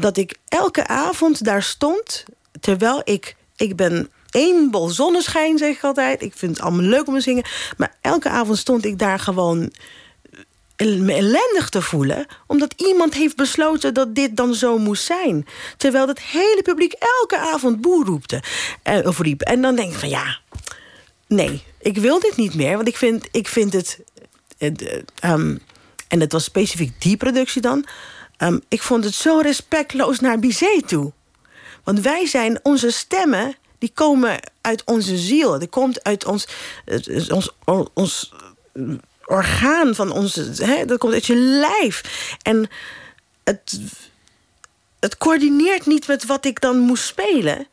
dat 0.00 0.16
ik 0.16 0.36
elke 0.48 0.86
avond 0.86 1.44
daar 1.44 1.62
stond... 1.62 2.24
terwijl 2.60 3.00
ik... 3.04 3.36
Ik 3.56 3.76
ben 3.76 4.10
één 4.30 4.70
bol 4.70 4.88
zonneschijn, 4.88 5.58
zeg 5.58 5.76
ik 5.76 5.84
altijd. 5.84 6.22
Ik 6.22 6.32
vind 6.36 6.56
het 6.56 6.64
allemaal 6.64 6.84
leuk 6.84 7.06
om 7.06 7.14
te 7.14 7.20
zingen. 7.20 7.44
Maar 7.76 7.94
elke 8.00 8.28
avond 8.28 8.58
stond 8.58 8.84
ik 8.84 8.98
daar 8.98 9.18
gewoon 9.18 9.72
me 10.76 11.12
ellendig 11.14 11.68
te 11.68 11.82
voelen... 11.82 12.26
omdat 12.46 12.74
iemand 12.76 13.14
heeft 13.14 13.36
besloten 13.36 13.94
dat 13.94 14.14
dit 14.14 14.36
dan 14.36 14.54
zo 14.54 14.78
moest 14.78 15.04
zijn. 15.04 15.46
Terwijl 15.76 16.08
het 16.08 16.20
hele 16.20 16.60
publiek 16.64 16.92
elke 16.92 17.38
avond 17.38 17.80
boer 17.80 18.04
roepte, 18.04 18.42
eh, 18.82 19.06
of 19.06 19.18
riep. 19.18 19.40
En 19.40 19.60
dan 19.60 19.76
denk 19.76 19.92
ik 19.92 19.98
van 19.98 20.08
ja, 20.08 20.38
nee, 21.26 21.62
ik 21.80 21.96
wil 21.96 22.20
dit 22.20 22.36
niet 22.36 22.54
meer. 22.54 22.76
Want 22.76 22.88
ik 22.88 22.96
vind, 22.96 23.28
ik 23.30 23.48
vind 23.48 23.72
het... 23.72 23.98
um, 25.24 25.60
en 26.08 26.20
het 26.20 26.32
was 26.32 26.44
specifiek 26.44 27.00
die 27.00 27.16
productie 27.16 27.62
dan... 27.62 27.86
Um, 28.38 28.60
ik 28.68 28.82
vond 28.82 29.04
het 29.04 29.14
zo 29.14 29.38
respectloos 29.38 30.20
naar 30.20 30.38
Bizet 30.38 30.88
toe. 30.88 31.12
Want 31.84 32.00
wij 32.00 32.26
zijn, 32.26 32.60
onze 32.62 32.90
stemmen, 32.90 33.56
die 33.78 33.90
komen 33.94 34.40
uit 34.60 34.82
onze 34.84 35.16
ziel. 35.16 35.58
Die 35.58 35.68
komt 35.68 36.04
uit 36.04 36.24
ons, 36.24 36.48
ons, 37.30 37.50
ons 37.94 38.32
orgaan 39.24 39.94
van 39.94 40.10
onze... 40.10 40.52
Hè, 40.56 40.84
dat 40.84 40.98
komt 40.98 41.12
uit 41.12 41.26
je 41.26 41.36
lijf. 41.36 42.02
En 42.42 42.68
het, 43.44 43.80
het 45.00 45.18
coördineert 45.18 45.86
niet 45.86 46.06
met 46.06 46.26
wat 46.26 46.44
ik 46.44 46.60
dan 46.60 46.78
moest 46.78 47.04
spelen... 47.04 47.66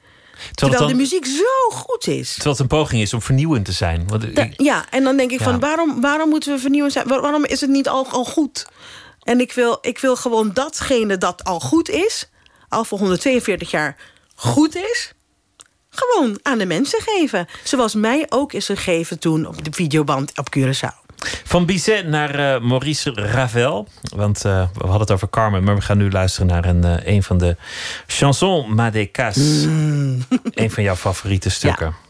Terwijl, 0.54 0.80
dan, 0.80 0.88
de 0.88 0.96
muziek 0.96 1.26
zo 1.26 1.70
goed 1.70 2.08
is. 2.08 2.34
Terwijl 2.34 2.52
het 2.52 2.60
een 2.60 2.78
poging 2.78 3.02
is 3.02 3.14
om 3.14 3.22
vernieuwend 3.22 3.66
te 3.66 3.72
zijn. 3.72 4.08
Want, 4.08 4.36
da, 4.36 4.50
ja, 4.58 4.86
en 4.90 5.04
dan 5.04 5.18
denk 5.18 5.32
ik 5.32 5.40
ja. 5.40 5.46
van 5.46 5.60
waarom, 5.60 6.02
waarom 6.02 6.30
moeten 6.30 6.54
we 6.54 6.60
vernieuwend 6.60 6.94
zijn? 6.94 7.08
Waarom 7.08 7.46
is 7.46 7.62
het 7.62 7.70
niet 7.70 7.88
al, 7.88 8.08
al 8.08 8.26
goed? 8.26 8.68
En 9.26 9.40
ik 9.40 9.54
wil, 9.54 9.78
ik 9.82 10.00
wil 10.00 10.16
gewoon 10.16 10.54
datgene 10.54 11.18
dat 11.18 11.44
al 11.44 11.60
goed 11.60 11.90
is... 11.90 12.30
al 12.70 12.84
voor 12.84 13.00
142 13.00 13.72
jaar 13.72 13.96
goed 14.36 14.76
is... 14.76 15.14
gewoon 15.90 16.40
aan 16.42 16.58
de 16.58 16.66
mensen 16.66 17.02
geven. 17.02 17.48
Zoals 17.64 17.94
mij 17.94 18.26
ook 18.30 18.54
is 18.54 18.66
gegeven 18.66 19.20
toen 19.20 19.46
op 19.48 19.64
de 19.64 19.72
videoband 19.72 20.38
op 20.38 20.56
Curaçao. 20.58 21.06
Van 21.44 21.66
Bizet 21.66 22.08
naar 22.08 22.40
uh, 22.40 22.70
Maurice 22.70 23.12
Ravel. 23.14 23.88
Want 24.16 24.46
uh, 24.46 24.68
we 24.74 24.82
hadden 24.82 25.00
het 25.00 25.12
over 25.12 25.30
Carmen, 25.30 25.64
maar 25.64 25.76
we 25.76 25.82
gaan 25.82 25.98
nu 25.98 26.12
luisteren 26.12 26.48
naar 26.48 26.66
een, 26.66 26.86
uh, 26.86 27.08
een 27.14 27.24
van 27.24 27.38
de 27.38 27.56
chansons 28.08 28.68
Madecas. 28.68 29.38
Mm. 29.38 30.26
een 30.52 30.72
van 30.72 30.84
jouw 30.84 30.96
favoriete 30.96 31.50
stukken. 31.50 31.86
Ja. 31.86 32.05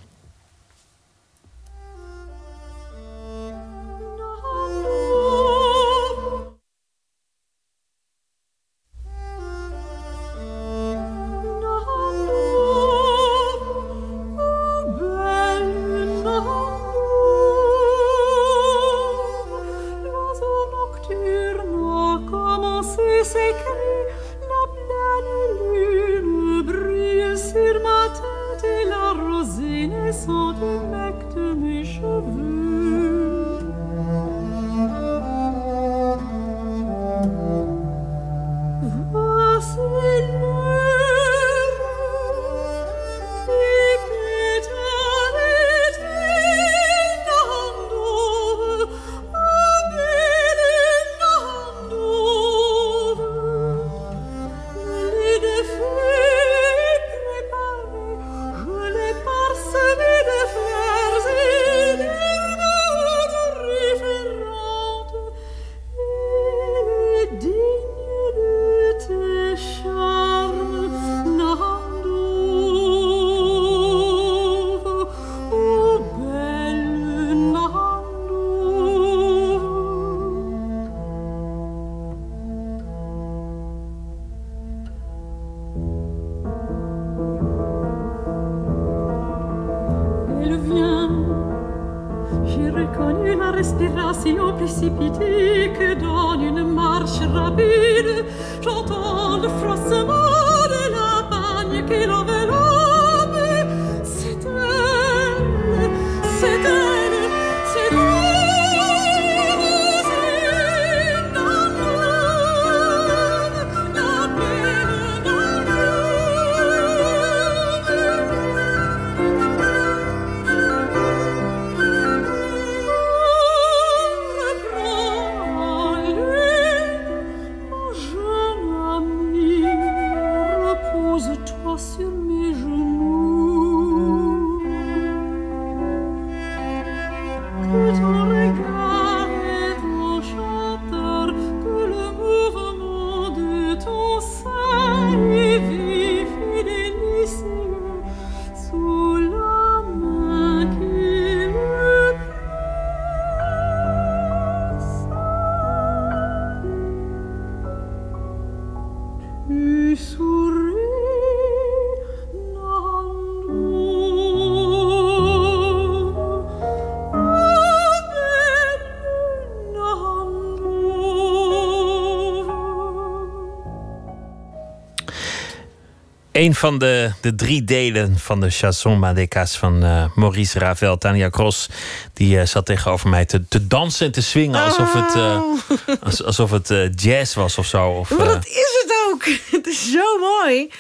Een 176.46 176.56
van 176.56 176.78
de, 176.78 177.12
de 177.22 177.36
drie 177.36 177.64
delen 177.64 178.20
van 178.20 178.39
de 178.39 178.50
chanson 178.50 179.00
Madeca's 179.00 179.58
van 179.58 179.84
eh, 179.84 180.06
Maurice 180.16 180.60
Ravel. 180.60 180.98
Tania 180.98 181.30
Cross 181.30 181.70
die 182.14 182.39
eh, 182.39 182.46
zat 182.46 182.66
tegenover 182.66 183.10
mij 183.10 183.26
te, 183.26 183.48
te 183.48 183.68
dansen 183.68 184.06
en 184.06 184.12
te 184.12 184.22
swingen 184.22 184.64
alsof 184.64 184.93
het, 184.93 185.16
eh, 185.16 185.41
als- 186.06 186.24
alsof 186.24 186.52
het 186.52 187.02
jazz 187.02 187.36
was 187.36 187.58
of 187.58 187.66
zo. 187.66 187.89
Of, 187.89 188.10
Maar 188.18 188.26
dat 188.26 188.46
is 188.46 188.84
het 188.84 188.93
ook. 189.12 189.24
Het 189.58 189.68
is 189.68 189.91
zo 189.91 190.20
mooi. 190.20 190.72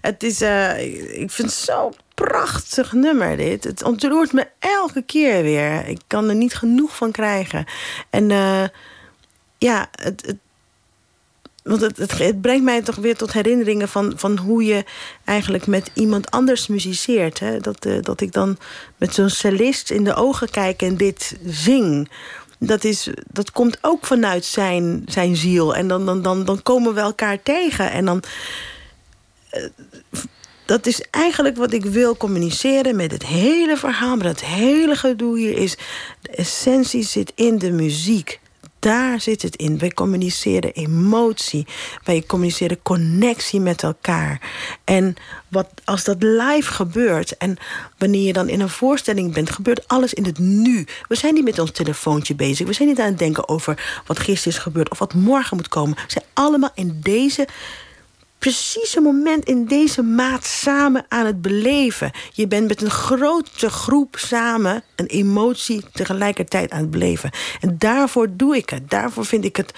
Het 0.00 0.22
is, 0.22 0.40
ik 1.12 1.30
vind 1.30 1.50
het 1.50 1.52
zo'n 1.52 1.94
prachtig 2.14 2.92
nummer 2.92 3.36
dit. 3.36 3.64
Het 3.64 3.82
ontroert 3.82 4.32
me 4.32 4.46
elke 4.58 5.02
keer 5.02 5.42
weer. 5.42 5.86
Ik 5.86 6.00
kan 6.06 6.28
er 6.28 6.34
niet 6.34 6.54
genoeg 6.54 6.96
van 6.96 7.10
krijgen. 7.10 7.64
En 8.10 8.28
ja, 9.58 9.88
het, 9.90 10.22
het, 10.26 10.36
want 11.64 11.80
het, 11.80 12.18
het, 12.18 12.40
brengt 12.40 12.64
mij 12.64 12.82
toch 12.82 12.96
weer 12.96 13.16
tot 13.16 13.32
herinneringen 13.32 13.88
van, 13.88 14.12
van 14.16 14.38
hoe 14.38 14.64
je 14.64 14.84
eigenlijk 15.24 15.66
met 15.66 15.90
iemand 15.94 16.30
anders 16.30 16.66
muziceert. 16.66 17.38
Hè? 17.38 17.60
Dat, 17.60 17.84
eh, 17.84 17.96
dat 18.00 18.20
ik 18.20 18.32
dan 18.32 18.58
met 18.96 19.14
zo'n 19.14 19.30
cellist 19.30 19.90
in 19.90 20.04
de 20.04 20.14
ogen 20.14 20.50
kijk 20.50 20.82
en 20.82 20.96
dit 20.96 21.36
zing. 21.46 22.10
Dat, 22.58 22.84
is, 22.84 23.08
dat 23.30 23.52
komt 23.52 23.78
ook 23.80 24.06
vanuit 24.06 24.44
zijn, 24.44 25.02
zijn 25.06 25.36
ziel. 25.36 25.74
En 25.74 25.88
dan, 25.88 26.06
dan, 26.06 26.22
dan, 26.22 26.44
dan 26.44 26.62
komen 26.62 26.94
we 26.94 27.00
elkaar 27.00 27.42
tegen. 27.42 27.90
En 27.90 28.04
dan. 28.04 28.22
eh, 29.50 29.64
dat 30.66 30.86
is 30.86 31.00
eigenlijk 31.10 31.56
wat 31.56 31.72
ik 31.72 31.84
wil 31.84 32.16
communiceren 32.16 32.96
met 32.96 33.12
het 33.12 33.26
hele 33.26 33.76
verhaal. 33.76 34.16
Maar 34.16 34.26
het 34.26 34.44
hele 34.44 34.96
gedoe 34.96 35.38
hier 35.38 35.58
is. 35.58 35.76
De 36.20 36.30
essentie 36.30 37.02
zit 37.02 37.32
in 37.34 37.58
de 37.58 37.70
muziek. 37.70 38.40
Daar 38.84 39.20
zit 39.20 39.42
het 39.42 39.56
in. 39.56 39.78
Wij 39.78 39.90
communiceren 39.90 40.72
emotie. 40.72 41.66
Wij 42.02 42.24
communiceren 42.26 42.82
connectie 42.82 43.60
met 43.60 43.82
elkaar. 43.82 44.40
En 44.84 45.16
wat, 45.48 45.68
als 45.84 46.04
dat 46.04 46.22
live 46.22 46.72
gebeurt... 46.72 47.36
en 47.36 47.56
wanneer 47.98 48.26
je 48.26 48.32
dan 48.32 48.48
in 48.48 48.60
een 48.60 48.68
voorstelling 48.68 49.34
bent... 49.34 49.50
gebeurt 49.50 49.88
alles 49.88 50.14
in 50.14 50.24
het 50.24 50.38
nu. 50.38 50.86
We 51.08 51.16
zijn 51.16 51.34
niet 51.34 51.44
met 51.44 51.58
ons 51.58 51.70
telefoontje 51.70 52.34
bezig. 52.34 52.66
We 52.66 52.72
zijn 52.72 52.88
niet 52.88 53.00
aan 53.00 53.06
het 53.06 53.18
denken 53.18 53.48
over 53.48 54.02
wat 54.06 54.18
gisteren 54.18 54.58
is 54.58 54.64
gebeurd... 54.64 54.90
of 54.90 54.98
wat 54.98 55.14
morgen 55.14 55.56
moet 55.56 55.68
komen. 55.68 55.94
We 55.94 56.02
zijn 56.06 56.24
allemaal 56.34 56.72
in 56.74 56.98
deze 57.02 57.46
precieze 58.44 59.00
moment 59.00 59.44
in 59.44 59.66
deze 59.66 60.02
maat 60.02 60.44
samen 60.44 61.04
aan 61.08 61.26
het 61.26 61.42
beleven. 61.42 62.10
Je 62.32 62.46
bent 62.46 62.68
met 62.68 62.82
een 62.82 62.90
grote 62.90 63.70
groep 63.70 64.16
samen 64.18 64.82
een 64.96 65.06
emotie 65.06 65.84
tegelijkertijd 65.92 66.70
aan 66.70 66.80
het 66.80 66.90
beleven. 66.90 67.30
En 67.60 67.78
daarvoor 67.78 68.28
doe 68.36 68.56
ik 68.56 68.70
het. 68.70 68.90
Daarvoor 68.90 69.24
vind 69.24 69.44
ik 69.44 69.56
het 69.56 69.74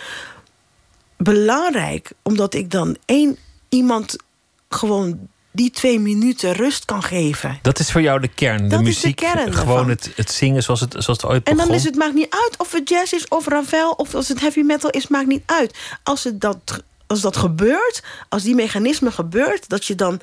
belangrijk, 1.17 2.11
omdat 2.23 2.55
ik 2.55 2.71
dan 2.71 2.97
één 3.05 3.37
iemand 3.69 4.17
gewoon 4.69 5.19
die 5.53 5.71
twee 5.71 6.01
minuten 6.01 6.53
rust 6.53 6.85
kan 6.85 7.03
geven. 7.03 7.59
dat 7.63 7.79
is 7.79 7.93
voor 7.93 8.03
jou 8.03 8.21
de 8.21 8.29
kern. 8.29 8.63
de 8.63 8.69
Dat 8.69 8.73
is 8.73 8.79
de 8.79 8.85
muziek, 8.85 9.17
kern 9.17 9.55
gewoon 9.55 9.89
het, 9.89 10.11
het 10.15 10.31
zingen 10.31 10.63
zoals 10.63 10.81
het, 10.81 10.93
zoals 10.93 11.23
het 11.23 11.25
ooit 11.25 11.47
En 11.47 11.55
begon. 11.55 11.69
dan 11.69 11.77
is 11.77 11.85
het 11.85 11.95
maakt 11.95 12.15
niet 12.15 12.31
uit 12.31 12.55
of 12.59 12.73
het 12.73 12.89
jazz 12.89 13.13
is 13.13 13.29
of 13.29 13.47
Ravel 13.47 13.91
of 13.91 14.15
als 14.15 14.29
het 14.29 14.41
heavy 14.41 14.61
metal 14.61 14.91
is, 14.91 15.09
maakt 15.09 15.27
niet 15.27 15.43
uit. 15.47 15.79
Als 16.03 16.25
het 16.25 16.41
dat, 16.41 16.83
als 17.07 17.21
dat 17.21 17.37
gebeurt, 17.37 18.03
als 18.29 18.43
die 18.43 18.55
mechanisme 18.55 19.11
gebeurt, 19.11 19.69
dat 19.69 19.85
je 19.85 19.95
dan. 19.95 20.21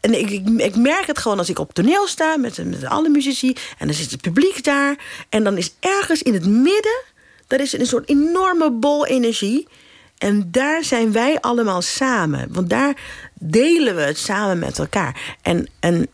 En 0.00 0.18
ik, 0.18 0.30
ik, 0.30 0.48
ik 0.48 0.76
merk 0.76 1.06
het 1.06 1.18
gewoon 1.18 1.38
als 1.38 1.48
ik 1.48 1.58
op 1.58 1.72
toneel 1.72 2.06
sta 2.06 2.36
met, 2.36 2.64
met 2.64 2.84
alle 2.84 3.08
muzici 3.08 3.56
en 3.78 3.86
dan 3.86 3.96
zit 3.96 4.10
het 4.10 4.20
publiek 4.20 4.64
daar 4.64 4.96
en 5.28 5.44
dan 5.44 5.56
is 5.56 5.74
ergens 5.80 6.22
in 6.22 6.34
het 6.34 6.46
midden, 6.46 7.02
daar 7.46 7.60
is 7.60 7.72
een 7.72 7.86
soort 7.86 8.08
enorme 8.08 8.70
bol 8.70 9.06
energie. 9.06 9.68
En 10.18 10.48
daar 10.50 10.84
zijn 10.84 11.12
wij 11.12 11.40
allemaal 11.40 11.82
samen. 11.82 12.48
Want 12.52 12.70
daar 12.70 12.96
delen 13.34 13.94
we 13.94 14.00
het 14.00 14.18
samen 14.18 14.58
met 14.58 14.78
elkaar. 14.78 15.36
En, 15.42 15.68
en 15.80 16.08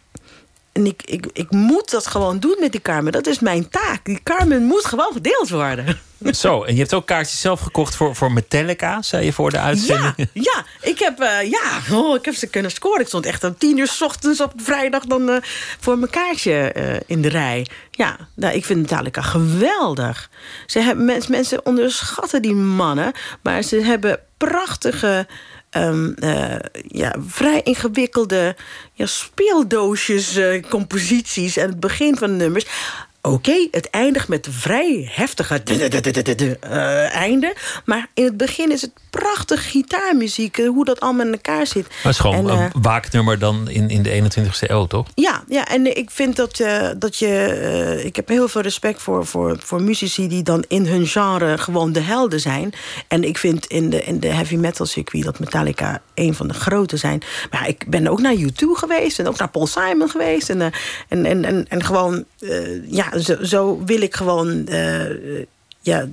en 0.75 0.87
ik, 0.87 1.03
ik, 1.05 1.27
ik 1.33 1.51
moet 1.51 1.91
dat 1.91 2.07
gewoon 2.07 2.39
doen 2.39 2.57
met 2.61 2.73
die 2.73 2.81
Carmen. 2.81 3.13
Dat 3.13 3.27
is 3.27 3.39
mijn 3.39 3.69
taak. 3.69 4.05
Die 4.05 4.21
Carmen 4.23 4.65
moet 4.65 4.85
gewoon 4.85 5.13
gedeeld 5.13 5.49
worden. 5.49 6.01
Zo, 6.33 6.63
en 6.63 6.73
je 6.75 6.79
hebt 6.81 6.95
ook 6.95 7.07
kaartjes 7.07 7.41
zelf 7.41 7.61
gekocht 7.61 7.97
voor, 7.97 8.15
voor 8.17 8.33
Metallica, 8.33 9.03
zei 9.03 9.25
je 9.25 9.33
voor 9.33 9.51
de 9.51 9.59
uitzending. 9.59 10.15
Ja, 10.17 10.27
ja, 10.33 10.65
ik 10.81 10.99
heb, 10.99 11.21
eh, 11.21 11.51
ja 11.51 11.97
oh, 11.97 12.17
ik 12.17 12.25
heb 12.25 12.35
ze 12.35 12.47
kunnen 12.47 12.71
scoren. 12.71 13.01
Ik 13.01 13.07
stond 13.07 13.27
echt 13.27 13.45
om 13.45 13.59
tien 13.59 13.79
uur 13.79 13.87
s 13.89 14.03
ochtends 14.03 14.41
op 14.41 14.53
vrijdag 14.57 15.05
dan, 15.05 15.31
eh, 15.31 15.37
voor 15.81 15.99
mijn 15.99 16.11
kaartje 16.11 16.53
eh, 16.73 17.01
in 17.07 17.23
de 17.23 17.29
rij. 17.29 17.67
Ja, 17.91 18.17
nou, 18.35 18.55
ik 18.55 18.65
vind 18.65 18.81
Metallica 18.81 19.23
geweldig. 19.23 20.31
Ze 20.67 20.81
hebben, 20.81 21.05
mens, 21.05 21.27
mensen 21.27 21.67
onderschatten 21.67 22.43
die 22.43 22.55
mannen, 22.55 23.13
maar 23.43 23.63
ze 23.63 23.81
hebben 23.81 24.21
prachtige. 24.37 25.27
ehm, 25.71 26.13
eh, 26.13 26.57
ja, 26.89 27.15
vrij 27.27 27.61
ingewikkelde 27.63 28.57
ja, 28.93 29.07
speeldoosjes, 29.07 30.39
composities 30.69 31.57
en 31.57 31.69
het 31.69 31.81
begin 31.81 32.17
van 32.17 32.37
nummers. 32.37 32.67
Oké, 33.29 33.69
het 33.71 33.91
eindigt 33.91 34.29
met 34.29 34.47
een 34.47 34.53
vrij 34.53 35.09
heftige 35.11 35.63
eh, 36.61 37.15
einde. 37.15 37.57
Maar 37.85 38.09
in 38.15 38.25
het 38.25 38.37
begin 38.37 38.73
is 38.73 38.81
het 38.81 38.93
prachtig 39.11 39.71
gitaarmuziek. 39.71 40.59
eh, 40.59 40.69
hoe 40.69 40.85
dat 40.85 41.01
allemaal 41.01 41.27
in 41.27 41.33
elkaar 41.33 41.67
zit. 41.67 41.89
Maar 41.89 41.97
het 42.03 42.13
is 42.13 42.19
gewoon 42.19 42.51
En, 42.51 42.57
eh, 42.57 42.67
een 42.73 42.83
waaknummer 42.83 43.39
dan 43.39 43.69
in, 43.69 43.89
in 43.89 44.03
de 44.03 44.11
21ste 44.11 44.71
eeuw, 44.71 44.87
toch? 44.87 45.07
ja, 45.15 45.45
ja, 45.49 45.67
en 45.67 45.97
ik 45.97 46.11
vind 46.11 46.37
dat, 46.37 46.61
eh, 46.61 46.89
dat 46.99 47.17
je. 47.19 48.03
ik 48.05 48.17
heb 48.17 48.29
heel 48.29 48.49
veel 48.49 48.61
respect 48.61 49.03
voor, 49.03 49.27
voor, 49.27 49.57
voor 49.59 49.83
muzici 49.83 50.29
die 50.29 50.43
dan 50.43 50.65
in 50.69 50.87
hun 50.87 51.07
genre 51.07 51.59
gewoon 51.59 51.93
de 51.93 52.01
helden 52.01 52.41
zijn. 52.41 52.73
En 53.09 53.25
ik 53.25 53.39
vind 53.39 53.67
in 53.67 53.91
de, 53.91 54.03
in 54.03 54.21
de 54.21 54.29
heavy 54.29 54.57
metal 54.57 54.87
circuit 54.87 55.25
dat 55.25 55.39
Metallica 55.39 56.03
een 56.15 56.35
van 56.35 56.49
de 56.49 56.55
grote 56.55 56.97
zijn. 56.97 57.23
Maar 57.51 57.61
ja, 57.61 57.67
ik 57.67 57.85
ben 57.91 58.07
ook 58.07 58.21
naar 58.21 58.35
U2 58.35 58.55
geweest 58.73 59.19
en 59.19 59.29
ook 59.29 59.39
naar 59.39 59.51
Paul 59.51 59.67
Simon 59.67 60.11
geweest. 60.11 60.51
En, 60.51 60.61
en, 60.61 60.73
en, 61.09 61.45
en, 61.45 61.67
en 61.69 61.85
gewoon, 61.85 62.25
eh, 62.39 62.93
ja, 63.15 63.21
zo, 63.21 63.37
zo 63.45 63.83
wil 63.85 64.01
ik 64.03 64.15
gewoon. 64.15 64.67
eh, 64.67 65.45
ja, 65.81 66.07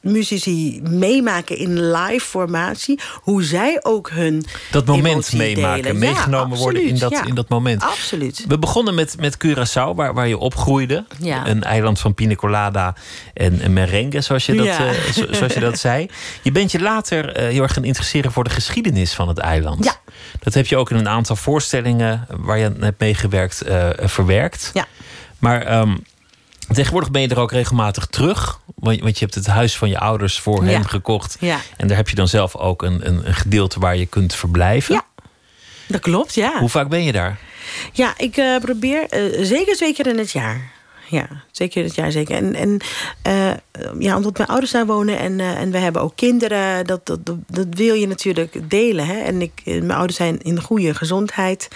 muzici 0.00 0.80
meemaken 0.82 1.56
in 1.56 1.90
live 1.90 2.26
formatie. 2.26 3.00
Hoe 3.14 3.42
zij 3.42 3.78
ook 3.82 4.10
hun 4.10 4.44
Dat 4.70 4.86
moment 4.86 5.32
meemaken, 5.32 5.82
delen. 5.82 5.98
meegenomen 5.98 6.58
worden 6.58 6.82
in 6.84 6.98
dat, 6.98 7.10
ja. 7.10 7.24
in 7.24 7.34
dat 7.34 7.48
moment. 7.48 7.82
Absoluut. 7.82 8.44
We 8.48 8.58
begonnen 8.58 8.94
met, 8.94 9.16
met 9.20 9.36
Curaçao, 9.46 9.94
waar, 9.94 10.14
waar 10.14 10.28
je 10.28 10.38
opgroeide. 10.38 11.04
Ja. 11.18 11.46
Een 11.48 11.62
eiland 11.62 12.00
van 12.00 12.14
pina 12.14 12.34
colada 12.34 12.94
en, 13.34 13.60
en 13.60 13.72
merengue, 13.72 14.20
zoals 14.20 14.46
je, 14.46 14.54
dat, 14.54 14.66
Ja. 14.66 14.86
eh, 14.86 15.12
zo- 15.12 15.32
zoals 15.32 15.54
je 15.54 15.60
dat 15.60 15.78
zei. 15.78 16.06
Je 16.42 16.52
bent 16.52 16.72
je 16.72 16.80
later 16.80 17.32
eh, 17.32 17.48
heel 17.48 17.62
erg 17.62 17.72
gaan 17.72 17.84
interesseren 17.84 18.32
voor 18.32 18.44
de 18.44 18.50
geschiedenis 18.50 19.12
van 19.14 19.28
het 19.28 19.38
eiland. 19.38 19.84
Ja. 19.84 19.96
Dat 20.40 20.54
heb 20.54 20.66
je 20.66 20.76
ook 20.76 20.90
in 20.90 20.96
een 20.96 21.08
aantal 21.08 21.36
voorstellingen 21.36 22.26
waar 22.36 22.58
je 22.58 22.64
aan 22.66 22.76
hebt 22.82 23.00
meegewerkt, 23.00 23.60
eh, 23.60 23.88
verwerkt. 23.96 24.70
Ja. 24.74 24.86
Maar 25.38 25.62
ehm, 25.62 25.96
Tegenwoordig 26.68 27.10
ben 27.10 27.22
je 27.22 27.28
er 27.28 27.38
ook 27.38 27.52
regelmatig 27.52 28.06
terug. 28.06 28.60
Want, 28.74 28.98
je 29.18 29.24
hebt 29.24 29.34
het 29.34 29.46
huis 29.46 29.76
van 29.76 29.88
je 29.88 29.98
ouders 29.98 30.38
voor 30.40 30.64
Ja. 30.64 30.70
hem 30.70 30.84
gekocht. 30.84 31.36
Ja. 31.40 31.58
En 31.76 31.88
daar 31.88 31.96
heb 31.96 32.08
je 32.08 32.14
dan 32.14 32.28
zelf 32.28 32.56
ook 32.56 32.82
een, 32.82 33.06
een, 33.06 33.26
een 33.28 33.34
gedeelte 33.34 33.80
waar 33.80 33.96
je 33.96 34.06
kunt 34.06 34.34
verblijven. 34.34 34.94
Ja. 34.94 35.04
Dat 35.86 36.00
klopt, 36.00 36.34
ja. 36.34 36.58
Hoe 36.58 36.68
vaak 36.68 36.88
ben 36.88 37.02
je 37.04 37.12
daar? 37.12 37.38
Ja, 37.92 38.14
ik 38.16 38.36
eh, 38.36 38.56
probeer 38.60 39.06
eh, 39.08 39.44
zeker 39.44 39.76
twee 39.76 39.94
keer 39.94 40.06
in 40.06 40.18
het 40.18 40.30
jaar. 40.30 40.71
Ja, 41.12 41.28
zeker 41.50 41.84
het 41.84 41.94
jaar 41.94 42.12
zeker. 42.12 42.36
En, 42.36 42.54
en 42.54 42.80
eh, 43.22 43.50
ja, 43.98 44.16
omdat 44.16 44.36
mijn 44.36 44.48
ouders 44.48 44.72
daar 44.72 44.86
wonen 44.86 45.18
en, 45.18 45.40
eh, 45.40 45.60
en 45.60 45.70
we 45.70 45.78
hebben 45.78 46.02
ook 46.02 46.16
kinderen, 46.16 46.86
dat, 46.86 47.06
dat, 47.06 47.26
dat, 47.46 47.66
wil 47.70 47.94
je 47.94 48.06
natuurlijk 48.06 48.70
delen. 48.70 49.06
Hè? 49.06 49.20
En 49.20 49.42
ik, 49.42 49.60
eh, 49.64 49.72
mijn 49.74 49.90
ouders 49.90 50.16
zijn 50.16 50.42
in 50.42 50.62
goede 50.62 50.94
gezondheid. 50.94 51.68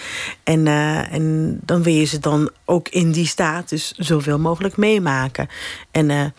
En, 0.43 0.67
en 1.11 1.59
dan 1.65 1.83
wil 1.83 1.93
je 1.93 2.05
ze 2.05 2.19
dan 2.19 2.49
ook 2.65 2.89
in 2.89 3.11
die 3.11 3.27
staat 3.27 3.69
dus 3.69 3.91
zoveel 3.97 4.39
mogelijk 4.39 4.77
meemaken. 4.77 5.47
En 5.91 6.33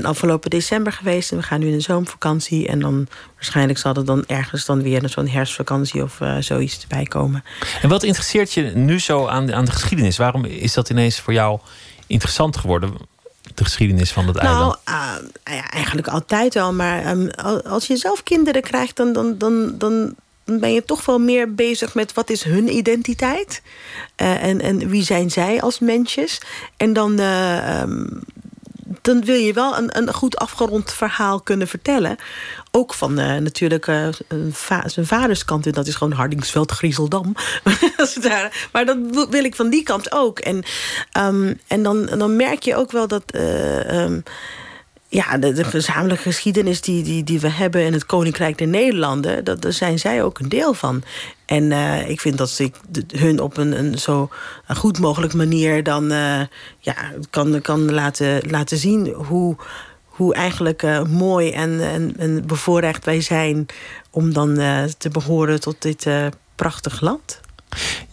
ben 0.00 0.10
afgelopen 0.10 0.50
december 0.50 0.92
geweest 0.92 1.30
en 1.32 1.36
we 1.36 1.42
gaan 1.42 1.60
nu 1.60 1.66
in 1.66 1.72
de 1.72 1.80
zomervakantie. 1.80 2.68
En 2.68 2.80
dan 2.80 3.06
waarschijnlijk 3.34 3.78
zal 3.78 3.94
er 3.94 4.04
dan 4.04 4.24
ergens 4.26 4.64
dan 4.64 4.82
weer 4.82 5.08
zo'n 5.08 5.28
herfstvakantie 5.28 6.02
of 6.02 6.20
eh, 6.20 6.36
zoiets 6.40 6.82
erbij 6.82 7.04
komen. 7.04 7.44
En 7.82 7.88
wat 7.88 8.02
interesseert 8.02 8.52
je 8.52 8.62
nu 8.62 9.00
zo 9.00 9.26
aan, 9.26 9.54
aan 9.54 9.64
de 9.64 9.70
geschiedenis? 9.70 10.16
Waarom 10.16 10.44
is 10.44 10.72
dat 10.72 10.90
ineens 10.90 11.20
voor 11.20 11.32
jou 11.32 11.58
interessant 12.06 12.56
geworden? 12.56 12.94
De 13.54 13.64
geschiedenis 13.64 14.12
van 14.12 14.26
het 14.26 14.36
eiland. 14.36 14.78
Nou, 14.84 15.22
ja, 15.44 15.70
eigenlijk 15.70 16.08
altijd 16.08 16.54
wel. 16.54 16.72
Maar 16.72 17.02
ehm, 17.02 17.28
al- 17.28 17.62
als 17.62 17.86
je 17.86 17.96
zelf 17.96 18.22
kinderen 18.22 18.62
krijgt, 18.62 18.96
dan, 18.96 19.12
dan, 19.12 19.38
dan, 19.38 19.74
dan 19.78 20.14
ben 20.44 20.72
je 20.72 20.84
toch 20.84 21.04
wel 21.04 21.18
meer 21.18 21.54
bezig 21.54 21.94
met 21.94 22.12
wat 22.14 22.30
is 22.30 22.42
hun 22.42 22.76
identiteit. 22.76 23.62
Eh, 24.16 24.42
en, 24.42 24.60
en 24.60 24.88
wie 24.88 25.02
zijn 25.04 25.30
zij 25.30 25.60
als 25.62 25.78
mensjes. 25.78 26.40
En 26.76 26.92
dan, 26.92 27.18
eh, 27.18 27.80
ehm, 27.80 28.06
dan 29.06 29.24
wil 29.24 29.34
je 29.34 29.52
wel 29.52 29.78
een, 29.78 29.98
een 29.98 30.12
goed 30.14 30.36
afgerond 30.36 30.92
verhaal 30.92 31.40
kunnen 31.40 31.68
vertellen. 31.68 32.16
Ook 32.70 32.94
van 32.94 33.18
eh, 33.18 33.36
natuurlijk 33.36 33.86
eh, 33.86 34.08
zijn 34.86 35.06
vaderskant. 35.06 35.66
En 35.66 35.72
dat 35.72 35.86
is 35.86 35.94
gewoon 35.94 36.12
Hardingsveld, 36.12 36.72
Griezeldam. 36.72 37.34
Maar 38.72 38.84
dat 38.84 38.96
wil- 39.10 39.28
wil 39.30 39.44
ik 39.44 39.54
van 39.54 39.70
die 39.70 39.82
kant 39.82 40.12
ook. 40.12 40.38
En, 40.38 40.64
ehm, 41.12 41.54
en 41.66 41.82
dan, 41.82 42.06
dan 42.06 42.36
merk 42.36 42.62
je 42.62 42.76
ook 42.76 42.90
wel 42.92 43.08
dat... 43.08 43.22
eh, 43.26 44.02
ehm, 44.02 44.20
ja, 45.08 45.38
de, 45.38 45.52
de 45.52 45.64
gezamenlijke 45.64 46.22
geschiedenis 46.22 46.80
die, 46.80 47.02
die, 47.02 47.24
die 47.24 47.40
we 47.40 47.48
hebben 47.48 47.84
in 47.84 47.92
het 47.92 48.06
Koninkrijk 48.06 48.58
der 48.58 48.66
Nederlanden, 48.66 49.44
dat, 49.44 49.62
daar 49.62 49.72
zijn 49.72 49.98
zij 49.98 50.22
ook 50.22 50.38
een 50.38 50.48
deel 50.48 50.74
van. 50.74 51.02
En 51.44 51.72
eh, 51.72 52.08
ik 52.08 52.20
vind 52.20 52.38
dat 52.38 52.58
ik 52.58 52.74
hun 53.16 53.40
op 53.40 53.56
een, 53.56 53.78
een 53.78 53.98
zo 53.98 54.28
goed 54.76 54.98
mogelijk 54.98 55.34
manier 55.34 55.82
dan 55.82 56.10
eh, 56.10 56.40
ja, 56.78 56.94
kan, 57.30 57.60
kan 57.60 57.92
laten, 57.92 58.50
laten 58.50 58.78
zien 58.78 59.08
hoe, 59.12 59.56
hoe 60.04 60.34
eigenlijk 60.34 60.82
eh, 60.82 61.02
mooi 61.02 61.50
en, 61.50 61.80
en, 61.80 62.14
en 62.18 62.46
bevoorrecht 62.46 63.04
wij 63.04 63.20
zijn 63.20 63.66
om 64.10 64.32
dan 64.32 64.54
te 64.98 65.08
behoren 65.08 65.60
tot 65.60 65.82
dit 65.82 66.06
prachtig 66.54 67.00
land. 67.00 67.40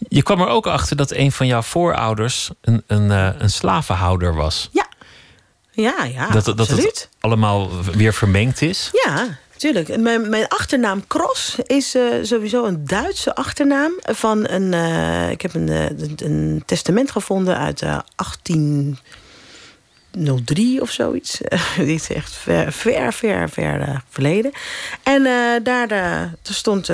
Je 0.08 0.22
kwam 0.22 0.40
er 0.40 0.46
ook 0.46 0.66
achter 0.66 0.96
dat 0.96 1.10
een 1.10 1.32
van 1.32 1.46
jouw 1.46 1.62
voorouders 1.62 2.50
een, 2.60 2.82
een, 2.86 3.10
een 3.42 3.50
slavenhouder 3.50 4.34
was. 4.34 4.68
Ja, 4.72 4.86
ja, 5.74 6.04
ja 6.04 6.28
dat, 6.30 6.44
dat 6.44 6.60
absoluut. 6.60 6.84
het 6.84 7.08
allemaal 7.20 7.70
weer 7.84 8.14
vermengd 8.14 8.62
is. 8.62 8.90
Ja, 9.04 9.38
tuurlijk. 9.56 9.96
Mijn, 9.96 10.28
mijn 10.28 10.48
achternaam 10.48 11.06
Cross 11.06 11.56
is 11.66 11.94
eh, 11.94 12.02
sowieso 12.22 12.64
een 12.64 12.86
Duitse 12.86 13.34
achternaam 13.34 13.92
van 14.02 14.48
een. 14.48 14.74
eh, 14.74 15.30
ik 15.30 15.42
heb 15.42 15.54
een, 15.54 15.68
eh, 15.68 15.86
een, 16.16 16.62
testament 16.66 17.10
gevonden 17.10 17.58
uit 17.58 17.82
eh 17.82 17.98
1803 18.16 20.80
of 20.80 20.90
zoiets. 20.90 21.40
Die 21.76 21.94
is 21.94 22.08
echt 22.08 22.32
ver, 22.32 22.72
ver, 22.72 23.12
ver, 23.12 23.48
ver 23.48 24.02
verleden. 24.08 24.52
En 25.02 25.22
daar 25.62 25.90
er 25.90 26.32
stond 26.42 26.88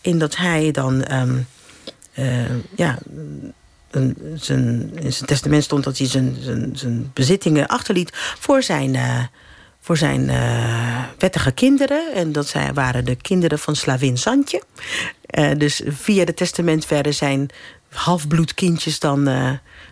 in 0.00 0.18
dat 0.18 0.36
hij 0.36 0.70
dan. 0.70 1.02
ehm, 1.04 1.38
eh, 2.12 2.50
ja, 2.76 2.98
een, 3.94 4.16
zijn, 4.34 4.90
in 4.94 5.12
zijn 5.12 5.26
testament 5.26 5.64
stond 5.64 5.84
dat 5.84 5.98
hij 5.98 6.06
zijn, 6.06 6.36
zijn, 6.40 6.70
zijn 6.74 7.10
bezittingen 7.14 7.66
achterliet 7.66 8.10
voor 8.38 8.62
zijn, 8.62 8.94
eh, 8.94 9.18
voor 9.80 9.96
zijn 9.96 10.30
eh, 10.30 11.02
wettige 11.18 11.52
kinderen. 11.52 12.14
En 12.14 12.32
dat 12.32 12.48
zij, 12.48 12.72
waren 12.72 13.04
de 13.04 13.14
kinderen 13.14 13.58
van 13.58 13.76
Slavin 13.76 14.18
Santje. 14.18 14.62
Eh, 15.26 15.50
dus 15.58 15.82
via 15.86 16.24
het 16.24 16.36
testament 16.36 16.88
werden 16.88 17.14
zijn 17.14 17.48
halfbloedkindjes 17.90 18.98
dan 18.98 19.24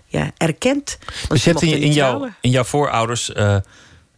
ja, 0.06 0.30
erkend. 0.36 0.98
Dus 1.28 1.44
je 1.44 1.50
hebt 1.50 1.62
in, 1.62 1.78
in, 1.78 1.92
jouw, 1.92 2.08
trouwen. 2.08 2.36
in 2.40 2.50
jouw 2.50 2.64
voorouders 2.64 3.32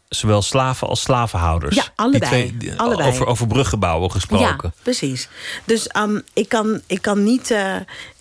zowel 0.09 0.43
slaven 0.43 0.89
als 0.89 1.01
slavenhouders. 1.01 1.77
Ja, 1.77 1.85
allebei. 1.95 2.53
Die 2.59 2.59
twee, 2.59 2.81
Allebei. 2.81 3.09
Over, 3.09 3.27
over 3.27 3.47
bruggenbouwen 3.47 4.11
gesproken. 4.11 4.59
Ja, 4.63 4.83
precies. 4.83 5.29
Dus 5.65 5.87
ehm, 5.87 6.19
ik, 6.33 6.49
kan, 6.49 6.81
ik 6.87 7.03
kan 7.03 7.25
niet 7.25 7.55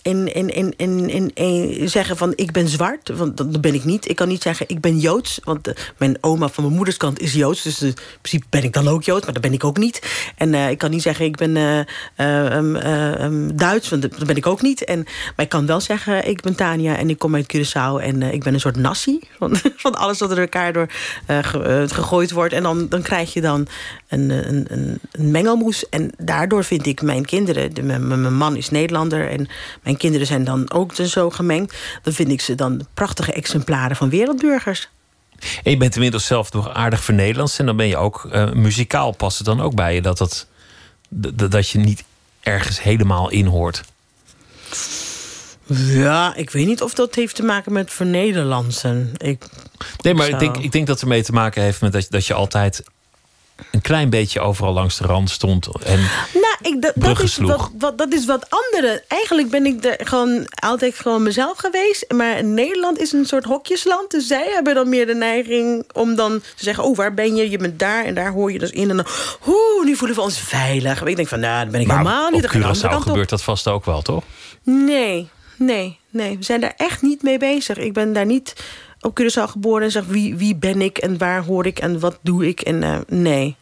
in, 0.01 0.33
in, 0.33 0.49
in, 0.49 0.73
in, 1.09 1.31
in, 1.33 1.89
zeggen 1.89 2.17
van 2.17 2.33
ik 2.35 2.51
ben 2.51 2.67
zwart, 2.67 3.09
want 3.09 3.37
dat 3.37 3.61
ben 3.61 3.73
ik 3.73 3.83
niet. 3.83 4.09
Ik 4.09 4.15
kan 4.15 4.27
niet 4.27 4.41
zeggen 4.41 4.65
ik 4.69 4.79
ben 4.81 4.99
Joods, 4.99 5.39
want 5.43 5.67
eh, 5.67 5.73
mijn 5.97 6.17
oma 6.21 6.49
van 6.49 6.63
mijn 6.63 6.75
moeders 6.75 6.97
kant 6.97 7.19
is 7.19 7.33
Joods. 7.33 7.61
Dus 7.61 7.81
eh, 7.81 7.87
in 7.87 7.95
principe 8.21 8.45
ben 8.49 8.63
ik 8.63 8.73
dan 8.73 8.87
ook 8.87 9.03
Joods, 9.03 9.23
maar 9.23 9.33
dat 9.33 9.41
ben 9.41 9.53
ik 9.53 9.63
ook 9.63 9.77
niet. 9.77 10.01
En 10.37 10.53
eh, 10.53 10.69
ik 10.69 10.77
kan 10.77 10.89
niet 10.89 11.01
zeggen 11.01 11.25
ik 11.25 11.35
ben 11.37 11.57
eh, 11.57 11.79
eh, 12.15 12.55
um, 12.57 12.75
eh, 12.75 13.23
um, 13.23 13.57
Duits, 13.57 13.89
want 13.89 14.01
dat 14.01 14.25
ben 14.25 14.35
ik 14.35 14.47
ook 14.47 14.61
niet. 14.61 14.83
En, 14.83 14.97
maar 15.35 15.45
ik 15.45 15.49
kan 15.49 15.65
wel 15.65 15.81
zeggen 15.81 16.27
ik 16.27 16.41
ben 16.41 16.55
Tania 16.55 16.97
en 16.97 17.09
ik 17.09 17.19
kom 17.19 17.35
uit 17.35 17.53
Curaçao 17.55 18.01
en 18.01 18.21
ik 18.21 18.43
ben 18.43 18.53
een 18.53 18.59
soort 18.59 18.75
nasi 18.75 19.19
van, 19.37 19.55
van 19.75 19.95
alles 19.95 20.19
wat 20.19 20.31
er 20.31 20.39
elkaar 20.39 20.73
door 20.73 20.87
ge- 21.27 21.85
gegooid 21.91 22.31
wordt. 22.31 22.53
En 22.53 22.63
dan, 22.63 22.89
dan 22.89 23.01
krijg 23.01 23.33
je 23.33 23.41
dan 23.41 23.67
een, 24.07 24.29
een, 24.29 24.65
een, 24.69 24.99
een 25.11 25.31
mengelmoes. 25.31 25.89
En 25.89 26.11
daardoor 26.17 26.63
vind 26.63 26.85
ik 26.85 27.01
mijn 27.01 27.25
kinderen... 27.25 27.73
De, 27.73 27.83
mijn, 27.83 28.07
mijn 28.21 28.37
man 28.37 28.55
is 28.55 28.69
Nederlander 28.69 29.29
en 29.29 29.47
mijn 29.83 29.90
kinderen 29.97 30.27
zijn 30.27 30.43
dan 30.43 30.71
ook 30.71 30.95
zo 30.95 31.29
gemengd. 31.29 31.75
Dan 32.03 32.13
vind 32.13 32.29
ik 32.31 32.41
ze 32.41 32.55
dan 32.55 32.87
prachtige 32.93 33.33
exemplaren 33.33 33.95
van 33.95 34.09
wereldburgers. 34.09 34.89
En 35.63 35.71
je 35.71 35.77
bent 35.77 35.95
inmiddels 35.95 36.25
zelf 36.25 36.51
nog 36.51 36.73
aardig 36.73 37.03
voor 37.03 37.13
Nederlands. 37.13 37.59
En 37.59 37.65
dan 37.65 37.75
ben 37.75 37.87
je 37.87 37.97
ook 37.97 38.27
eh, 38.31 38.51
muzikaal. 38.51 39.11
Past 39.11 39.37
het 39.37 39.47
dan 39.47 39.61
ook 39.61 39.75
bij 39.75 39.93
je 39.93 40.01
dat, 40.01 40.17
dat, 40.17 41.51
dat, 41.51 41.69
je 41.69 41.77
niet 41.77 42.03
ergens 42.41 42.81
helemaal 42.81 43.29
in 43.29 43.45
hoort? 43.45 43.83
Ja, 45.75 46.35
ik 46.35 46.49
weet 46.49 46.65
niet 46.65 46.81
of 46.81 46.93
dat 46.93 47.15
heeft 47.15 47.35
te 47.35 47.43
maken 47.43 47.73
met 47.73 47.91
vernederlandsen. 47.91 49.11
Ik, 49.17 49.45
Nee, 49.97 50.13
maar 50.13 50.29
ik 50.29 50.39
denk, 50.39 50.57
ik 50.57 50.71
denk 50.71 50.87
dat 50.87 50.95
het 50.95 51.03
ermee 51.03 51.23
te 51.23 51.31
maken 51.31 51.61
heeft 51.61 51.81
met 51.81 51.91
dat, 51.91 52.07
dat 52.09 52.25
je 52.25 52.33
altijd 52.33 52.83
een 53.71 53.81
klein 53.81 54.09
beetje 54.09 54.39
overal 54.39 54.73
langs 54.73 54.97
de 54.97 55.05
rand 55.05 55.29
stond. 55.29 55.67
En 55.83 55.99
Nou, 56.33 56.55
ik, 56.61 56.81
dat, 56.81 56.93
dat, 56.95 57.21
is 57.21 57.37
wat, 57.37 57.71
wat, 57.77 57.97
dat 57.97 58.13
is 58.13 58.25
wat 58.25 58.47
andere. 58.49 59.03
Eigenlijk 59.07 59.49
ben 59.49 59.65
ik 59.65 59.85
er 59.85 60.07
gewoon 60.07 60.45
altijd 60.49 60.95
gewoon 60.95 61.23
mezelf 61.23 61.57
geweest. 61.57 62.05
Maar 62.13 62.43
Nederland 62.43 62.99
is 62.99 63.11
een 63.11 63.25
soort 63.25 63.43
hokjesland. 63.43 64.11
Dus 64.11 64.27
zij 64.27 64.49
hebben 64.53 64.75
dan 64.75 64.89
meer 64.89 65.05
de 65.05 65.15
neiging 65.15 65.89
om 65.93 66.15
dan 66.15 66.39
te 66.39 66.63
zeggen... 66.63 66.83
oh, 66.83 66.95
waar 66.95 67.13
ben 67.13 67.35
je? 67.35 67.49
Je 67.49 67.57
bent 67.57 67.79
daar 67.79 68.05
en 68.05 68.13
daar 68.13 68.31
hoor 68.31 68.51
je 68.51 68.59
dus 68.59 68.71
in. 68.71 68.89
En 68.89 68.95
dan, 68.95 69.05
oeh, 69.47 69.85
nu 69.85 69.95
voelen 69.95 70.17
we 70.17 70.23
ons 70.23 70.39
veilig. 70.39 71.03
Ik 71.03 71.15
denk 71.15 71.27
van, 71.27 71.39
nou, 71.39 71.61
dan 71.61 71.71
ben 71.71 71.81
ik 71.81 71.87
maar 71.87 71.97
helemaal 71.97 72.29
niet. 72.29 72.43
op 72.43 72.51
Curaçao 72.51 72.81
kant 72.81 72.95
op. 72.95 73.01
gebeurt 73.01 73.29
dat 73.29 73.41
vast 73.41 73.67
ook 73.67 73.85
wel, 73.85 74.01
toch? 74.01 74.23
Nee, 74.63 75.29
nee, 75.55 75.99
nee. 76.09 76.37
We 76.37 76.43
zijn 76.43 76.61
daar 76.61 76.73
echt 76.77 77.01
niet 77.01 77.23
mee 77.23 77.37
bezig. 77.37 77.77
Ik 77.77 77.93
ben 77.93 78.13
daar 78.13 78.25
niet 78.25 78.53
op 79.01 79.19
Curaçao 79.21 79.49
geboren 79.49 79.83
en 79.83 79.91
zeg 79.91 80.05
wie, 80.05 80.35
wie 80.35 80.55
ben 80.55 80.81
ik 80.81 80.97
en 80.97 81.17
waar 81.17 81.43
hoor 81.43 81.65
ik 81.65 81.79
en 81.79 81.99
wat 81.99 82.19
doe 82.21 82.47
ik. 82.47 82.61
En 82.61 82.83
eh, 82.83 82.97
nee. 83.07 83.55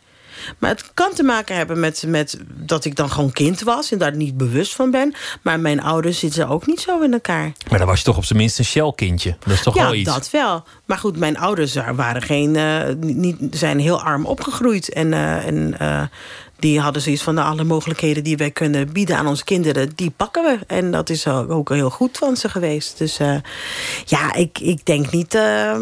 Maar 0.58 0.70
het 0.70 0.92
kan 0.94 1.14
te 1.14 1.24
maken 1.24 1.56
hebben 1.56 1.80
met, 1.80 2.04
met 2.08 2.40
dat 2.48 2.86
ik 2.86 2.96
dan 2.96 3.10
gewoon 3.10 3.32
kind 3.32 3.62
was 3.62 3.92
en 3.92 3.98
daar 3.98 4.16
niet 4.16 4.38
bewust 4.38 4.76
van 4.76 4.92
ben. 4.92 5.14
Maar 5.42 5.60
mijn 5.60 5.82
ouders 5.82 6.20
zitten 6.20 6.48
ook 6.48 6.68
niet 6.68 6.80
zo 6.80 7.02
in 7.02 7.14
elkaar. 7.14 7.52
Maar 7.70 7.80
dan 7.80 7.88
was 7.88 7.98
je 7.98 8.06
toch 8.06 8.18
op 8.18 8.26
zijn 8.26 8.40
minst 8.40 8.60
een 8.60 8.66
shellkindje. 8.66 9.38
Dat 9.40 9.54
is 9.54 9.62
toch 9.62 9.76
ja, 9.76 9.84
wel 9.84 9.94
iets. 9.94 10.14
dat 10.14 10.30
wel. 10.30 10.64
Maar 10.86 10.98
goed, 10.98 11.18
mijn 11.18 11.38
ouders 11.38 11.74
waren 11.96 12.22
geen, 12.22 12.56
eh, 12.56 12.96
niet, 13.00 13.38
zijn 13.52 13.80
heel 13.80 14.02
arm 14.02 14.26
opgegroeid. 14.26 14.94
En, 14.94 15.14
eh, 15.14 15.46
en 15.46 15.76
die 16.60 16.80
hadden 16.80 17.02
zoiets 17.02 17.24
van... 17.24 17.34
nou, 17.34 17.50
alle 17.50 17.64
mogelijkheden 17.64 18.24
die 18.24 18.38
wij 18.38 18.52
kunnen 18.52 18.92
bieden 18.92 19.18
aan 19.18 19.28
onze 19.28 19.44
kinderen... 19.44 19.92
die 19.96 20.10
pakken 20.10 20.44
we. 20.44 20.60
En 20.68 20.92
dat 20.92 21.10
is 21.10 21.28
ook 21.28 21.70
heel 21.70 21.90
goed 21.90 22.18
van 22.18 22.38
ze 22.38 22.50
geweest. 22.50 22.98
Dus 22.98 23.20
eh, 23.20 23.36
ja, 24.06 24.34
ik, 24.34 24.60
ik 24.60 24.86
denk 24.86 25.12
niet... 25.12 25.36
eh, 25.36 25.76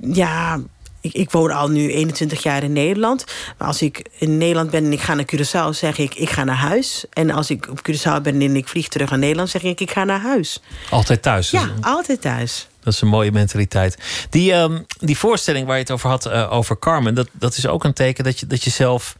ja, 0.00 0.60
ik, 1.00 1.12
ik 1.12 1.30
woon 1.30 1.50
al 1.50 1.68
nu 1.68 1.92
21 1.92 2.42
jaar 2.42 2.62
in 2.62 2.72
Nederland. 2.72 3.24
Maar 3.58 3.68
als 3.68 3.82
ik 3.82 4.08
in 4.18 4.38
Nederland 4.38 4.70
ben 4.70 4.84
en 4.84 4.92
ik 4.92 5.00
ga 5.00 5.14
naar 5.14 5.34
Curaçao... 5.34 5.70
zeg 5.70 5.98
ik, 5.98 6.14
ik 6.14 6.30
ga 6.30 6.44
naar 6.44 6.56
huis. 6.56 7.04
En 7.12 7.30
als 7.30 7.50
ik 7.50 7.68
op 7.70 7.80
Curaçao 7.90 8.22
ben 8.22 8.40
en 8.40 8.56
ik 8.56 8.68
vlieg 8.68 8.88
terug 8.88 9.10
naar 9.10 9.18
Nederland... 9.18 9.50
zeg 9.50 9.62
ik, 9.62 9.80
ik 9.80 9.90
ga 9.90 10.04
naar 10.04 10.20
huis. 10.20 10.60
Altijd 10.90 11.22
thuis. 11.22 11.50
Ja, 11.50 11.70
altijd 11.80 12.20
thuis. 12.20 12.68
Dat 12.82 12.92
is 12.92 13.00
een 13.00 13.08
mooie 13.08 13.32
mentaliteit. 13.32 13.98
Die, 14.30 14.52
ehm, 14.52 14.78
die 14.98 15.18
voorstelling 15.18 15.66
waar 15.66 15.76
je 15.76 15.82
het 15.82 15.90
over 15.90 16.08
had, 16.08 16.26
eh, 16.26 16.52
over 16.52 16.78
Carmen, 16.78 17.14
dat, 17.14 17.28
dat 17.32 17.56
is 17.56 17.66
ook 17.66 17.84
een 17.84 17.92
teken 17.92 18.24
dat 18.24 18.40
je, 18.40 18.46
dat 18.46 18.64
je 18.64 18.70
zelf 18.70 19.16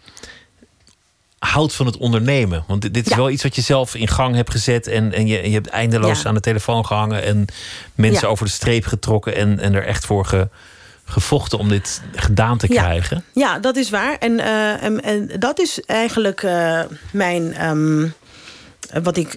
houdt 1.38 1.74
van 1.74 1.86
het 1.86 1.96
ondernemen. 1.96 2.64
Want 2.66 2.82
dit, 2.82 2.94
dit 2.94 3.04
is 3.04 3.10
Ja. 3.10 3.16
wel 3.16 3.30
iets 3.30 3.42
wat 3.42 3.54
je 3.54 3.60
zelf 3.62 3.94
in 3.94 4.08
gang 4.08 4.34
hebt 4.34 4.50
gezet. 4.50 4.86
En, 4.86 5.12
en 5.12 5.26
je, 5.26 5.42
je 5.48 5.54
hebt 5.54 5.68
eindeloos 5.68 6.22
Ja. 6.22 6.28
aan 6.28 6.34
de 6.34 6.40
telefoon 6.40 6.86
gehangen. 6.86 7.22
En 7.22 7.44
mensen 7.94 8.22
Ja. 8.26 8.28
over 8.32 8.46
de 8.46 8.52
streep 8.52 8.84
getrokken. 8.86 9.34
En, 9.36 9.60
en 9.60 9.74
er 9.74 9.84
echt 9.86 10.06
voor 10.06 10.24
ge- 10.26 10.48
gevochten 11.04 11.58
om 11.58 11.68
dit 11.68 12.02
gedaan 12.14 12.58
te 12.58 12.66
krijgen. 12.68 13.24
Ja, 13.32 13.58
dat 13.58 13.76
is 13.76 13.90
waar. 13.90 14.16
En, 14.18 14.40
eh, 14.40 14.82
en, 14.82 15.02
en 15.02 15.30
dat 15.38 15.60
is 15.60 15.80
eigenlijk 15.86 16.42
eh, 16.42 16.80
mijn. 17.12 17.54
ehm, 17.54 18.06
wat 19.02 19.16
ik. 19.16 19.36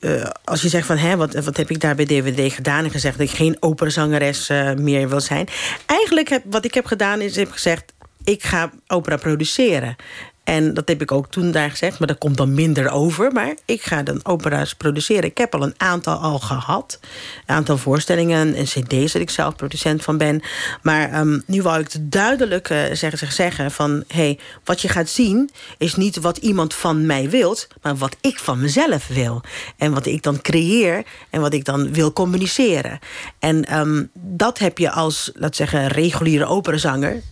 eh, 0.00 0.24
als 0.44 0.62
je 0.62 0.68
zegt 0.68 0.86
van, 0.86 0.96
hè, 0.96 1.16
wat, 1.16 1.34
wat 1.34 1.56
heb 1.56 1.70
ik 1.70 1.80
daar 1.80 1.94
bij 1.94 2.04
DVD 2.04 2.52
gedaan? 2.52 2.84
En 2.84 2.90
gezegd 2.90 3.18
dat 3.18 3.28
ik 3.28 3.34
geen 3.34 3.56
operazangeres 3.60 4.48
eh 4.48 4.74
meer 4.74 5.08
wil 5.08 5.20
zijn. 5.20 5.48
Eigenlijk 5.86 6.28
heb, 6.28 6.42
wat 6.50 6.64
ik 6.64 6.74
heb 6.74 6.86
gedaan 6.86 7.20
is, 7.20 7.36
heb 7.36 7.50
gezegd... 7.52 7.92
ik 8.24 8.42
ga 8.42 8.70
opera 8.86 9.16
produceren. 9.16 9.96
En 10.44 10.74
dat 10.74 10.88
heb 10.88 11.02
ik 11.02 11.12
ook 11.12 11.30
toen 11.30 11.50
daar 11.50 11.70
gezegd, 11.70 11.98
maar 11.98 12.08
dat 12.08 12.18
komt 12.18 12.36
dan 12.36 12.54
minder 12.54 12.90
over. 12.90 13.32
Maar 13.32 13.54
ik 13.64 13.82
ga 13.82 14.02
dan 14.02 14.20
opera's 14.22 14.74
produceren. 14.74 15.24
Ik 15.24 15.38
heb 15.38 15.54
al 15.54 15.62
een 15.62 15.74
aantal 15.76 16.16
al 16.16 16.38
gehad. 16.38 17.00
Een 17.46 17.54
aantal 17.54 17.78
voorstellingen 17.78 18.54
en 18.54 18.64
cd's 18.64 19.12
dat 19.12 19.22
ik 19.22 19.30
zelf 19.30 19.56
producent 19.56 20.02
van 20.02 20.18
ben. 20.18 20.42
Maar 20.82 21.10
ehm, 21.10 21.38
nu 21.46 21.62
wou 21.62 21.80
ik 21.80 21.90
duidelijk 22.00 22.70
eh, 22.70 22.82
zeggen, 22.92 23.32
zeggen 23.32 23.70
van... 23.70 24.04
hey, 24.08 24.38
wat 24.64 24.80
je 24.80 24.88
gaat 24.88 25.08
zien 25.08 25.50
is 25.78 25.94
niet 25.94 26.16
wat 26.16 26.36
iemand 26.36 26.74
van 26.74 27.06
mij 27.06 27.30
wilt... 27.30 27.68
maar 27.82 27.96
wat 27.96 28.16
ik 28.20 28.38
van 28.38 28.60
mezelf 28.60 29.06
wil. 29.06 29.42
En 29.76 29.92
wat 29.92 30.06
ik 30.06 30.22
dan 30.22 30.40
creëer 30.40 31.04
en 31.30 31.40
wat 31.40 31.52
ik 31.52 31.64
dan 31.64 31.92
wil 31.92 32.12
communiceren. 32.12 32.98
En 33.38 33.64
ehm, 33.64 34.04
dat 34.14 34.58
heb 34.58 34.78
je 34.78 34.90
als, 34.90 35.30
laat 35.34 35.56
zeggen, 35.56 35.88
reguliere 35.88 36.46
operazanger 36.46 37.22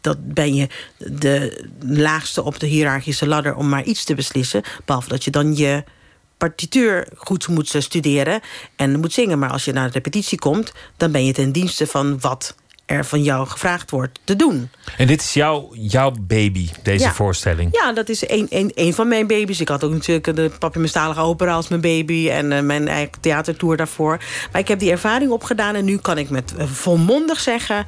dat 0.00 0.34
ben 0.34 0.54
je 0.54 0.68
de 0.98 1.64
laagste 1.80 2.42
op 2.42 2.60
de 2.60 2.66
hiërarchische 2.66 3.26
ladder 3.28 3.54
om 3.54 3.68
maar 3.68 3.84
iets 3.84 4.04
te 4.04 4.14
beslissen. 4.14 4.62
Behalve 4.84 5.08
dat 5.08 5.24
je 5.24 5.30
dan 5.30 5.56
je 5.56 5.84
partituur 6.36 7.08
goed 7.16 7.48
moet 7.48 7.74
studeren 7.78 8.40
en 8.76 9.00
moet 9.00 9.12
zingen. 9.12 9.38
Maar 9.38 9.50
als 9.50 9.64
je 9.64 9.72
naar 9.72 9.86
de 9.86 9.92
repetitie 9.92 10.38
komt, 10.38 10.72
dan 10.96 11.12
ben 11.12 11.24
je 11.24 11.32
ten 11.32 11.52
dienste 11.52 11.86
van 11.86 12.20
wat 12.20 12.54
er 12.86 13.04
van 13.04 13.22
jou 13.22 13.46
gevraagd 13.46 13.90
wordt 13.90 14.20
te 14.24 14.36
doen. 14.36 14.70
En 14.96 15.06
dit 15.06 15.20
is 15.20 15.32
jouw, 15.34 15.70
jouw 15.74 16.12
baby, 16.20 16.68
deze 16.82 17.04
Ja. 17.04 17.12
voorstelling. 17.12 17.68
Ja, 17.72 17.92
dat 17.92 18.08
is 18.08 18.28
een, 18.28 18.46
een, 18.50 18.72
een 18.74 18.94
van 18.94 19.08
mijn 19.08 19.26
baby's. 19.26 19.60
Ik 19.60 19.68
had 19.68 19.84
ook 19.84 19.92
natuurlijk 19.92 20.36
de 20.36 20.50
Papiamestalige 20.58 21.20
Opera 21.20 21.52
als 21.52 21.68
mijn 21.68 21.80
baby... 21.80 22.28
en 22.30 22.52
eh, 22.52 22.62
mijn 22.62 22.88
eigen 22.88 23.20
theatertour 23.20 23.76
daarvoor. 23.76 24.20
Maar 24.52 24.60
ik 24.60 24.68
heb 24.68 24.78
die 24.78 24.90
ervaring 24.90 25.30
opgedaan... 25.30 25.74
en 25.74 25.84
nu 25.84 25.98
kan 25.98 26.18
ik 26.18 26.30
met 26.30 26.54
eh, 26.56 26.66
volmondig 26.66 27.40
zeggen... 27.40 27.86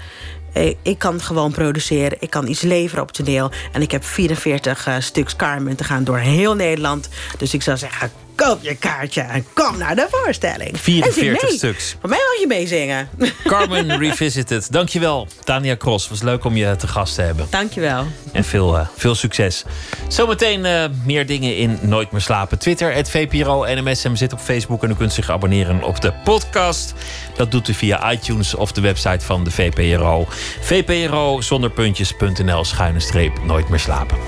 eh, 0.53 0.74
ik 0.82 0.98
kan 0.98 1.20
gewoon 1.20 1.53
produceren, 1.53 2.16
ik 2.20 2.30
kan 2.30 2.46
iets 2.46 2.61
leveren 2.61 3.03
op 3.03 3.12
toneel... 3.12 3.50
en 3.72 3.82
ik 3.82 3.90
heb 3.90 4.05
44 4.05 4.86
eh, 4.86 4.94
stuks 4.98 5.36
Carmen 5.36 5.76
te 5.76 5.84
gaan 5.84 6.05
door 6.05 6.18
heel 6.18 6.55
Nederland. 6.55 7.09
Dus 7.38 7.55
ik 7.55 7.62
zou 7.62 7.76
zeggen, 7.76 8.11
koop 8.34 8.58
je 8.62 8.76
kaartje 8.76 9.20
en 9.20 9.44
kom 9.52 9.78
naar 9.78 9.96
de 9.96 10.06
voorstelling. 10.10 10.70
En 10.70 10.78
zing 10.78 11.04
44 11.04 11.48
mee. 11.48 11.58
stuks. 11.58 11.96
Van 12.00 12.10
mij 12.10 12.18
mag 12.18 12.40
je 12.40 12.46
meezingen. 12.46 13.08
Carmen 13.44 13.98
Revisited. 13.98 14.72
Dankjewel, 14.72 15.28
Tania 15.44 15.76
Cross. 15.76 16.08
Was 16.08 16.22
leuk 16.22 16.44
om 16.44 16.56
je 16.56 16.76
te 16.76 16.86
gast 16.86 17.14
te 17.14 17.22
hebben. 17.22 17.46
Dankjewel. 17.50 18.06
En 18.32 18.44
veel, 18.44 18.78
eh, 18.78 18.86
veel 18.96 19.14
succes. 19.14 19.64
Zometeen 20.08 20.64
eh, 20.64 20.84
meer 21.04 21.26
dingen 21.26 21.56
in 21.56 21.78
Nooit 21.80 22.12
meer 22.12 22.20
slapen. 22.20 22.58
Twitter, 22.58 22.94
het 22.94 23.10
VPRO 23.10 23.64
NMSM 23.64 24.14
zit 24.14 24.32
op 24.32 24.38
Facebook. 24.38 24.82
En 24.82 24.90
u 24.90 24.94
kunt 24.94 25.12
zich 25.12 25.30
abonneren 25.30 25.82
op 25.82 26.00
de 26.00 26.12
podcast. 26.24 26.94
Dat 27.36 27.50
doet 27.50 27.68
u 27.68 27.74
via 27.74 28.12
iTunes 28.12 28.54
of 28.54 28.72
de 28.72 28.80
website 28.80 29.24
van 29.24 29.44
de 29.44 29.50
VPRO. 29.50 30.26
VPRO 30.60 31.40
zonder 31.40 31.70
puntjes.nl 31.70 32.64
schuine 32.64 33.00
streep 33.00 33.44
Nooit 33.44 33.68
meer 33.68 33.80
slapen. 33.80 34.18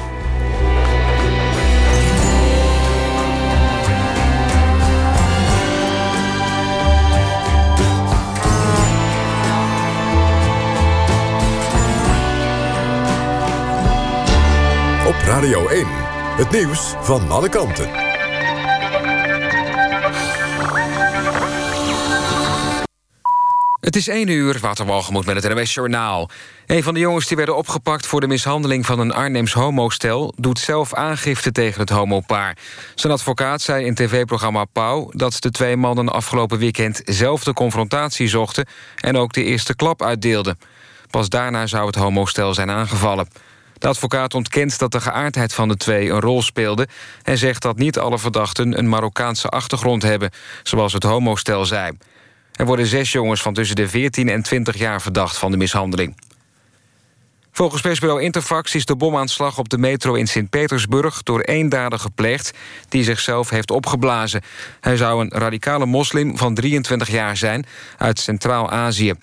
Radio 15.44 15.68
1. 15.68 15.86
Het 16.36 16.50
nieuws 16.50 16.94
van 17.00 17.30
alle 17.30 17.48
kanten. 17.48 17.88
Het 23.80 23.96
is 23.96 24.08
1 24.08 24.28
uur, 24.28 24.58
Waterwalgemoed 24.60 25.26
met 25.26 25.42
het 25.42 25.54
NWS 25.54 25.74
Journaal. 25.74 26.30
Een 26.66 26.82
van 26.82 26.94
de 26.94 27.00
jongens 27.00 27.26
die 27.26 27.36
werden 27.36 27.56
opgepakt 27.56 28.06
voor 28.06 28.20
de 28.20 28.26
mishandeling 28.26 28.86
van 28.86 28.98
een 28.98 29.12
Arnhems 29.12 29.52
homostel... 29.52 30.34
doet 30.36 30.58
zelf 30.58 30.94
aangifte 30.94 31.52
tegen 31.52 31.80
het 31.80 31.90
homopaar. 31.90 32.56
Zijn 32.94 33.12
advocaat 33.12 33.60
zei 33.60 33.84
in 33.84 33.94
tv-programma 33.94 34.64
Pauw... 34.64 35.10
dat 35.10 35.36
de 35.38 35.50
twee 35.50 35.76
mannen 35.76 36.08
afgelopen 36.08 36.58
weekend 36.58 37.02
zelf 37.04 37.44
de 37.44 37.52
confrontatie 37.52 38.28
zochten... 38.28 38.66
en 38.96 39.16
ook 39.16 39.32
de 39.32 39.44
eerste 39.44 39.76
klap 39.76 40.02
uitdeelden. 40.02 40.58
Pas 41.10 41.28
daarna 41.28 41.66
zou 41.66 41.86
het 41.86 41.94
homostel 41.94 42.54
zijn 42.54 42.70
aangevallen. 42.70 43.28
De 43.84 43.90
advocaat 43.90 44.34
ontkent 44.34 44.78
dat 44.78 44.92
de 44.92 45.00
geaardheid 45.00 45.54
van 45.54 45.68
de 45.68 45.76
twee 45.76 46.10
een 46.10 46.20
rol 46.20 46.42
speelde... 46.42 46.88
en 47.22 47.38
zegt 47.38 47.62
dat 47.62 47.76
niet 47.76 47.98
alle 47.98 48.18
verdachten 48.18 48.78
een 48.78 48.88
Marokkaanse 48.88 49.48
achtergrond 49.48 50.02
hebben... 50.02 50.30
zoals 50.62 50.92
het 50.92 51.02
homostel 51.02 51.64
zei. 51.64 51.92
Er 52.52 52.66
worden 52.66 52.86
zes 52.86 53.12
jongens 53.12 53.42
van 53.42 53.54
tussen 53.54 53.76
de 53.76 53.88
14 53.88 54.28
en 54.28 54.42
20 54.42 54.76
jaar 54.76 55.02
verdacht 55.02 55.38
van 55.38 55.50
de 55.50 55.56
mishandeling. 55.56 56.16
Volgens 57.52 57.82
persbureau 57.82 58.22
Interfax 58.22 58.74
is 58.74 58.84
de 58.84 58.96
bomaanslag 58.96 59.58
op 59.58 59.68
de 59.68 59.78
metro 59.78 60.14
in 60.14 60.26
Sint-Petersburg... 60.26 61.22
door 61.22 61.40
één 61.40 61.68
dader 61.68 61.98
gepleegd 61.98 62.52
die 62.88 63.04
zichzelf 63.04 63.50
heeft 63.50 63.70
opgeblazen. 63.70 64.42
Hij 64.80 64.96
zou 64.96 65.20
een 65.20 65.30
radicale 65.30 65.86
moslim 65.86 66.38
van 66.38 66.54
23 66.54 67.10
jaar 67.10 67.36
zijn 67.36 67.66
uit 67.98 68.18
Centraal-Azië. 68.18 69.14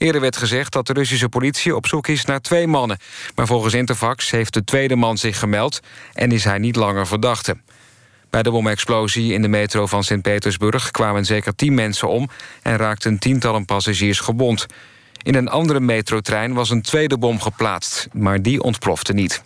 Eerder 0.00 0.20
werd 0.20 0.36
gezegd 0.36 0.72
dat 0.72 0.86
de 0.86 0.92
Russische 0.92 1.28
politie 1.28 1.76
op 1.76 1.86
zoek 1.86 2.08
is 2.08 2.24
naar 2.24 2.40
twee 2.40 2.66
mannen. 2.66 2.98
Maar 3.34 3.46
volgens 3.46 3.74
Interfax 3.74 4.30
heeft 4.30 4.54
de 4.54 4.64
tweede 4.64 4.96
man 4.96 5.18
zich 5.18 5.38
gemeld... 5.38 5.80
en 6.12 6.32
is 6.32 6.44
hij 6.44 6.58
niet 6.58 6.76
langer 6.76 7.06
verdachte. 7.06 7.56
Bij 8.30 8.42
de 8.42 8.50
bomexplosie 8.50 9.32
in 9.32 9.42
de 9.42 9.48
metro 9.48 9.86
van 9.86 10.04
Sint-Petersburg... 10.04 10.90
kwamen 10.90 11.24
zeker 11.24 11.54
tien 11.54 11.74
mensen 11.74 12.08
om 12.08 12.28
en 12.62 12.76
raakten 12.76 13.18
tientallen 13.18 13.64
passagiers 13.64 14.20
gewond. 14.20 14.66
In 15.22 15.34
een 15.34 15.48
andere 15.48 15.80
metrotrein 15.80 16.54
was 16.54 16.70
een 16.70 16.82
tweede 16.82 17.18
bom 17.18 17.40
geplaatst... 17.40 18.08
maar 18.12 18.42
die 18.42 18.62
ontplofte 18.62 19.12
niet. 19.12 19.42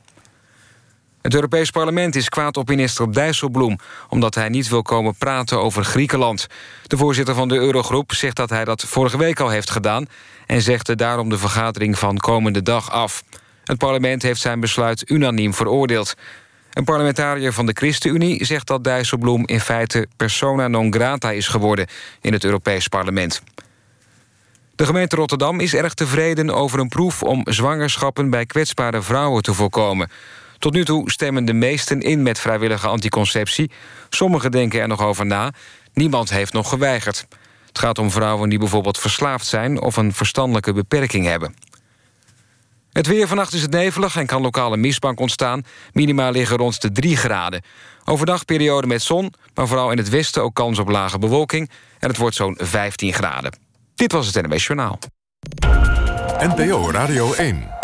Het 1.25 1.35
Europees 1.35 1.71
Parlement 1.71 2.15
is 2.15 2.29
kwaad 2.29 2.57
op 2.57 2.69
minister 2.69 3.13
Dijsselbloem... 3.13 3.79
omdat 4.09 4.35
hij 4.35 4.49
niet 4.49 4.69
wil 4.69 4.83
komen 4.83 5.15
praten 5.15 5.61
over 5.61 5.85
Griekenland. 5.85 6.47
De 6.87 6.97
voorzitter 6.97 7.35
van 7.35 7.49
de 7.49 7.55
Eurogroep 7.55 8.13
zegt 8.13 8.37
dat 8.37 8.51
hij 8.51 8.65
dat 8.65 8.83
vorige 8.83 9.17
week 9.17 9.41
al 9.41 9.49
heeft 9.49 9.71
gedaan... 9.71 10.07
en 10.47 10.63
zegde 10.63 10.95
daarom 10.95 11.29
de 11.29 11.39
vergadering 11.39 11.99
van 11.99 12.17
komende 12.17 12.63
dag 12.63 12.91
af. 12.91 13.23
Het 13.65 13.79
parlement 13.79 14.23
heeft 14.23 14.41
zijn 14.41 14.61
besluit 14.61 15.11
unaniem 15.11 15.55
veroordeeld. 15.55 16.15
Een 16.73 16.85
parlementariër 16.85 17.53
van 17.53 17.67
de 17.67 17.73
ChristenUnie 17.75 18.45
zegt 18.45 18.67
dat 18.67 18.85
Dijsselbloem... 18.85 19.47
in 19.47 19.61
feite 19.61 20.07
persona 20.17 20.69
non 20.69 20.93
grata 20.93 21.31
is 21.31 21.49
geworden 21.49 21.87
in 22.21 22.33
het 22.33 22.45
Europees 22.45 22.89
Parlement. 22.89 23.43
De 24.77 24.87
gemeente 24.87 25.17
Rotterdam 25.17 25.61
is 25.61 25.75
erg 25.75 25.95
tevreden 25.95 26.51
over 26.51 26.79
een 26.79 26.89
proef... 26.89 27.23
om 27.23 27.41
zwangerschappen 27.45 28.31
bij 28.31 28.47
kwetsbare 28.47 29.03
vrouwen 29.03 29.43
te 29.43 29.55
voorkomen. 29.55 30.09
Tot 30.65 30.73
nu 30.73 30.85
toe 30.85 31.11
stemmen 31.11 31.45
de 31.45 31.53
meesten 31.53 32.01
in 32.01 32.23
met 32.23 32.39
vrijwillige 32.39 32.87
anticonceptie. 32.87 33.71
Sommigen 34.09 34.51
denken 34.51 34.81
er 34.81 34.89
nog 34.89 35.01
over 35.01 35.27
na. 35.27 35.53
Niemand 35.93 36.31
heeft 36.31 36.53
nog 36.53 36.69
geweigerd. 36.69 37.27
Het 37.67 37.79
gaat 37.79 37.99
om 37.99 38.11
vrouwen 38.11 38.49
die 38.49 38.59
bijvoorbeeld 38.59 38.99
verslaafd 38.99 39.47
zijn... 39.47 39.81
of 39.81 39.97
een 39.97 40.13
verstandelijke 40.13 40.73
beperking 40.73 41.27
hebben. 41.27 41.55
Het 42.93 43.07
weer 43.07 43.29
vannacht 43.29 43.53
is 43.53 43.63
het 43.63 43.71
nevelig 43.71 44.17
en 44.17 44.27
kan 44.27 44.43
lokale 44.43 44.77
mistbank 44.77 45.21
ontstaan. 45.21 45.63
Minima 45.93 46.31
liggen 46.31 46.57
rond 46.57 46.81
de 46.81 46.93
3 46.93 47.17
graden. 47.17 47.63
Overdag 48.05 48.45
periode 48.45 48.87
met 48.87 49.03
zon, 49.03 49.33
maar 49.55 49.67
vooral 49.67 49.91
in 49.91 49.99
het 49.99 50.09
westen 50.09 50.43
ook 50.43 50.55
kans 50.55 50.79
op 50.79 50.89
lage 50.89 51.19
bewolking. 51.19 51.71
En 51.99 52.09
het 52.09 52.17
wordt 52.17 52.37
zo'n 52.37 52.59
15 52.61 53.13
graden. 53.13 53.59
Dit 53.95 54.13
was 54.13 54.27
het 54.27 54.47
NWS 54.47 54.67
Journaal. 54.67 54.99
NPO 56.39 56.91
Radio 56.91 57.33
1. 57.33 57.84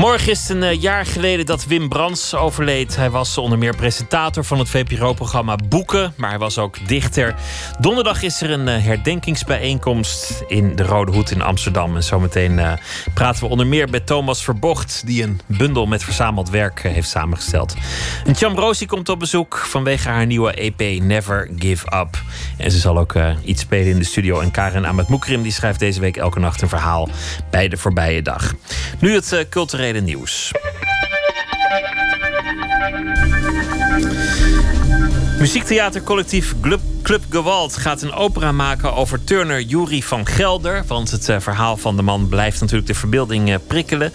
Morgen 0.00 0.30
is 0.30 0.48
het 0.48 0.56
een 0.56 0.62
eh, 0.62 0.80
jaar 0.80 1.06
geleden 1.06 1.46
dat 1.46 1.66
Wim 1.66 1.88
Brands 1.88 2.34
overleed. 2.34 2.96
Hij 2.96 3.10
was 3.10 3.38
onder 3.38 3.58
meer 3.58 3.76
presentator 3.76 4.44
van 4.44 4.58
het 4.58 4.68
VPRO-programma 4.68 5.56
Boeken, 5.68 6.12
maar 6.16 6.30
hij 6.30 6.38
was 6.38 6.58
ook 6.58 6.88
dichter. 6.88 7.34
Donderdag 7.80 8.22
is 8.22 8.40
er 8.40 8.50
een 8.50 8.68
eh, 8.68 8.84
herdenkingsbijeenkomst 8.84 10.44
in 10.46 10.76
de 10.76 10.82
Rode 10.82 11.12
Hoed 11.12 11.30
in 11.30 11.42
Amsterdam. 11.42 11.96
En 11.96 12.02
zometeen 12.02 12.52
uh, 12.58 12.72
praten 13.14 13.42
we 13.42 13.48
onder 13.48 13.66
meer 13.66 13.88
met 13.88 14.06
Thomas 14.06 14.44
Verbocht, 14.44 15.02
die 15.06 15.22
een 15.22 15.40
bundel 15.46 15.86
met 15.86 16.04
verzameld 16.04 16.50
werk 16.50 16.82
heeft 16.82 17.08
samengesteld. 17.08 17.74
En 18.24 18.34
Cham 18.34 18.56
Rosie 18.56 18.86
komt 18.86 19.08
op 19.08 19.18
bezoek 19.18 19.56
vanwege 19.56 20.08
haar 20.08 20.26
nieuwe 20.26 20.52
EP 20.52 21.02
Never 21.02 21.50
Give 21.58 21.86
Up. 21.96 22.22
En 22.56 22.70
ze 22.70 22.78
zal 22.78 22.98
ook 22.98 23.14
iets 23.44 23.62
spelen 23.62 23.92
in 23.92 23.98
de 23.98 24.04
studio. 24.04 24.40
En 24.40 24.50
Karen 24.50 24.84
Ahmed 24.84 25.08
Moekrim 25.08 25.42
die 25.42 25.52
schrijft 25.52 25.78
deze 25.78 26.00
week 26.00 26.16
elke 26.16 26.40
nacht 26.40 26.62
een 26.62 26.68
verhaal 26.68 27.08
bij 27.50 27.68
de 27.68 27.76
voorbije 27.76 28.22
dag. 28.22 28.54
Nu 28.98 29.14
het 29.14 29.46
culturele 29.48 29.89
nieuws. 29.98 30.52
Muziektheatercollectief 35.38 36.54
Club, 36.60 36.80
Club 37.02 37.22
Gewalt 37.30 37.76
gaat 37.76 38.02
een 38.02 38.12
opera 38.12 38.52
maken 38.52 38.94
over 38.94 39.24
turner 39.24 39.60
Yuri 39.60 40.02
van 40.02 40.26
Gelder. 40.26 40.84
Want 40.86 41.10
het 41.10 41.28
eh, 41.28 41.40
verhaal 41.40 41.76
van 41.76 41.96
de 41.96 42.02
man 42.02 42.28
blijft 42.28 42.60
natuurlijk 42.60 42.88
de 42.88 42.94
verbeelding 42.94 43.50
eh, 43.50 43.56
prikkelen. 43.66 44.12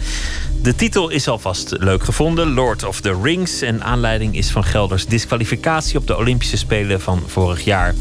De 0.66 0.76
titel 0.76 1.10
is 1.10 1.28
alvast 1.28 1.76
leuk 1.80 2.04
gevonden, 2.04 2.54
Lord 2.54 2.84
of 2.84 3.02
the 3.02 3.20
Rings. 3.22 3.62
En 3.62 3.84
aanleiding 3.84 4.36
is 4.36 4.50
van 4.50 4.64
Gelders 4.64 5.06
disqualificatie 5.06 5.98
op 5.98 6.08
de 6.08 6.18
Olympische 6.18 6.58
Spelen 6.58 7.02
van 7.02 7.24
vorig 7.26 7.64
jaar. 7.64 7.96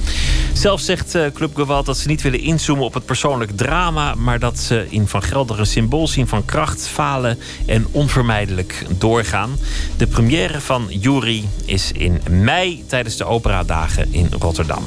Zelf 0.52 0.80
zegt 0.80 1.14
eh, 1.14 1.26
Club 1.34 1.54
Gewalt 1.54 1.86
dat 1.86 1.98
ze 1.98 2.08
niet 2.08 2.22
willen 2.22 2.40
inzoomen 2.40 2.84
op 2.84 2.94
het 2.94 3.04
persoonlijk 3.04 3.56
drama, 3.56 4.14
maar 4.14 4.38
dat 4.38 4.58
ze 4.58 4.86
in 4.88 5.08
Van 5.08 5.22
Gelder 5.22 5.58
een 5.58 5.66
symbool 5.66 6.08
zien 6.08 6.28
van 6.28 6.44
kracht, 6.44 6.88
falen 6.88 7.38
en 7.66 7.86
onvermijdelijk 7.90 8.86
doorgaan. 8.98 9.58
De 9.96 10.06
première 10.06 10.60
van 10.60 10.86
Jury 10.88 11.44
is 11.64 11.92
in 11.92 12.20
mei 12.30 12.84
tijdens 12.86 13.16
de 13.16 13.24
Operadagen 13.24 14.12
in 14.12 14.28
Rotterdam. 14.38 14.84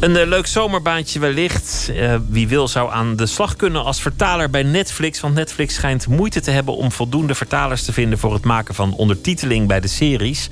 Een 0.00 0.16
uh, 0.16 0.26
leuk 0.26 0.46
zomerbaantje 0.46 1.18
wellicht. 1.18 1.90
Uh, 1.92 2.14
wie 2.28 2.48
wil 2.48 2.68
zou 2.68 2.92
aan 2.92 3.16
de 3.16 3.26
slag 3.26 3.56
kunnen 3.56 3.84
als 3.84 4.00
vertaler 4.00 4.50
bij 4.50 4.62
Netflix. 4.62 5.20
Want 5.20 5.34
Netflix 5.34 5.74
schijnt 5.74 6.06
moeite 6.06 6.40
te 6.40 6.50
hebben 6.50 6.76
om 6.76 6.92
voldoende 6.92 7.34
vertalers 7.34 7.82
te 7.84 7.92
vinden 7.92 8.18
voor 8.18 8.32
het 8.32 8.44
maken 8.44 8.74
van 8.74 8.94
ondertiteling 8.94 9.68
bij 9.68 9.80
de 9.80 9.88
series. 9.88 10.48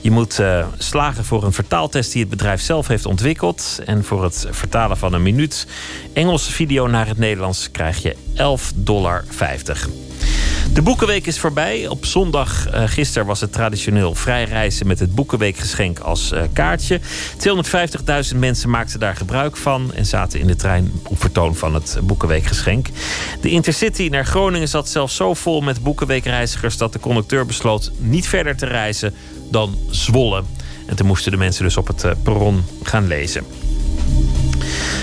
Je 0.00 0.10
moet 0.10 0.38
uh, 0.40 0.66
slagen 0.78 1.24
voor 1.24 1.44
een 1.44 1.52
vertaaltest 1.52 2.12
die 2.12 2.20
het 2.20 2.30
bedrijf 2.30 2.60
zelf 2.60 2.86
heeft 2.86 3.06
ontwikkeld. 3.06 3.80
En 3.84 4.04
voor 4.04 4.24
het 4.24 4.46
vertalen 4.50 4.96
van 4.96 5.12
een 5.12 5.22
minuut 5.22 5.66
Engelse 6.12 6.52
video 6.52 6.86
naar 6.86 7.06
het 7.06 7.18
Nederlands 7.18 7.70
krijg 7.70 8.02
je 8.02 8.16
11,50 8.16 8.74
dollar. 8.74 9.24
De 10.72 10.82
Boekenweek 10.82 11.26
is 11.26 11.38
voorbij. 11.38 11.88
Op 11.88 12.04
zondag 12.04 12.74
uh, 12.74 12.82
gisteren 12.86 13.26
was 13.26 13.40
het 13.40 13.52
traditioneel 13.52 14.14
vrij 14.14 14.44
reizen 14.44 14.86
met 14.86 14.98
het 14.98 15.14
Boekenweekgeschenk 15.14 15.98
als 15.98 16.32
uh, 16.32 16.42
kaartje. 16.52 17.00
250.000 18.32 18.36
mensen 18.36 18.70
maakten 18.70 19.00
daar 19.00 19.16
gebruik 19.16 19.56
van 19.56 19.94
en 19.94 20.06
zaten 20.06 20.40
in 20.40 20.46
de 20.46 20.56
trein 20.56 20.92
op 21.08 21.20
vertoon 21.20 21.54
van 21.54 21.74
het 21.74 21.98
Boekenweekgeschenk. 22.02 22.86
De 23.40 23.50
Intercity 23.50 24.08
naar 24.10 24.24
Groningen 24.24 24.68
zat 24.68 24.88
zelfs 24.88 25.16
zo 25.16 25.34
vol 25.34 25.60
met 25.60 25.82
Boekenweekreizigers 25.82 26.76
dat 26.76 26.92
de 26.92 27.00
conducteur 27.00 27.46
besloot 27.46 27.90
niet 27.98 28.28
verder 28.28 28.56
te 28.56 28.66
reizen 28.66 29.14
dan 29.50 29.78
Zwolle. 29.90 30.42
En 30.86 30.96
toen 30.96 31.06
moesten 31.06 31.32
de 31.32 31.38
mensen 31.38 31.64
dus 31.64 31.76
op 31.76 31.86
het 31.86 32.04
uh, 32.04 32.10
perron 32.22 32.64
gaan 32.82 33.06
lezen. 33.06 33.44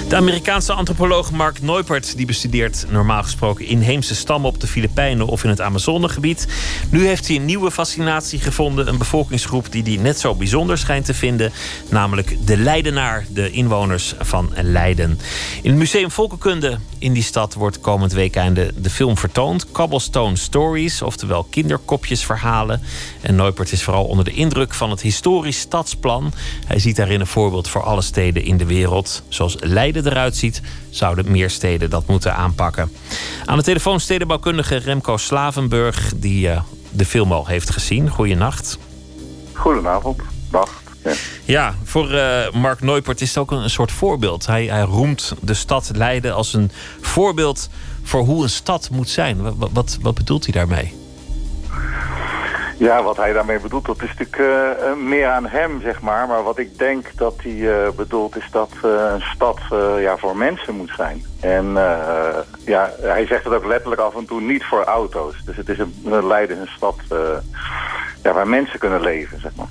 De 0.07 0.16
Amerikaanse 0.16 0.74
antropoloog 0.74 1.32
Mark 1.32 1.62
Neupert 1.62 2.18
die 2.18 2.26
bestudeert 2.26 2.86
normaal 2.89 3.24
gesproken 3.24 3.66
inheemse 3.66 4.16
stammen 4.16 4.49
op 4.49 4.59
de 4.59 4.68
Filipijnen 4.68 5.28
of 5.28 5.43
in 5.43 5.49
het 5.49 5.62
Amazonegebied. 5.62 6.47
Nu 6.89 7.05
heeft 7.05 7.28
hij 7.28 7.36
een 7.36 7.45
nieuwe 7.45 7.72
fascinatie 7.72 8.39
gevonden, 8.39 8.88
een 8.88 8.97
bevolkingsgroep 8.97 9.72
die 9.72 9.84
hij 9.84 9.95
net 9.95 10.20
zo 10.20 10.36
bijzonder 10.36 10.78
schijnt 10.78 11.05
te 11.05 11.14
vinden, 11.14 11.51
namelijk 11.89 12.38
de 12.45 12.57
Leidenaar, 12.57 13.26
de 13.30 13.51
inwoners 13.51 14.14
van 14.20 14.53
Leiden. 14.62 15.20
In 15.62 15.70
het 15.70 15.80
Museum 15.80 16.12
Volkenkunde 16.12 16.78
in 16.97 17.14
die 17.14 17.24
stad 17.24 17.53
wordt 17.53 17.80
komend 17.80 18.12
weekend 18.12 18.55
de 18.55 18.89
film 18.89 19.18
vertoond, 19.18 19.72
Cobblestone 19.72 20.36
Stories, 20.36 21.01
oftewel 21.01 21.43
kinderkopjesverhalen. 21.43 22.82
En 23.22 23.36
Neupert 23.36 23.72
is 23.72 23.84
vooral 23.84 24.05
onder 24.05 24.26
de 24.26 24.32
indruk 24.32 24.74
van 24.74 24.89
het 24.89 25.01
historisch 25.01 25.59
stadsplan. 25.59 26.34
Hij 26.66 26.80
ziet 26.80 26.95
daarin 26.95 27.20
een 27.20 27.28
voorbeeld 27.28 27.68
voor 27.68 27.84
alle 27.84 28.01
steden 28.01 28.43
in 28.43 28.57
de 28.57 28.66
wereld, 28.66 29.24
zoals 29.28 29.55
Leiden 29.62 30.07
eruit 30.07 30.36
ziet, 30.36 30.62
zouden 30.89 31.32
meer 31.32 31.49
steden 31.49 31.89
dat 31.89 32.07
moeten 32.07 32.36
aanpakken. 32.36 32.91
Aan 33.45 33.57
de 33.57 33.64
telefoon 33.64 33.99
stedenbouwkundige 33.99 34.76
Remco 34.76 35.18
Slavenburg, 35.18 36.14
die 36.16 36.47
uh, 36.47 36.62
de 36.89 37.05
film 37.05 37.32
al 37.32 37.45
heeft 37.47 37.70
gezien. 37.70 38.09
Goedenacht. 38.09 38.78
Goedenavond. 39.53 40.22
Dag. 40.51 40.82
Ja, 41.03 41.14
ja 41.45 41.76
voor 41.84 42.12
uh, 42.12 42.51
Mark 42.51 42.82
Neupert 42.82 43.22
is 43.22 43.28
het 43.30 43.38
ook 43.38 43.51
een, 43.51 43.64
een 43.64 43.70
soort 43.70 43.91
voorbeeld. 43.91 44.45
Hij, 44.45 44.66
hij, 44.66 44.82
roemt 44.82 45.34
de 45.41 45.53
stad 45.53 45.91
Leiden 45.93 46.36
als 46.36 46.53
een 46.53 46.72
voorbeeld 47.01 47.70
voor 48.03 48.22
hoe 48.22 48.43
een 48.43 48.49
stad 48.49 48.89
moet 48.89 49.09
zijn. 49.09 49.57
Wat, 49.57 49.70
wat, 49.74 49.97
wat 50.01 50.16
bedoelt 50.16 50.43
hij 50.43 50.53
daarmee? 50.53 51.01
Ja, 52.82 53.04
wat 53.04 53.18
hij 53.18 53.34
daarmee 53.34 53.60
bedoelt, 53.60 53.86
dat 53.86 54.02
is 54.02 54.14
natuurlijk 54.18 54.38
uh, 54.38 54.96
meer 54.96 55.28
aan 55.28 55.46
hem, 55.46 55.82
zeg 55.82 56.02
maar. 56.02 56.28
Maar 56.28 56.44
wat 56.44 56.58
ik 56.58 56.78
denk 56.78 57.12
dat 57.16 57.34
hij 57.38 57.52
uh, 57.52 57.90
bedoelt, 57.96 58.38
is 58.38 58.48
dat 58.52 58.70
een 58.82 59.22
stad 59.22 59.60
ja, 60.00 60.18
voor 60.18 60.38
mensen 60.38 60.76
moet 60.76 60.92
zijn. 60.96 61.26
En 61.40 61.66
ja, 62.66 62.94
hij 63.02 63.26
zegt 63.26 63.44
het 63.44 63.54
ook 63.54 63.66
letterlijk 63.66 64.02
af 64.02 64.16
en 64.16 64.26
toe 64.26 64.42
niet 64.42 64.64
voor 64.64 64.84
auto's. 64.84 65.36
Dus 65.46 65.56
het 65.56 65.70
is 65.70 65.80
een, 65.80 65.94
een 66.06 66.28
Leiden 66.28 66.60
een 66.60 66.70
stad 66.76 66.96
ja, 68.24 68.34
waar 68.34 68.48
mensen 68.48 68.80
kunnen 68.80 69.02
leven, 69.02 69.40
zeg 69.40 69.52
maar. 69.56 69.70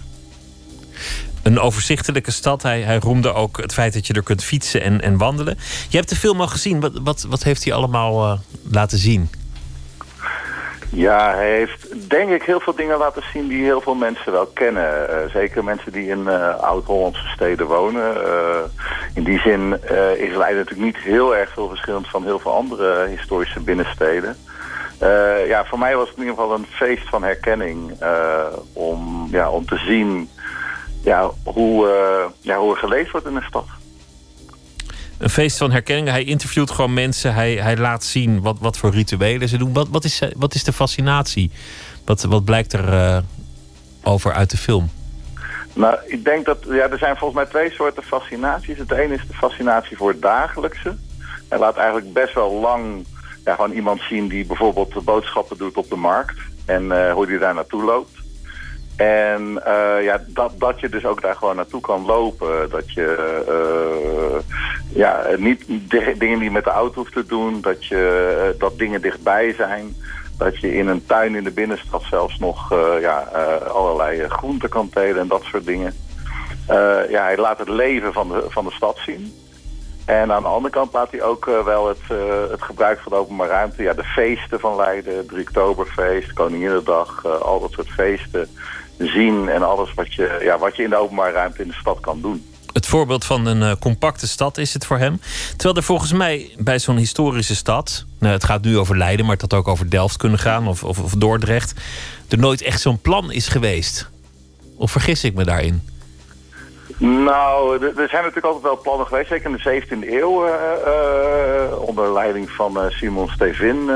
Een 1.42 1.58
overzichtelijke 1.58 2.30
stad. 2.30 2.62
Hij, 2.62 2.80
hij 2.80 2.98
roemde 2.98 3.32
ook 3.32 3.56
het 3.56 3.72
feit 3.72 3.92
dat 3.92 4.06
je 4.06 4.12
er 4.12 4.22
kunt 4.22 4.44
fietsen 4.44 4.82
en, 4.82 5.00
en 5.00 5.18
wandelen. 5.18 5.58
Je 5.88 5.96
hebt 5.96 6.08
de 6.08 6.16
film 6.16 6.40
al 6.40 6.48
gezien. 6.48 6.80
Wat, 6.80 7.00
wat, 7.02 7.26
wat 7.28 7.42
heeft 7.42 7.64
hij 7.64 7.72
allemaal 7.72 8.38
laten 8.62 8.98
zien? 8.98 9.30
Ja, 10.92 11.34
hij 11.34 11.50
heeft 11.52 12.10
denk 12.10 12.30
ik 12.30 12.42
heel 12.42 12.60
veel 12.60 12.74
dingen 12.74 12.98
laten 12.98 13.22
zien 13.32 13.48
die 13.48 13.64
heel 13.64 13.80
veel 13.80 13.94
mensen 13.94 14.32
wel 14.32 14.46
kennen. 14.46 15.10
Uh, 15.10 15.32
zeker 15.32 15.64
mensen 15.64 15.92
die 15.92 16.08
in 16.08 16.18
uh, 16.18 16.58
oud-Hollandse 16.58 17.26
steden 17.26 17.66
wonen. 17.66 18.16
Uh, 18.16 18.58
in 19.14 19.24
die 19.24 19.38
zin 19.38 19.72
is 20.16 20.36
Leiden 20.36 20.64
natuurlijk 20.64 20.80
niet 20.80 20.96
heel 20.96 21.36
erg 21.36 21.52
veel 21.52 21.68
verschillend 21.68 22.08
van 22.08 22.24
heel 22.24 22.38
veel 22.38 22.54
andere 22.54 23.06
historische 23.06 23.60
binnensteden. 23.60 24.36
ja, 25.46 25.64
voor 25.64 25.78
mij 25.78 25.96
was 25.96 26.08
het 26.08 26.16
in 26.16 26.22
ieder 26.22 26.38
geval 26.38 26.54
een 26.54 26.66
feest 26.66 27.08
van 27.08 27.22
herkenning 27.22 27.92
om, 28.72 29.28
ja, 29.30 29.50
om 29.50 29.66
te 29.66 29.76
zien 29.76 30.28
ja, 31.02 31.30
hoe, 31.44 31.88
ja, 32.40 32.58
hoe 32.58 32.72
er 32.72 32.78
geleefd 32.78 33.10
wordt 33.10 33.26
in 33.26 33.36
een 33.36 33.42
stad 33.42 33.66
een 35.20 35.30
feest 35.30 35.58
van 35.58 35.70
herkenning. 35.70 36.08
Hij 36.08 36.24
interviewt 36.24 36.70
gewoon 36.70 36.94
mensen. 36.94 37.34
Hij, 37.34 37.54
hij 37.54 37.76
laat 37.76 38.04
zien 38.04 38.40
wat, 38.40 38.56
wat 38.60 38.76
voor 38.76 38.90
rituelen 38.90 39.48
ze 39.48 39.58
doen. 39.58 39.72
Wat, 39.72 39.88
wat, 39.88 40.04
is, 40.04 40.22
wat 40.36 40.54
is 40.54 40.64
de 40.64 40.72
fascinatie? 40.72 41.50
Wat, 42.04 42.22
wat 42.22 42.44
blijkt 42.44 42.72
er 42.72 42.92
uh, 42.92 43.18
over 44.02 44.32
uit 44.32 44.50
de 44.50 44.56
film? 44.56 44.90
Nou, 45.72 45.98
ik 46.06 46.24
denk 46.24 46.44
dat 46.44 46.58
ja, 46.68 46.88
er 46.88 46.98
zijn 46.98 47.16
volgens 47.16 47.42
mij 47.42 47.50
twee 47.50 47.70
soorten 47.70 48.02
fascinaties. 48.02 48.78
Het 48.78 48.90
ene 48.90 49.14
is 49.14 49.26
de 49.26 49.34
fascinatie 49.34 49.96
voor 49.96 50.10
het 50.10 50.22
dagelijkse. 50.22 50.96
Hij 51.48 51.58
laat 51.58 51.76
eigenlijk 51.76 52.12
best 52.12 52.34
wel 52.34 52.52
lang 52.52 53.06
ja, 53.44 53.54
gewoon 53.54 53.72
iemand 53.72 54.00
zien 54.00 54.28
die 54.28 54.46
bijvoorbeeld 54.46 55.04
boodschappen 55.04 55.58
doet 55.58 55.76
op 55.76 55.88
de 55.88 55.96
markt. 55.96 56.38
En 56.64 56.84
uh, 56.84 57.12
hoe 57.12 57.26
die 57.26 57.38
daar 57.38 57.54
naartoe 57.54 57.84
loopt. 57.84 58.19
En 59.00 59.62
uh, 59.66 60.04
ja, 60.04 60.20
dat, 60.26 60.52
dat 60.58 60.80
je 60.80 60.88
dus 60.88 61.04
ook 61.04 61.22
daar 61.22 61.34
gewoon 61.34 61.56
naartoe 61.56 61.80
kan 61.80 62.06
lopen. 62.06 62.70
Dat 62.70 62.92
je 62.92 63.42
uh, 63.48 64.40
ja, 64.92 65.26
niet 65.36 65.64
dingen 66.18 66.38
die 66.38 66.50
met 66.50 66.64
de 66.64 66.70
auto 66.70 66.94
hoeft 66.94 67.12
te 67.12 67.26
doen. 67.26 67.60
Dat, 67.60 67.86
je, 67.86 68.36
uh, 68.54 68.60
dat 68.60 68.78
dingen 68.78 69.00
dichtbij 69.00 69.54
zijn. 69.54 69.96
Dat 70.38 70.58
je 70.58 70.74
in 70.74 70.88
een 70.88 71.06
tuin 71.06 71.34
in 71.34 71.44
de 71.44 71.50
binnenstad 71.50 72.02
zelfs 72.02 72.38
nog 72.38 72.74
ja, 73.00 73.18
allerlei 73.72 74.28
groenten 74.28 74.68
kan 74.68 74.88
telen 74.88 75.20
en 75.20 75.28
dat 75.28 75.42
soort 75.42 75.66
dingen. 75.66 75.94
ja, 77.08 77.22
hij 77.22 77.36
laat 77.36 77.58
het 77.58 77.68
leven 77.68 78.12
van 78.12 78.28
de, 78.28 78.44
van 78.48 78.64
de 78.64 78.72
stad 78.72 78.98
zien. 79.06 79.34
En 80.04 80.32
aan 80.32 80.42
de 80.42 80.48
andere 80.48 80.74
kant 80.74 80.92
laat 80.92 81.10
hij 81.10 81.22
ook 81.22 81.44
wel 81.64 81.88
het, 81.88 82.18
het 82.50 82.62
gebruik 82.62 83.00
van 83.00 83.12
de 83.12 83.18
openbare 83.18 83.50
ruimte. 83.50 83.82
Ja, 83.82 83.92
de 83.92 84.04
feesten 84.04 84.60
van 84.60 84.76
Leiden, 84.76 85.26
3 85.26 85.40
Oktoberfeest, 85.40 86.32
Koninginnedag, 86.32 87.26
al 87.42 87.60
dat 87.60 87.70
soort 87.70 87.88
feesten 87.88 88.48
zien 89.08 89.48
en 89.48 89.62
alles 89.62 89.94
wat 89.94 90.14
je, 90.14 90.40
ja, 90.42 90.58
wat 90.58 90.76
je 90.76 90.82
in 90.82 90.90
de 90.90 90.96
openbare 90.96 91.32
ruimte 91.32 91.62
in 91.62 91.68
de 91.68 91.74
stad 91.74 92.00
kan 92.00 92.20
doen. 92.20 92.44
Het 92.72 92.86
voorbeeld 92.86 93.24
van 93.24 93.46
een 93.46 93.60
uh, 93.60 93.72
compacte 93.80 94.28
stad 94.28 94.58
is 94.58 94.74
het 94.74 94.86
voor 94.86 94.98
hem. 94.98 95.20
Terwijl 95.50 95.76
er 95.76 95.82
volgens 95.82 96.12
mij 96.12 96.50
bij 96.58 96.78
zo'n 96.78 96.96
historische 96.96 97.54
stad, 97.54 98.04
nou, 98.18 98.32
het 98.32 98.44
gaat 98.44 98.62
nu 98.62 98.78
over 98.78 98.96
Leiden, 98.96 99.24
maar 99.26 99.34
het 99.34 99.50
had 99.50 99.54
ook 99.54 99.68
over 99.68 99.90
Delft 99.90 100.16
kunnen 100.16 100.38
gaan 100.38 100.68
of, 100.68 100.84
of, 100.84 100.98
of 100.98 101.12
Dordrecht, 101.12 101.80
er 102.28 102.38
nooit 102.38 102.62
echt 102.62 102.80
zo'n 102.80 103.00
plan 103.00 103.32
is 103.32 103.48
geweest. 103.48 104.10
Of 104.76 104.90
vergis 104.90 105.24
ik 105.24 105.34
me 105.34 105.44
daarin? 105.44 105.82
Nou, 107.00 107.86
er 107.86 108.08
zijn 108.08 108.22
natuurlijk 108.22 108.46
altijd 108.46 108.62
wel 108.62 108.80
plannen 108.80 109.06
geweest, 109.06 109.28
zeker 109.28 109.50
in 109.50 109.56
de 109.56 109.82
17e 109.82 110.08
eeuw. 110.08 110.46
Uh, 110.46 110.52
onder 111.70 111.78
onder 111.78 112.12
leiding 112.12 112.50
van 112.50 112.90
Simon 112.90 113.28
Stevin. 113.28 113.90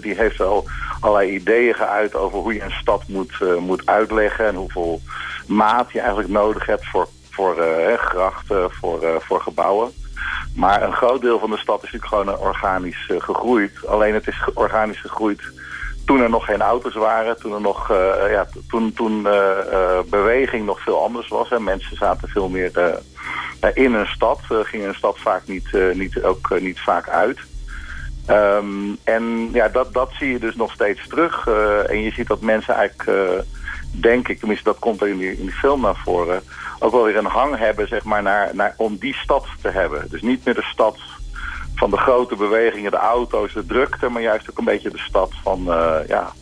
die 0.00 0.14
heeft 0.14 0.38
wel 0.38 0.64
allerlei 1.00 1.30
ideeën 1.30 1.74
geuit 1.74 2.14
over 2.14 2.38
hoe 2.38 2.54
je 2.54 2.62
een 2.62 2.70
stad 2.70 3.02
moet, 3.08 3.58
moet 3.60 3.86
uitleggen... 3.86 4.46
en 4.46 4.54
hoeveel 4.54 5.00
maat 5.46 5.92
je 5.92 5.98
eigenlijk 5.98 6.28
nodig 6.28 6.66
hebt 6.66 6.86
voor, 6.86 7.08
voor 7.30 7.56
grachten, 7.96 8.70
voor, 8.70 9.22
voor 9.22 9.40
gebouwen. 9.40 9.92
Maar 10.54 10.82
een 10.82 10.92
groot 10.92 11.20
deel 11.20 11.38
van 11.38 11.50
de 11.50 11.58
stad 11.58 11.82
is 11.82 11.92
natuurlijk 11.92 12.28
gewoon 12.28 12.48
organisch 12.48 13.10
gegroeid. 13.18 13.86
Alleen 13.86 14.14
het 14.14 14.26
is 14.26 14.44
organisch 14.54 15.00
gegroeid 15.00 15.40
toen 16.06 16.20
er 16.20 16.30
nog 16.30 16.44
geen 16.44 16.60
auto's 16.60 16.94
waren, 16.94 17.40
toen 17.40 17.52
er 17.52 17.60
nog 17.60 17.90
uh, 17.90 17.96
ja, 18.30 18.46
toen, 18.68 18.92
toen 18.92 19.20
uh, 19.26 19.32
uh, 19.72 19.98
beweging 20.10 20.66
nog 20.66 20.80
veel 20.80 21.02
anders 21.02 21.28
was. 21.28 21.50
en 21.50 21.64
Mensen 21.64 21.96
zaten 21.96 22.28
veel 22.28 22.48
meer 22.48 23.00
in 23.74 23.94
een 23.94 24.06
stad, 24.06 24.40
gingen 24.48 24.88
een 24.88 24.94
stad 24.94 25.18
vaak 25.18 25.46
niet, 25.46 25.68
niet, 25.92 26.22
ook 26.22 26.60
niet 26.60 26.80
vaak 26.80 27.08
uit. 27.08 27.38
Um, 28.30 28.98
en 29.04 29.48
ja, 29.52 29.68
dat, 29.68 29.92
dat 29.92 30.10
zie 30.18 30.28
je 30.28 30.38
dus 30.38 30.56
nog 30.56 30.72
steeds 30.72 31.08
terug. 31.08 31.46
en 31.88 32.02
je 32.02 32.10
ziet 32.10 32.26
dat 32.26 32.40
mensen 32.40 32.74
eigenlijk, 32.74 33.44
denk 33.90 34.28
ik, 34.28 34.38
tenminste 34.38 34.64
dat 34.64 34.78
komt 34.78 35.04
in 35.04 35.18
die, 35.18 35.38
in 35.38 35.44
die 35.44 35.54
film 35.54 35.80
naar 35.80 36.00
voren, 36.04 36.42
ook 36.78 36.92
wel 36.92 37.04
weer 37.04 37.16
een 37.16 37.24
hang 37.24 37.58
hebben 37.58 37.88
zeg 37.88 38.04
maar, 38.04 38.22
naar, 38.22 38.50
naar, 38.52 38.74
om 38.76 38.96
die 38.96 39.14
stad 39.14 39.46
te 39.62 39.68
hebben. 39.68 40.06
Dus 40.10 40.22
niet 40.22 40.44
meer 40.44 40.54
de 40.54 40.68
stad 40.72 40.98
van 41.74 41.90
de 41.90 41.96
grote 41.96 42.36
bewegingen, 42.36 42.90
de 42.90 42.96
auto's, 42.96 43.52
de 43.52 43.66
drukte... 43.66 44.08
maar 44.08 44.22
juist 44.22 44.50
ook 44.50 44.58
een 44.58 44.64
beetje 44.64 44.90
de 44.90 44.98
stad 44.98 45.32
van, 45.42 45.64
uh, 45.66 45.96
ja, 46.08 46.32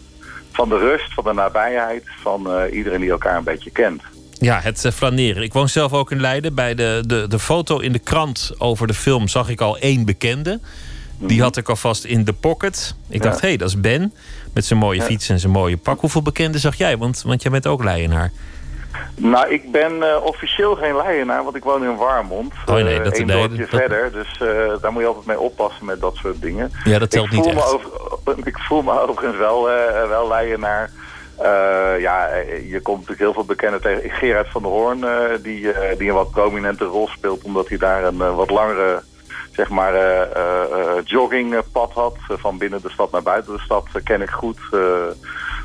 van 0.52 0.68
de 0.68 0.78
rust, 0.78 1.14
van 1.14 1.24
de 1.24 1.32
nabijheid... 1.32 2.04
van 2.22 2.46
uh, 2.46 2.74
iedereen 2.76 3.00
die 3.00 3.10
elkaar 3.10 3.36
een 3.36 3.44
beetje 3.44 3.70
kent. 3.70 4.02
Ja, 4.38 4.60
het 4.60 4.84
uh, 4.84 4.92
flaneren. 4.92 5.42
Ik 5.42 5.52
woon 5.52 5.68
zelf 5.68 5.92
ook 5.92 6.10
in 6.10 6.20
Leiden. 6.20 6.54
Bij 6.54 6.74
de, 6.74 7.04
de, 7.06 7.28
de 7.28 7.38
foto 7.38 7.78
in 7.78 7.92
de 7.92 7.98
krant 7.98 8.52
over 8.58 8.86
de 8.86 8.94
film 8.94 9.28
zag 9.28 9.48
ik 9.48 9.60
al 9.60 9.78
één 9.78 10.04
bekende. 10.04 10.60
Die 11.18 11.36
mhm. 11.36 11.42
had 11.42 11.56
ik 11.56 11.68
alvast 11.68 12.04
in 12.04 12.24
de 12.24 12.32
pocket. 12.32 12.94
Ik 13.08 13.22
dacht, 13.22 13.40
hé, 13.40 13.48
hey, 13.48 13.56
dat 13.56 13.68
is 13.68 13.80
Ben. 13.80 14.12
Met 14.52 14.64
zijn 14.64 14.78
mooie 14.78 15.02
fiets 15.02 15.28
en 15.28 15.40
zijn 15.40 15.52
mooie 15.52 15.76
pak. 15.76 16.00
Hoeveel 16.00 16.22
bekenden 16.22 16.60
zag 16.60 16.74
jij? 16.74 16.96
Want, 16.96 17.22
want 17.22 17.42
jij 17.42 17.50
bent 17.50 17.66
ook 17.66 17.84
Leienaar. 17.84 18.32
Nou, 19.16 19.48
ik 19.48 19.70
ben 19.70 19.92
uh, 19.92 20.24
officieel 20.24 20.74
geen 20.74 20.96
Leienaar, 20.96 21.44
want 21.44 21.56
ik 21.56 21.64
woon 21.64 21.84
in 21.84 21.96
Warmond. 21.96 22.52
Oh 22.66 22.74
nee, 22.74 23.00
dat 23.00 23.14
uh, 23.14 23.20
een 23.20 23.26
dorpje 23.26 23.66
verder, 23.66 24.12
dus 24.12 24.40
uh, 24.42 24.48
daar 24.80 24.92
moet 24.92 25.02
je 25.02 25.08
altijd 25.08 25.26
mee 25.26 25.40
oppassen 25.40 25.86
met 25.86 26.00
dat 26.00 26.16
soort 26.16 26.42
dingen. 26.42 26.70
Ja, 26.84 26.98
dat 26.98 27.10
telt 27.10 27.26
ik 27.26 27.32
niet 27.32 27.46
echt. 27.46 27.72
Over, 27.72 27.88
ik 28.44 28.58
voel 28.58 28.82
me 28.82 29.00
overigens 29.00 29.36
wel, 29.36 29.62
wel 30.08 30.28
Leienaar. 30.28 30.90
ja, 31.98 32.28
je 32.68 32.80
komt 32.82 32.98
natuurlijk 32.98 33.20
heel 33.20 33.32
veel 33.32 33.44
bekenden 33.44 33.80
tegen. 33.80 34.10
Gerard 34.10 34.48
van 34.48 34.62
der 34.62 34.70
Hoorn, 34.70 35.04
die, 35.42 35.72
die 35.98 36.08
een 36.08 36.14
wat 36.14 36.30
prominente 36.30 36.84
rol 36.84 37.08
speelt... 37.08 37.42
omdat 37.42 37.68
hij 37.68 37.78
daar 37.78 38.04
een 38.04 38.34
wat 38.34 38.50
langere 38.50 39.02
zeg 39.52 39.68
maar, 39.68 39.94
joggingpad 41.04 41.92
had. 41.92 42.16
van 42.28 42.58
binnen 42.58 42.82
de 42.82 42.90
stad 42.90 43.10
naar 43.10 43.22
buiten 43.22 43.52
de 43.52 43.62
stad 43.62 43.86
ken 44.04 44.22
ik 44.22 44.30
goed... 44.30 44.58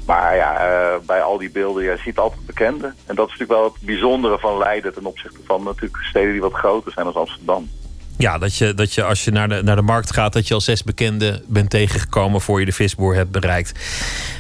Maar 0.07 0.35
ja, 0.35 0.69
uh, 0.69 0.97
bij 1.05 1.21
al 1.21 1.37
die 1.37 1.51
beelden, 1.51 1.83
je 1.83 1.97
ziet 1.97 2.17
altijd 2.17 2.45
bekende. 2.45 2.93
En 3.05 3.15
dat 3.15 3.27
is 3.27 3.31
natuurlijk 3.31 3.59
wel 3.59 3.63
het 3.63 3.81
bijzondere 3.81 4.39
van 4.39 4.57
Leiden 4.57 4.93
ten 4.93 5.05
opzichte 5.05 5.39
van 5.45 5.63
natuurlijk 5.63 6.03
steden 6.03 6.31
die 6.31 6.41
wat 6.41 6.53
groter 6.53 6.91
zijn 6.91 7.05
als 7.05 7.15
Amsterdam. 7.15 7.69
Ja, 8.17 8.37
dat 8.37 8.55
je, 8.55 8.73
dat 8.73 8.93
je 8.93 9.03
als 9.03 9.23
je 9.23 9.31
naar 9.31 9.49
de, 9.49 9.63
naar 9.63 9.75
de 9.75 9.81
markt 9.81 10.13
gaat, 10.13 10.33
dat 10.33 10.47
je 10.47 10.53
al 10.53 10.61
zes 10.61 10.83
bekenden 10.83 11.43
bent 11.47 11.69
tegengekomen 11.69 12.41
voor 12.41 12.59
je 12.59 12.65
de 12.65 12.71
visboer 12.71 13.15
hebt 13.15 13.31
bereikt. 13.31 13.79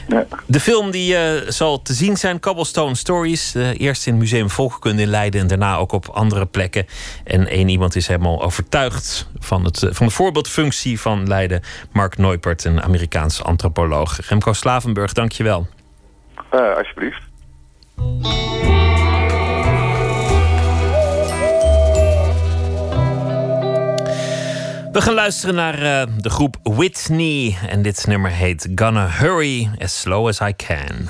Ja. 0.07 0.25
De 0.45 0.59
film 0.59 0.91
die 0.91 1.13
uh, 1.13 1.49
zal 1.49 1.81
te 1.81 1.93
zien 1.93 2.17
zijn, 2.17 2.39
Cobblestone 2.39 2.95
Stories. 2.95 3.55
Uh, 3.55 3.79
eerst 3.79 4.05
in 4.05 4.13
het 4.13 4.21
Museum 4.21 4.49
Volkenkunde 4.49 5.01
in 5.01 5.07
Leiden 5.07 5.41
en 5.41 5.47
daarna 5.47 5.75
ook 5.75 5.91
op 5.91 6.07
andere 6.07 6.45
plekken. 6.45 6.85
En 7.23 7.47
één 7.47 7.69
iemand 7.69 7.95
is 7.95 8.07
helemaal 8.07 8.43
overtuigd 8.43 9.29
van, 9.39 9.63
het, 9.63 9.81
uh, 9.81 9.89
van 9.93 10.05
de 10.07 10.13
voorbeeldfunctie 10.13 10.99
van 10.99 11.27
Leiden. 11.27 11.61
Mark 11.91 12.17
Neupert, 12.17 12.63
een 12.63 12.81
Amerikaans 12.83 13.43
antropoloog. 13.43 14.27
Remco 14.29 14.53
Slavenburg, 14.53 15.13
dank 15.13 15.31
je 15.31 15.43
wel. 15.43 15.67
alsjeblieft. 16.51 17.21
We 24.91 25.01
gaan 25.01 25.13
luisteren 25.13 25.55
naar 25.55 25.73
uh, 25.73 26.15
de 26.17 26.29
groep 26.29 26.57
Whitney. 26.63 27.57
En 27.69 27.81
dit 27.81 28.07
nummer 28.07 28.31
heet 28.31 28.67
Gonna 28.75 29.09
Hurry 29.09 29.69
As 29.79 30.01
Slow 30.01 30.27
As 30.27 30.39
I 30.39 30.53
Can. 30.55 31.09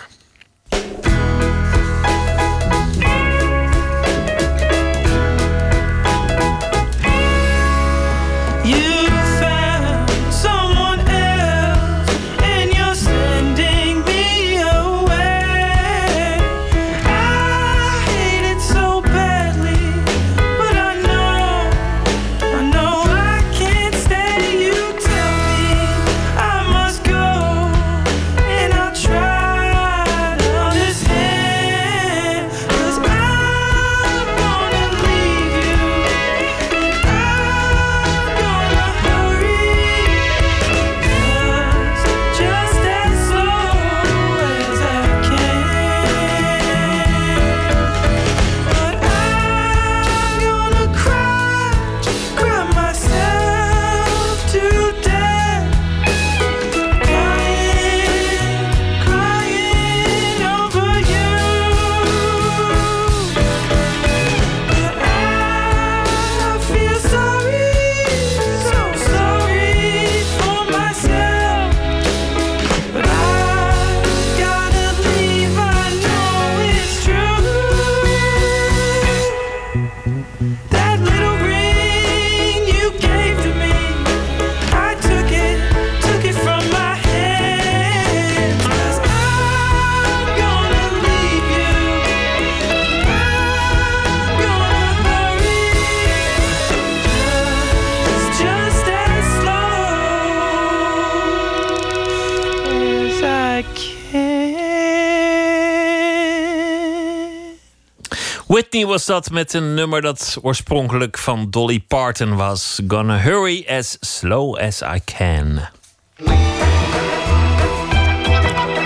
Whitney 108.57 108.85
was 108.85 109.05
dat 109.05 109.29
met 109.29 109.53
een 109.53 109.73
nummer 109.73 110.01
dat 110.01 110.37
oorspronkelijk 110.41 111.17
van 111.17 111.49
Dolly 111.49 111.79
Parton 111.79 112.35
was. 112.35 112.79
Gonna 112.87 113.17
hurry 113.17 113.65
as 113.69 113.97
slow 113.99 114.55
as 114.55 114.81
I 114.81 114.99
can. 115.05 115.59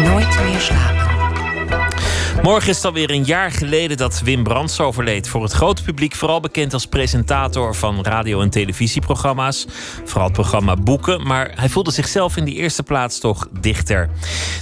Nooit 0.04 0.40
meer 0.44 0.60
slapen. 0.60 1.02
Morgen 2.42 2.70
is 2.70 2.76
het 2.76 2.86
alweer 2.86 3.12
een 3.12 3.24
jaar 3.24 3.52
geleden 3.52 3.98
dat 3.98 4.22
Wim 4.22 4.44
Brands 4.44 4.80
overleed. 4.80 5.28
Voor 5.28 5.44
het 5.44 5.52
grote 5.52 5.84
publiek 5.84 6.16
vooral 6.16 6.40
bekend 6.40 6.74
als 6.74 6.86
presentator 6.86 7.76
van 7.76 8.04
radio- 8.04 8.42
en 8.42 8.50
televisieprogramma's. 8.50 9.66
Vooral 10.06 10.26
het 10.26 10.34
programma 10.34 10.76
Boeken. 10.76 11.28
Maar 11.28 11.52
hij 11.56 11.70
voelde 11.70 11.92
zichzelf 11.92 12.38
in 12.38 12.46
die 12.46 12.56
eerste 12.56 12.84
plaats 12.84 13.20
toch 13.20 13.48
dichter. 13.60 14.10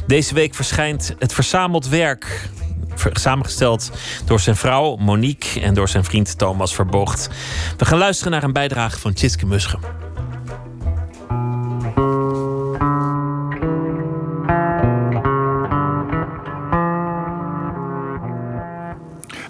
Deze 0.08 0.34
week 0.34 0.56
verschijnt 0.56 1.16
het 1.20 1.34
verzameld 1.34 1.88
werk 1.88 2.50
samengesteld 2.96 3.92
door 4.26 4.40
zijn 4.40 4.56
vrouw 4.56 4.96
Monique 4.96 5.62
en 5.62 5.74
door 5.74 5.90
zijn 5.90 6.04
vriend 6.04 6.38
Thomas 6.38 6.76
Verbocht. 6.76 7.30
We 7.78 7.86
gaan 7.86 7.98
luisteren 7.98 8.32
naar 8.32 8.44
een 8.44 8.54
bijdrage 8.54 9.00
van 9.00 9.14
Tjitske 9.14 9.46
Muschem. 9.46 9.80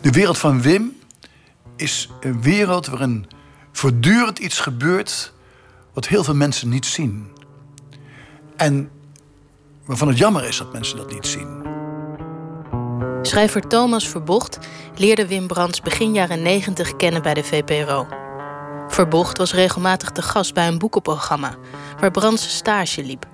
De 0.02 0.12
wereld 0.12 0.38
van 0.38 0.62
Wim 0.62 0.92
is 1.76 2.10
een 2.20 2.42
wereld 2.42 2.88
waarin 2.88 3.28
voortdurend 3.72 4.40
iets 4.40 4.60
gebeurt 4.60 5.34
wat 5.94 6.08
heel 6.08 6.24
veel 6.24 6.36
mensen 6.36 6.70
niet 6.70 6.86
zien. 6.86 7.28
En 8.56 8.90
waarvan 9.86 10.08
het 10.08 10.18
jammer 10.18 10.44
is 10.48 10.58
dat 10.58 10.74
mensen 10.74 10.98
dat 10.98 11.12
niet 11.12 11.28
zien. 11.28 11.79
Schrijver 13.22 13.68
Thomas 13.68 14.08
Verbocht 14.08 14.58
leerde 14.96 15.28
Wim 15.28 15.48
Brands 15.48 15.82
begin 15.82 16.14
jaren 16.14 16.42
90 16.42 16.96
kennen 16.96 17.22
bij 17.22 17.34
de 17.34 17.44
VPRO. 17.44 18.08
Verbocht 18.88 19.38
was 19.38 19.54
regelmatig 19.54 20.10
te 20.10 20.22
gast 20.22 20.54
bij 20.54 20.68
een 20.68 20.78
boekenprogramma 20.78 21.56
waar 22.00 22.12
Brands 22.12 22.56
stage 22.56 23.04
liep. 23.04 23.26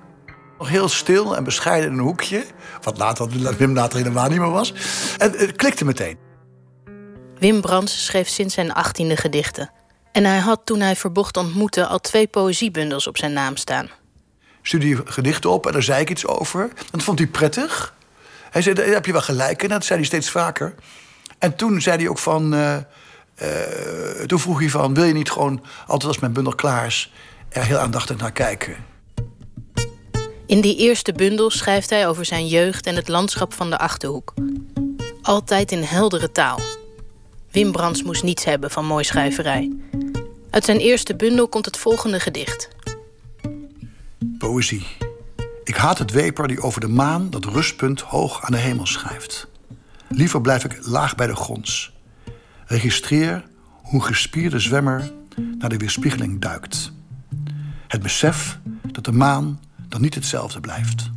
Nog 0.58 0.68
heel 0.68 0.88
stil 0.88 1.36
en 1.36 1.44
bescheiden 1.44 1.90
in 1.90 1.98
een 1.98 2.04
hoekje. 2.04 2.44
Wat 2.82 2.98
later, 2.98 3.28
Wim 3.56 3.74
later 3.74 3.98
helemaal 3.98 4.28
niet 4.28 4.38
meer 4.38 4.50
was. 4.50 4.72
En 5.18 5.32
het 5.32 5.56
klikte 5.56 5.84
meteen. 5.84 6.18
Wim 7.38 7.60
Brands 7.60 8.04
schreef 8.04 8.28
sinds 8.28 8.54
zijn 8.54 8.72
achttiende 8.72 9.16
gedichten. 9.16 9.70
En 10.12 10.24
hij 10.24 10.38
had 10.38 10.60
toen 10.64 10.80
hij 10.80 10.96
Verbocht 10.96 11.36
ontmoette 11.36 11.86
al 11.86 11.98
twee 11.98 12.26
poëziebundels 12.26 13.06
op 13.06 13.16
zijn 13.16 13.32
naam 13.32 13.56
staan. 13.56 13.88
Studie 14.62 14.96
gedichten 15.04 15.50
op 15.50 15.66
en 15.66 15.72
daar 15.72 15.82
zei 15.82 16.00
ik 16.00 16.10
iets 16.10 16.26
over. 16.26 16.70
Dat 16.90 17.02
vond 17.02 17.18
hij 17.18 17.28
prettig. 17.28 17.94
Hij 18.56 18.64
zei, 18.64 18.74
daar 18.74 18.86
heb 18.86 19.06
je 19.06 19.12
wel 19.12 19.20
gelijk 19.20 19.62
in. 19.62 19.68
Dat 19.68 19.84
zei 19.84 19.98
hij 19.98 20.08
steeds 20.08 20.30
vaker. 20.30 20.74
En 21.38 21.56
toen 21.56 21.80
zei 21.80 21.96
hij 21.96 22.08
ook 22.08 22.18
van... 22.18 22.54
Uh, 22.54 22.76
toen 24.26 24.38
vroeg 24.38 24.58
hij 24.58 24.68
van, 24.68 24.94
wil 24.94 25.04
je 25.04 25.12
niet 25.12 25.30
gewoon 25.30 25.64
altijd 25.86 26.08
als 26.08 26.18
mijn 26.18 26.32
bundel 26.32 26.54
klaar 26.54 26.86
is... 26.86 27.12
er 27.48 27.64
heel 27.64 27.78
aandachtig 27.78 28.16
naar 28.16 28.32
kijken? 28.32 28.76
In 30.46 30.60
die 30.60 30.76
eerste 30.76 31.12
bundel 31.12 31.50
schrijft 31.50 31.90
hij 31.90 32.08
over 32.08 32.24
zijn 32.24 32.46
jeugd 32.46 32.86
en 32.86 32.96
het 32.96 33.08
landschap 33.08 33.52
van 33.52 33.70
de 33.70 33.78
Achterhoek. 33.78 34.34
Altijd 35.22 35.72
in 35.72 35.82
heldere 35.82 36.32
taal. 36.32 36.60
Wim 37.50 37.72
Brands 37.72 38.02
moest 38.02 38.22
niets 38.22 38.44
hebben 38.44 38.70
van 38.70 38.84
mooi 38.84 39.04
schrijverij. 39.04 39.72
Uit 40.50 40.64
zijn 40.64 40.78
eerste 40.78 41.16
bundel 41.16 41.48
komt 41.48 41.64
het 41.64 41.76
volgende 41.76 42.20
gedicht. 42.20 42.68
Poëzie. 44.38 45.05
Ik 45.66 45.76
haat 45.76 45.98
het 45.98 46.10
weper 46.10 46.48
die 46.48 46.62
over 46.62 46.80
de 46.80 46.88
maan 46.88 47.30
dat 47.30 47.44
rustpunt 47.44 48.00
hoog 48.00 48.42
aan 48.42 48.52
de 48.52 48.58
hemel 48.58 48.86
schrijft. 48.86 49.48
Liever 50.08 50.40
blijf 50.40 50.64
ik 50.64 50.86
laag 50.86 51.14
bij 51.14 51.26
de 51.26 51.36
grond. 51.36 51.90
Registreer 52.66 53.44
hoe 53.82 54.02
gespierde 54.02 54.58
zwemmer 54.58 55.12
naar 55.58 55.68
de 55.68 55.76
weerspiegeling 55.76 56.40
duikt. 56.40 56.92
Het 57.88 58.02
besef 58.02 58.58
dat 58.92 59.04
de 59.04 59.12
maan 59.12 59.60
dan 59.88 60.00
niet 60.00 60.14
hetzelfde 60.14 60.60
blijft. 60.60 61.10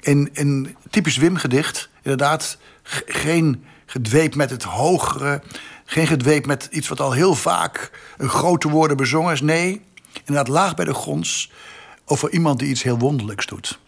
In 0.00 0.30
een 0.32 0.76
typisch 0.90 1.16
Wim-gedicht, 1.16 1.88
inderdaad, 2.02 2.58
geen 3.06 3.64
gedweep 3.86 4.34
met 4.34 4.50
het 4.50 4.62
hogere, 4.62 5.42
geen 5.84 6.06
gedweep 6.06 6.46
met 6.46 6.68
iets 6.70 6.88
wat 6.88 7.00
al 7.00 7.12
heel 7.12 7.34
vaak 7.34 7.90
een 8.16 8.28
grote 8.28 8.68
woorden 8.68 8.96
bezongen 8.96 9.32
is. 9.32 9.40
Nee, 9.40 9.82
inderdaad, 10.18 10.48
laag 10.48 10.74
bij 10.74 10.84
de 10.84 10.94
grond 10.94 11.48
over 12.04 12.30
iemand 12.30 12.58
die 12.58 12.68
iets 12.68 12.82
heel 12.82 12.98
wonderlijks 12.98 13.46
doet. 13.46 13.78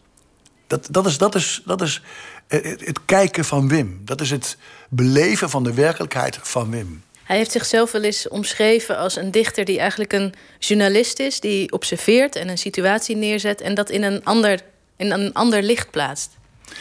Dat, 0.66 0.88
dat, 0.90 1.06
is, 1.06 1.18
dat, 1.18 1.34
is, 1.34 1.62
dat 1.64 1.82
is 1.82 2.02
het, 2.46 2.86
het 2.86 3.04
kijken 3.04 3.44
van 3.44 3.68
Wim. 3.68 4.00
Dat 4.04 4.20
is 4.20 4.30
het 4.30 4.56
beleven 4.88 5.50
van 5.50 5.64
de 5.64 5.74
werkelijkheid 5.74 6.38
van 6.42 6.70
Wim. 6.70 7.02
Hij 7.24 7.36
heeft 7.36 7.52
zichzelf 7.52 7.92
wel 7.92 8.02
eens 8.02 8.28
omschreven 8.28 8.98
als 8.98 9.16
een 9.16 9.30
dichter 9.30 9.64
die 9.64 9.78
eigenlijk 9.78 10.12
een 10.12 10.34
journalist 10.58 11.18
is, 11.18 11.40
die 11.40 11.72
observeert 11.72 12.36
en 12.36 12.48
een 12.48 12.58
situatie 12.58 13.16
neerzet 13.16 13.60
en 13.60 13.74
dat 13.74 13.90
in 13.90 14.02
een 14.02 14.24
ander, 14.24 14.60
in 14.96 15.10
een 15.10 15.32
ander 15.32 15.62
licht 15.62 15.90
plaatst. 15.90 16.30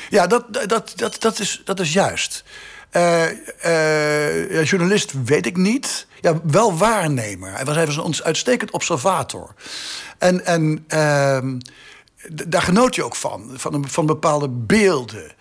Ja, 0.10 0.27
dat, 0.27 0.53
dat, 0.53 0.93
dat, 0.95 1.15
dat, 1.19 1.39
is, 1.39 1.61
dat 1.65 1.80
is 1.80 1.93
juist. 1.93 2.43
Uh, 2.91 3.26
uh, 3.65 4.64
journalist 4.64 5.11
weet 5.26 5.45
ik 5.45 5.57
niet. 5.57 6.07
Ja, 6.24 6.40
wel 6.44 6.78
waarnemer. 6.78 7.54
Hij 7.54 7.66
was, 7.66 7.76
hij 7.76 7.88
een 7.88 8.24
uitstekend 8.24 8.72
observator. 8.72 9.54
En, 10.18 10.45
en 10.45 10.86
uh, 10.88 11.38
daar 12.48 12.62
genoot 12.62 12.95
je 12.95 13.04
ook 13.04 13.16
van, 13.16 13.52
van, 13.54 13.88
van 13.88 14.06
bepaalde 14.06 14.50
beelden. 14.50 15.32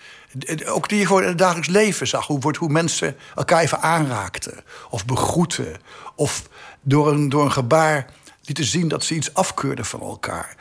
Ook 0.67 0.89
die 0.89 0.99
je 0.99 1.07
gewoon 1.07 1.23
in 1.23 1.29
het 1.29 1.39
dagelijks 1.39 1.69
leven 1.69 2.07
zag. 2.07 2.27
Hoe, 2.27 2.57
hoe 2.59 2.69
mensen 2.69 3.17
elkaar 3.35 3.61
even 3.61 3.81
aanraakten. 3.81 4.65
Of 4.91 5.07
begroeten. 5.07 5.77
Of 6.15 6.43
door 6.81 7.13
een, 7.13 7.29
door 7.29 7.45
een 7.45 7.53
gebaar 7.53 8.07
lieten 8.43 8.65
zien 8.65 8.89
dat 8.89 9.05
ze 9.05 9.15
iets 9.15 9.35
afkeurden 9.35 9.85
van 9.85 10.01
elkaar. 10.01 10.57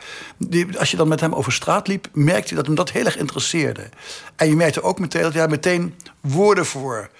Als 0.78 0.90
je 0.90 0.96
dan 0.96 1.08
met 1.08 1.20
hem 1.20 1.34
over 1.34 1.52
straat 1.52 1.88
liep, 1.88 2.08
merkte 2.12 2.48
je 2.48 2.54
dat 2.54 2.66
hem 2.66 2.74
dat 2.74 2.90
heel 2.90 3.04
erg 3.04 3.16
interesseerde. 3.16 3.88
En 4.36 4.48
je 4.48 4.56
merkte 4.56 4.82
ook 4.82 4.98
meteen 4.98 5.22
dat 5.22 5.34
hij 5.34 5.48
meteen 5.48 5.94
woorden 6.20 6.66
voor 6.66 7.10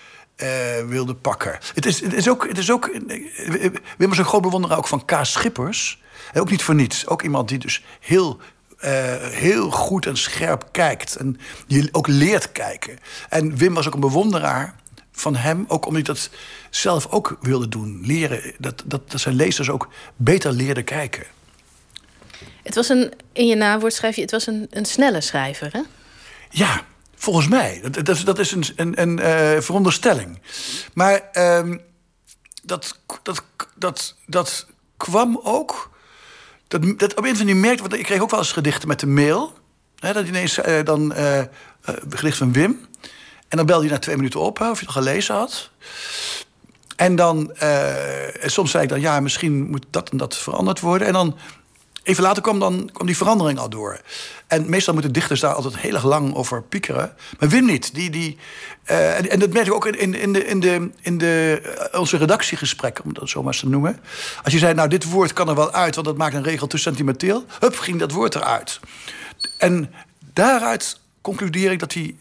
uh, 0.42 0.88
wilde 0.88 1.14
pakken. 1.14 1.58
Het 1.74 1.86
is, 1.86 2.00
het 2.00 2.12
is 2.12 2.28
ook. 2.28 2.48
Het 2.48 2.58
is 2.58 2.70
ook 2.70 2.90
Wim 3.98 4.08
was 4.08 4.18
een 4.18 4.24
groot 4.24 4.42
bewonderaar 4.42 4.78
ook 4.78 4.86
van 4.86 5.04
K. 5.04 5.18
Schippers. 5.22 6.02
ook 6.34 6.50
niet 6.50 6.62
voor 6.62 6.74
niets. 6.74 7.06
Ook 7.06 7.22
iemand 7.22 7.48
die 7.48 7.58
dus 7.58 7.84
heel 8.00 8.40
uh, 8.84 8.90
heel 9.20 9.70
goed 9.70 10.06
en 10.06 10.16
scherp 10.16 10.68
kijkt. 10.70 11.16
En 11.16 11.38
die 11.66 11.88
ook 11.92 12.06
leert 12.06 12.52
kijken. 12.52 12.98
En 13.28 13.56
Wim 13.56 13.74
was 13.74 13.86
ook 13.86 13.94
een 13.94 14.00
bewonderaar 14.00 14.74
van 15.12 15.36
hem, 15.36 15.64
ook 15.68 15.86
omdat 15.86 16.06
hij 16.06 16.14
dat 16.14 16.30
zelf 16.70 17.06
ook 17.06 17.36
wilde 17.40 17.68
doen. 17.68 18.00
Leren, 18.02 18.52
dat, 18.58 18.82
dat, 18.86 19.10
dat 19.10 19.20
zijn 19.20 19.34
lezers 19.34 19.70
ook 19.70 19.88
beter 20.16 20.52
leerden 20.52 20.84
kijken. 20.84 21.24
Het 22.62 22.74
was 22.74 22.88
een, 22.88 23.12
in 23.32 23.46
je 23.46 23.54
nawoord 23.54 23.92
schrijf 23.92 24.14
je, 24.14 24.22
het 24.22 24.30
was 24.30 24.46
een, 24.46 24.66
een 24.70 24.84
snelle 24.84 25.20
schrijver, 25.20 25.72
hè? 25.72 25.80
Ja, 26.50 26.84
volgens 27.22 27.48
mij. 27.48 27.82
Dat, 27.90 28.22
dat, 28.24 28.38
is 28.38 28.52
een, 28.52 28.64
een, 28.76 29.00
een 29.00 29.18
uh, 29.18 29.60
veronderstelling. 29.60 30.40
Maar 30.94 31.30
um, 31.58 31.80
dat, 32.62 32.98
dat, 33.22 33.42
dat, 33.74 34.16
dat 34.26 34.66
kwam 34.96 35.40
ook 35.42 35.90
dat, 36.68 36.98
dat 36.98 37.14
op 37.14 37.24
een 37.24 37.36
van 37.36 37.46
die 37.46 37.54
merkte, 37.54 37.82
want 37.82 37.94
ik 37.94 38.04
kreeg 38.04 38.20
ook 38.20 38.30
wel 38.30 38.40
eens 38.40 38.52
gedichten 38.52 38.88
met 38.88 39.00
de 39.00 39.06
mail. 39.06 39.52
Hè, 39.98 40.12
dat 40.12 40.26
ineens 40.26 40.58
uh, 40.58 40.84
dan 40.84 41.12
uh, 41.16 41.40
gedicht 42.08 42.38
van 42.38 42.52
Wim. 42.52 42.86
En 43.48 43.56
dan 43.56 43.66
belde 43.66 43.82
hij 43.82 43.92
na 43.92 43.98
twee 43.98 44.16
minuten 44.16 44.40
op 44.40 44.60
of 44.60 44.78
je 44.78 44.84
het 44.84 44.94
gelezen 44.94 45.34
had. 45.34 45.70
En 46.96 47.16
dan, 47.16 47.54
soms 48.44 48.70
zei 48.70 48.82
ik 48.82 48.88
dan, 48.88 49.00
ja, 49.00 49.20
misschien 49.20 49.70
moet 49.70 49.86
dat 49.90 50.10
en 50.10 50.16
dat 50.16 50.36
veranderd 50.36 50.80
worden. 50.80 51.06
En 51.06 51.12
dan 51.12 51.36
Even 52.02 52.22
later 52.22 52.42
kwam, 52.42 52.58
dan, 52.58 52.90
kwam 52.92 53.06
die 53.06 53.16
verandering 53.16 53.58
al 53.58 53.68
door. 53.68 54.00
En 54.46 54.70
meestal 54.70 54.94
moeten 54.94 55.12
dichters 55.12 55.40
daar 55.40 55.54
altijd 55.54 55.76
heel 55.76 55.94
erg 55.94 56.04
lang 56.04 56.34
over 56.34 56.62
piekeren. 56.62 57.14
Maar 57.38 57.48
Wim 57.48 57.64
niet. 57.64 57.94
Die, 57.94 58.10
die, 58.10 58.38
uh, 58.90 59.32
en, 59.32 59.38
dat 59.38 59.52
merk 59.52 59.66
ik 59.66 59.74
ook 59.74 59.86
in, 59.86 60.14
in, 60.14 60.32
de, 60.32 60.44
in, 60.44 60.60
de, 60.60 60.90
in 61.00 61.18
de, 61.18 61.62
uh, 61.92 62.00
onze 62.00 62.16
redactiegesprekken, 62.16 63.04
om 63.04 63.14
dat 63.14 63.28
zo 63.28 63.42
maar 63.42 63.52
eens 63.52 63.62
te 63.62 63.68
noemen. 63.68 64.00
Als 64.42 64.52
je 64.52 64.58
zei, 64.58 64.74
nou, 64.74 64.88
dit 64.88 65.04
woord 65.04 65.32
kan 65.32 65.48
er 65.48 65.54
wel 65.54 65.72
uit, 65.72 65.94
want 65.94 66.06
dat 66.06 66.16
maakt 66.16 66.34
een 66.34 66.42
regel 66.42 66.66
te 66.66 66.76
sentimenteel. 66.78 67.44
Hup, 67.58 67.78
ging 67.78 67.98
dat 67.98 68.12
woord 68.12 68.34
eruit. 68.34 68.80
En 69.58 69.92
daaruit 70.32 71.00
concludeer 71.20 71.70
ik 71.70 71.78
dat 71.78 71.92
hij 71.92 72.16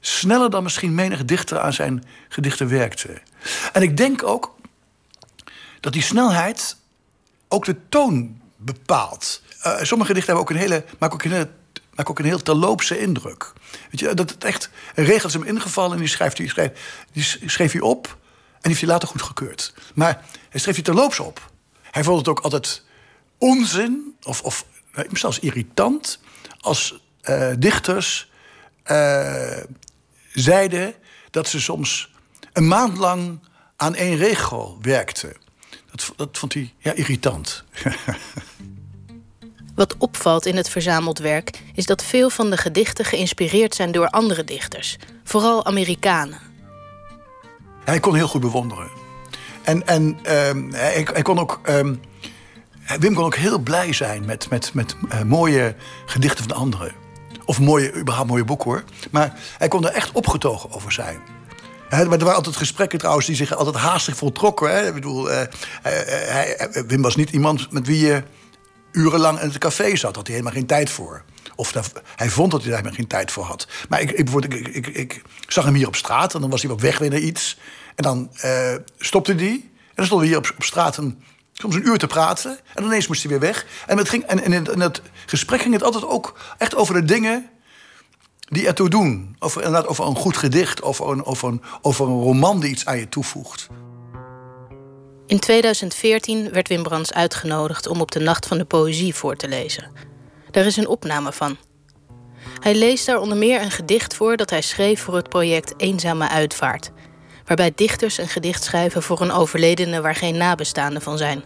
sneller 0.00 0.50
dan 0.50 0.62
misschien 0.62 0.94
menig 0.94 1.24
dichter 1.24 1.58
aan 1.58 1.72
zijn 1.72 2.04
gedichten 2.28 2.68
werkte. 2.68 3.20
En 3.72 3.82
ik 3.82 3.96
denk 3.96 4.22
ook 4.22 4.54
dat 5.80 5.92
die 5.92 6.02
snelheid 6.02 6.76
ook 7.48 7.64
de 7.64 7.76
toon 7.88 8.40
bepaald. 8.64 9.42
Uh, 9.66 9.82
sommige 9.82 10.10
gedichten 10.10 10.34
hebben 10.34 10.36
ook 10.36 10.50
een 10.50 10.56
hele, 10.56 10.84
maken 10.98 11.14
ook 11.14 11.24
een 11.24 11.30
hele 11.30 11.48
ook 12.04 12.18
een 12.18 12.24
heel 12.24 12.42
terloopse 12.42 12.98
indruk. 12.98 13.52
Weet 13.90 14.00
je, 14.00 14.14
dat 14.14 14.30
het 14.30 14.44
echt 14.44 14.70
een 14.94 15.04
regel 15.04 15.28
is 15.28 15.34
hem 15.34 15.42
ingevallen 15.42 15.92
en 15.92 15.98
die, 15.98 16.08
schrijft, 16.08 16.36
die, 16.36 16.48
schreef, 16.48 16.70
die 17.12 17.50
schreef 17.50 17.72
hij 17.72 17.80
op 17.80 18.06
en 18.06 18.16
die 18.60 18.70
heeft 18.70 18.80
hij 18.80 18.90
later 18.90 19.08
goedgekeurd. 19.08 19.74
Maar 19.94 20.24
hij 20.48 20.60
schreef 20.60 20.74
hij 20.74 20.84
terloops 20.84 21.20
op. 21.20 21.50
Hij 21.90 22.04
vond 22.04 22.18
het 22.18 22.28
ook 22.28 22.40
altijd 22.40 22.82
onzin 23.38 24.16
of, 24.22 24.42
of 24.42 24.66
zelfs 25.12 25.38
irritant 25.38 26.18
als 26.60 27.00
uh, 27.22 27.52
dichters 27.58 28.30
zeiden 30.32 30.94
dat 31.30 31.48
ze 31.48 31.60
soms 31.60 32.14
een 32.52 32.68
maand 32.68 32.98
lang 32.98 33.40
aan 33.76 33.94
één 33.94 34.16
regel 34.16 34.78
werkten. 34.80 35.41
Dat, 35.92 36.12
dat 36.16 36.38
vond 36.38 36.54
hij 36.54 36.72
ja, 36.78 36.92
irritant. 36.92 37.64
Wat 39.74 39.96
opvalt 39.98 40.46
in 40.46 40.56
het 40.56 40.68
verzameld 40.68 41.18
werk 41.18 41.62
is 41.74 41.86
dat 41.86 42.04
veel 42.04 42.30
van 42.30 42.50
de 42.50 42.56
gedichten 42.56 43.04
geïnspireerd 43.04 43.74
zijn 43.74 43.92
door 43.92 44.08
andere 44.08 44.44
dichters, 44.44 44.96
vooral 45.24 45.66
Amerikanen. 45.66 46.38
Hij 47.84 48.00
kon 48.00 48.14
heel 48.14 48.28
goed 48.28 48.40
bewonderen. 48.40 48.90
En, 49.62 49.86
en 49.86 50.02
um, 50.48 50.72
hij, 50.72 51.06
hij, 51.12 51.22
kon 51.22 51.38
ook. 51.38 51.60
Um, 51.68 52.00
Wim 52.98 53.14
kon 53.14 53.24
ook 53.24 53.34
heel 53.34 53.58
blij 53.58 53.92
zijn 53.92 54.24
met, 54.24 54.50
met, 54.50 54.74
met 54.74 54.96
uh, 55.12 55.22
mooie 55.22 55.74
gedichten 56.06 56.44
van 56.48 56.56
anderen. 56.56 56.92
Of 57.44 57.60
mooie, 57.60 57.94
überhaupt 57.94 58.30
mooie 58.30 58.44
boeken 58.44 58.70
hoor. 58.70 58.84
Maar 59.10 59.38
hij 59.58 59.68
kon 59.68 59.86
er 59.86 59.92
echt 59.92 60.12
opgetogen 60.12 60.72
over 60.72 60.92
zijn. 60.92 61.20
Maar 61.92 62.18
er 62.18 62.18
waren 62.18 62.34
altijd 62.34 62.56
gesprekken 62.56 62.98
trouwens 62.98 63.26
die 63.26 63.36
zich 63.36 63.54
altijd 63.54 63.76
haastig 63.76 64.16
voltrokken. 64.16 64.70
Hè? 64.70 64.86
Ik 64.86 64.94
bedoel, 64.94 65.30
uh, 65.30 65.40
uh, 65.86 66.82
Wim 66.86 67.02
was 67.02 67.16
niet 67.16 67.30
iemand 67.30 67.70
met 67.70 67.86
wie 67.86 68.06
je 68.06 68.22
urenlang 68.92 69.40
in 69.40 69.48
het 69.48 69.58
café 69.58 69.96
zat. 69.96 70.16
Had 70.16 70.26
hij 70.26 70.36
helemaal 70.36 70.56
geen 70.56 70.66
tijd 70.66 70.90
voor. 70.90 71.24
Of 71.56 71.72
hij 72.16 72.30
vond 72.30 72.50
dat 72.50 72.60
hij 72.60 72.70
daar 72.70 72.78
helemaal 72.78 72.98
geen 72.98 73.08
tijd 73.08 73.30
voor 73.30 73.44
had. 73.44 73.68
Maar 73.88 74.00
ik, 74.00 74.10
ik, 74.10 74.28
ik, 74.74 74.86
ik, 74.86 75.22
zag 75.46 75.64
hem 75.64 75.74
hier 75.74 75.86
op 75.86 75.96
straat 75.96 76.34
en 76.34 76.40
dan 76.40 76.50
was 76.50 76.62
hij 76.62 76.70
op 76.70 76.80
weg 76.80 76.98
weer 76.98 77.10
naar 77.10 77.18
iets. 77.18 77.58
En 77.94 78.02
dan 78.02 78.30
stopte 78.98 79.34
hij. 79.34 79.50
En 79.52 79.94
dan 79.94 80.04
stonden 80.04 80.28
we 80.28 80.34
hier 80.34 80.42
op, 80.42 80.54
op 80.56 80.64
straat 80.64 80.98
soms 81.52 81.74
een 81.74 81.86
uur 81.86 81.98
te 81.98 82.06
praten. 82.06 82.58
En 82.74 82.84
ineens 82.84 83.06
moest 83.06 83.22
hij 83.22 83.30
weer 83.30 83.40
weg. 83.40 83.66
En, 83.86 83.98
het 83.98 84.08
ging, 84.08 84.24
en, 84.24 84.42
en 84.42 84.52
in 84.52 84.80
het 84.80 85.02
gesprek 85.26 85.60
ging 85.60 85.74
het 85.74 85.82
altijd 85.82 86.06
ook 86.06 86.38
echt 86.58 86.74
over 86.74 86.94
de 86.94 87.04
dingen 87.04 87.50
die 88.52 88.66
ertoe 88.66 88.88
doen. 88.88 89.36
Over, 89.38 89.62
inderdaad, 89.62 89.88
over 89.88 90.06
een 90.06 90.16
goed 90.16 90.36
gedicht, 90.36 90.82
over 90.82 91.10
een, 91.10 91.24
over, 91.24 91.48
een, 91.48 91.62
over 91.82 92.06
een 92.06 92.22
roman 92.22 92.60
die 92.60 92.70
iets 92.70 92.86
aan 92.86 92.98
je 92.98 93.08
toevoegt. 93.08 93.68
In 95.26 95.38
2014 95.38 96.52
werd 96.52 96.68
Wim 96.68 96.82
Brands 96.82 97.12
uitgenodigd 97.12 97.86
om 97.86 98.00
op 98.00 98.10
de 98.10 98.20
Nacht 98.20 98.46
van 98.46 98.58
de 98.58 98.64
Poëzie 98.64 99.14
voor 99.14 99.36
te 99.36 99.48
lezen. 99.48 99.92
Daar 100.50 100.66
is 100.66 100.76
een 100.76 100.86
opname 100.86 101.32
van. 101.32 101.56
Hij 102.60 102.74
leest 102.74 103.06
daar 103.06 103.20
onder 103.20 103.38
meer 103.38 103.62
een 103.62 103.70
gedicht 103.70 104.14
voor 104.14 104.36
dat 104.36 104.50
hij 104.50 104.62
schreef 104.62 105.00
voor 105.00 105.16
het 105.16 105.28
project 105.28 105.74
Eenzame 105.76 106.28
Uitvaart. 106.28 106.90
Waarbij 107.44 107.72
dichters 107.74 108.18
een 108.18 108.28
gedicht 108.28 108.64
schrijven 108.64 109.02
voor 109.02 109.20
een 109.20 109.32
overledene 109.32 110.00
waar 110.00 110.14
geen 110.14 110.36
nabestaanden 110.36 111.02
van 111.02 111.18
zijn. 111.18 111.44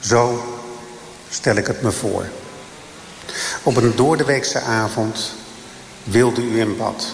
Zo 0.00 0.44
stel 1.30 1.56
ik 1.56 1.66
het 1.66 1.82
me 1.82 1.92
voor. 1.92 2.26
Op 3.62 3.76
een 3.76 3.96
doordeweekse 3.96 4.60
avond 4.60 5.32
wilde 6.04 6.42
u 6.42 6.60
in 6.60 6.76
bad. 6.76 7.06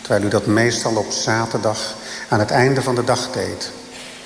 Terwijl 0.00 0.24
u 0.24 0.28
dat 0.28 0.46
meestal 0.46 0.96
op 0.96 1.10
zaterdag 1.10 1.94
aan 2.28 2.38
het 2.38 2.50
einde 2.50 2.82
van 2.82 2.94
de 2.94 3.04
dag 3.04 3.30
deed. 3.30 3.70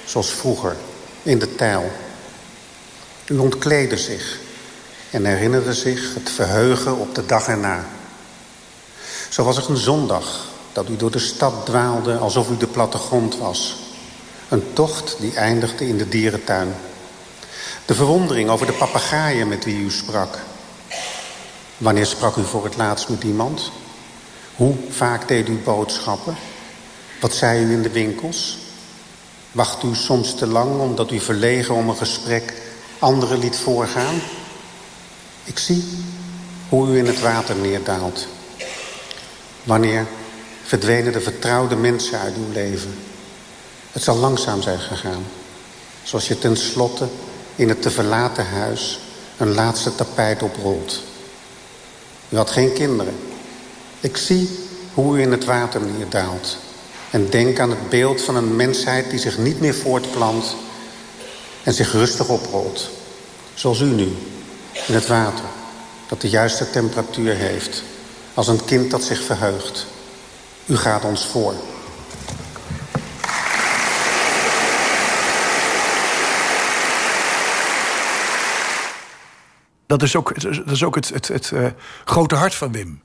Zoals 0.05 0.33
vroeger, 0.33 0.77
in 1.23 1.39
de 1.39 1.55
tijl. 1.55 1.91
U 3.27 3.39
ontkleedde 3.39 3.97
zich 3.97 4.39
en 5.11 5.25
herinnerde 5.25 5.75
zich 5.75 6.15
het 6.15 6.31
verheugen 6.31 6.97
op 6.97 7.15
de 7.15 7.27
dag 7.27 7.49
erna. 7.49 7.85
Zo 9.29 9.45
was 9.45 9.57
er 9.57 9.71
een 9.71 9.77
zondag 9.77 10.49
dat 10.73 10.89
u 10.89 10.97
door 10.97 11.11
de 11.11 11.19
stad 11.19 11.67
dwaalde 11.67 12.17
alsof 12.17 12.51
u 12.51 12.57
de 12.57 12.67
plattegrond 12.67 13.39
was. 13.39 13.77
Een 14.49 14.73
tocht 14.73 15.17
die 15.19 15.35
eindigde 15.35 15.89
in 15.89 15.99
de 15.99 16.09
dierentuin. 16.09 16.75
De 17.85 17.95
verwondering 17.95 18.51
over 18.51 18.67
de 18.67 18.73
papegaaien 18.73 19.49
met 19.49 19.65
wie 19.65 19.85
u 19.85 19.91
sprak. 19.91 20.39
Wanneer 21.81 22.07
sprak 22.07 22.37
u 22.37 22.45
voor 22.45 22.65
het 22.65 22.77
laatst 22.77 23.09
met 23.09 23.23
iemand? 23.23 23.71
Hoe 24.57 24.75
vaak 24.91 25.29
deed 25.29 25.49
u 25.49 25.59
boodschappen? 25.59 26.37
Wat 27.21 27.35
zei 27.35 27.65
u 27.65 27.73
in 27.73 27.83
de 27.83 27.91
winkels? 27.91 28.59
Wacht 29.53 29.83
u 29.83 29.95
soms 29.95 30.35
te 30.35 30.47
lang 30.47 30.81
omdat 30.81 31.11
u 31.11 31.21
verlegen 31.21 31.75
om 31.75 31.89
een 31.89 31.97
gesprek 31.97 32.55
anderen 32.99 33.39
liet 33.39 33.57
voorgaan? 33.57 34.21
Ik 35.45 35.59
zie 35.59 35.85
hoe 36.69 36.89
u 36.89 36.99
in 36.99 37.07
het 37.07 37.21
water 37.21 37.57
neerdaalt. 37.57 38.27
Wanneer 39.63 40.07
verdwenen 40.65 41.13
de 41.13 41.21
vertrouwde 41.21 41.77
mensen 41.77 42.19
uit 42.19 42.37
uw 42.37 42.53
leven? 42.53 42.95
Het 43.93 44.03
zal 44.03 44.17
langzaam 44.17 44.63
zijn 44.63 44.81
gegaan. 44.81 45.25
Zoals 46.03 46.29
je 46.29 46.39
tenslotte 46.39 47.09
in 47.57 47.69
het 47.69 47.83
te 47.83 47.91
verlaten 47.91 48.47
huis 48.47 49.01
een 49.37 49.55
laatste 49.55 49.95
tapijt 49.95 50.43
oprolt. 50.43 51.09
U 52.31 52.37
had 52.37 52.51
geen 52.51 52.73
kinderen. 52.73 53.15
Ik 54.01 54.17
zie 54.17 54.59
hoe 54.95 55.19
u 55.19 55.21
in 55.21 55.31
het 55.31 55.45
water 55.45 55.81
neerdaalt. 55.81 56.57
En 57.11 57.31
denk 57.31 57.59
aan 57.59 57.71
het 57.71 57.89
beeld 57.89 58.23
van 58.23 58.37
een 58.37 58.57
mensheid 58.57 59.11
die 59.11 59.19
zich 59.19 59.39
niet 59.39 59.61
meer 59.61 59.75
voortplant... 59.75 60.57
en 61.63 61.75
zich 61.75 61.93
rustig 61.93 62.29
oprolt. 62.29 62.91
Zoals 63.55 63.81
u 63.81 63.85
nu, 63.85 64.17
in 64.87 64.95
het 64.95 65.07
water. 65.07 65.45
Dat 66.09 66.21
de 66.21 66.29
juiste 66.29 66.71
temperatuur 66.71 67.35
heeft. 67.35 67.83
Als 68.35 68.49
een 68.49 68.65
kind 68.65 68.91
dat 68.91 69.03
zich 69.03 69.23
verheugt. 69.23 69.87
U 70.67 70.77
gaat 70.77 71.05
ons 71.05 71.27
voor. 71.27 71.55
Dat 79.91 80.03
is 80.03 80.17
ook, 80.17 80.41
dat 80.41 80.71
is 80.71 80.85
ook 80.85 80.95
het, 80.95 81.09
het, 81.09 81.29
het 81.29 81.51
uh, 81.55 81.67
grote 82.05 82.35
hart 82.35 82.55
van 82.55 82.73
Wim. 82.73 83.03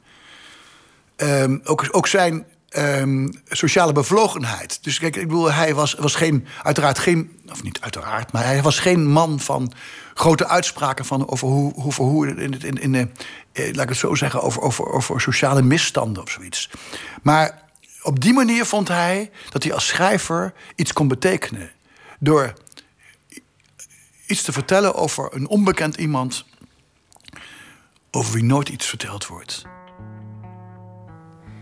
Um, 1.17 1.61
ook, 1.63 1.87
ook 1.91 2.07
zijn 2.07 2.45
um, 2.77 3.31
sociale 3.47 3.91
bevlogenheid. 3.91 4.83
Dus 4.83 4.99
kijk, 4.99 5.15
ik 5.15 5.27
bedoel, 5.27 5.51
hij 5.51 5.73
was, 5.73 5.93
was 5.93 6.15
geen, 6.15 6.47
uiteraard 6.63 6.99
geen, 6.99 7.39
of 7.51 7.63
niet 7.63 7.81
uiteraard, 7.81 8.31
maar 8.31 8.43
hij 8.43 8.61
was 8.61 8.79
geen 8.79 9.05
man 9.05 9.39
van 9.39 9.73
grote 10.13 10.47
uitspraken 10.47 11.05
van 11.05 11.29
over 11.29 11.47
hoe, 11.47 11.73
hoe, 11.73 11.93
hoe 11.93 12.27
in, 12.27 12.61
in, 12.61 12.81
in, 12.81 12.91
de, 12.91 13.07
eh, 13.51 13.73
laat 13.73 13.83
ik 13.83 13.89
het 13.89 13.97
zo 13.97 14.15
zeggen, 14.15 14.41
over, 14.41 14.61
over, 14.61 14.85
over 14.85 15.21
sociale 15.21 15.61
misstanden 15.61 16.23
of 16.23 16.29
zoiets. 16.29 16.69
Maar 17.21 17.61
op 18.01 18.19
die 18.19 18.33
manier 18.33 18.65
vond 18.65 18.87
hij 18.87 19.31
dat 19.49 19.63
hij 19.63 19.73
als 19.73 19.87
schrijver 19.87 20.53
iets 20.75 20.93
kon 20.93 21.07
betekenen. 21.07 21.71
Door 22.19 22.53
iets 24.27 24.41
te 24.41 24.51
vertellen 24.51 24.95
over 24.95 25.29
een 25.33 25.47
onbekend 25.47 25.95
iemand 25.95 26.45
over 28.15 28.33
wie 28.33 28.43
nooit 28.43 28.69
iets 28.69 28.85
verteld 28.85 29.27
wordt. 29.27 29.63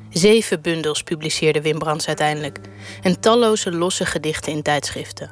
Zeven 0.10 0.62
bundels 0.62 1.04
publiceerde 1.04 1.62
Wim 1.62 1.80
Brands 1.80 2.08
uiteindelijk 2.08 2.60
en 3.02 3.20
talloze 3.20 3.72
losse 3.72 4.06
gedichten 4.06 4.52
in 4.52 4.62
tijdschriften. 4.62 5.32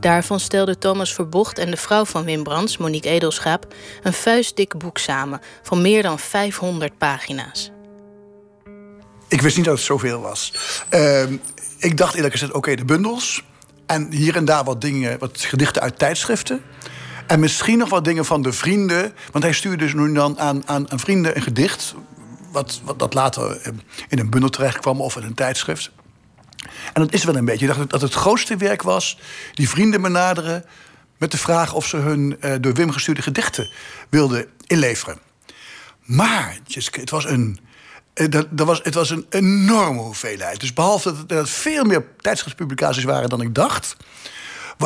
Daarvan 0.00 0.40
stelden 0.40 0.78
Thomas 0.78 1.14
Verbocht 1.14 1.58
en 1.58 1.70
de 1.70 1.76
vrouw 1.76 2.04
van 2.04 2.24
Wim 2.24 2.42
Brands, 2.42 2.76
Monique 2.76 3.10
Edelschaap, 3.10 3.74
een 4.02 4.12
vuistdik 4.12 4.78
boek 4.78 4.98
samen 4.98 5.40
van 5.62 5.82
meer 5.82 6.02
dan 6.02 6.18
500 6.18 6.98
pagina's. 6.98 7.70
Ik 9.28 9.40
wist 9.40 9.56
niet 9.56 9.64
dat 9.64 9.74
het 9.74 9.84
zoveel 9.84 10.20
was. 10.20 10.52
Uh, 10.90 11.22
ik 11.78 11.96
dacht 11.96 12.14
eerlijk 12.14 12.32
gezegd, 12.32 12.52
oké, 12.52 12.74
de 12.74 12.84
bundels. 12.84 13.42
En 13.86 14.12
hier 14.12 14.36
en 14.36 14.44
daar 14.44 14.64
wat 14.64 14.80
dingen, 14.80 15.18
wat 15.18 15.40
gedichten 15.40 15.82
uit 15.82 15.98
tijdschriften. 15.98 16.62
En 17.26 17.40
misschien 17.40 17.78
nog 17.78 17.88
wat 17.88 18.04
dingen 18.04 18.24
van 18.24 18.42
de 18.42 18.52
vrienden. 18.52 19.14
Want 19.32 19.44
hij 19.44 19.52
stuurde 19.52 19.84
dus 19.84 19.94
nu 19.94 20.12
dan 20.12 20.38
aan, 20.38 20.68
aan, 20.68 20.90
aan 20.90 21.00
vrienden 21.00 21.36
een 21.36 21.42
gedicht. 21.42 21.94
Wat, 22.50 22.80
wat 22.84 22.98
dat 22.98 23.14
later 23.14 23.60
eh, 23.60 23.72
in 24.08 24.18
een 24.18 24.30
bundel 24.30 24.50
terecht 24.50 24.78
kwam 24.78 25.00
of 25.00 25.16
in 25.16 25.22
een 25.22 25.34
tijdschrift. 25.34 25.90
En 26.92 27.02
dat 27.02 27.12
is 27.12 27.24
wel 27.24 27.36
een 27.36 27.44
beetje. 27.44 27.66
Ik 27.66 27.74
dacht 27.74 27.90
dat 27.90 28.00
het 28.00 28.14
grootste 28.14 28.56
werk 28.56 28.82
was 28.82 29.18
die 29.52 29.68
vrienden 29.68 30.02
benaderen 30.02 30.64
met 31.18 31.30
de 31.30 31.38
vraag 31.38 31.74
of 31.74 31.86
ze 31.86 31.96
hun 31.96 32.36
uh, 32.40 32.54
door 32.60 32.74
Wim 32.74 32.90
gestuurde 32.90 33.22
gedichten 33.22 33.70
wilden 34.08 34.46
inleveren. 34.66 35.18
Maar 36.04 36.58
het 36.90 37.10
was 37.10 37.24
een. 37.24 37.58
Eh, 38.14 38.30
dat, 38.30 38.46
dat 38.50 38.66
was, 38.66 38.80
het 38.82 38.94
was 38.94 39.10
een 39.10 39.26
enorme 39.30 40.00
hoeveelheid. 40.00 40.60
Dus 40.60 40.72
behalve 40.72 41.14
dat 41.26 41.38
er 41.38 41.48
veel 41.48 41.84
meer 41.84 42.04
tijdschriftpublicaties 42.20 43.04
waren 43.04 43.28
dan 43.28 43.40
ik 43.40 43.54
dacht, 43.54 43.96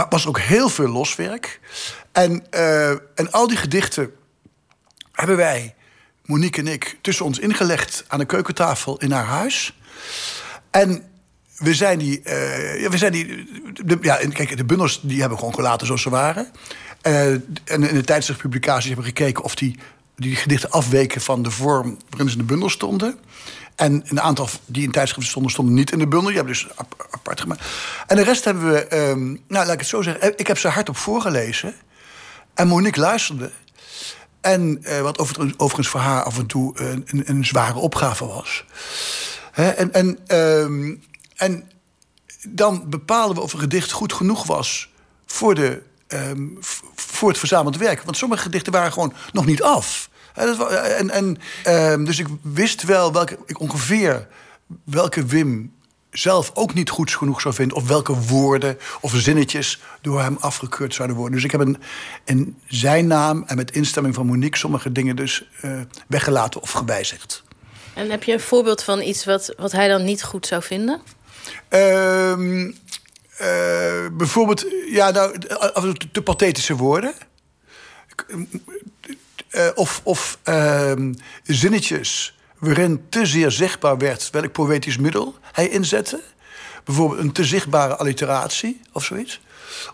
was 0.08 0.26
ook 0.26 0.38
heel 0.38 0.68
veel 0.68 0.88
loswerk. 0.88 1.60
En, 2.18 2.44
uh, 2.54 2.90
en 2.90 3.30
al 3.30 3.48
die 3.48 3.56
gedichten 3.56 4.10
hebben 5.12 5.36
wij, 5.36 5.74
Monique 6.24 6.60
en 6.60 6.66
ik, 6.66 6.98
tussen 7.00 7.24
ons 7.24 7.38
ingelegd 7.38 8.04
aan 8.08 8.18
de 8.18 8.24
keukentafel 8.24 8.98
in 8.98 9.10
haar 9.10 9.24
huis. 9.24 9.78
En 10.70 11.02
we 11.56 11.74
zijn 11.74 11.98
die. 11.98 12.20
Uh, 12.24 12.80
ja, 12.80 12.90
we 12.90 12.98
zijn 12.98 13.12
die 13.12 13.26
de, 13.84 13.98
ja, 14.00 14.16
kijk, 14.16 14.56
de 14.56 14.64
bundels 14.64 15.00
die 15.02 15.20
hebben 15.20 15.30
we 15.30 15.38
gewoon 15.38 15.54
gelaten 15.54 15.86
zoals 15.86 16.02
ze 16.02 16.10
waren. 16.10 16.48
Uh, 17.02 17.30
en 17.30 17.42
in 17.64 17.94
de 17.94 18.04
tijdschriftpublicaties 18.04 18.86
hebben 18.86 19.04
we 19.04 19.10
gekeken 19.10 19.44
of 19.44 19.54
die, 19.54 19.78
die 20.16 20.36
gedichten 20.36 20.70
afweken 20.70 21.20
van 21.20 21.42
de 21.42 21.50
vorm 21.50 21.98
waarin 22.08 22.28
ze 22.28 22.32
in 22.32 22.40
de 22.40 22.48
bundel 22.48 22.68
stonden. 22.68 23.18
En 23.76 24.02
een 24.08 24.20
aantal 24.20 24.48
die 24.66 24.82
in 24.82 24.90
tijdschriften 24.90 25.30
stonden, 25.30 25.52
stonden 25.52 25.74
niet 25.74 25.92
in 25.92 25.98
de 25.98 26.06
bundel. 26.06 26.28
Die 26.28 26.36
hebben 26.36 26.52
dus 26.52 26.68
apart 27.10 27.40
gemaakt. 27.40 27.64
En 28.06 28.16
de 28.16 28.22
rest 28.22 28.44
hebben 28.44 28.72
we, 28.72 28.96
um, 28.96 29.42
nou 29.48 29.64
laat 29.64 29.72
ik 29.72 29.78
het 29.78 29.88
zo 29.88 30.02
zeggen, 30.02 30.38
ik 30.38 30.46
heb 30.46 30.58
ze 30.58 30.68
hardop 30.68 30.96
voorgelezen. 30.96 31.74
En 32.58 32.68
Monique 32.68 33.00
luisterde. 33.00 33.50
En 34.40 34.78
uh, 34.82 35.00
wat 35.00 35.18
overigens 35.18 35.88
voor 35.88 36.00
haar 36.00 36.22
af 36.22 36.38
en 36.38 36.46
toe 36.46 36.80
een, 36.80 37.22
een, 37.24 37.44
zware 37.44 37.78
opgave 37.78 38.26
was. 38.26 38.64
En, 39.52 39.92
en, 39.92 40.36
um, 40.36 41.02
en 41.36 41.70
dan 42.48 42.84
bepalen 42.88 43.34
we 43.34 43.40
of 43.40 43.52
een 43.52 43.58
gedicht 43.58 43.90
goed 43.90 44.12
genoeg 44.12 44.46
was 44.46 44.90
voor, 45.26 45.54
de, 45.54 45.82
um, 46.08 46.58
voor 46.94 47.28
het 47.28 47.38
verzameld 47.38 47.76
werk. 47.76 48.02
Want 48.02 48.16
sommige 48.16 48.42
gedichten 48.42 48.72
waren 48.72 48.92
gewoon 48.92 49.12
nog 49.32 49.46
niet 49.46 49.62
af. 49.62 50.10
En, 50.34 51.10
en, 51.10 51.38
um, 51.66 52.04
dus 52.04 52.18
ik 52.18 52.26
wist 52.42 52.82
wel 52.82 53.12
welke, 53.12 53.38
ik 53.46 53.60
ongeveer 53.60 54.28
welke 54.84 55.24
Wim 55.24 55.72
zelf 56.10 56.50
ook 56.54 56.74
niet 56.74 56.90
goed 56.90 57.10
genoeg 57.10 57.40
zou 57.40 57.54
vinden... 57.54 57.76
of 57.76 57.88
welke 57.88 58.14
woorden 58.14 58.78
of 59.00 59.12
zinnetjes 59.14 59.80
door 60.00 60.20
hem 60.20 60.36
afgekeurd 60.40 60.94
zouden 60.94 61.16
worden. 61.16 61.34
Dus 61.34 61.44
ik 61.44 61.50
heb 61.50 61.60
een, 61.60 61.76
in 62.24 62.58
zijn 62.66 63.06
naam 63.06 63.44
en 63.46 63.56
met 63.56 63.70
instemming 63.70 64.14
van 64.14 64.26
Monique... 64.26 64.58
sommige 64.58 64.92
dingen 64.92 65.16
dus 65.16 65.48
uh, 65.62 65.80
weggelaten 66.06 66.60
of 66.60 66.70
gewijzigd. 66.70 67.42
En 67.94 68.10
heb 68.10 68.22
je 68.22 68.32
een 68.32 68.40
voorbeeld 68.40 68.82
van 68.82 69.00
iets 69.00 69.24
wat, 69.24 69.54
wat 69.56 69.72
hij 69.72 69.88
dan 69.88 70.04
niet 70.04 70.22
goed 70.22 70.46
zou 70.46 70.62
vinden? 70.62 71.00
Uh, 71.70 72.68
uh, 73.40 74.06
bijvoorbeeld, 74.12 74.64
ja, 74.90 75.10
nou, 75.10 75.38
te 76.12 76.22
pathetische 76.22 76.76
woorden. 76.76 77.14
Of 79.74 80.00
of 80.04 80.38
ehm, 80.42 81.14
zinnetjes 81.42 82.37
waarin 82.58 83.06
te 83.08 83.26
zeer 83.26 83.50
zichtbaar 83.50 83.98
werd 83.98 84.30
welk 84.30 84.52
poëtisch 84.52 84.98
middel 84.98 85.34
hij 85.52 85.68
inzette. 85.68 86.20
Bijvoorbeeld 86.84 87.20
een 87.20 87.32
te 87.32 87.44
zichtbare 87.44 87.96
alliteratie 87.96 88.80
of 88.92 89.04
zoiets. 89.04 89.40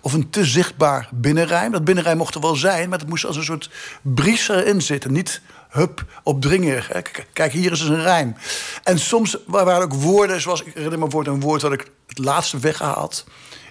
of 0.01 0.13
een 0.13 0.31
te 0.31 0.45
zichtbaar 0.45 1.09
binnenrijm. 1.13 1.73
Dat 1.73 1.85
binnenrijm 1.85 2.17
mocht 2.17 2.35
er 2.35 2.41
wel 2.41 2.55
zijn, 2.55 2.89
maar 2.89 2.99
het 2.99 3.09
moest 3.09 3.25
als 3.25 3.37
een 3.37 3.45
soort 3.45 3.71
bries 4.03 4.49
erin 4.49 4.83
zitten. 4.83 5.13
Niet 5.13 5.41
hup, 5.71 6.05
opdringerig. 6.23 6.91
Kijk, 7.33 7.53
hier 7.53 7.73
is 7.73 7.79
dus 7.79 7.89
een 7.89 8.03
rijm. 8.03 8.37
En 8.83 8.99
soms 8.99 9.37
waren 9.47 9.83
ook 9.83 9.95
woorden, 9.95 10.41
zoals 10.41 10.63
ik 10.63 10.75
herinner 10.75 10.99
me 10.99 11.27
een 11.27 11.41
woord 11.41 11.61
dat 11.61 11.73
ik 11.73 11.91
het 12.07 12.19
laatste 12.19 12.59
weggehaald. 12.59 13.25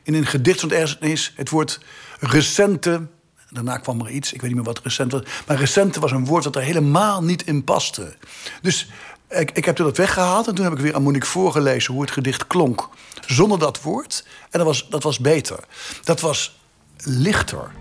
In 0.03 0.13
een 0.13 0.25
gedicht 0.25 0.57
stond 0.57 0.73
ergens 0.73 1.33
het 1.35 1.49
woord 1.49 1.79
recente. 2.19 3.07
Daarna 3.53 3.77
kwam 3.77 3.99
er 4.01 4.09
iets, 4.09 4.33
ik 4.33 4.41
weet 4.41 4.49
niet 4.49 4.59
meer 4.59 4.73
wat 4.73 4.83
recent 4.83 5.11
was. 5.11 5.21
Maar 5.47 5.57
recente 5.57 5.99
was 5.99 6.11
een 6.11 6.25
woord 6.25 6.43
dat 6.43 6.55
er 6.55 6.61
helemaal 6.61 7.23
niet 7.23 7.47
in 7.47 7.63
paste. 7.63 8.15
Dus 8.61 8.89
ik, 9.29 9.51
ik 9.51 9.65
heb 9.65 9.75
dat 9.75 9.97
weggehaald 9.97 10.47
en 10.47 10.55
toen 10.55 10.63
heb 10.63 10.73
ik 10.73 10.79
weer 10.79 10.95
aan 10.95 11.03
Monique 11.03 11.27
voorgelezen 11.27 11.93
hoe 11.93 12.01
het 12.01 12.11
gedicht 12.11 12.47
klonk. 12.47 12.89
Zonder 13.25 13.59
dat 13.59 13.81
woord. 13.81 14.25
En 14.49 14.59
dat 14.59 14.67
was, 14.67 14.89
dat 14.89 15.03
was 15.03 15.19
beter. 15.19 15.59
Dat 16.03 16.19
was 16.19 16.59
lichter. 16.97 17.71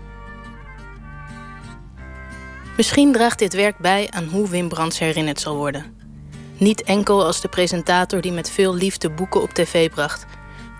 Misschien 2.77 3.11
draagt 3.11 3.39
dit 3.39 3.53
werk 3.53 3.77
bij 3.77 4.07
aan 4.11 4.25
hoe 4.25 4.49
Wim 4.49 4.69
Brands 4.69 4.99
herinnerd 4.99 5.39
zal 5.39 5.55
worden. 5.55 5.97
Niet 6.57 6.83
enkel 6.83 7.25
als 7.25 7.41
de 7.41 7.47
presentator 7.47 8.21
die 8.21 8.31
met 8.31 8.51
veel 8.51 8.75
liefde 8.75 9.09
boeken 9.09 9.41
op 9.41 9.53
tv 9.53 9.89
bracht, 9.89 10.25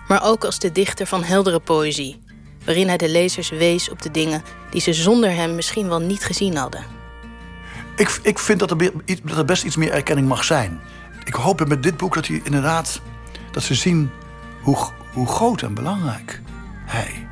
maar 0.08 0.24
ook 0.24 0.44
als 0.44 0.58
de 0.58 0.72
dichter 0.72 1.06
van 1.06 1.24
heldere 1.24 1.60
poëzie, 1.60 2.22
waarin 2.64 2.88
hij 2.88 2.96
de 2.96 3.10
lezers 3.10 3.50
wees 3.50 3.90
op 3.90 4.02
de 4.02 4.10
dingen 4.10 4.42
die 4.70 4.80
ze 4.80 4.92
zonder 4.92 5.30
hem 5.30 5.54
misschien 5.54 5.88
wel 5.88 6.00
niet 6.00 6.24
gezien 6.24 6.56
hadden. 6.56 6.84
Ik, 7.96 8.20
ik 8.22 8.38
vind 8.38 8.58
dat 8.58 8.70
er, 8.70 9.44
best 9.44 9.64
iets 9.64 9.76
meer 9.76 9.92
erkenning 9.92 10.28
mag 10.28 10.44
zijn. 10.44 10.80
Ik 11.24 11.34
hoop 11.34 11.68
met 11.68 11.82
dit 11.82 11.96
boek 11.96 12.14
dat 12.14 12.26
hij 12.26 12.40
inderdaad 12.44 13.00
dat 13.50 13.62
ze 13.62 13.74
zien 13.74 14.10
hoe, 14.62 14.76
hoe 15.12 15.26
groot 15.26 15.62
en 15.62 15.74
belangrijk 15.74 16.42
hij 16.84 17.28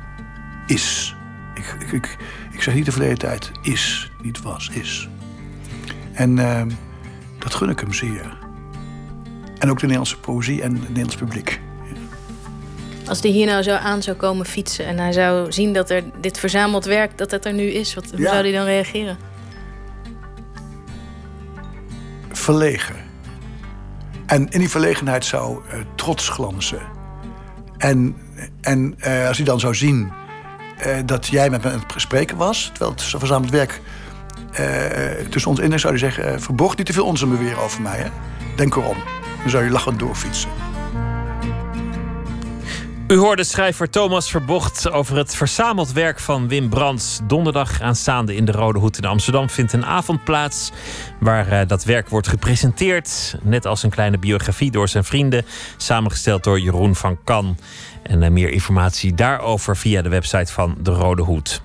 is. 0.67 1.15
Ik, 1.55 1.75
ik, 1.91 2.17
ik, 2.51 2.61
zeg 2.61 2.73
niet 2.73 2.85
de 2.85 2.91
verleden 2.91 3.17
tijd 3.17 3.51
is, 3.61 4.11
niet 4.21 4.41
was, 4.41 4.69
is. 4.69 5.09
En 6.13 6.37
uh, 6.37 6.61
dat 7.39 7.53
gun 7.53 7.69
ik 7.69 7.79
hem 7.79 7.93
zeer. 7.93 8.37
En 9.57 9.69
ook 9.69 9.79
de 9.79 9.85
Nederlandse 9.85 10.19
poëzie 10.19 10.61
en 10.61 10.71
het 10.71 10.81
Nederlands 10.81 11.15
publiek. 11.15 11.61
Als 13.07 13.21
die 13.21 13.31
hier 13.31 13.45
nou 13.45 13.63
zo 13.63 13.75
aan 13.75 14.01
zou 14.01 14.17
komen 14.17 14.45
fietsen 14.45 14.85
en 14.85 14.97
hij 14.97 15.11
zou 15.11 15.51
zien 15.51 15.73
dat 15.73 15.89
er 15.89 16.03
dit 16.21 16.39
verzameld 16.39 16.85
werk, 16.85 17.17
dat 17.17 17.31
het 17.31 17.45
er 17.45 17.53
nu 17.53 17.63
is, 17.63 17.93
wat, 17.93 18.11
hoe 18.15 18.21
zou 18.21 18.35
hij 18.35 18.51
dan 18.51 18.65
reageren? 18.65 19.17
Verlegen. 22.31 22.95
En 24.25 24.49
in 24.49 24.59
die 24.59 24.69
verlegenheid 24.69 25.25
zou 25.25 25.61
uh, 25.67 25.73
trots 25.95 26.29
glanzen. 26.29 26.81
En, 27.77 28.15
en 28.61 28.95
uh, 28.97 29.27
als 29.27 29.37
hij 29.37 29.45
dan 29.45 29.59
zou 29.59 29.75
zien 29.75 30.11
uh, 30.87 30.97
dat 31.05 31.27
jij 31.27 31.49
met 31.49 31.63
me 31.63 31.71
aan 31.71 31.83
het 31.87 32.01
spreken 32.01 32.37
was, 32.37 32.67
terwijl 32.67 32.91
het 32.91 33.03
verzameld 33.03 33.51
werk 33.51 33.81
tussen 35.29 35.51
ons 35.51 35.59
in 35.59 35.71
is, 35.71 35.81
zou 35.81 35.99
hij 35.99 36.11
zeggen: 36.11 36.41
Verborg 36.41 36.77
niet 36.77 36.85
te 36.85 36.93
veel 36.93 37.05
onzin 37.05 37.37
weer 37.37 37.59
over 37.59 37.81
mij. 37.81 37.97
Hè? 37.97 38.09
Denk 38.55 38.75
erom. 38.75 38.97
Dan 39.41 39.49
zou 39.49 39.63
je 39.63 39.69
lachend 39.69 39.99
doorfietsen. 39.99 40.72
U 43.07 43.17
hoorde 43.17 43.43
schrijver 43.43 43.89
Thomas 43.89 44.29
Verbocht 44.29 44.91
over 44.91 45.17
het 45.17 45.35
verzameld 45.35 45.91
werk 45.91 46.19
van 46.19 46.47
Wim 46.47 46.69
Brands. 46.69 47.19
Donderdag 47.23 47.81
aanstaande 47.81 48.35
in 48.35 48.45
de 48.45 48.51
Rode 48.51 48.79
Hoed 48.79 48.97
in 48.97 49.05
Amsterdam 49.05 49.49
vindt 49.49 49.73
een 49.73 49.85
avond 49.85 50.23
plaats 50.23 50.71
waar 51.19 51.47
uh, 51.47 51.67
dat 51.67 51.83
werk 51.83 52.09
wordt 52.09 52.27
gepresenteerd. 52.27 53.35
Net 53.41 53.65
als 53.65 53.83
een 53.83 53.89
kleine 53.89 54.17
biografie 54.17 54.71
door 54.71 54.87
zijn 54.87 55.03
vrienden, 55.03 55.45
samengesteld 55.77 56.43
door 56.43 56.59
Jeroen 56.59 56.95
van 56.95 57.17
Kan. 57.23 57.57
En 58.03 58.21
uh, 58.21 58.29
meer 58.29 58.49
informatie 58.49 59.13
daarover 59.13 59.77
via 59.77 60.01
de 60.01 60.09
website 60.09 60.51
van 60.51 60.75
De 60.79 60.91
Rode 60.91 61.21
Hoed. 61.21 61.61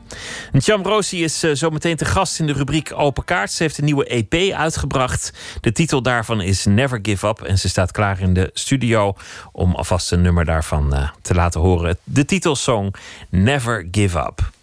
Cham 0.53 0.83
Rosi 0.83 1.25
is 1.25 1.45
uh, 1.45 1.55
zometeen 1.55 1.97
te 1.97 2.05
gast 2.05 2.41
in 2.41 2.47
de 2.47 2.53
rubriek 2.53 2.93
Open 2.95 3.25
Kaart. 3.25 3.53
Ze 3.53 3.63
heeft 3.63 3.79
een 3.79 3.85
nieuwe 3.85 4.07
EP 4.07 4.53
uitgebracht. 4.53 5.33
De 5.61 5.73
titel 5.73 6.03
daarvan 6.03 6.41
is 6.41 6.65
Never 6.65 6.99
Give 7.03 7.27
Up. 7.27 7.43
En 7.43 7.59
ze 7.59 7.69
staat 7.69 7.91
klaar 7.91 8.21
in 8.21 8.35
de 8.35 8.51
studio 8.55 9.15
om 9.53 9.75
alvast 9.75 10.13
een 10.13 10.23
nummer 10.23 10.45
daarvan 10.45 10.95
uh, 10.95 11.09
te 11.23 11.35
laten 11.35 11.61
horen. 11.61 11.99
De 12.05 12.25
titelsong 12.25 12.95
Never 13.31 13.89
Give 13.91 14.19
Up. 14.19 14.57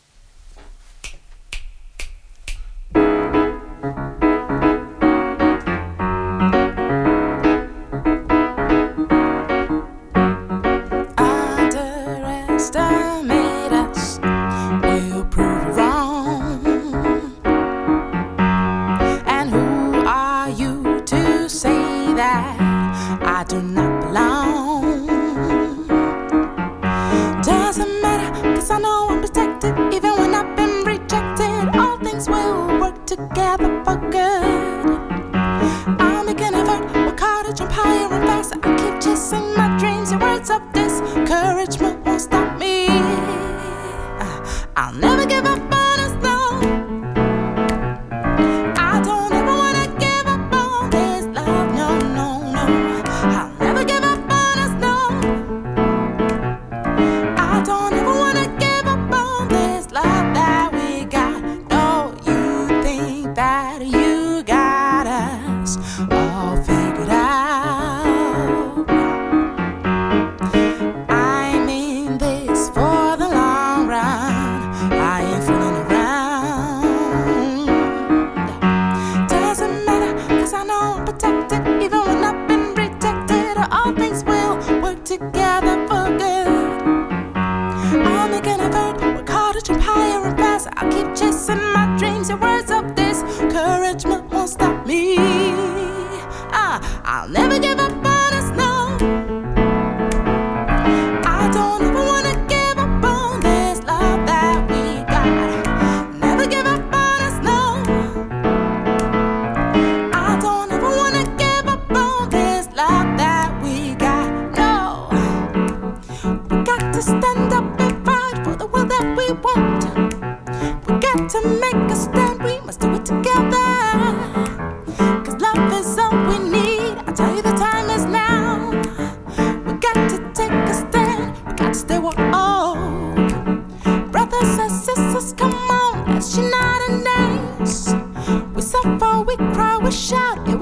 We 138.56 138.62
suffer, 138.62 139.22
we 139.22 139.36
cry, 139.38 139.78
we 139.84 139.92
shout. 139.92 140.55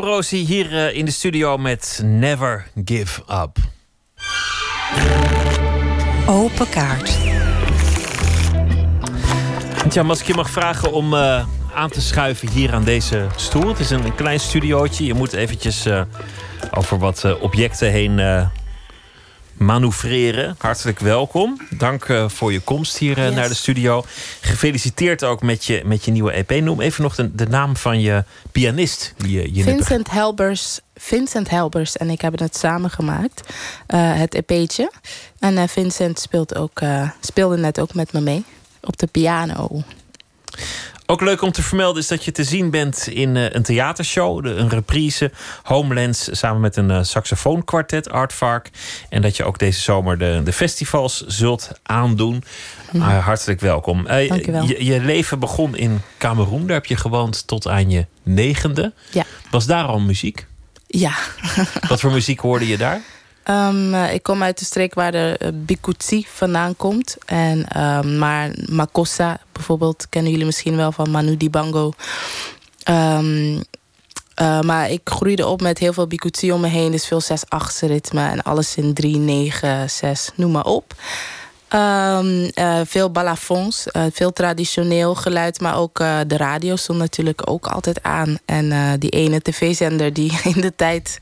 Rosie 0.00 0.46
hier 0.46 0.76
eh, 0.76 0.96
in 0.96 1.04
de 1.04 1.10
studio 1.10 1.58
met 1.58 2.00
Never 2.04 2.66
Give 2.84 3.20
Up. 3.20 3.56
Open 6.26 6.68
kaart. 6.68 7.18
Jam, 9.92 10.08
als 10.08 10.20
ik 10.20 10.26
je 10.26 10.34
mag 10.34 10.50
vragen 10.50 10.92
om 10.92 11.14
eh, 11.14 11.46
aan 11.74 11.90
te 11.90 12.00
schuiven 12.00 12.48
hier 12.48 12.72
aan 12.72 12.84
deze 12.84 13.26
stoel. 13.36 13.68
Het 13.68 13.78
is 13.78 13.90
een, 13.90 14.04
een 14.04 14.14
klein 14.14 14.40
studiootje. 14.40 15.04
Je 15.04 15.14
moet 15.14 15.32
eventjes 15.32 15.86
eh, 15.86 16.02
over 16.70 16.98
wat 16.98 17.40
objecten 17.40 17.90
heen 17.90 18.20
manoeuvreren. 19.64 20.54
Hartelijk 20.58 20.98
welkom. 20.98 21.60
Dank 21.70 22.04
eh, 22.04 22.28
voor 22.28 22.52
je 22.52 22.60
komst 22.60 22.98
hier 22.98 23.18
eh, 23.18 23.26
Yes. 23.26 23.34
naar 23.34 23.48
de 23.48 23.54
studio. 23.54 24.04
Gefeliciteerd 24.40 25.24
ook 25.24 25.42
met 25.42 25.64
je, 25.64 25.82
met 25.84 26.04
je 26.04 26.10
nieuwe 26.10 26.32
EP. 26.32 26.50
Noem 26.50 26.80
even 26.80 27.02
nog 27.02 27.14
de, 27.14 27.34
de 27.34 27.46
naam 27.46 27.76
van 27.76 28.00
je 28.00 28.24
pianist. 28.52 29.14
Die 29.16 29.54
je, 29.54 29.62
Vincent 29.62 30.10
Helbers, 30.10 30.80
Vincent 30.94 31.50
Helbers 31.50 31.96
en 31.96 32.10
ik 32.10 32.20
hebben 32.20 32.42
het 32.42 32.56
samen 32.56 32.90
gemaakt. 32.90 33.48
eh, 33.86 34.14
het 34.14 34.34
EP'tje. 34.34 34.92
En 35.38 35.68
Vincent 35.68 36.18
speelt 36.20 36.54
ook, 36.56 36.80
speelde 37.20 37.56
net 37.56 37.80
ook 37.80 37.94
met 37.94 38.12
me 38.12 38.20
mee. 38.20 38.44
Op 38.80 38.96
de 38.98 39.06
piano. 39.06 39.82
Ook 41.06 41.20
leuk 41.20 41.42
om 41.42 41.52
te 41.52 41.62
vermelden 41.62 42.02
is 42.02 42.08
dat 42.08 42.24
je 42.24 42.32
te 42.32 42.44
zien 42.44 42.70
bent 42.70 43.06
in 43.06 43.36
eh, 43.36 43.50
een 43.50 43.62
theatershow, 43.62 44.44
de, 44.44 44.50
een 44.50 44.68
reprise, 44.68 45.30
Homelands, 45.62 46.28
samen 46.30 46.60
met 46.60 46.76
een 46.76 46.90
uh, 46.90 46.98
saxofoonkwartet, 47.02 48.10
Artvark. 48.10 48.70
En 49.08 49.22
dat 49.22 49.36
je 49.36 49.44
ook 49.44 49.58
deze 49.58 49.80
zomer 49.80 50.18
de, 50.18 50.40
de 50.44 50.52
festivals 50.52 51.24
zult 51.26 51.70
aandoen. 51.82 52.44
Mhm. 52.92 53.02
Ah, 53.08 53.24
hartelijk 53.24 53.60
welkom. 53.60 54.06
Eh, 54.06 54.28
Dank 54.28 54.44
je 54.44 54.52
wel. 54.52 54.64
Je, 54.64 54.84
je 54.84 55.00
leven 55.00 55.38
begon 55.38 55.76
in 55.76 56.00
Cameroen, 56.18 56.66
daar 56.66 56.76
heb 56.76 56.86
je 56.86 56.96
gewoond 56.96 57.46
tot 57.46 57.68
aan 57.68 57.90
je 57.90 58.06
negende. 58.22 58.92
Ja. 59.10 59.24
Was 59.50 59.66
daar 59.66 59.84
al 59.84 60.00
muziek? 60.00 60.46
Ja. 60.86 61.12
Wat 61.88 62.00
voor 62.00 62.12
muziek 62.12 62.40
hoorde 62.40 62.66
je 62.66 62.76
daar? 62.76 63.00
Eh, 63.42 64.14
ik 64.14 64.22
kom 64.22 64.42
uit 64.42 64.58
de 64.58 64.64
streek 64.64 64.94
waar 64.94 65.12
de 65.12 65.38
uh, 65.42 65.48
Bikutsi 65.54 66.26
vandaan 66.28 66.76
komt. 66.76 67.16
En, 67.26 67.68
ehm, 67.68 68.18
maar 68.18 68.50
Makossa 68.70 69.40
bijvoorbeeld 69.52 70.06
kennen 70.08 70.30
jullie 70.30 70.46
misschien 70.46 70.76
wel 70.76 70.92
van 70.92 71.10
Manu 71.10 71.36
Dibango. 71.36 71.92
Ehm, 72.82 73.54
uh, 74.40 74.60
maar 74.60 74.90
ik 74.90 75.00
groeide 75.04 75.46
op 75.46 75.60
met 75.60 75.78
heel 75.78 75.92
veel 75.92 76.06
Bikutsi 76.06 76.52
om 76.52 76.60
me 76.60 76.68
heen. 76.68 76.90
Dus 76.90 77.06
veel 77.06 77.20
6-8 77.20 77.80
ritme 77.80 78.28
en 78.28 78.42
alles 78.42 78.76
in 78.76 78.94
3, 78.94 79.16
9, 79.16 79.90
6, 79.90 80.30
noem 80.34 80.50
maar 80.50 80.64
op. 80.64 80.94
Um, 81.74 82.50
uh, 82.54 82.80
veel 82.84 83.10
balafons, 83.10 83.86
uh, 83.92 84.02
veel 84.12 84.32
traditioneel 84.32 85.14
geluid, 85.14 85.60
maar 85.60 85.76
ook 85.76 86.00
uh, 86.00 86.18
de 86.26 86.36
radio 86.36 86.76
stond 86.76 86.98
natuurlijk 86.98 87.50
ook 87.50 87.66
altijd 87.66 88.02
aan. 88.02 88.38
En 88.44 88.98
die 88.98 89.10
ene 89.10 89.40
tv-zender 89.40 90.12
die 90.12 90.38
in 90.54 90.60
de 90.60 90.72
tijd 90.76 91.18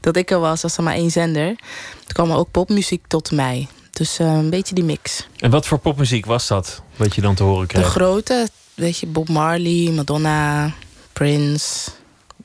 dat 0.00 0.16
ik 0.16 0.30
er 0.30 0.38
was, 0.38 0.62
was 0.62 0.76
er 0.76 0.82
maar 0.82 0.94
één 0.94 1.10
zender. 1.10 1.46
Toen 1.46 2.12
kwam 2.12 2.30
er 2.30 2.36
ook 2.36 2.50
popmuziek 2.50 3.06
tot 3.06 3.30
mij. 3.30 3.68
Dus 3.90 4.18
een 4.18 4.50
beetje 4.50 4.74
die 4.74 4.84
mix. 4.84 5.28
En 5.38 5.50
wat 5.50 5.66
voor 5.66 5.78
popmuziek 5.78 6.26
was 6.26 6.46
dat, 6.46 6.82
wat 6.96 7.14
je 7.14 7.20
dan 7.20 7.34
te 7.34 7.42
horen 7.42 7.66
kreeg? 7.66 7.82
De 7.82 7.90
grote, 7.90 8.48
weet 8.74 8.98
je, 8.98 9.06
Bob 9.06 9.28
Marley, 9.28 9.92
Madonna, 9.94 10.72
Prince, 11.12 11.90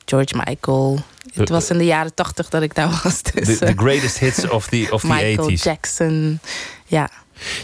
George 0.05 0.35
Michael. 0.45 0.99
Het 1.33 1.49
was 1.49 1.69
in 1.69 1.77
de 1.77 1.85
jaren 1.85 2.13
tachtig 2.13 2.49
dat 2.49 2.61
ik 2.61 2.75
daar 2.75 2.89
was. 3.03 3.21
Dus, 3.21 3.57
the, 3.57 3.65
the 3.65 3.73
greatest 3.75 4.19
hits 4.19 4.47
of 4.49 4.67
the, 4.67 4.87
of 4.91 5.01
the 5.01 5.07
Michael 5.07 5.51
80s. 5.51 5.63
Jackson, 5.63 6.39
ja. 6.85 7.09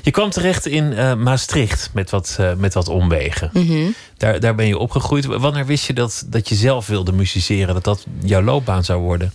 Je 0.01 0.11
kwam 0.11 0.29
terecht 0.29 0.65
in 0.65 0.91
uh, 0.91 1.15
Maastricht 1.15 1.89
met 1.93 2.09
wat, 2.09 2.37
uh, 2.39 2.53
met 2.53 2.73
wat 2.73 2.87
omwegen. 2.87 3.49
Mm 3.53 3.67
-hmm. 3.67 3.95
daar, 4.17 4.39
daar 4.39 4.55
ben 4.55 4.67
je 4.67 4.77
opgegroeid. 4.77 5.25
Wanneer 5.25 5.65
wist 5.65 5.85
je 5.85 5.93
dat, 5.93 6.23
dat 6.25 6.49
je 6.49 6.55
zelf 6.55 6.87
wilde 6.87 7.11
musiceren? 7.11 7.73
Dat 7.73 7.83
dat 7.83 8.05
jouw 8.23 8.41
loopbaan 8.41 8.83
zou 8.83 9.01
worden? 9.01 9.33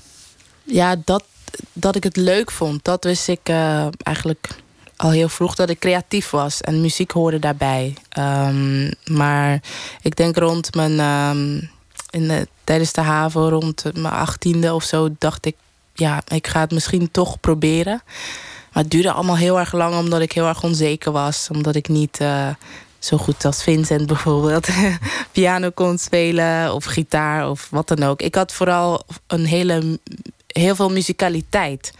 Ja, 0.62 0.96
dat, 1.04 1.24
dat 1.72 1.96
ik 1.96 2.04
het 2.04 2.16
leuk 2.16 2.50
vond. 2.50 2.84
Dat 2.84 3.04
wist 3.04 3.28
ik 3.28 3.48
uh, 3.48 3.86
eigenlijk 3.98 4.48
al 4.96 5.10
heel 5.10 5.28
vroeg. 5.28 5.54
Dat 5.54 5.70
ik 5.70 5.78
creatief 5.78 6.30
was. 6.30 6.60
En 6.60 6.80
muziek 6.80 7.10
hoorde 7.10 7.38
daarbij. 7.38 7.94
Um, 8.18 8.90
maar 9.04 9.60
ik 10.02 10.16
denk 10.16 10.36
rond 10.36 10.74
mijn... 10.74 11.00
Um, 11.00 11.70
in 12.10 12.28
de, 12.28 12.48
tijdens 12.64 12.92
de 12.92 13.00
haven, 13.00 13.48
rond 13.48 13.84
mijn 13.94 14.14
achttiende 14.14 14.74
of 14.74 14.84
zo... 14.84 15.08
dacht 15.18 15.46
ik, 15.46 15.56
ja, 15.94 16.22
ik 16.28 16.46
ga 16.46 16.60
het 16.60 16.70
misschien 16.70 17.10
toch 17.10 17.40
proberen... 17.40 18.02
Maar 18.78 18.86
het 18.86 18.96
duurde 18.96 19.12
allemaal 19.12 19.36
heel 19.36 19.58
erg 19.58 19.72
lang 19.72 19.96
omdat 19.96 20.20
ik 20.20 20.32
heel 20.32 20.46
erg 20.46 20.62
onzeker 20.62 21.12
was. 21.12 21.48
Omdat 21.52 21.74
ik 21.74 21.88
niet 21.88 22.20
uh, 22.20 22.48
zo 22.98 23.16
goed 23.16 23.44
als 23.44 23.62
Vincent 23.62 24.06
bijvoorbeeld 24.12 24.68
piano 25.32 25.70
kon 25.70 25.98
spelen 25.98 26.74
of 26.74 26.84
gitaar 26.84 27.50
of 27.50 27.68
wat 27.70 27.88
dan 27.88 28.02
ook. 28.02 28.22
Ik 28.22 28.34
had 28.34 28.52
vooral 28.52 29.02
een 29.26 29.46
hele, 29.46 29.98
heel 30.46 30.74
veel 30.74 30.90
muzikaliteit. 30.90 31.92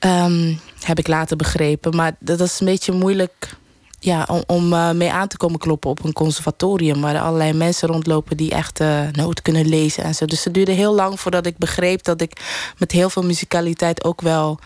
Um, 0.00 0.60
heb 0.80 0.98
ik 0.98 1.08
later 1.08 1.36
begrepen. 1.36 1.96
Maar 1.96 2.16
dat 2.18 2.40
is 2.40 2.60
een 2.60 2.66
beetje 2.66 2.92
moeilijk 2.92 3.56
ja, 3.98 4.28
om, 4.46 4.72
uh, 4.72 4.90
mee 4.90 5.12
aan 5.12 5.28
te 5.28 5.36
komen 5.36 5.58
kloppen 5.58 5.90
op 5.90 6.04
een 6.04 6.12
conservatorium. 6.12 7.00
Waar 7.00 7.14
er 7.14 7.20
allerlei 7.20 7.52
mensen 7.52 7.88
rondlopen 7.88 8.36
die 8.36 8.50
echt 8.50 8.80
uh, 8.80 9.00
noten 9.12 9.44
kunnen 9.44 9.68
lezen 9.68 10.04
en 10.04 10.14
zo. 10.14 10.26
Dus 10.26 10.44
het 10.44 10.54
duurde 10.54 10.72
heel 10.72 10.94
lang 10.94 11.20
voordat 11.20 11.46
ik 11.46 11.58
begreep 11.58 12.02
dat 12.02 12.20
ik 12.20 12.40
met 12.78 12.92
heel 12.92 13.10
veel 13.10 13.22
muzikaliteit 13.22 14.04
ook 14.04 14.20
wel 14.20 14.58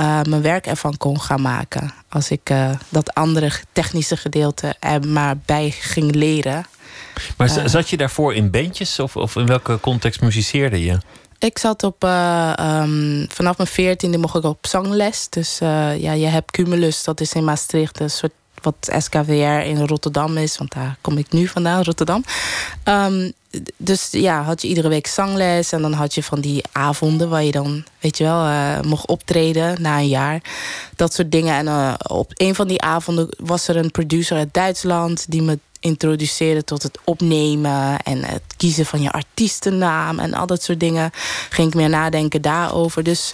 uh, 0.00 0.22
mijn 0.22 0.42
werk 0.42 0.66
ervan 0.66 0.96
kon 0.96 1.20
gaan 1.20 1.40
maken. 1.40 1.92
Als 2.08 2.30
ik 2.30 2.50
uh, 2.50 2.70
dat 2.88 3.14
andere 3.14 3.50
technische 3.72 4.16
gedeelte 4.16 4.74
er 4.80 5.08
maar 5.08 5.36
bij 5.46 5.70
ging 5.70 6.14
leren. 6.14 6.66
Maar 7.36 7.58
uh, 7.58 7.66
zat 7.66 7.90
je 7.90 7.96
daarvoor 7.96 8.34
in 8.34 8.50
bandjes 8.50 8.98
of, 8.98 9.16
of 9.16 9.36
in 9.36 9.46
welke 9.46 9.80
context 9.80 10.20
muziceerde 10.20 10.84
je? 10.84 10.98
Ik 11.38 11.58
zat 11.58 11.82
op. 11.82 12.02
Um, 12.02 13.26
vanaf 13.28 13.56
mijn 13.56 13.68
veertiende 13.68 14.18
mocht 14.18 14.34
ik 14.34 14.44
op 14.44 14.66
zangles. 14.66 15.28
Dus 15.28 15.58
ja, 15.58 16.12
je 16.12 16.26
hebt 16.26 16.50
Cumulus, 16.50 17.04
dat 17.04 17.20
is 17.20 17.32
in 17.32 17.44
Maastricht, 17.44 18.00
een 18.00 18.10
soort 18.10 18.32
wat 18.64 18.90
SKWR 18.98 19.64
in 19.64 19.86
Rotterdam 19.86 20.36
is, 20.36 20.58
want 20.58 20.72
daar 20.72 20.96
kom 21.00 21.18
ik 21.18 21.32
nu 21.32 21.46
vandaan, 21.46 21.82
Rotterdam. 21.82 22.24
Um, 22.84 23.32
dus 23.76 24.08
ja, 24.10 24.42
had 24.42 24.62
je 24.62 24.68
iedere 24.68 24.88
week 24.88 25.06
zangles 25.06 25.72
en 25.72 25.82
dan 25.82 25.92
had 25.92 26.14
je 26.14 26.22
van 26.22 26.40
die 26.40 26.64
avonden 26.72 27.28
waar 27.28 27.44
je 27.44 27.52
dan, 27.52 27.84
weet 28.00 28.18
je 28.18 28.24
wel, 28.24 28.46
uh, 28.46 28.80
mocht 28.80 29.06
optreden 29.06 29.82
na 29.82 29.98
een 29.98 30.08
jaar. 30.08 30.42
Dat 30.96 31.14
soort 31.14 31.32
dingen. 31.32 31.54
En 31.54 31.66
uh, 31.66 31.94
op 32.06 32.30
een 32.34 32.54
van 32.54 32.68
die 32.68 32.80
avonden 32.80 33.28
was 33.38 33.68
er 33.68 33.76
een 33.76 33.90
producer 33.90 34.36
uit 34.36 34.54
Duitsland 34.54 35.24
die 35.28 35.42
me 35.42 35.58
introduceerde 35.80 36.64
tot 36.64 36.82
het 36.82 36.98
opnemen 37.04 37.98
en 37.98 38.24
het 38.24 38.42
kiezen 38.56 38.86
van 38.86 39.02
je 39.02 39.12
artiestennaam 39.12 40.18
en 40.18 40.34
al 40.34 40.46
dat 40.46 40.62
soort 40.62 40.80
dingen. 40.80 41.10
Ging 41.50 41.68
ik 41.68 41.74
meer 41.74 41.88
nadenken 41.88 42.42
daarover. 42.42 43.02
Dus 43.02 43.32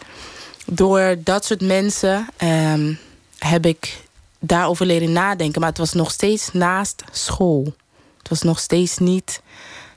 door 0.66 1.16
dat 1.18 1.44
soort 1.44 1.60
mensen 1.60 2.28
um, 2.42 2.98
heb 3.38 3.66
ik 3.66 4.02
daarover 4.38 4.86
leren 4.86 5.12
nadenken. 5.12 5.60
Maar 5.60 5.70
het 5.70 5.78
was 5.78 5.92
nog 5.92 6.10
steeds 6.10 6.52
naast 6.52 7.04
school. 7.10 7.74
Het 8.18 8.28
was 8.28 8.42
nog 8.42 8.58
steeds 8.58 8.98
niet 8.98 9.40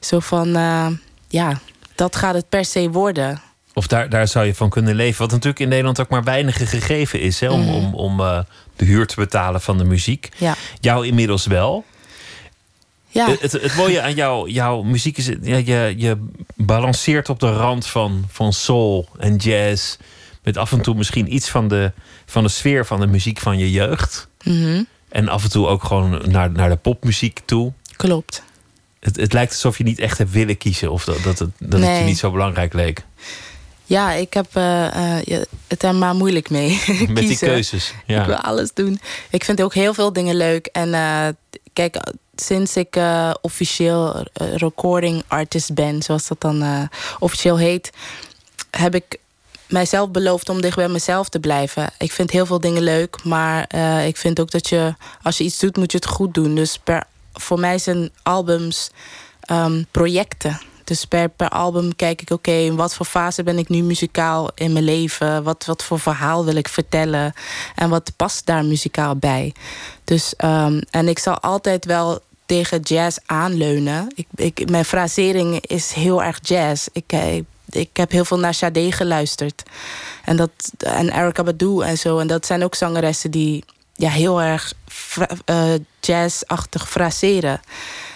zo 0.05 0.19
van, 0.19 0.47
uh, 0.47 0.87
ja, 1.27 1.59
dat 1.95 2.15
gaat 2.15 2.33
het 2.33 2.49
per 2.49 2.65
se 2.65 2.89
worden. 2.89 3.41
Of 3.73 3.87
daar, 3.87 4.09
daar 4.09 4.27
zou 4.27 4.45
je 4.45 4.55
van 4.55 4.69
kunnen 4.69 4.95
leven. 4.95 5.21
Wat 5.21 5.31
natuurlijk 5.31 5.59
in 5.59 5.67
Nederland 5.67 5.99
ook 5.99 6.09
maar 6.09 6.23
weinige 6.23 6.65
gegeven 6.65 7.19
is. 7.19 7.39
Hè, 7.39 7.49
om, 7.49 7.61
mm. 7.61 7.69
om, 7.69 7.93
om 7.93 8.19
uh, 8.19 8.39
de 8.75 8.85
huur 8.85 9.07
te 9.07 9.15
betalen 9.15 9.61
van 9.61 9.77
de 9.77 9.83
muziek. 9.83 10.29
Ja. 10.37 10.55
Jou 10.79 11.07
inmiddels 11.07 11.45
wel. 11.45 11.85
Ja. 13.07 13.29
Het, 13.29 13.41
het, 13.41 13.51
het 13.51 13.75
mooie 13.75 14.01
aan 14.01 14.13
jou, 14.13 14.49
jouw 14.49 14.81
muziek 14.81 15.17
is... 15.17 15.25
Je, 15.25 15.93
je 15.97 16.25
balanceert 16.55 17.29
op 17.29 17.39
de 17.39 17.53
rand 17.53 17.87
van, 17.87 18.25
van 18.27 18.53
soul 18.53 19.09
en 19.19 19.35
jazz. 19.35 19.97
Met 20.43 20.57
af 20.57 20.71
en 20.71 20.81
toe 20.81 20.95
misschien 20.95 21.33
iets 21.33 21.49
van 21.49 21.67
de, 21.67 21.91
van 22.25 22.43
de 22.43 22.49
sfeer 22.49 22.85
van 22.85 22.99
de 22.99 23.07
muziek 23.07 23.39
van 23.39 23.57
je 23.57 23.71
jeugd. 23.71 24.27
Mm 24.43 24.63
-hmm. 24.63 24.87
En 25.09 25.29
af 25.29 25.43
en 25.43 25.49
toe 25.49 25.67
ook 25.67 25.83
gewoon 25.83 26.21
naar, 26.25 26.51
naar 26.51 26.69
de 26.69 26.75
popmuziek 26.75 27.39
toe. 27.45 27.73
Klopt. 27.95 28.43
Het, 29.03 29.15
het 29.15 29.33
lijkt 29.33 29.51
alsof 29.51 29.77
je 29.77 29.83
niet 29.83 29.99
echt 29.99 30.17
hebt 30.17 30.31
willen 30.31 30.57
kiezen. 30.57 30.91
Of 30.91 31.03
dat, 31.03 31.23
dat, 31.23 31.39
het, 31.39 31.49
dat 31.59 31.79
nee. 31.79 31.89
het 31.89 31.99
je 31.99 32.05
niet 32.05 32.17
zo 32.17 32.31
belangrijk 32.31 32.73
leek. 32.73 33.05
Ja, 33.85 34.11
ik 34.11 34.33
heb 34.33 34.47
uh, 34.57 34.87
uh, 35.27 35.41
het 35.67 35.83
er 35.83 35.95
maar 35.95 36.15
moeilijk 36.15 36.49
mee. 36.49 36.81
Met 37.07 37.27
die 37.27 37.37
keuzes. 37.37 37.93
Ja. 38.05 38.21
Ik 38.21 38.25
wil 38.25 38.35
alles 38.35 38.73
doen. 38.73 38.99
Ik 39.29 39.43
vind 39.43 39.61
ook 39.61 39.73
heel 39.73 39.93
veel 39.93 40.13
dingen 40.13 40.35
leuk. 40.35 40.65
En 40.65 40.89
uh, 40.89 41.27
kijk, 41.73 41.97
sinds 42.35 42.77
ik 42.77 42.97
officieel 43.41 44.27
recording 44.33 45.23
artist 45.27 45.73
ben, 45.73 46.01
zoals 46.01 46.27
dat 46.27 46.41
dan 46.41 46.89
officieel 47.19 47.57
heet, 47.57 47.89
heb 48.71 48.95
ik 48.95 49.17
mijzelf 49.67 50.09
beloofd 50.09 50.49
om 50.49 50.61
dicht 50.61 50.75
bij 50.75 50.87
mezelf 50.87 51.29
te 51.29 51.39
blijven. 51.39 51.89
Ik 51.97 52.11
vind 52.11 52.31
heel 52.31 52.45
veel 52.45 52.59
dingen 52.59 52.83
leuk, 52.83 53.23
maar 53.23 53.75
ik 54.05 54.17
vind 54.17 54.39
ook 54.39 54.51
dat 54.51 54.69
je, 54.69 54.95
als 55.21 55.37
je 55.37 55.43
iets 55.43 55.59
doet, 55.59 55.77
moet 55.77 55.91
je 55.91 55.97
het 55.97 56.07
goed 56.07 56.33
doen. 56.33 56.55
Dus 56.55 56.77
per, 56.77 57.03
voor 57.33 57.59
mij 57.59 57.77
zijn 57.77 58.11
albums 58.23 58.89
um, 59.51 59.85
projecten. 59.91 60.59
Dus 60.83 61.05
per, 61.05 61.29
per 61.29 61.49
album 61.49 61.95
kijk 61.95 62.21
ik, 62.21 62.29
oké, 62.29 62.51
in 62.51 62.75
wat 62.75 62.93
voor 62.93 63.05
fase 63.05 63.43
ben 63.43 63.57
ik 63.57 63.69
nu 63.69 63.81
muzikaal 63.81 64.51
in 64.55 64.73
mijn 64.73 64.85
leven? 64.85 65.43
Wat, 65.43 65.65
wat 65.65 65.83
voor 65.83 65.99
verhaal 65.99 66.45
wil 66.45 66.55
ik 66.55 66.67
vertellen? 66.67 67.33
En 67.75 67.89
wat 67.89 68.11
past 68.15 68.45
daar 68.45 68.65
muzikaal 68.65 69.15
bij? 69.15 69.53
Dus, 70.03 70.33
um, 70.37 70.81
en 70.89 71.07
ik 71.07 71.19
zal 71.19 71.39
altijd 71.39 71.85
wel 71.85 72.19
tegen 72.45 72.79
jazz 72.81 73.17
aanleunen. 73.25 74.11
Ik, 74.15 74.27
ik, 74.35 74.69
mijn 74.69 74.85
frasering 74.85 75.65
is 75.65 75.91
heel 75.91 76.23
erg 76.23 76.39
jazz. 76.41 76.87
Ik, 76.91 77.03
eh, 77.07 77.35
ik, 77.35 77.45
ik 77.69 77.89
heb 77.93 78.11
heel 78.11 78.25
veel 78.25 78.39
naar 78.39 78.53
Sade 78.53 78.91
geluisterd. 78.91 79.63
En, 80.25 80.35
dat, 80.35 80.51
en 80.77 81.09
Erica 81.09 81.43
Badu 81.43 81.81
en 81.81 81.97
zo. 81.97 82.19
En 82.19 82.27
dat 82.27 82.45
zijn 82.45 82.63
ook 82.63 82.75
zangeressen 82.75 83.31
die 83.31 83.63
ja, 83.93 84.09
heel 84.09 84.41
erg 84.41 84.73
uh, 85.45 85.73
jazzachtig 85.99 86.89
fraseren. 86.89 87.61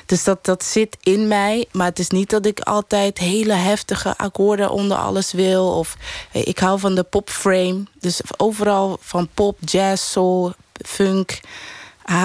Dus 0.05 0.23
dat, 0.23 0.45
dat 0.45 0.63
zit 0.63 0.97
in 1.01 1.27
mij. 1.27 1.65
Maar 1.71 1.87
het 1.87 1.99
is 1.99 2.09
niet 2.09 2.29
dat 2.29 2.45
ik 2.45 2.59
altijd 2.59 3.17
hele 3.17 3.53
heftige 3.53 4.17
akkoorden 4.17 4.69
onder 4.69 4.97
alles 4.97 5.31
wil. 5.31 5.77
Of 5.77 5.97
ik 6.31 6.59
hou 6.59 6.79
van 6.79 6.95
de 6.95 7.03
popframe. 7.03 7.83
Dus 7.99 8.21
overal 8.37 8.97
van 9.01 9.29
pop, 9.33 9.57
jazz, 9.65 10.03
soul, 10.03 10.53
funk 10.85 11.39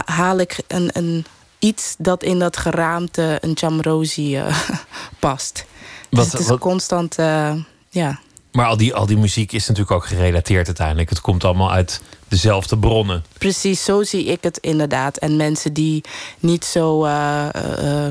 haal 0.05 0.39
ik 0.39 0.59
een, 0.66 0.91
een, 0.93 1.27
iets 1.59 1.95
dat 1.99 2.23
in 2.23 2.39
dat 2.39 2.57
geraamte 2.57 3.39
een 3.41 3.53
jamrozi 3.53 4.39
uh, 4.39 4.57
past. 5.19 5.65
Wat, 6.11 6.24
dus 6.24 6.33
het 6.33 6.41
is 6.41 6.49
wat, 6.49 6.59
constant, 6.59 7.19
uh, 7.19 7.55
ja. 7.89 8.20
Maar 8.53 8.66
al 8.66 8.77
die, 8.77 8.95
al 8.95 9.07
die 9.07 9.16
muziek 9.16 9.53
is 9.53 9.66
natuurlijk 9.66 9.97
ook 9.97 10.07
gerelateerd 10.07 10.66
uiteindelijk. 10.66 11.09
Het 11.09 11.20
komt 11.20 11.45
allemaal 11.45 11.73
uit 11.73 12.01
dezelfde 12.33 12.79
bronnen. 12.79 13.25
Precies, 13.39 13.85
zo 13.85 14.03
zie 14.03 14.25
ik 14.25 14.39
het 14.43 14.59
inderdaad. 14.59 15.17
En 15.17 15.37
mensen 15.37 15.73
die 15.73 16.05
niet 16.39 16.65
zo. 16.65 17.05
Uh, 17.07 18.07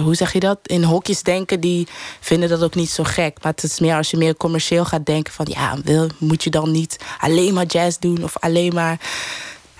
hoe 0.00 0.14
zeg 0.14 0.32
je 0.32 0.40
dat? 0.40 0.58
In 0.62 0.82
hokjes 0.82 1.22
denken, 1.22 1.60
die 1.60 1.86
vinden 2.20 2.48
dat 2.48 2.62
ook 2.62 2.74
niet 2.74 2.90
zo 2.90 3.04
gek. 3.04 3.36
Maar 3.42 3.52
het 3.52 3.62
is 3.62 3.80
meer 3.80 3.94
als 3.94 4.10
je 4.10 4.16
meer 4.16 4.36
commercieel 4.36 4.84
gaat 4.84 5.06
denken: 5.06 5.32
van 5.32 5.46
ja, 5.50 5.76
wil, 5.84 6.08
moet 6.18 6.44
je 6.44 6.50
dan 6.50 6.70
niet 6.70 6.96
alleen 7.18 7.54
maar 7.54 7.66
jazz 7.66 7.98
doen 7.98 8.24
of 8.24 8.36
alleen 8.38 8.74
maar 8.74 9.00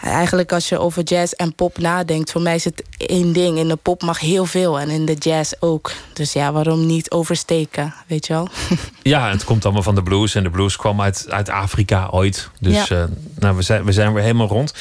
Eigenlijk 0.08 0.52
als 0.52 0.68
je 0.68 0.78
over 0.78 1.02
jazz 1.02 1.32
en 1.32 1.54
pop 1.54 1.78
nadenkt, 1.78 2.30
voor 2.30 2.42
mij 2.42 2.54
is 2.54 2.64
het 2.64 2.82
één 2.96 3.32
ding. 3.32 3.58
In 3.58 3.68
de 3.68 3.76
pop 3.76 4.02
mag 4.02 4.20
heel 4.20 4.46
veel 4.46 4.80
en 4.80 4.88
in 4.88 5.04
de 5.04 5.14
jazz 5.14 5.52
ook. 5.60 5.92
Dus 6.12 6.32
ja, 6.32 6.52
waarom 6.52 6.86
niet 6.86 7.10
oversteken, 7.10 7.94
weet 8.06 8.26
je 8.26 8.32
wel? 8.32 8.48
Ja, 9.02 9.30
het 9.30 9.44
komt 9.44 9.64
allemaal 9.64 9.82
van 9.82 9.94
de 9.94 10.02
blues. 10.02 10.34
En 10.34 10.42
de 10.42 10.50
blues 10.50 10.76
kwam 10.76 11.00
uit, 11.00 11.26
uit 11.30 11.48
Afrika 11.48 12.08
ooit. 12.10 12.50
Dus 12.60 12.86
ja. 12.86 12.96
uh, 12.96 13.04
nou, 13.38 13.56
we, 13.56 13.62
zijn, 13.62 13.84
we 13.84 13.92
zijn 13.92 14.12
weer 14.12 14.22
helemaal 14.22 14.48
rond. 14.48 14.74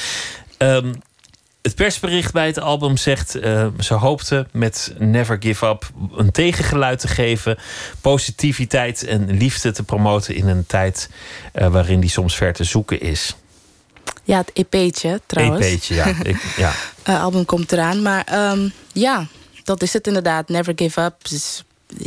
Um, 0.57 1.01
het 1.61 1.75
persbericht 1.75 2.33
bij 2.33 2.45
het 2.45 2.59
album 2.59 2.97
zegt... 2.97 3.35
Uh, 3.35 3.67
ze 3.79 3.93
hoopte 3.93 4.47
met 4.51 4.93
Never 4.97 5.37
Give 5.39 5.65
Up 5.65 5.89
een 6.15 6.31
tegengeluid 6.31 6.99
te 6.99 7.07
geven... 7.07 7.57
positiviteit 8.01 9.03
en 9.03 9.31
liefde 9.31 9.71
te 9.71 9.83
promoten 9.83 10.35
in 10.35 10.47
een 10.47 10.65
tijd... 10.65 11.09
Uh, 11.53 11.67
waarin 11.67 11.99
die 11.99 12.09
soms 12.09 12.35
ver 12.35 12.53
te 12.53 12.63
zoeken 12.63 13.01
is. 13.01 13.35
Ja, 14.27 14.37
het 14.37 14.67
EP'tje 14.69 15.21
trouwens. 15.25 15.65
EP'tje, 15.65 15.95
ja. 15.95 16.05
Ik, 16.23 16.53
ja. 16.57 16.73
uh, 17.09 17.23
album 17.23 17.45
komt 17.45 17.71
eraan. 17.71 18.01
Maar 18.01 18.51
um, 18.51 18.71
ja, 18.93 19.27
dat 19.63 19.81
is 19.81 19.93
het 19.93 20.07
inderdaad. 20.07 20.49
Never 20.49 20.73
give 20.75 21.01
up. 21.01 21.27
Dus 21.29 21.63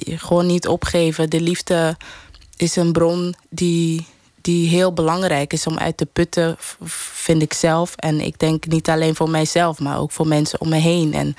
gewoon 0.06 0.46
niet 0.46 0.68
opgeven. 0.68 1.30
De 1.30 1.40
liefde 1.40 1.96
is 2.56 2.76
een 2.76 2.92
bron 2.92 3.34
die, 3.48 4.06
die 4.42 4.68
heel 4.68 4.92
belangrijk 4.92 5.52
is 5.52 5.66
om 5.66 5.78
uit 5.78 5.96
te 5.96 6.06
putten, 6.06 6.56
vind 7.12 7.42
ik 7.42 7.52
zelf. 7.52 7.94
En 7.96 8.20
ik 8.20 8.38
denk 8.38 8.66
niet 8.66 8.88
alleen 8.88 9.14
voor 9.14 9.30
mijzelf, 9.30 9.78
maar 9.78 9.98
ook 9.98 10.10
voor 10.10 10.26
mensen 10.26 10.60
om 10.60 10.68
me 10.68 10.76
heen. 10.76 11.14
En 11.14 11.34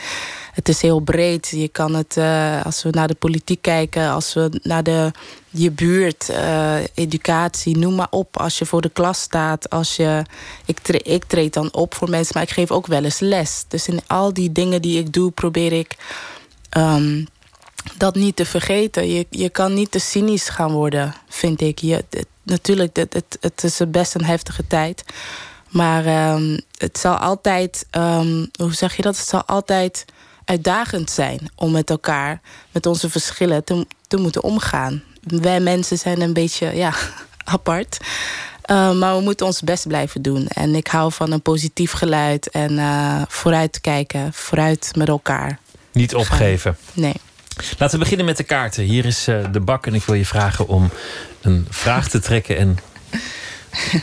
het 0.53 0.69
is 0.69 0.81
heel 0.81 0.99
breed. 0.99 1.47
Je 1.47 1.67
kan 1.67 1.95
het, 1.95 2.17
uh, 2.17 2.65
als 2.65 2.83
we 2.83 2.89
naar 2.89 3.07
de 3.07 3.15
politiek 3.15 3.61
kijken, 3.61 4.09
als 4.09 4.33
we 4.33 4.59
naar 4.63 4.83
de, 4.83 5.11
je 5.49 5.71
buurt, 5.71 6.29
uh, 6.29 6.75
educatie, 6.93 7.77
noem 7.77 7.95
maar 7.95 8.07
op. 8.09 8.37
Als 8.39 8.57
je 8.57 8.65
voor 8.65 8.81
de 8.81 8.89
klas 8.89 9.21
staat, 9.21 9.69
als 9.69 9.95
je. 9.95 10.23
Ik, 10.65 10.87
ik 10.89 11.23
treed 11.25 11.53
dan 11.53 11.73
op 11.73 11.95
voor 11.95 12.09
mensen, 12.09 12.33
maar 12.33 12.43
ik 12.43 12.53
geef 12.53 12.71
ook 12.71 12.87
wel 12.87 13.03
eens 13.03 13.19
les. 13.19 13.65
Dus 13.67 13.87
in 13.87 14.01
al 14.07 14.33
die 14.33 14.51
dingen 14.51 14.81
die 14.81 14.99
ik 14.99 15.13
doe, 15.13 15.31
probeer 15.31 15.73
ik. 15.73 15.95
Um, 16.77 17.27
dat 17.97 18.15
niet 18.15 18.35
te 18.35 18.45
vergeten. 18.45 19.13
Je, 19.13 19.25
je 19.29 19.49
kan 19.49 19.73
niet 19.73 19.91
te 19.91 19.99
cynisch 19.99 20.49
gaan 20.49 20.71
worden, 20.71 21.13
vind 21.29 21.61
ik. 21.61 21.79
Je, 21.79 22.03
het, 22.09 22.25
natuurlijk, 22.43 22.95
het, 22.95 23.13
het, 23.13 23.37
het 23.41 23.63
is 23.63 23.79
best 23.87 24.15
een 24.15 24.25
heftige 24.25 24.67
tijd. 24.67 25.03
Maar 25.69 26.33
um, 26.33 26.59
het 26.77 26.97
zal 26.97 27.15
altijd, 27.15 27.85
um, 27.91 28.49
hoe 28.59 28.73
zeg 28.73 28.95
je 28.95 29.01
dat? 29.01 29.17
Het 29.17 29.27
zal 29.27 29.45
altijd 29.45 30.05
uitdagend 30.45 31.09
zijn 31.09 31.39
om 31.55 31.71
met 31.71 31.89
elkaar, 31.89 32.41
met 32.71 32.85
onze 32.85 33.09
verschillen 33.09 33.63
te, 33.63 33.85
te 34.07 34.17
moeten 34.17 34.43
omgaan. 34.43 35.03
Wij 35.21 35.59
mensen 35.59 35.97
zijn 35.97 36.21
een 36.21 36.33
beetje 36.33 36.75
ja, 36.75 36.93
apart. 37.43 37.97
Uh, 38.71 38.91
maar 38.91 39.15
we 39.15 39.21
moeten 39.21 39.45
ons 39.45 39.61
best 39.61 39.87
blijven 39.87 40.21
doen. 40.21 40.47
En 40.47 40.75
ik 40.75 40.87
hou 40.87 41.11
van 41.11 41.31
een 41.31 41.41
positief 41.41 41.91
geluid 41.91 42.49
en 42.49 42.71
uh, 42.71 43.21
vooruit 43.27 43.81
kijken, 43.81 44.33
vooruit 44.33 44.91
met 44.95 45.07
elkaar. 45.07 45.59
Niet 45.91 46.15
opgeven. 46.15 46.77
Nee. 46.93 47.15
Laten 47.77 47.97
we 47.97 48.03
beginnen 48.03 48.25
met 48.25 48.37
de 48.37 48.43
kaarten. 48.43 48.83
Hier 48.83 49.05
is 49.05 49.27
uh, 49.27 49.45
de 49.51 49.59
bak 49.59 49.85
en 49.87 49.93
ik 49.93 50.03
wil 50.03 50.15
je 50.15 50.25
vragen 50.25 50.67
om 50.67 50.89
een 51.41 51.67
vraag 51.69 52.09
te 52.09 52.19
trekken 52.19 52.57
en 52.57 52.77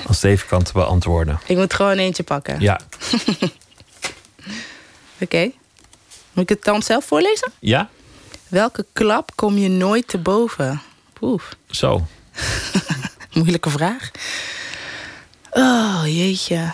als 0.07 0.23
het 0.23 0.31
even 0.31 0.49
kan 0.49 0.63
te 0.63 0.73
beantwoorden. 0.73 1.41
Ik 1.47 1.57
moet 1.57 1.75
gewoon 1.75 1.99
eentje 1.99 2.23
pakken. 2.23 2.61
Ja. 2.61 2.81
Oké. 3.41 3.51
Okay. 5.21 5.55
Moet 6.33 6.51
ik 6.51 6.57
het 6.57 6.65
dan 6.65 6.83
zelf 6.83 7.05
voorlezen? 7.05 7.53
Ja. 7.59 7.89
Welke 8.49 8.87
klap 8.93 9.33
kom 9.35 9.59
je 9.59 9.69
nooit 9.69 10.09
te 10.09 10.19
boven? 10.19 10.83
Oef. 11.21 11.57
Zo. 11.71 12.07
Moeilijke 13.33 13.71
vraag. 13.71 14.11
Oh, 15.51 16.03
jeetje. 16.05 16.73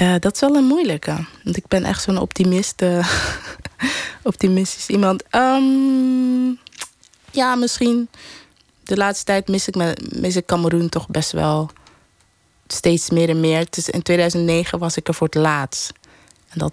Uh, 0.00 0.14
dat 0.18 0.34
is 0.34 0.40
wel 0.40 0.54
een 0.54 0.64
moeilijke. 0.64 1.26
Want 1.44 1.56
ik 1.56 1.66
ben 1.68 1.84
echt 1.84 2.02
zo'n 2.02 2.18
optimist. 2.18 2.82
Uh, 2.82 3.08
optimistisch 4.22 4.88
iemand. 4.88 5.24
Um, 5.30 6.58
ja, 7.30 7.54
misschien. 7.54 8.08
De 8.84 8.96
laatste 8.96 9.24
tijd 9.24 9.48
mis 9.48 9.68
ik, 9.68 9.74
me, 9.74 9.96
mis 10.14 10.36
ik 10.36 10.46
Cameroen 10.46 10.88
toch 10.88 11.08
best 11.08 11.32
wel 11.32 11.70
steeds 12.66 13.10
meer 13.10 13.28
en 13.28 13.40
meer. 13.40 13.66
Dus 13.70 13.88
in 13.88 14.02
2009 14.02 14.78
was 14.78 14.96
ik 14.96 15.08
er 15.08 15.14
voor 15.14 15.26
het 15.26 15.36
laatst. 15.36 15.92
En 16.48 16.58
dat 16.58 16.72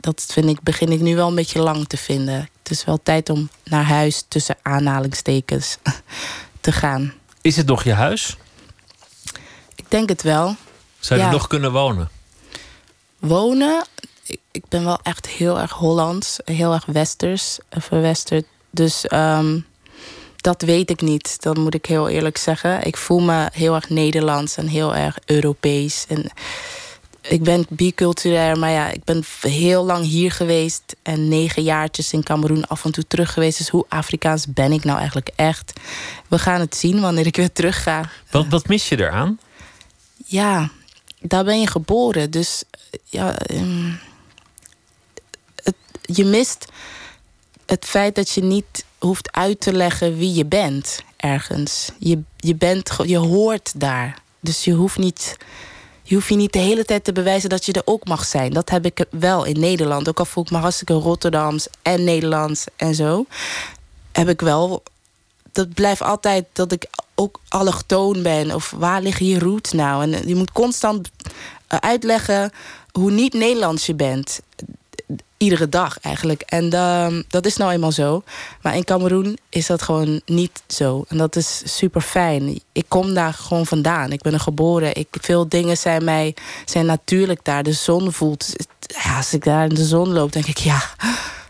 dat 0.00 0.26
vind 0.30 0.48
ik, 0.48 0.62
begin 0.62 0.92
ik 0.92 1.00
nu 1.00 1.16
wel 1.16 1.28
een 1.28 1.34
beetje 1.34 1.60
lang 1.60 1.88
te 1.88 1.96
vinden. 1.96 2.48
Het 2.58 2.70
is 2.70 2.84
wel 2.84 3.02
tijd 3.02 3.30
om 3.30 3.50
naar 3.64 3.84
huis 3.84 4.24
tussen 4.28 4.56
aanhalingstekens 4.62 5.78
te 6.60 6.72
gaan. 6.72 7.12
Is 7.40 7.56
het 7.56 7.66
nog 7.66 7.84
je 7.84 7.92
huis? 7.92 8.36
Ik 9.74 9.84
denk 9.88 10.08
het 10.08 10.22
wel. 10.22 10.56
Zou 10.98 11.20
je 11.20 11.26
nog 11.26 11.46
kunnen 11.46 11.72
wonen? 11.72 12.08
Wonen? 13.18 13.84
Ik, 14.26 14.40
ik, 14.50 14.62
ben 14.68 14.84
wel 14.84 14.98
echt 15.02 15.26
heel 15.26 15.58
erg 15.58 15.72
Hollands. 15.72 16.38
Heel 16.44 16.72
erg 16.72 16.84
westers. 16.86 17.58
Verwesterd. 17.70 18.44
Dus 18.70 19.04
um, 19.12 19.66
dat 20.36 20.62
weet 20.62 20.90
ik 20.90 21.00
niet. 21.00 21.42
Dat 21.42 21.56
moet 21.56 21.74
ik 21.74 21.86
heel 21.86 22.08
eerlijk 22.08 22.36
zeggen. 22.36 22.86
Ik 22.86 22.96
voel 22.96 23.20
me 23.20 23.48
heel 23.52 23.74
erg 23.74 23.88
Nederlands 23.88 24.56
en 24.56 24.66
heel 24.66 24.94
erg 24.94 25.18
Europees. 25.26 26.04
En 26.08 26.30
ik 27.20 27.42
ben 27.42 27.66
bicultureel, 27.68 28.56
maar 28.56 28.70
ja, 28.70 28.90
ik 28.90 29.04
ben 29.04 29.24
heel 29.40 29.84
lang 29.84 30.04
hier 30.04 30.32
geweest. 30.32 30.96
En 31.02 31.28
negen 31.28 31.62
jaartjes 31.62 32.12
in 32.12 32.22
Cameroen 32.22 32.66
af 32.66 32.84
en 32.84 32.92
toe 32.92 33.06
terug 33.06 33.32
geweest. 33.32 33.58
Dus 33.58 33.68
hoe 33.68 33.84
Afrikaans 33.88 34.46
ben 34.46 34.72
ik 34.72 34.84
nou 34.84 34.98
eigenlijk 34.98 35.30
echt? 35.36 35.72
We 36.28 36.38
gaan 36.38 36.60
het 36.60 36.76
zien 36.76 37.00
wanneer 37.00 37.26
ik 37.26 37.36
weer 37.36 37.52
terug 37.52 37.82
ga. 37.82 38.10
Wat, 38.30 38.46
wat 38.48 38.68
mis 38.68 38.88
je 38.88 38.98
eraan? 38.98 39.38
Ja, 40.26 40.70
daar 41.20 41.44
ben 41.44 41.60
je 41.60 41.66
geboren. 41.66 42.30
Dus 42.30 42.62
ja, 43.04 43.38
ehm, 43.38 43.90
je 46.02 46.24
mist 46.24 46.66
het 47.66 47.84
feit 47.84 48.14
dat 48.14 48.30
je 48.30 48.42
niet 48.42 48.84
hoeft 48.98 49.32
uit 49.32 49.60
te 49.60 49.72
leggen 49.72 50.16
wie 50.16 50.34
je 50.34 50.46
bent 50.46 51.02
ergens. 51.16 51.90
Je, 51.98 52.22
je, 52.36 52.54
bent, 52.54 52.90
je 53.04 53.16
hoort 53.16 53.80
daar. 53.80 54.18
Dus 54.40 54.64
je 54.64 54.72
hoeft 54.72 54.98
niet 54.98 55.36
je 56.02 56.14
hoeft 56.14 56.28
je 56.28 56.36
niet 56.36 56.52
de 56.52 56.58
hele 56.58 56.84
tijd 56.84 57.04
te 57.04 57.12
bewijzen 57.12 57.48
dat 57.48 57.66
je 57.66 57.72
er 57.72 57.82
ook 57.84 58.04
mag 58.04 58.24
zijn. 58.24 58.52
Dat 58.52 58.70
heb 58.70 58.84
ik 58.84 59.04
wel 59.10 59.44
in 59.44 59.60
Nederland. 59.60 60.08
Ook 60.08 60.18
al 60.18 60.24
voel 60.24 60.44
ik 60.44 60.50
me 60.50 60.58
hartstikke 60.58 60.92
Rotterdams 60.92 61.66
en 61.82 62.04
Nederlands 62.04 62.64
en 62.76 62.94
zo. 62.94 63.26
Heb 64.12 64.28
ik 64.28 64.40
wel... 64.40 64.82
Dat 65.58 65.74
blijft 65.74 66.02
altijd 66.02 66.44
dat 66.52 66.72
ik 66.72 66.86
ook 67.14 67.40
allochtoon 67.48 68.22
ben. 68.22 68.54
Of 68.54 68.70
waar 68.76 69.02
liggen 69.02 69.26
je 69.26 69.38
roots 69.38 69.72
nou? 69.72 70.02
En 70.02 70.28
je 70.28 70.34
moet 70.34 70.52
constant 70.52 71.10
eh, 71.66 71.78
uitleggen 71.78 72.50
hoe 72.92 73.10
niet 73.10 73.32
Nederlands 73.32 73.86
je 73.86 73.94
bent 73.94 74.40
iedere 75.36 75.68
dag 75.68 76.00
eigenlijk. 76.00 76.42
En 76.42 76.74
uh, 76.74 77.20
dat 77.28 77.46
is 77.46 77.56
nou 77.56 77.72
eenmaal 77.72 77.92
zo. 77.92 78.22
Maar 78.62 78.76
in 78.76 78.84
Cameroen 78.84 79.38
is 79.48 79.66
dat 79.66 79.82
gewoon 79.82 80.20
niet 80.26 80.62
zo. 80.66 81.04
En 81.08 81.16
dat 81.16 81.36
is 81.36 81.62
super 81.64 82.00
fijn. 82.00 82.60
Ik 82.72 82.84
kom 82.88 83.14
daar 83.14 83.32
gewoon 83.34 83.66
vandaan. 83.66 84.12
Ik 84.12 84.22
ben 84.22 84.32
er 84.32 84.40
geboren. 84.40 84.96
Ik, 84.96 85.08
veel 85.10 85.48
dingen 85.48 85.76
zijn 85.76 86.04
mij 86.04 86.34
zijn 86.64 86.86
natuurlijk 86.86 87.44
daar. 87.44 87.62
De 87.62 87.72
zon 87.72 88.12
voelt. 88.12 88.52
Ja, 88.80 89.16
als 89.16 89.32
ik 89.32 89.44
daar 89.44 89.64
in 89.64 89.74
de 89.74 89.84
zon 89.84 90.08
loop, 90.12 90.32
denk 90.32 90.46
ik 90.46 90.58
ja. 90.58 90.82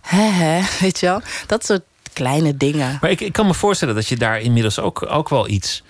Hè, 0.01 0.22
hè, 0.22 0.62
weet 0.85 1.01
je 1.01 1.06
wel? 1.06 1.20
Dat 1.47 1.64
soort 1.64 1.82
kleine 2.12 2.56
dingen. 2.56 2.98
Maar 3.01 3.10
ik, 3.10 3.20
ik 3.20 3.32
kan 3.32 3.47
me 3.47 3.55
voorstellen 3.55 3.94
dat 3.94 4.06
je 4.06 4.16
daar 4.16 4.40
inmiddels 4.40 4.78
ook, 4.80 5.06
ook 5.10 5.28
wel 5.28 5.48
iets 5.48 5.82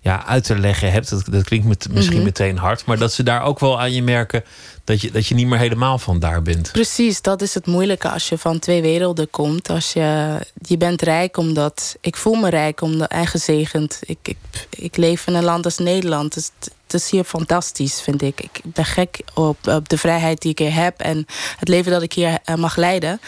ja, 0.00 0.26
uit 0.26 0.44
te 0.44 0.58
leggen 0.58 0.92
hebt. 0.92 1.10
Dat, 1.10 1.24
dat 1.30 1.44
klinkt 1.44 1.66
met, 1.66 1.88
misschien 1.90 2.16
Mhm. 2.16 2.24
meteen 2.24 2.58
hard. 2.58 2.84
Maar 2.84 2.98
dat 2.98 3.12
ze 3.12 3.22
daar 3.22 3.42
ook 3.42 3.58
wel 3.60 3.80
aan 3.80 3.92
je 3.92 4.02
merken 4.02 4.44
dat 4.84 5.00
je, 5.00 5.10
dat 5.10 5.26
je 5.26 5.34
niet 5.34 5.46
meer 5.46 5.58
helemaal 5.58 5.98
van 5.98 6.18
daar 6.18 6.42
bent. 6.42 6.72
Precies, 6.72 7.22
dat 7.22 7.42
is 7.42 7.54
het 7.54 7.66
moeilijke 7.66 8.10
als 8.10 8.28
je 8.28 8.38
van 8.38 8.58
twee 8.58 8.82
werelden 8.82 9.30
komt. 9.30 9.70
Als 9.70 9.92
je, 9.92 10.38
je 10.58 10.76
bent 10.76 11.02
rijk 11.02 11.36
omdat... 11.36 11.96
Ik 12.00 12.16
voel 12.16 12.34
me 12.34 12.48
rijk 12.50 12.80
omdat 12.80 13.14
gezegend. 13.24 14.00
Ik, 14.04 14.18
ik, 14.22 14.36
ik 14.70 14.96
leef 14.96 15.26
in 15.26 15.34
een 15.34 15.44
land 15.44 15.64
als 15.64 15.78
Nederland. 15.78 16.34
Dus 16.34 16.50
het, 16.58 16.70
het 16.84 16.94
is 16.94 17.10
hier 17.10 17.24
fantastisch, 17.24 18.00
vind 18.00 18.22
ik. 18.22 18.40
Ik 18.40 18.60
ben 18.64 18.84
gek 18.84 19.18
op, 19.34 19.68
op 19.68 19.88
de 19.88 19.98
vrijheid 19.98 20.40
die 20.40 20.50
ik 20.50 20.58
hier 20.58 20.74
heb... 20.74 21.00
en 21.00 21.26
het 21.56 21.68
leven 21.68 21.92
dat 21.92 22.02
ik 22.02 22.12
hier 22.12 22.38
eh, 22.44 22.54
mag 22.54 22.76
leiden. 22.76 23.20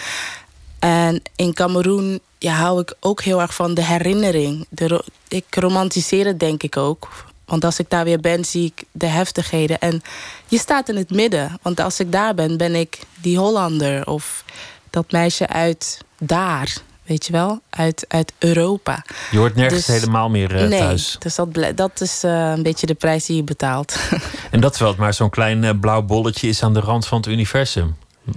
En 0.78 1.22
in 1.36 1.54
Cameroen 1.54 2.20
ja, 2.38 2.52
hou 2.54 2.80
ik 2.80 2.94
ook 3.00 3.22
heel 3.22 3.40
erg 3.40 3.54
van 3.54 3.74
de 3.74 3.84
herinnering. 3.84 4.66
De, 4.68 4.88
ro- 4.88 5.00
ik 5.28 5.44
romantiseer 5.50 6.26
het 6.26 6.40
denk 6.40 6.62
ik 6.62 6.76
ook. 6.76 7.08
Want 7.44 7.64
als 7.64 7.78
ik 7.78 7.90
daar 7.90 8.04
weer 8.04 8.20
ben, 8.20 8.44
zie 8.44 8.64
ik 8.64 8.84
de 8.92 9.06
heftigheden. 9.06 9.78
En 9.78 10.02
je 10.46 10.58
staat 10.58 10.88
in 10.88 10.96
het 10.96 11.10
midden. 11.10 11.58
Want 11.62 11.80
als 11.80 12.00
ik 12.00 12.12
daar 12.12 12.34
ben, 12.34 12.56
ben 12.56 12.74
ik 12.74 12.98
die 13.20 13.38
Hollander. 13.38 14.06
Of 14.06 14.44
dat 14.90 15.12
meisje 15.12 15.46
uit 15.48 15.98
daar. 16.18 16.76
Weet 17.04 17.26
je 17.26 17.32
wel? 17.32 17.60
Uit, 17.70 18.04
uit 18.08 18.32
Europa. 18.38 19.04
Je 19.30 19.38
hoort 19.38 19.54
nergens 19.54 19.86
Dus- 19.86 20.00
helemaal 20.00 20.28
meer 20.30 20.56
eh, 20.56 20.68
nee, 20.68 20.78
thuis. 20.78 21.16
dus 21.18 21.34
dat, 21.34 21.48
dat 21.74 22.00
is 22.00 22.24
eh, 22.24 22.52
een 22.56 22.62
beetje 22.62 22.86
de 22.86 22.94
prijs 22.94 23.24
die 23.26 23.36
je 23.36 23.42
betaalt. 23.44 23.96
En 24.50 24.60
dat 24.60 24.78
het 24.78 24.96
maar 24.96 25.14
zo'n 25.14 25.30
klein 25.30 25.64
eh, 25.64 25.70
blauw 25.80 26.02
bolletje 26.02 26.48
is 26.48 26.62
aan 26.62 26.74
de 26.74 26.80
rand 26.80 27.06
van 27.06 27.18
het 27.18 27.26
universum. 27.26 27.96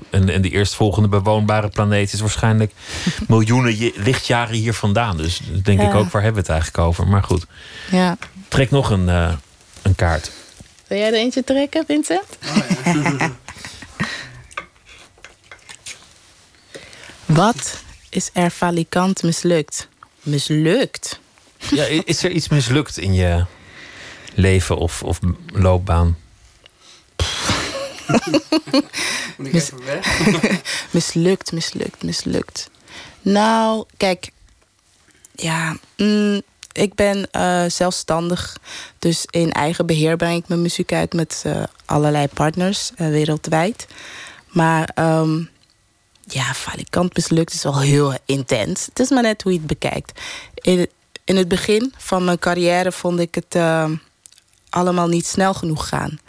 En, 0.10 0.30
en 0.30 0.42
de 0.42 0.50
eerstvolgende 0.50 1.08
bewoonbare 1.08 1.68
planeet 1.70 2.14
is 2.14 2.20
waarschijnlijk 2.20 2.72
miljoenen 3.28 3.92
lichtjaren 3.96 4.56
hier 4.56 4.74
vandaan. 4.74 5.18
Dus 5.18 5.40
denk 5.64 5.82
ik 5.82 5.92
Ja. 5.92 5.98
ook, 5.98 6.12
waar 6.12 6.22
hebben 6.24 6.44
we 6.44 6.52
het 6.52 6.60
eigenlijk 6.62 6.88
over? 6.88 7.08
Maar 7.08 7.24
goed, 7.24 7.46
ja. 7.92 8.18
trek 8.48 8.72
nog 8.72 8.90
een, 8.90 9.10
eh, 9.10 9.34
een 9.82 9.96
kaart. 9.96 10.32
Wil 10.88 10.98
jij 10.98 11.08
er 11.08 11.14
eentje 11.14 11.44
trekken, 11.44 11.84
Vincent? 11.88 12.38
Wat 17.26 17.82
is 18.10 18.30
er 18.34 18.50
falikant 18.50 19.24
mislukt? 19.24 19.88
Mislukt? 20.22 21.20
Ja, 21.72 21.84
is 21.86 22.24
er 22.24 22.32
iets 22.32 22.50
mislukt 22.50 22.98
in 22.98 23.14
je 23.14 23.46
leven 24.34 24.78
of, 24.78 25.04
of 25.04 25.20
loopbaan? 25.54 26.18
Mis- 29.38 29.72
mislukt, 30.92 31.52
mislukt, 31.52 32.04
mislukt. 32.04 32.70
Nou, 33.22 33.86
kijk. 33.98 34.32
Ja, 35.36 35.78
mm, 35.98 36.42
ik 36.72 36.96
ben 36.96 37.32
eh, 37.32 37.64
zelfstandig. 37.68 38.58
Dus 39.00 39.26
in 39.30 39.52
eigen 39.52 39.86
beheer 39.86 40.18
breng 40.18 40.38
ik 40.38 40.48
mijn 40.48 40.62
muziek 40.62 40.94
uit 40.94 41.14
met 41.14 41.42
eh, 41.46 41.64
allerlei 41.86 42.28
partners 42.28 42.92
eh, 42.96 43.08
wereldwijd. 43.08 43.88
Maar 44.48 44.92
ehm, 44.94 45.44
ja, 46.22 46.54
falikant 46.54 47.16
mislukt 47.16 47.54
is 47.54 47.64
wel 47.64 47.80
heel 47.80 48.18
intens. 48.26 48.86
Het 48.86 49.00
is 49.00 49.10
maar 49.10 49.24
net 49.24 49.42
hoe 49.42 49.52
je 49.52 49.58
het 49.58 49.68
bekijkt. 49.68 50.22
In, 50.56 50.88
in 51.24 51.36
het 51.36 51.48
begin 51.48 51.94
van 51.98 52.24
mijn 52.24 52.40
carrière 52.40 52.92
vond 52.92 53.20
ik 53.20 53.36
het 53.36 53.56
allemaal 54.70 55.08
niet 55.08 55.26
snel 55.26 55.54
genoeg 55.54 55.88
gaan. 55.88 56.20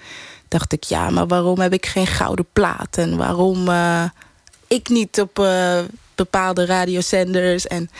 Dacht 0.52 0.72
ik, 0.72 0.84
ja, 0.84 1.10
maar 1.10 1.26
waarom 1.26 1.58
heb 1.58 1.72
ik 1.72 1.86
geen 1.86 2.06
gouden 2.06 2.46
plaat? 2.52 2.96
En 2.96 3.16
waarom 3.16 3.68
eh, 3.68 4.04
ik 4.66 4.88
niet 4.88 5.20
op 5.20 5.38
eh, 5.38 5.78
bepaalde 6.14 6.66
radiozenders? 6.66 7.66
En 7.66 7.90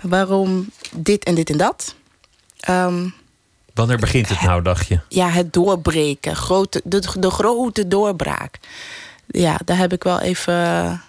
waarom 0.00 0.70
dit 0.92 1.24
en 1.24 1.34
dit 1.34 1.50
en 1.50 1.56
dat? 1.56 1.94
Ehm, 2.60 3.08
Wanneer 3.74 3.98
begint 3.98 4.28
het 4.28 4.40
nou, 4.40 4.62
dacht 4.62 4.86
je? 4.86 5.00
ja, 5.08 5.28
het 5.28 5.52
doorbreken. 5.52 6.36
Grote, 6.36 6.80
de, 6.84 7.02
de 7.18 7.30
grote 7.30 7.88
doorbraak. 7.88 8.58
Ja, 9.26 9.58
daar 9.64 9.76
heb 9.76 9.92
ik 9.92 10.02
wel 10.02 10.20
even. 10.20 11.02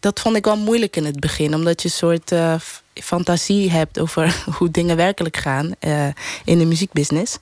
Dat 0.00 0.20
vond 0.20 0.36
ik 0.36 0.44
wel 0.44 0.56
moeilijk 0.56 0.96
in 0.96 1.04
het 1.04 1.20
begin. 1.20 1.54
Omdat 1.54 1.82
je 1.82 1.88
een 1.88 1.94
soort 1.94 2.32
eh, 2.32 2.54
fantasie 2.94 3.70
hebt 3.70 3.98
over 3.98 4.42
hoe 4.58 4.70
dingen 4.70 4.96
werkelijk 4.96 5.36
gaan 5.36 5.72
in 6.44 6.58
de 6.58 6.64
muziekbusiness. 6.66 7.38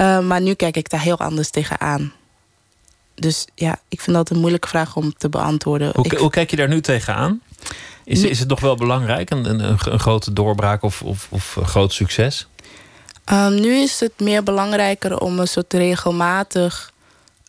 Eh, 0.00 0.18
maar 0.20 0.40
nu 0.40 0.54
kijk 0.54 0.76
ik 0.76 0.90
daar 0.90 1.00
heel 1.00 1.18
anders 1.18 1.50
tegenaan. 1.50 2.12
Dus 3.14 3.46
ja, 3.54 3.78
ik 3.88 4.00
vind 4.00 4.16
dat 4.16 4.30
een 4.30 4.38
moeilijke 4.38 4.68
vraag 4.68 4.96
om 4.96 5.12
te 5.16 5.28
beantwoorden. 5.28 5.92
Hoe, 5.94 6.04
Ik- 6.04 6.18
hoe 6.18 6.30
kijk 6.30 6.50
je 6.50 6.56
daar 6.56 6.68
nu 6.68 6.80
tegenaan? 6.80 7.40
Is, 8.04 8.20
Nu- 8.22 8.28
is 8.28 8.38
het 8.38 8.48
nog 8.48 8.60
wel 8.60 8.76
belangrijk, 8.76 9.30
een, 9.30 9.44
een, 9.50 9.60
een 9.92 9.98
grote 10.00 10.32
doorbraak 10.32 10.82
of, 10.82 11.02
of, 11.02 11.26
of 11.30 11.56
een 11.56 11.66
groot 11.66 11.92
succes? 11.92 12.46
Ehm, 13.24 13.54
nu 13.54 13.74
is 13.74 14.00
het 14.00 14.12
meer 14.20 14.42
belangrijker 14.42 15.18
om 15.20 15.38
een 15.38 15.48
soort 15.48 15.72
regelmatig 15.72 16.92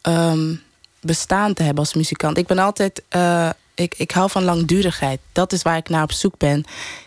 ehm, 0.02 0.56
bestaan 1.02 1.54
te 1.54 1.64
hebben 1.64 1.84
als 1.84 1.94
muzikant. 1.94 2.38
Ik 2.38 2.48
ben 2.48 2.60
altijd. 2.60 3.02
eh, 3.10 3.50
ik, 3.76 3.94
ik 3.98 4.12
hou 4.12 4.30
van 4.30 4.44
langdurigheid. 4.44 5.20
Dat 5.32 5.54
is 5.54 5.62
waar 5.62 5.78
ik 5.78 5.90
naar 5.90 6.04
op 6.04 6.12
zoek 6.12 6.38
ben. 6.38 6.64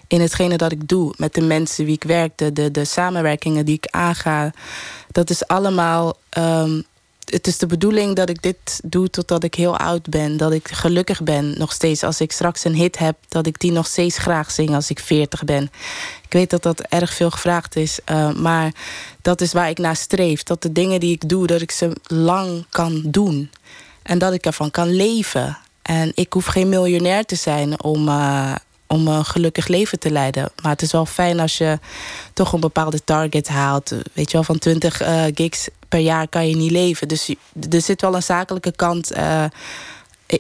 In 0.09 0.21
hetgene 0.21 0.57
dat 0.57 0.73
ik 0.73 0.89
doe. 0.89 1.15
Met 1.17 1.35
de 1.35 1.41
mensen 1.41 1.85
wie 1.85 1.95
ik 1.95 2.05
werk. 2.05 2.39
De, 2.39 2.53
de, 2.53 2.71
de 2.71 2.85
samenwerkingen 2.85 3.65
die 3.65 3.75
ik 3.75 3.87
aanga. 3.91 4.53
Dat 5.15 5.31
is 5.31 5.47
allemaal. 5.47 6.17
ehm, 6.29 6.81
het 7.25 7.47
is 7.47 7.59
de 7.59 7.67
bedoeling 7.67 8.17
dat 8.17 8.29
ik 8.29 8.43
dit 8.43 8.81
doe 8.85 9.11
totdat 9.11 9.45
ik 9.45 9.55
heel 9.55 9.77
oud 9.77 10.09
ben. 10.09 10.37
Dat 10.37 10.53
ik 10.53 10.69
gelukkig 10.69 11.23
ben 11.23 11.59
nog 11.59 11.73
steeds. 11.73 12.03
Als 12.03 12.21
ik 12.21 12.33
straks 12.33 12.65
een 12.65 12.75
hit 12.75 12.99
heb, 12.99 13.17
dat 13.29 13.47
ik 13.47 13.59
die 13.59 13.73
nog 13.73 13.87
steeds 13.87 14.19
graag 14.19 14.51
zing 14.51 14.75
als 14.75 14.91
ik 14.91 14.99
40 14.99 15.45
ben. 15.45 15.63
Ik 16.25 16.33
weet 16.33 16.51
dat 16.51 16.63
dat 16.63 16.81
erg 16.81 17.15
veel 17.15 17.31
gevraagd 17.31 17.77
is. 17.77 17.99
eh, 18.05 18.33
maar 18.33 18.73
dat 19.23 19.41
is 19.41 19.53
waar 19.53 19.69
ik 19.69 19.79
naar 19.79 19.97
streef. 19.97 20.43
Dat 20.43 20.63
de 20.63 20.73
dingen 20.73 21.01
die 21.01 21.13
ik 21.13 21.29
doe, 21.29 21.47
dat 21.47 21.61
ik 21.61 21.71
ze 21.71 21.97
lang 22.07 22.65
kan 22.71 23.03
doen. 23.07 23.51
En 24.03 24.19
dat 24.19 24.33
ik 24.33 24.47
ervan 24.47 24.71
kan 24.71 24.89
leven. 24.95 25.59
En 25.83 26.13
ik 26.15 26.33
hoef 26.33 26.47
geen 26.47 26.69
miljonair 26.69 27.25
te 27.25 27.37
zijn 27.37 27.83
om, 27.83 28.09
eh, 28.09 28.55
om 28.87 29.09
een 29.09 29.25
gelukkig 29.25 29.67
leven 29.67 29.99
te 29.99 30.11
leiden. 30.11 30.53
Maar 30.63 30.73
het 30.73 30.83
is 30.83 30.93
wel 30.93 31.07
fijn 31.07 31.41
als 31.41 31.59
je 31.59 31.79
toch 32.33 32.53
een 32.53 32.61
bepaalde 32.61 33.05
target 33.05 33.49
haalt. 33.49 33.91
Weet 34.13 34.31
je 34.31 34.33
wel, 34.33 34.43
van 34.43 34.59
20 34.59 35.01
eh, 35.01 35.25
gigs 35.35 35.69
per 35.89 35.99
jaar 35.99 36.29
kan 36.29 36.49
je 36.49 36.57
niet 36.57 36.71
leven. 36.71 37.09
Dus 37.09 37.35
er 37.71 37.83
zit 37.83 38.01
wel 38.01 38.15
een 38.15 38.23
zakelijke 38.23 38.73
kant 38.73 39.11
eh, 39.11 39.45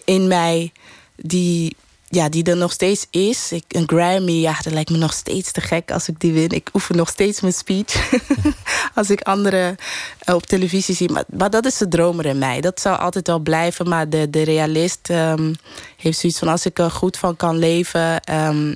in 0.04 0.28
mij 0.28 0.72
die, 1.16 1.76
ja, 2.14 2.28
die 2.28 2.44
er 2.44 2.56
nog 2.56 2.72
steeds 2.72 3.06
is. 3.10 3.52
Ik, 3.52 3.64
een 3.68 3.88
Grammy, 3.88 4.32
ja, 4.32 4.56
dat 4.62 4.72
lijkt 4.72 4.90
me 4.90 4.96
nog 4.96 5.12
steeds 5.12 5.52
te 5.52 5.60
gek 5.60 5.90
als 5.90 6.08
ik 6.08 6.20
die 6.20 6.32
win. 6.32 6.48
Ik 6.48 6.70
oefen 6.72 6.96
nog 6.96 7.08
steeds 7.08 7.40
mijn 7.40 7.52
speech. 7.52 8.10
als 8.94 9.10
ik 9.10 9.20
anderen 9.20 9.76
eh, 10.18 10.34
op 10.34 10.46
televisie 10.46 10.94
zie. 10.94 11.10
Maar, 11.36 11.50
dat 11.50 11.64
is 11.64 11.78
de 11.78 11.88
dromer 11.88 12.26
in 12.26 12.38
mij. 12.38 12.60
Dat 12.60 12.80
zou 12.80 12.98
altijd 12.98 13.26
wel 13.26 13.38
blijven. 13.38 13.88
Maar 13.88 14.08
de, 14.08 14.30
de 14.30 14.42
realist 14.42 15.10
ehm, 15.10 15.52
heeft 15.96 16.18
zoiets 16.18 16.38
van... 16.38 16.48
als 16.48 16.66
ik 16.66 16.78
er 16.78 16.90
goed 16.90 17.16
van 17.16 17.36
kan 17.36 17.58
leven... 17.58 18.20
ehm, 18.20 18.74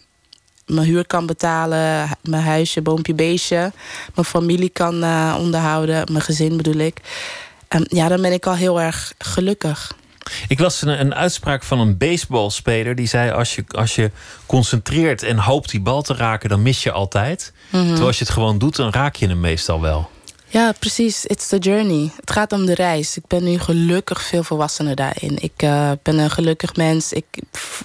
mijn 0.67 0.87
huur 0.87 1.07
kan 1.07 1.27
betalen, 1.27 2.09
mijn 2.23 2.43
huisje, 2.43 2.83
boompje, 2.83 3.15
beestje... 3.15 3.73
mijn 4.15 4.27
familie 4.27 4.69
kan 4.71 5.03
eh, 5.03 5.37
onderhouden, 5.39 6.13
mijn 6.13 6.25
gezin 6.25 6.57
bedoel 6.57 6.79
ik... 6.79 7.01
Ehm, 7.69 7.85
ja, 7.89 8.09
dan 8.09 8.23
ben 8.23 8.33
ik 8.33 8.47
al 8.47 8.55
heel 8.55 8.81
erg 8.81 9.13
gelukkig. 9.19 9.97
Ik 10.49 10.59
las 10.59 10.83
een, 10.83 11.01
een 11.01 11.15
uitspraak 11.15 11.63
van 11.63 11.81
een 11.81 11.97
baseballspeler 11.97 12.95
die 12.95 13.07
zei: 13.07 13.31
als 13.31 13.55
je, 13.55 13.65
als 13.69 13.95
je 13.95 14.11
concentreert 14.47 15.23
en 15.23 15.39
hoopt 15.39 15.71
die 15.71 15.81
bal 15.81 16.03
te 16.03 16.15
raken, 16.15 16.49
dan 16.49 16.63
mis 16.63 16.83
je 16.83 16.93
altijd. 16.93 17.53
Mhm. 17.71 17.83
Terwijl 17.83 18.07
als 18.07 18.19
je 18.19 18.25
het 18.25 18.33
gewoon 18.33 18.59
doet, 18.59 18.77
dan 18.77 18.91
raak 18.91 19.17
je 19.17 19.27
hem 19.27 19.41
meestal 19.41 19.81
wel. 19.81 20.11
Ja, 20.51 20.73
precies. 20.73 21.27
It's 21.27 21.49
the 21.49 21.59
journey. 21.59 22.11
Het 22.21 22.31
gaat 22.31 22.53
om 22.53 22.67
de 22.67 22.75
reis. 22.75 23.17
Ik 23.17 23.27
ben 23.27 23.45
nu 23.45 23.59
gelukkig 23.59 24.23
veel 24.23 24.43
volwassener 24.43 24.95
daarin. 24.95 25.39
Ik 25.41 25.53
eh, 25.57 25.91
ben 26.03 26.19
een 26.19 26.31
gelukkig 26.31 26.77
mens. 26.77 27.13
Ik, 27.13 27.25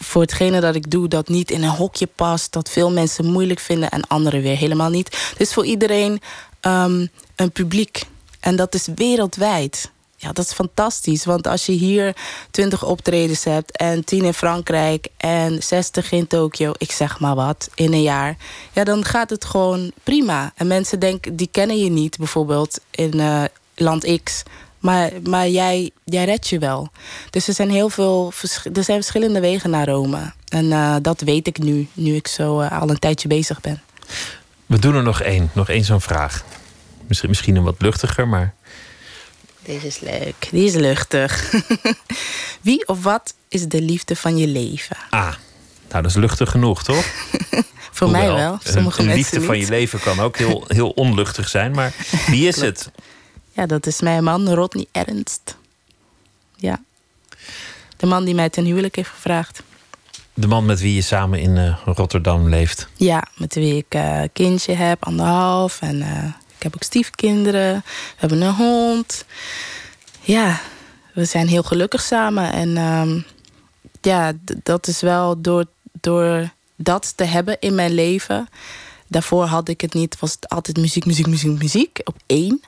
voor 0.01 0.21
hetgene 0.21 0.59
dat 0.59 0.75
ik 0.75 0.91
doe, 0.91 1.07
dat 1.07 1.27
niet 1.27 1.51
in 1.51 1.63
een 1.63 1.69
hokje 1.69 2.07
past. 2.15 2.51
Dat 2.51 2.69
veel 2.69 2.91
mensen 2.91 3.25
moeilijk 3.25 3.59
vinden 3.59 3.89
en 3.89 4.07
anderen 4.07 4.41
weer 4.41 4.57
helemaal 4.57 4.89
niet. 4.89 5.33
Dus 5.37 5.53
voor 5.53 5.65
iedereen 5.65 6.21
ehm, 6.59 7.07
een 7.35 7.51
publiek. 7.51 8.03
En 8.39 8.55
dat 8.55 8.73
is 8.73 8.87
wereldwijd. 8.95 9.91
Ja, 10.23 10.31
dat 10.31 10.45
is 10.45 10.53
fantastisch. 10.53 11.25
Want 11.25 11.47
als 11.47 11.65
je 11.65 11.71
hier 11.71 12.15
20 12.51 12.83
optredens 12.83 13.43
hebt 13.43 13.77
en 13.77 14.05
10 14.05 14.23
in 14.23 14.33
Frankrijk 14.33 15.07
en 15.17 15.63
60 15.63 16.11
in 16.11 16.27
Tokio, 16.27 16.71
ik 16.77 16.91
zeg 16.91 17.19
maar 17.19 17.35
wat, 17.35 17.69
in 17.75 17.93
een 17.93 18.01
jaar. 18.01 18.37
Ja, 18.71 18.83
dan 18.83 19.05
gaat 19.05 19.29
het 19.29 19.45
gewoon 19.45 19.91
prima. 20.03 20.51
En 20.55 20.67
mensen 20.67 20.99
denken, 20.99 21.35
die 21.35 21.49
kennen 21.51 21.77
je 21.77 21.89
niet 21.89 22.17
bijvoorbeeld 22.17 22.79
in 22.91 23.19
eh, 23.19 23.43
land 23.75 24.19
X. 24.23 24.43
Maar, 24.79 25.11
maar 25.23 25.49
jij, 25.49 25.91
jij 26.03 26.25
redt 26.25 26.47
je 26.47 26.59
wel. 26.59 26.89
Dus 27.29 27.47
er 27.47 27.53
zijn 27.53 27.69
heel 27.69 27.89
veel 27.89 28.33
er 28.73 28.83
zijn 28.83 28.97
verschillende 28.97 29.39
wegen 29.39 29.69
naar 29.69 29.87
Rome. 29.87 30.33
En 30.47 30.71
eh, 30.71 30.95
dat 31.01 31.21
weet 31.21 31.47
ik 31.47 31.57
nu, 31.57 31.87
nu 31.93 32.15
ik 32.15 32.27
zo 32.27 32.59
eh, 32.59 32.81
al 32.81 32.89
een 32.89 32.99
tijdje 32.99 33.27
bezig 33.27 33.61
ben. 33.61 33.81
We 34.65 34.79
doen 34.79 34.95
er 34.95 35.03
nog 35.03 35.21
één, 35.21 35.49
nog 35.53 35.69
één 35.69 35.83
zo'n 35.83 36.01
vraag. 36.01 36.43
Misschien, 37.07 37.29
misschien 37.29 37.55
een 37.55 37.63
wat 37.63 37.81
luchtiger, 37.81 38.27
maar 38.27 38.53
Deze 39.65 39.88
is 39.88 39.99
leuk. 39.99 40.48
Die 40.52 40.65
is 40.65 40.73
luchtig. 40.73 41.52
Wie 42.61 42.88
of 42.88 43.03
wat 43.03 43.34
is 43.48 43.68
de 43.68 43.81
liefde 43.81 44.15
van 44.15 44.38
je 44.38 44.48
leven? 44.48 44.98
A. 45.14 45.38
Nou, 45.90 46.03
dat 46.03 46.06
is 46.06 46.15
luchtig 46.15 46.52
genoeg, 46.52 46.84
toch? 46.84 47.06
Voor 47.91 48.10
mij 48.10 48.31
wel, 48.34 48.57
sommige 48.64 48.99
een, 48.99 49.06
mensen 49.06 49.15
liefde 49.15 49.41
van 49.41 49.60
je 49.60 49.69
leven 49.69 49.99
kan 49.99 50.19
ook 50.19 50.38
heel, 50.38 50.64
heel 50.77 50.90
onluchtig 50.90 51.49
zijn. 51.49 51.72
Maar 51.72 51.94
wie 52.27 52.48
is 52.48 52.61
het? 52.61 52.91
Ja, 53.52 53.65
dat 53.65 53.85
is 53.85 54.02
mijn 54.02 54.23
man, 54.23 54.49
Rodney 54.49 54.85
Ernst. 54.91 55.57
Ja. 56.56 56.81
De 57.98 58.06
man 58.06 58.26
die 58.26 58.35
mij 58.35 58.49
ten 58.49 58.65
huwelijk 58.65 58.95
heeft 58.95 59.10
gevraagd. 59.10 59.64
De 60.34 60.48
man 60.48 60.65
met 60.65 60.80
wie 60.80 60.94
je 60.94 61.02
samen 61.02 61.40
in 61.40 61.57
eh, 61.57 61.77
Rotterdam 61.85 62.49
leeft. 62.49 62.88
Ja, 62.95 63.27
met 63.35 63.56
wie 63.56 63.76
ik 63.76 63.94
eh, 63.94 64.22
kindje 64.34 64.73
heb, 64.73 65.06
anderhalf. 65.06 65.81
En 65.81 66.02
eh, 66.02 66.23
ik 66.64 66.72
heb 66.72 66.81
ook 66.81 66.88
stiefkinderen. 66.88 67.73
We 67.76 68.15
hebben 68.15 68.41
een 68.41 68.53
hond. 68.53 69.26
Ja, 70.22 70.61
we 71.14 71.26
zijn 71.26 71.48
heel 71.48 71.64
gelukkig 71.64 72.02
samen. 72.02 72.53
En 72.53 72.77
ehm, 72.77 73.19
ja, 74.02 74.31
dat 74.64 74.88
is 74.88 75.02
wel 75.02 75.41
door, 75.41 75.65
door 76.02 76.49
dat 76.76 77.14
te 77.18 77.23
hebben 77.23 77.60
in 77.60 77.76
mijn 77.76 77.91
leven. 77.91 78.49
Daarvoor 79.07 79.45
had 79.45 79.68
ik 79.68 79.81
het 79.81 79.94
niet, 79.94 80.19
was 80.19 80.31
het 80.31 80.49
altijd 80.49 80.77
muziek, 80.77 81.06
muziek, 81.06 81.27
muziek, 81.27 81.61
muziek. 81.61 82.02
Op 82.03 82.15
één. 82.26 82.61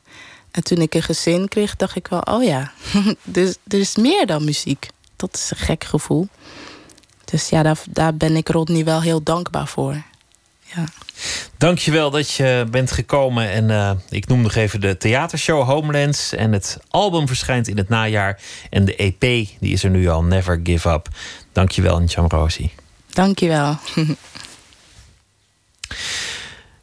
En 0.52 0.64
toen 0.64 0.78
ik 0.78 0.94
een 0.94 1.04
gezin 1.04 1.48
kreeg, 1.48 1.76
dacht 1.76 1.96
ik 1.96 2.08
wel, 2.08 2.22
oh 2.22 2.44
ja, 2.44 2.72
dus, 3.24 3.56
er 3.68 3.80
is 3.80 3.96
meer 3.96 4.26
dan 4.26 4.44
muziek. 4.44 4.88
Dat 5.16 5.36
is 5.36 5.52
een 5.52 5.58
gek 5.58 5.84
gevoel. 5.84 6.28
Dus 7.26 7.50
ja, 7.50 7.64
daar, 7.64 7.80
daar 7.90 8.16
ben 8.16 8.36
ik 8.36 8.50
Rodney 8.50 8.84
wel 8.84 9.02
heel 9.02 9.24
dankbaar 9.24 9.68
voor. 9.68 10.04
Ja. 10.62 10.86
Dankjewel 11.58 12.10
dat 12.10 12.32
je 12.32 12.68
bent 12.72 12.92
gekomen. 12.92 13.50
En 13.50 13.70
eh, 13.70 13.92
ik 14.10 14.28
noem 14.28 14.42
nog 14.42 14.56
even 14.56 14.82
de 14.82 14.98
theatershow 14.98 15.64
Homelands. 15.64 16.34
En 16.34 16.52
het 16.52 16.78
album 16.90 17.28
verschijnt 17.28 17.68
in 17.68 17.78
het 17.78 17.90
najaar. 17.90 18.40
En 18.70 18.86
de 18.86 18.96
EP, 18.96 19.20
die 19.20 19.74
is 19.74 19.84
er 19.84 19.90
nu 19.90 20.10
al, 20.10 20.24
Never 20.24 20.60
Give 20.64 20.90
Up. 20.90 21.08
Dankjewel, 21.52 22.00
Ncham 22.00 22.28
Rosi. 22.28 22.72
Dankjewel. 23.14 23.78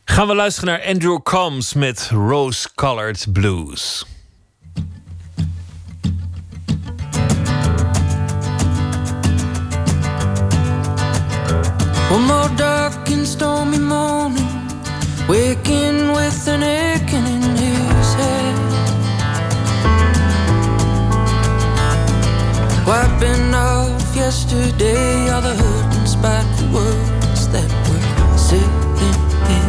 Gaan 0.04 0.26
we 0.26 0.34
luisteren 0.34 0.70
naar 0.70 0.86
Andrew 0.86 1.22
Combs 1.22 1.72
met 1.72 2.08
Rose 2.10 2.68
Colored 2.74 3.26
Blues. 3.32 4.06
One 12.10 12.26
more 12.26 12.54
dark 12.54 13.01
stormy 13.42 13.80
morning, 13.80 14.50
waking 15.28 16.12
with 16.16 16.46
an 16.46 16.62
aching 16.62 17.26
in 17.36 17.42
his 17.64 18.14
head. 18.20 18.56
Wiping 22.86 23.52
off 23.52 24.14
yesterday, 24.14 25.28
all 25.32 25.42
the 25.42 25.54
hurt 25.60 25.94
and 25.96 26.08
spiteful 26.08 26.68
words 26.72 27.48
that 27.54 27.70
were 27.88 28.38
said 28.38 28.72
in. 29.08 29.68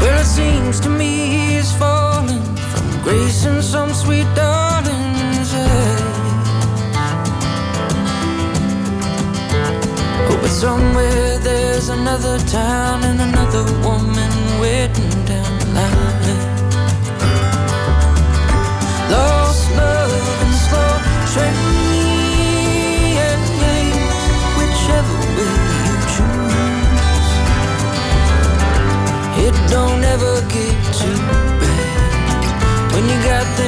Well, 0.00 0.18
it 0.18 0.30
seems 0.38 0.80
to 0.80 0.88
me 0.88 1.12
he's 1.36 1.70
falling 1.76 2.42
from 2.70 2.86
grace 3.02 3.44
and 3.44 3.62
some 3.62 3.92
sweet 3.92 4.28
darling's 4.34 5.13
somewhere 10.54 11.38
there's 11.38 11.88
another 11.88 12.38
town 12.46 13.02
and 13.02 13.20
another 13.20 13.64
woman 13.82 14.32
waiting 14.60 15.10
down 15.26 15.58
the 15.58 15.66
line. 15.74 16.38
Lost 19.10 19.66
love 19.74 20.12
and 20.44 20.54
slow 20.64 20.94
train, 21.32 21.58
whichever 24.58 25.16
way 25.36 25.56
you 25.86 25.96
choose. 26.14 27.30
It 29.46 29.56
don't 29.74 30.02
ever 30.14 30.34
get 30.54 30.76
too 31.00 31.18
bad 31.60 32.92
when 32.92 33.04
you 33.10 33.18
got 33.30 33.46
them 33.58 33.63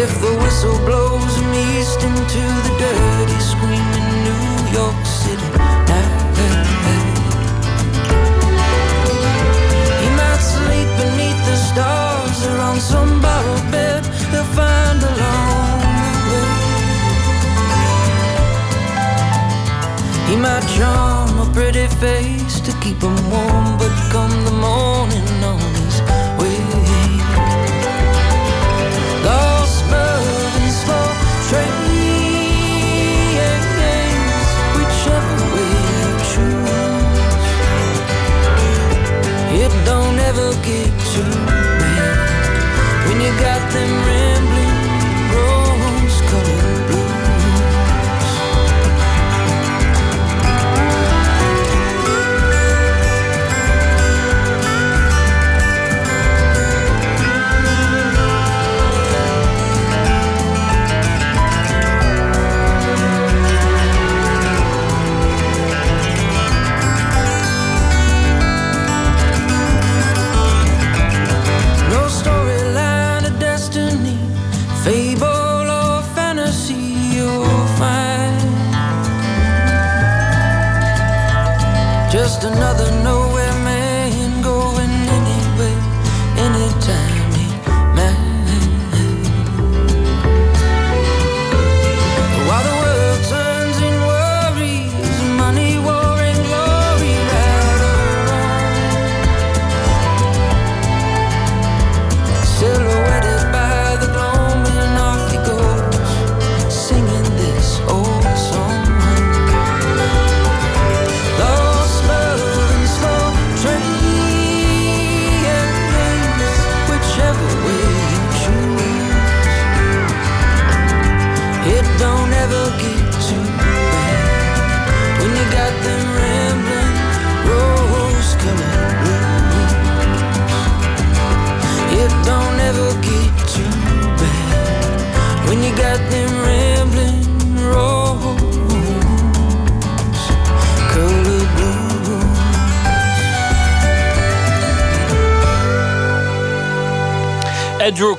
If 0.00 0.18
the 0.22 0.34
whistle 0.42 0.78
blows 0.86 1.36
him 1.36 1.52
east 1.52 2.02
into 2.02 2.40
the 2.64 2.72
dirty, 2.80 3.38
screaming 3.38 4.08
New 4.24 4.46
York 4.72 5.04
City 5.04 5.44
night, 5.58 6.16
he 10.00 10.08
might 10.16 10.40
sleep 10.40 10.88
beneath 10.96 11.40
the 11.44 11.56
stars 11.68 12.46
or 12.46 12.56
on 12.68 12.80
some 12.80 13.20
borrowed 13.20 13.70
bed 13.70 14.02
he'll 14.32 14.50
find 14.56 15.02
way. 15.02 15.20
He 20.30 20.36
might 20.36 20.66
charm 20.78 21.40
a 21.46 21.52
pretty 21.52 21.88
face 22.00 22.58
to 22.60 22.72
keep 22.80 23.02
him 23.02 23.18
warm, 23.30 23.76
but 23.76 23.92
come 24.10 24.32
the 24.46 24.56
morning 24.66 25.19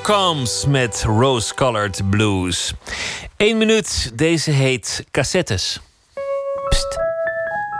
Combs 0.04 0.66
met 0.66 1.04
Rose 1.04 1.54
Colored 1.54 2.10
Blues. 2.10 2.74
Eén 3.38 3.58
minuut, 3.58 4.12
deze 4.14 4.52
heet 4.52 5.06
Cassettes. 5.12 5.82
Pst, 6.70 7.00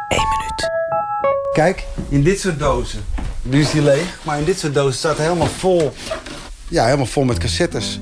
één 0.10 0.28
minuut. 0.30 0.70
Kijk, 1.54 1.86
in 2.10 2.24
dit 2.24 2.40
soort 2.40 2.60
dozen. 2.60 3.06
Nu 3.42 3.60
is 3.60 3.72
die 3.72 3.82
leeg, 3.82 4.20
maar 4.24 4.40
in 4.40 4.46
dit 4.46 4.60
soort 4.60 4.74
dozen 4.74 4.94
staat 4.94 5.18
het 5.18 5.26
helemaal 5.26 5.48
vol. 5.48 5.94
Ja, 6.68 6.86
helemaal 6.86 7.06
vol 7.06 7.24
met 7.24 7.38
cassettes. 7.38 8.00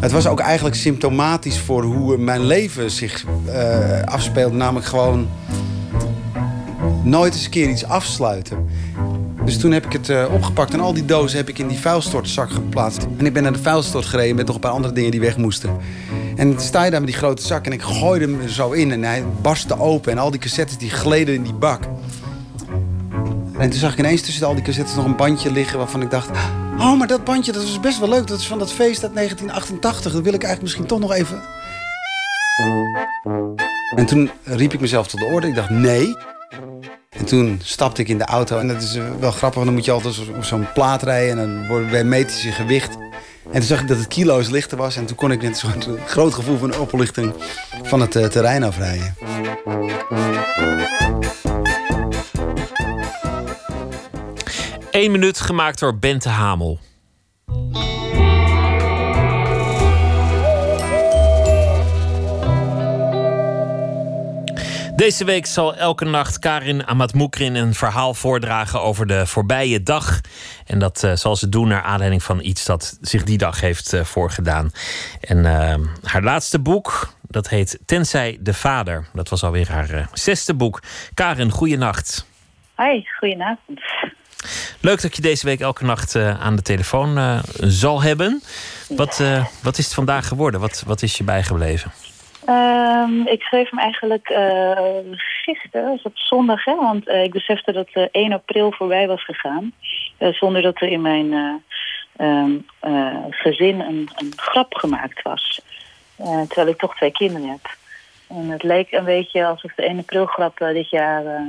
Het 0.00 0.12
was 0.12 0.26
ook 0.26 0.40
eigenlijk 0.40 0.76
symptomatisch 0.76 1.58
voor 1.58 1.82
hoe 1.82 2.16
mijn 2.16 2.44
leven 2.46 2.90
zich 2.90 3.24
uh, 3.46 4.02
afspeelt. 4.02 4.52
Namelijk 4.52 4.86
gewoon 4.86 5.30
nooit 7.04 7.34
eens 7.34 7.44
een 7.44 7.50
keer 7.50 7.68
iets 7.68 7.84
afsluiten. 7.84 8.61
Dus 9.52 9.60
toen 9.60 9.72
heb 9.72 9.86
ik 9.86 9.92
het 9.92 10.08
uh, 10.08 10.24
opgepakt 10.32 10.72
en 10.72 10.80
al 10.80 10.92
die 10.92 11.04
dozen 11.04 11.36
heb 11.36 11.48
ik 11.48 11.58
in 11.58 11.68
die 11.68 11.78
vuilstortzak 11.78 12.50
geplaatst. 12.50 13.06
En 13.18 13.26
ik 13.26 13.32
ben 13.32 13.42
naar 13.42 13.52
de 13.52 13.58
vuilstort 13.58 14.06
gereden 14.06 14.36
met 14.36 14.46
nog 14.46 14.54
een 14.54 14.60
paar 14.60 14.70
andere 14.70 14.94
dingen 14.94 15.10
die 15.10 15.20
weg 15.20 15.36
moesten. 15.36 15.76
En 16.36 16.60
sta 16.60 16.84
je 16.84 16.90
daar 16.90 17.00
met 17.00 17.08
die 17.08 17.18
grote 17.18 17.42
zak 17.42 17.66
en 17.66 17.72
ik 17.72 17.82
gooide 17.82 18.24
hem 18.24 18.48
zo 18.48 18.70
in 18.70 18.92
en 18.92 19.02
hij 19.02 19.24
barstte 19.42 19.80
open. 19.80 20.12
En 20.12 20.18
al 20.18 20.30
die 20.30 20.40
cassettes 20.40 20.78
die 20.78 20.90
gleden 20.90 21.34
in 21.34 21.42
die 21.42 21.52
bak. 21.52 21.82
En 23.58 23.70
toen 23.70 23.78
zag 23.78 23.92
ik 23.92 23.98
ineens 23.98 24.22
tussen 24.22 24.46
al 24.46 24.54
die 24.54 24.64
cassettes 24.64 24.94
nog 24.94 25.04
een 25.04 25.16
bandje 25.16 25.52
liggen 25.52 25.78
waarvan 25.78 26.02
ik 26.02 26.10
dacht... 26.10 26.28
Oh, 26.78 26.98
maar 26.98 27.06
dat 27.06 27.24
bandje 27.24 27.52
dat 27.52 27.62
was 27.62 27.80
best 27.80 27.98
wel 27.98 28.08
leuk. 28.08 28.26
Dat 28.26 28.38
is 28.38 28.46
van 28.46 28.58
dat 28.58 28.72
feest 28.72 29.02
uit 29.02 29.14
1988. 29.14 30.12
Dat 30.12 30.22
wil 30.22 30.34
ik 30.34 30.42
eigenlijk 30.42 30.62
misschien 30.62 30.86
toch 30.86 31.00
nog 31.00 31.12
even... 31.12 31.40
En 33.96 34.06
toen 34.06 34.30
riep 34.44 34.72
ik 34.72 34.80
mezelf 34.80 35.08
tot 35.08 35.20
de 35.20 35.26
orde. 35.26 35.46
Ik 35.46 35.54
dacht, 35.54 35.70
nee. 35.70 36.16
En 37.22 37.28
toen 37.28 37.60
stapte 37.64 38.00
ik 38.00 38.08
in 38.08 38.18
de 38.18 38.24
auto. 38.24 38.58
En 38.58 38.68
dat 38.68 38.82
is 38.82 38.94
eh, 38.94 39.04
wel 39.20 39.30
grappig, 39.30 39.54
want 39.54 39.64
dan 39.64 39.74
moet 39.74 39.84
je 39.84 39.90
altijd 39.90 40.28
op 40.36 40.44
zo'n 40.44 40.72
plaat 40.74 41.02
rijden. 41.02 41.38
En 41.38 41.66
dan 41.68 41.90
bij 41.90 42.04
metische 42.04 42.46
je 42.46 42.52
gewicht. 42.52 42.96
En 43.44 43.52
toen 43.52 43.62
zag 43.62 43.80
ik 43.80 43.88
dat 43.88 43.98
het 43.98 44.08
kilo's 44.08 44.48
lichter 44.48 44.78
was. 44.78 44.96
En 44.96 45.06
toen 45.06 45.16
kon 45.16 45.32
ik 45.32 45.42
net 45.42 45.58
zo'n 45.58 45.98
groot 46.06 46.34
gevoel 46.34 46.58
van 46.58 46.76
oplichting 46.76 47.34
van 47.82 48.00
het 48.00 48.16
uh, 48.16 48.26
terrein 48.26 48.62
afrijden. 48.62 49.14
Eén 54.90 55.10
minuut 55.10 55.40
gemaakt 55.40 55.78
door 55.78 55.98
Bente 55.98 56.28
Hamel. 56.28 56.78
Deze 65.02 65.24
week 65.24 65.46
zal 65.46 65.76
elke 65.76 66.04
nacht 66.04 66.38
Karin 66.38 66.86
Amatmoukrin 66.86 67.54
een 67.54 67.74
verhaal 67.74 68.14
voordragen 68.14 68.80
over 68.82 69.06
de 69.06 69.26
voorbije 69.26 69.82
dag. 69.82 70.20
En 70.66 70.78
dat 70.78 71.02
uh, 71.04 71.12
zal 71.14 71.36
ze 71.36 71.48
doen 71.48 71.68
naar 71.68 71.82
aanleiding 71.82 72.22
van 72.22 72.40
iets 72.42 72.64
dat 72.64 72.98
zich 73.00 73.24
die 73.24 73.38
dag 73.38 73.60
heeft 73.60 73.92
uh, 73.92 74.04
voorgedaan. 74.04 74.70
En 75.20 75.38
uh, 75.38 75.74
haar 76.02 76.22
laatste 76.22 76.58
boek, 76.58 77.14
dat 77.22 77.48
heet 77.48 77.78
Tenzij 77.86 78.38
de 78.40 78.54
Vader. 78.54 79.06
Dat 79.12 79.28
was 79.28 79.42
alweer 79.42 79.70
haar 79.70 80.08
zesde 80.12 80.54
boek. 80.54 80.82
Karin, 81.14 81.50
goeienacht. 81.50 82.26
Hoi, 82.74 83.06
goedenavond. 83.18 83.80
Leuk 84.80 85.00
dat 85.00 85.16
je 85.16 85.22
deze 85.22 85.46
week 85.46 85.60
elke 85.60 85.84
nacht 85.84 86.16
aan 86.16 86.56
de 86.56 86.62
telefoon 86.62 87.40
zal 87.60 88.02
hebben. 88.02 88.42
Wat, 88.88 89.22
wat 89.62 89.78
is 89.78 89.84
het 89.84 89.94
vandaag 89.94 90.28
geworden? 90.28 90.60
Wat, 90.60 90.82
wat 90.86 91.02
is 91.02 91.16
je 91.16 91.24
bijgebleven? 91.24 91.92
Um, 92.48 93.26
ik 93.26 93.42
schreef 93.42 93.70
hem 93.70 93.78
eigenlijk 93.78 94.30
uh, 94.30 94.98
gisteren, 95.16 95.88
was 95.88 96.02
op 96.02 96.18
zondag, 96.18 96.64
hè, 96.64 96.74
want 96.74 97.08
uh, 97.08 97.22
ik 97.22 97.32
besefte 97.32 97.72
dat 97.72 97.88
uh, 97.94 98.06
1 98.10 98.32
april 98.32 98.72
voorbij 98.72 99.06
was 99.06 99.24
gegaan. 99.24 99.72
zonder 100.18 100.62
dat 100.62 100.80
er 100.80 100.88
in 100.88 101.00
mijn 101.00 101.62
um, 102.18 102.66
gezin 103.30 103.80
een, 103.80 104.08
een, 104.16 104.32
grap 104.36 104.74
gemaakt 104.74 105.22
was. 105.22 105.60
terwijl 106.16 106.68
ik 106.68 106.78
toch 106.78 106.96
twee 106.96 107.12
kinderen 107.12 107.48
heb. 107.48 107.76
En 108.28 108.48
het 108.48 108.62
leek 108.62 108.92
een 108.92 109.04
beetje 109.04 109.46
alsof 109.46 109.74
de 109.74 109.82
1 109.82 109.98
april 109.98 110.26
grappen 110.26 110.74
dit 110.74 110.90
jaar 110.90 111.46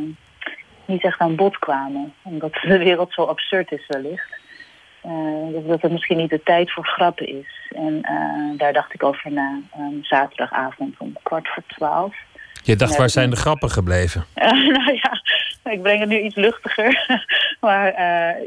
niet 0.86 1.04
echt 1.04 1.20
aan 1.20 1.36
bod 1.36 1.58
kwamen. 1.58 2.14
Omdat 2.22 2.54
de 2.54 2.78
wereld 2.78 3.14
zo 3.14 3.24
absurd 3.24 3.72
is 3.72 3.88
wellicht. 3.88 4.43
Uh, 5.06 5.68
dat 5.68 5.82
het 5.82 5.92
misschien 5.92 6.18
niet 6.18 6.30
de 6.30 6.44
tijd 6.44 6.72
voor 6.72 6.86
grappen 6.86 7.28
is. 7.28 7.72
En 7.76 7.94
uh, 7.94 8.58
daar 8.58 8.74
dacht 8.74 8.94
ik 8.94 9.04
over 9.04 9.32
na 9.32 9.60
um, 9.78 10.04
zaterdagavond 10.04 10.96
om 10.98 11.14
kwart 11.24 11.48
voor 11.48 11.64
twaalf. 11.68 12.16
Je 12.64 12.76
dacht, 12.76 12.98
waar 12.98 13.10
zijn 13.10 13.30
de 13.30 13.36
grappen 13.36 13.70
gebleven? 13.70 14.26
Uh, 14.36 14.52
nou 14.78 14.94
ja, 14.94 15.22
ik 15.72 15.82
breng 15.82 16.00
het 16.00 16.10
nu 16.10 16.20
iets 16.20 16.36
luchtiger. 16.36 17.06
maar 17.60 17.88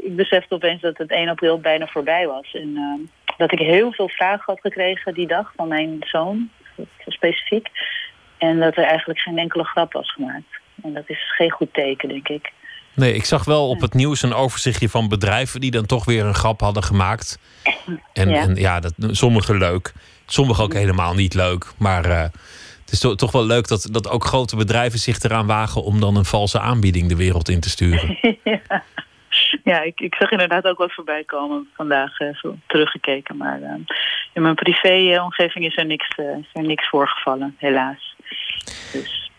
ik 0.03 0.15
besefte 0.15 0.53
opeens 0.55 0.81
dat 0.81 0.97
het 0.97 1.11
1 1.11 1.29
april 1.29 1.59
bijna 1.59 1.87
voorbij 1.87 2.27
was. 2.27 2.53
En 2.53 2.75
ehm, 2.75 3.35
dat 3.37 3.51
ik 3.51 3.59
heel 3.59 3.91
veel 3.91 4.09
vragen 4.09 4.43
had 4.45 4.59
gekregen 4.59 5.13
die 5.13 5.27
dag 5.27 5.53
van 5.55 5.67
mijn 5.67 5.97
zoon, 5.99 6.49
specifiek. 7.07 7.67
En 8.37 8.59
dat 8.59 8.77
er 8.77 8.83
eigenlijk 8.83 9.19
geen 9.19 9.37
enkele 9.37 9.63
grap 9.63 9.93
was 9.93 10.11
gemaakt. 10.11 10.59
En 10.83 10.93
dat 10.93 11.09
is 11.09 11.33
geen 11.35 11.51
goed 11.51 11.73
teken, 11.73 12.09
denk 12.09 12.27
ik. 12.27 12.51
Nee, 12.97 13.13
ik 13.13 13.25
zag 13.25 13.43
wel 13.43 13.69
op 13.69 13.81
het 13.81 13.93
nieuws 13.93 14.21
een 14.21 14.33
overzichtje 14.33 14.89
van 14.89 15.07
bedrijven 15.07 15.59
die 15.59 15.71
dan 15.71 15.85
toch 15.85 16.05
weer 16.05 16.25
een 16.25 16.35
grap 16.35 16.59
hadden 16.59 16.83
gemaakt. 16.83 17.39
En 18.13 18.29
ja, 18.29 18.41
en, 18.41 18.55
ja 18.55 18.79
dat, 18.79 18.93
sommige 18.97 19.57
leuk, 19.57 19.93
sommige 20.25 20.61
ook 20.61 20.73
helemaal 20.73 21.13
niet 21.13 21.33
leuk. 21.33 21.65
Maar 21.77 22.05
uh, 22.05 22.21
het 22.21 22.91
is 22.91 22.99
to 22.99 23.15
toch 23.15 23.31
wel 23.31 23.45
leuk 23.45 23.67
dat, 23.67 23.87
dat 23.91 24.09
ook 24.09 24.25
grote 24.25 24.55
bedrijven 24.55 24.99
zich 24.99 25.19
eraan 25.19 25.47
wagen 25.47 25.83
om 25.83 25.99
dan 25.99 26.15
een 26.15 26.25
valse 26.25 26.59
aanbieding 26.59 27.09
de 27.09 27.15
wereld 27.15 27.49
in 27.49 27.59
te 27.59 27.69
sturen. 27.69 28.17
ja, 28.43 28.83
ja 29.63 29.81
ik, 29.81 29.99
ik 29.99 30.15
zag 30.15 30.31
inderdaad 30.31 30.65
ook 30.65 30.77
wat 30.77 30.93
voorbij 30.93 31.23
komen 31.23 31.67
vandaag, 31.75 32.19
uh, 32.19 32.35
zo 32.35 32.55
teruggekeken. 32.67 33.37
Maar 33.37 33.59
uh, 33.59 33.73
in 34.33 34.41
mijn 34.41 34.55
privé-omgeving 34.55 35.65
is 35.65 35.77
er 35.77 35.85
niks, 35.85 36.07
is 36.17 36.49
er 36.53 36.63
niks 36.63 36.89
voorgevallen, 36.89 37.55
helaas. 37.57 38.15
Dus. 38.91 39.31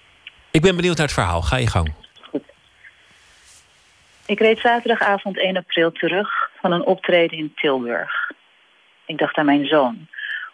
Ik 0.50 0.60
ben 0.60 0.76
benieuwd 0.76 0.96
naar 0.96 1.06
het 1.06 1.14
verhaal. 1.14 1.42
Ga 1.42 1.56
je 1.56 1.66
gang. 1.66 2.06
Ik 4.28 4.40
reed 4.40 4.58
zaterdagavond 4.58 5.38
1 5.38 5.56
april 5.56 5.92
terug 5.92 6.50
van 6.60 6.72
een 6.72 6.84
optreden 6.84 7.38
in 7.38 7.52
Tilburg. 7.54 8.30
Ik 9.06 9.18
dacht 9.18 9.36
aan 9.36 9.44
mijn 9.44 9.66
zoon. 9.66 10.06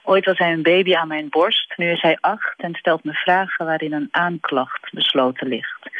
Ooit 0.02 0.24
was 0.24 0.38
hij 0.38 0.52
een 0.52 0.62
baby 0.62 0.94
aan 0.94 1.08
mijn 1.08 1.28
borst, 1.28 1.72
nu 1.76 1.90
is 1.90 2.00
hij 2.00 2.18
acht 2.20 2.60
en 2.60 2.74
stelt 2.74 3.04
me 3.04 3.12
vragen 3.12 3.66
waarin 3.66 3.92
een 3.92 4.08
aanklacht 4.10 4.92
besloten 4.92 5.48
ligt. 5.48 5.90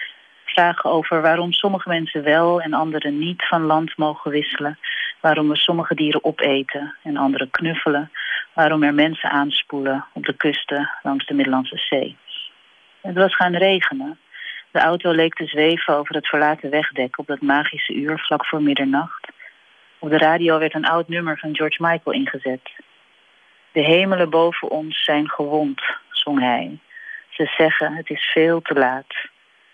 Vragen 0.44 0.90
over 0.90 1.22
waarom 1.22 1.52
sommige 1.52 1.88
mensen 1.88 2.22
wel 2.22 2.60
en 2.60 2.72
anderen 2.72 3.18
niet 3.18 3.46
van 3.46 3.62
land 3.62 3.96
mogen 3.96 4.30
wisselen. 4.30 4.78
Waarom 5.20 5.48
we 5.48 5.56
sommige 5.56 5.94
dieren 5.94 6.24
opeten 6.24 6.96
en 7.02 7.16
andere 7.16 7.50
knuffelen. 7.50 8.10
Waarom 8.52 8.82
er 8.82 8.94
mensen 8.94 9.30
aanspoelen 9.30 10.04
op 10.12 10.24
de 10.24 10.36
kusten 10.36 10.90
langs 11.02 11.26
de 11.26 11.34
Middellandse 11.34 11.78
Zee. 11.78 12.16
Het 13.00 13.14
was 13.14 13.34
gaan 13.34 13.56
regenen. 13.56 14.18
De 14.74 14.80
auto 14.80 15.10
leek 15.10 15.34
te 15.34 15.46
zweven 15.46 15.94
over 15.94 16.14
het 16.14 16.28
verlaten 16.28 16.70
wegdek 16.70 17.18
op 17.18 17.26
dat 17.26 17.40
magische 17.40 17.94
uur 17.94 18.18
vlak 18.18 18.46
voor 18.46 18.62
middernacht. 18.62 19.28
Op 19.98 20.10
de 20.10 20.18
radio 20.18 20.58
werd 20.58 20.74
een 20.74 20.84
oud 20.84 21.08
nummer 21.08 21.38
van 21.38 21.56
George 21.56 21.82
Michael 21.82 22.16
ingezet. 22.16 22.70
De 23.72 23.80
hemelen 23.80 24.30
boven 24.30 24.70
ons 24.70 25.04
zijn 25.04 25.28
gewond, 25.28 25.82
zong 26.10 26.40
hij. 26.40 26.78
Ze 27.28 27.52
zeggen 27.56 27.92
het 27.92 28.10
is 28.10 28.24
veel 28.24 28.62
te 28.62 28.74
laat. 28.74 29.14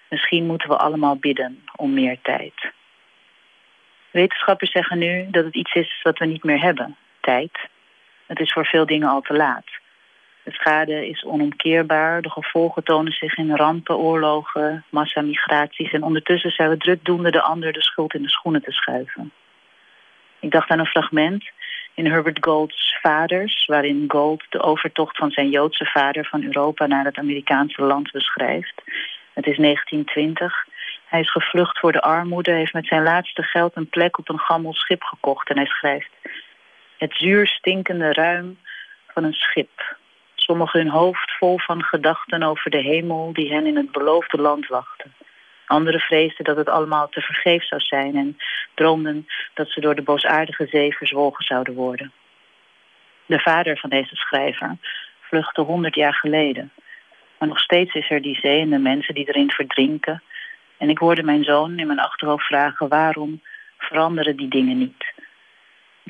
Misschien 0.09 0.47
moeten 0.47 0.69
we 0.69 0.77
allemaal 0.77 1.17
bidden 1.17 1.65
om 1.77 1.95
meer 1.95 2.19
tijd. 2.23 2.55
Wetenschappers 4.11 4.71
zeggen 4.71 4.99
nu 4.99 5.31
dat 5.31 5.45
het 5.45 5.55
iets 5.55 5.75
is 5.75 6.01
wat 6.03 6.19
we 6.19 6.27
niet 6.27 6.45
meer 6.45 6.61
hebben, 6.61 6.97
tijd. 7.21 7.59
Het 8.27 8.41
is 8.41 8.53
voor 8.53 8.67
veel 8.67 8.87
dingen 8.87 9.09
al 9.09 9.21
te 9.21 9.35
laat. 9.35 9.80
De 10.51 10.57
schade 10.57 11.09
is 11.09 11.25
onomkeerbaar. 11.25 12.23
De 12.23 12.31
gevolgen 12.31 12.85
tonen 12.85 13.13
zich 13.13 13.37
in 13.37 13.57
rampen, 13.57 13.97
oorlogen, 13.97 14.85
massamigraties. 14.89 15.93
En 15.93 16.03
ondertussen 16.03 16.51
zijn 16.51 16.69
we 16.69 16.77
drukdoende 16.77 17.31
de 17.31 17.43
ander 17.43 17.73
de 17.73 17.83
schuld 17.83 18.15
in 18.15 18.23
de 18.23 18.29
schoenen 18.29 18.63
te 18.63 18.73
schuiven. 18.73 19.33
Ik 20.41 20.51
dacht 20.51 20.71
aan 20.71 20.79
een 20.79 20.87
fragment 20.87 21.51
in 21.95 22.07
Herbert 22.07 22.45
Gold's 22.45 22.99
Vaders... 23.01 23.67
waarin 23.67 24.05
Gold 24.09 24.45
de 24.49 24.61
overtocht 24.61 25.17
van 25.17 25.31
zijn 25.31 25.51
Joodse 25.51 25.85
vader 25.85 26.25
van 26.25 26.45
Europa 26.45 26.87
naar 26.87 27.05
het 27.05 27.19
Amerikaanse 27.19 27.83
land 27.83 28.11
beschrijft. 28.11 28.83
Het 29.33 29.47
is 29.47 29.57
1920. 29.57 30.67
Hij 31.05 31.21
is 31.21 31.31
gevlucht 31.31 31.79
voor 31.79 31.93
de 31.93 32.03
armoede, 32.03 32.51
heeft 32.51 32.73
met 32.73 32.87
zijn 32.87 33.03
laatste 33.03 33.43
geld 33.43 33.77
een 33.77 33.89
plek 33.89 34.19
op 34.19 34.29
een 34.29 34.39
gammel 34.39 34.75
schip 34.75 35.03
gekocht. 35.03 35.49
En 35.49 35.57
hij 35.57 35.67
schrijft... 35.67 36.11
Het 36.99 37.15
zuur 37.15 37.47
stinkende 37.47 38.13
ruim 38.13 38.59
van 39.07 39.25
een 39.25 39.33
schip 39.33 39.99
Sommigen 40.51 40.81
hun 40.81 40.91
hoofd 40.91 41.33
vol 41.39 41.59
van 41.59 41.83
gedachten 41.83 42.43
over 42.43 42.71
de 42.71 42.83
hemel 42.83 43.33
die 43.33 43.53
hen 43.53 43.67
in 43.67 43.77
het 43.77 43.93
beloofde 43.93 44.41
land 44.41 44.67
wachtte. 44.67 45.05
Anderen 45.67 46.01
vreesden 46.01 46.45
dat 46.45 46.57
het 46.57 46.69
allemaal 46.69 47.09
te 47.09 47.21
vergeefs 47.21 47.69
zou 47.69 47.81
zijn 47.81 48.17
en 48.17 48.37
droomden 48.75 49.27
dat 49.55 49.69
ze 49.69 49.81
door 49.81 49.95
de 49.95 50.03
boosaardige 50.03 50.67
zee 50.67 50.97
verzwolgen 50.97 51.45
zouden 51.45 51.75
worden. 51.75 52.13
De 53.27 53.39
vader 53.39 53.79
van 53.79 53.91
deze 53.91 54.17
schrijver 54.17 54.77
vluchtte 55.21 55.61
honderd 55.61 55.95
jaar 55.95 56.15
geleden. 56.15 56.73
Maar 57.39 57.49
nog 57.49 57.61
steeds 57.61 57.95
is 57.95 58.11
er 58.11 58.23
die 58.23 58.39
zee 58.41 58.61
en 58.61 58.71
de 58.71 58.79
mensen 58.79 59.15
die 59.15 59.29
erin 59.29 59.51
verdrinken. 59.51 60.23
En 60.79 60.89
ik 60.89 60.99
hoorde 60.99 61.23
mijn 61.23 61.45
zoon 61.45 61.79
in 61.79 61.87
mijn 61.87 62.01
achterhoofd 62.01 62.47
vragen 62.47 62.89
waarom 62.89 63.43
veranderen 63.79 64.37
die 64.37 64.49
dingen 64.49 64.79
niet. 64.79 65.05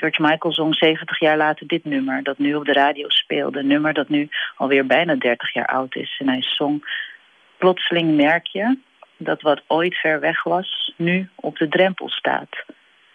George 0.00 0.22
Michael 0.22 0.52
zong 0.54 0.74
70 0.74 1.18
jaar 1.18 1.36
later 1.36 1.66
dit 1.66 1.84
nummer, 1.84 2.22
dat 2.22 2.38
nu 2.38 2.54
op 2.54 2.64
de 2.64 2.72
radio 2.72 3.08
speelde. 3.08 3.58
Een 3.58 3.66
nummer 3.66 3.92
dat 3.92 4.08
nu 4.08 4.28
alweer 4.56 4.86
bijna 4.86 5.14
30 5.14 5.52
jaar 5.52 5.66
oud 5.66 5.96
is. 5.96 6.16
En 6.18 6.28
hij 6.28 6.42
zong, 6.42 6.84
plotseling 7.58 8.16
merk 8.16 8.46
je 8.46 8.78
dat 9.16 9.42
wat 9.42 9.62
ooit 9.66 9.94
ver 9.94 10.20
weg 10.20 10.42
was, 10.42 10.92
nu 10.96 11.28
op 11.34 11.56
de 11.58 11.68
drempel 11.68 12.08
staat. 12.08 12.64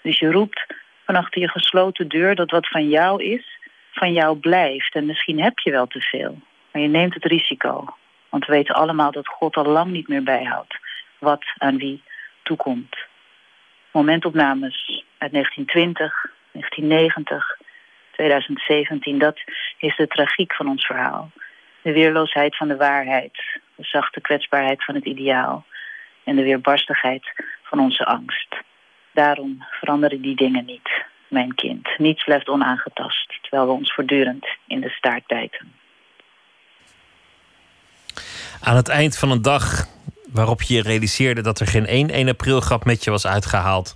Dus 0.02 0.20
je 0.20 0.32
roept 0.32 0.66
van 1.06 1.16
achter 1.16 1.42
je 1.42 1.50
gesloten 1.50 2.08
deur 2.08 2.36
dat 2.36 2.52
wat 2.52 2.68
van 2.68 2.90
jou 2.90 3.24
is, 3.24 3.60
van 3.92 4.14
jou 4.14 4.38
blijft. 4.38 4.96
En 4.96 5.06
misschien 5.06 5.42
heb 5.42 5.60
je 5.60 5.72
wel 5.72 5.88
te 5.88 6.02
veel, 6.02 6.40
maar 6.72 6.82
je 6.82 6.88
neemt 6.88 7.14
het 7.14 7.26
risico. 7.26 7.86
Want 8.30 8.46
we 8.46 8.54
weten 8.54 8.76
allemaal 8.76 9.12
dat 9.12 9.28
God 9.28 9.56
al 9.56 9.66
lang 9.66 9.92
niet 9.92 10.08
meer 10.08 10.24
bijhoudt 10.24 10.78
wat 11.20 11.44
aan 11.58 11.78
wie 11.78 12.04
toekomt. 12.44 12.96
Momentopnames 13.92 15.04
uit 15.18 15.32
1920, 15.32 16.34
1990, 16.56 17.58
2017, 18.12 19.20
dat 19.20 19.40
is 19.78 19.96
de 19.96 20.08
tragiek 20.08 20.54
van 20.54 20.68
ons 20.68 20.86
verhaal. 20.86 21.32
De 21.82 21.92
weerloosheid 21.92 22.58
van 22.58 22.68
de 22.68 22.76
waarheid, 22.76 23.34
de 23.76 23.84
zachte 23.84 24.22
kwetsbaarheid 24.22 24.84
van 24.84 24.96
het 24.96 25.06
ideaal 25.06 25.66
en 26.24 26.36
de 26.36 26.44
weerbarstigheid 26.44 27.26
van 27.64 27.80
onze 27.80 28.06
angst. 28.06 28.56
Daarom 29.14 29.66
veranderen 29.70 30.22
die 30.22 30.36
dingen 30.36 30.66
niet, 30.66 30.90
mijn 31.28 31.56
kind. 31.56 31.98
Niets 31.98 32.24
blijft 32.24 32.50
onaangetast, 32.50 33.34
terwijl 33.42 33.66
we 33.66 33.74
ons 33.74 33.94
voortdurend 33.94 34.48
in 34.68 34.82
de 34.82 34.90
staart 34.90 35.28
bijten. 35.28 35.74
Aan 38.62 38.76
het 38.76 38.90
eind 38.90 39.18
van 39.18 39.32
een 39.32 39.42
dag 39.42 39.86
waarop 40.32 40.62
je 40.62 40.82
realiseerde 40.82 41.42
dat 41.42 41.60
er 41.60 41.68
geen 41.68 41.86
één 41.86 42.10
1 42.10 42.30
april 42.30 42.60
grap 42.60 42.86
met 42.86 43.04
je 43.04 43.12
was 43.12 43.28
uitgehaald. 43.28 43.94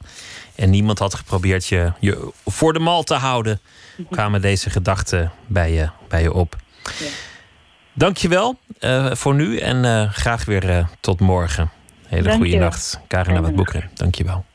En 0.59 0.69
niemand 0.69 0.99
had 0.99 1.15
geprobeerd 1.15 1.67
je, 1.67 1.91
je 1.99 2.31
voor 2.45 2.73
de 2.73 2.79
mal 2.79 3.03
te 3.03 3.13
houden. 3.13 3.59
kwamen 4.09 4.41
deze 4.41 4.69
gedachten 4.69 5.31
bij 5.47 5.73
je, 5.73 5.89
bij 6.07 6.21
je 6.21 6.33
op. 6.33 6.55
Ja. 6.83 7.05
Dankjewel 7.93 8.59
uh, 8.79 9.13
voor 9.13 9.35
nu 9.35 9.57
en 9.57 9.83
uh, 9.83 10.11
graag 10.11 10.45
weer 10.45 10.69
uh, 10.69 10.85
tot 10.99 11.19
morgen. 11.19 11.71
Hele 12.07 12.31
goede 12.31 12.57
nacht. 12.57 12.99
Karina 13.07 13.41
wat 13.41 13.55
Boekeren, 13.55 13.89
dankjewel. 13.93 14.45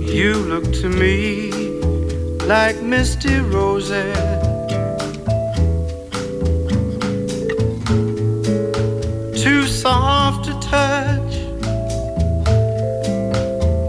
You 0.00 0.34
look 0.48 0.64
to 0.64 0.88
me 0.88 1.48
like 2.46 2.82
misty 2.82 3.36
roses 3.50 4.55
soft 9.86 10.44
to 10.46 10.52
touch 10.74 11.34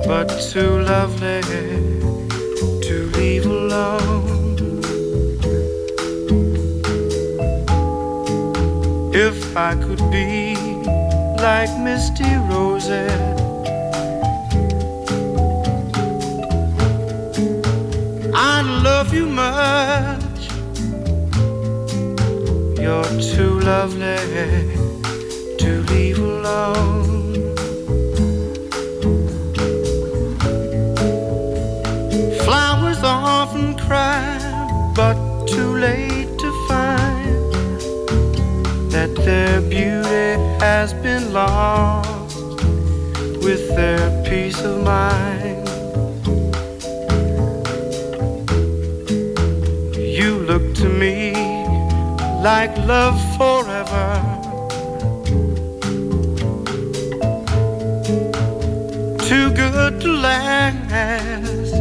But 0.06 0.28
too 0.52 0.74
lovely 0.94 1.42
to 2.88 2.96
leave 3.18 3.48
alone 3.48 4.58
If 9.12 9.58
I 9.58 9.74
could 9.86 10.04
be 10.12 10.56
like 11.48 11.74
misty 11.88 12.32
roses 12.54 13.42
I 18.54 18.56
love 18.88 19.10
you 19.18 19.26
much. 19.26 20.42
You're 22.84 23.12
too 23.34 23.54
lovely 23.72 24.77
to 25.68 25.82
leave 25.94 26.18
alone. 26.18 27.54
Flowers 32.46 33.02
often 33.04 33.76
cry, 33.86 34.22
but 34.96 35.18
too 35.46 35.72
late 35.88 36.32
to 36.44 36.50
find 36.70 37.52
that 38.94 39.12
their 39.28 39.60
beauty 39.60 40.30
has 40.66 40.94
been 40.94 41.34
lost 41.34 42.32
with 43.46 43.64
their 43.76 44.06
peace 44.24 44.62
of 44.62 44.76
mind. 44.86 45.68
You 50.20 50.32
look 50.50 50.66
to 50.76 50.88
me 50.88 51.34
like 52.50 52.74
love 52.94 53.20
forever. 53.38 54.37
Too 59.38 59.52
good 59.52 60.02
to 60.02 60.12
last, 60.14 61.72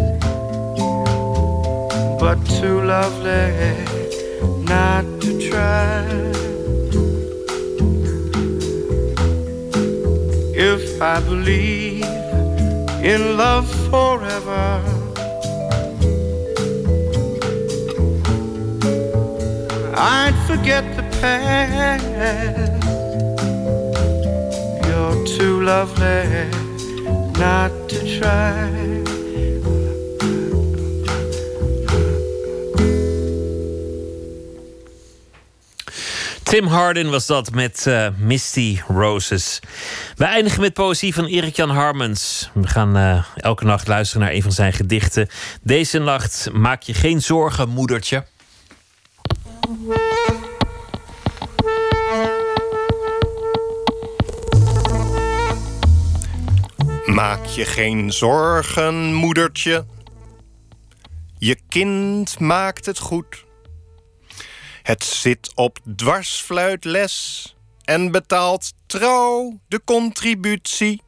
but 2.20 2.38
too 2.60 2.82
lovely 2.82 3.72
not 4.72 5.04
to 5.22 5.30
try. 5.48 6.04
If 10.54 11.00
I 11.00 11.20
believe 11.20 12.04
in 13.12 13.38
love 13.38 13.68
forever. 13.88 14.66
I'd 19.96 20.36
forget 20.46 20.84
the 20.98 21.06
past. 21.22 22.04
You're 24.86 25.26
too 25.38 25.62
lovely 25.62 26.55
not 27.38 27.88
to 27.88 27.98
try. 28.18 29.04
Tim 36.42 36.66
Hardin 36.66 37.10
was 37.10 37.26
dat 37.26 37.52
met 37.52 37.84
uh, 37.88 38.08
Misty 38.16 38.80
Roses. 38.88 39.60
We 40.16 40.24
eindigen 40.24 40.60
met 40.60 40.72
poëzie 40.72 41.14
van 41.14 41.24
Erik-Jan 41.24 41.70
Harmens. 41.70 42.50
We 42.54 42.66
gaan 42.66 42.96
uh, 42.96 43.24
elke 43.36 43.64
nacht 43.64 43.86
luisteren 43.86 44.22
naar 44.22 44.34
een 44.34 44.42
van 44.42 44.52
zijn 44.52 44.72
gedichten. 44.72 45.28
Deze 45.62 45.98
nacht 45.98 46.48
maak 46.52 46.82
je 46.82 46.94
geen 46.94 47.22
zorgen, 47.22 47.68
moedertje. 47.68 48.24
Maak 57.16 57.46
je 57.46 57.64
geen 57.64 58.12
zorgen, 58.12 59.14
moedertje. 59.14 59.86
Je 61.38 61.58
kind 61.68 62.38
maakt 62.38 62.86
het 62.86 62.98
goed. 62.98 63.44
Het 64.82 65.04
zit 65.04 65.52
op 65.54 65.78
dwarsfluitles 65.96 67.56
en 67.84 68.10
betaalt 68.10 68.72
trouw 68.86 69.60
de 69.68 69.80
contributie. 69.84 71.02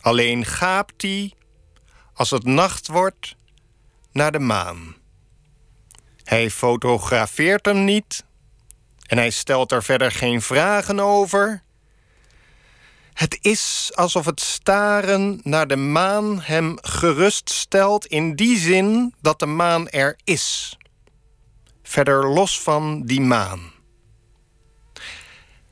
Alleen 0.00 0.44
gaapt 0.44 1.02
hij, 1.02 1.32
als 2.12 2.30
het 2.30 2.44
nacht 2.44 2.88
wordt, 2.88 3.36
naar 4.12 4.32
de 4.32 4.38
maan. 4.38 4.96
Hij 6.24 6.50
fotografeert 6.50 7.66
hem 7.66 7.84
niet 7.84 8.24
en 9.06 9.16
hij 9.16 9.30
stelt 9.30 9.72
er 9.72 9.82
verder 9.82 10.10
geen 10.10 10.42
vragen 10.42 11.00
over. 11.00 11.62
Het 13.14 13.38
is 13.40 13.90
alsof 13.94 14.24
het 14.24 14.40
staren 14.40 15.40
naar 15.42 15.66
de 15.66 15.76
maan 15.76 16.40
hem 16.40 16.78
geruststelt 16.80 18.06
in 18.06 18.34
die 18.34 18.58
zin 18.58 19.14
dat 19.20 19.38
de 19.38 19.46
maan 19.46 19.88
er 19.88 20.18
is. 20.24 20.78
Verder 21.82 22.28
los 22.28 22.60
van 22.60 23.02
die 23.06 23.20
maan. 23.20 23.72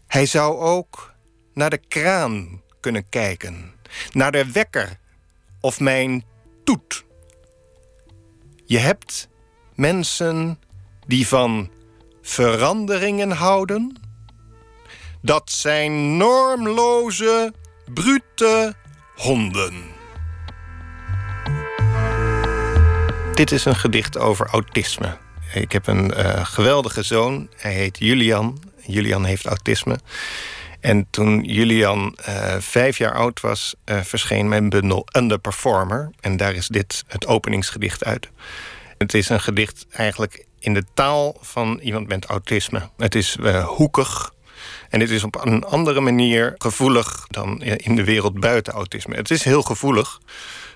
Hij 0.07 0.27
zou 0.27 0.59
ook 0.59 1.15
naar 1.55 1.71
de 1.71 1.81
kraan 1.89 2.63
kunnen 2.81 3.09
kijken, 3.09 3.73
naar 4.13 4.33
de 4.33 4.53
wekker 4.53 4.99
of 5.61 5.81
mijn 5.81 6.25
toet. 6.65 7.05
Je 8.65 8.79
hebt 8.79 9.29
mensen 9.75 10.59
die 11.07 11.29
van 11.29 11.71
veranderingen 12.23 13.31
houden. 13.31 14.01
Dat 15.25 15.51
zijn 15.51 16.17
normloze, 16.17 17.53
brute 17.95 18.75
honden. 19.15 19.75
Dit 23.35 23.53
is 23.53 23.65
een 23.65 23.77
gedicht 23.77 24.19
over 24.19 24.47
autisme. 24.47 25.19
Ik 25.55 25.73
heb 25.73 25.87
een 25.87 26.13
uh, 26.17 26.45
geweldige 26.45 27.03
zoon. 27.03 27.49
Hij 27.57 27.73
heet 27.73 27.99
Julian. 27.99 28.63
Julian 28.87 29.25
heeft 29.25 29.47
autisme. 29.47 29.99
En 30.81 31.07
toen 31.11 31.45
Julian 31.45 32.17
uh, 32.29 32.55
vijf 32.59 32.99
jaar 32.99 33.15
oud 33.15 33.41
was, 33.41 33.75
uh, 33.85 34.01
verscheen 34.01 34.49
mijn 34.49 34.69
bundel 34.69 35.07
Underperformer. 35.17 36.11
En 36.21 36.37
daar 36.37 36.55
is 36.55 36.67
dit 36.67 37.05
het 37.07 37.27
openingsgedicht 37.27 38.05
uit. 38.05 38.31
Het 38.99 39.15
is 39.15 39.29
een 39.29 39.41
gedicht 39.41 39.87
eigenlijk 39.91 40.47
in 40.59 40.75
de 40.75 40.85
taal 40.95 41.37
van 41.41 41.79
iemand 41.79 42.09
met 42.09 42.25
autisme. 42.25 42.89
Het 42.97 43.15
is 43.15 43.37
hoekig. 43.65 44.33
En 44.93 44.99
dit 44.99 45.11
is 45.11 45.25
op 45.25 45.45
een 45.45 45.65
andere 45.65 46.01
manier 46.01 46.55
gevoelig 46.59 47.27
dan 47.31 47.63
in 47.63 47.97
de 47.97 48.05
wereld 48.05 48.41
buiten 48.41 48.73
autisme. 48.73 49.17
Het 49.17 49.31
is 49.31 49.45
heel 49.45 49.63
gevoelig. 49.63 50.21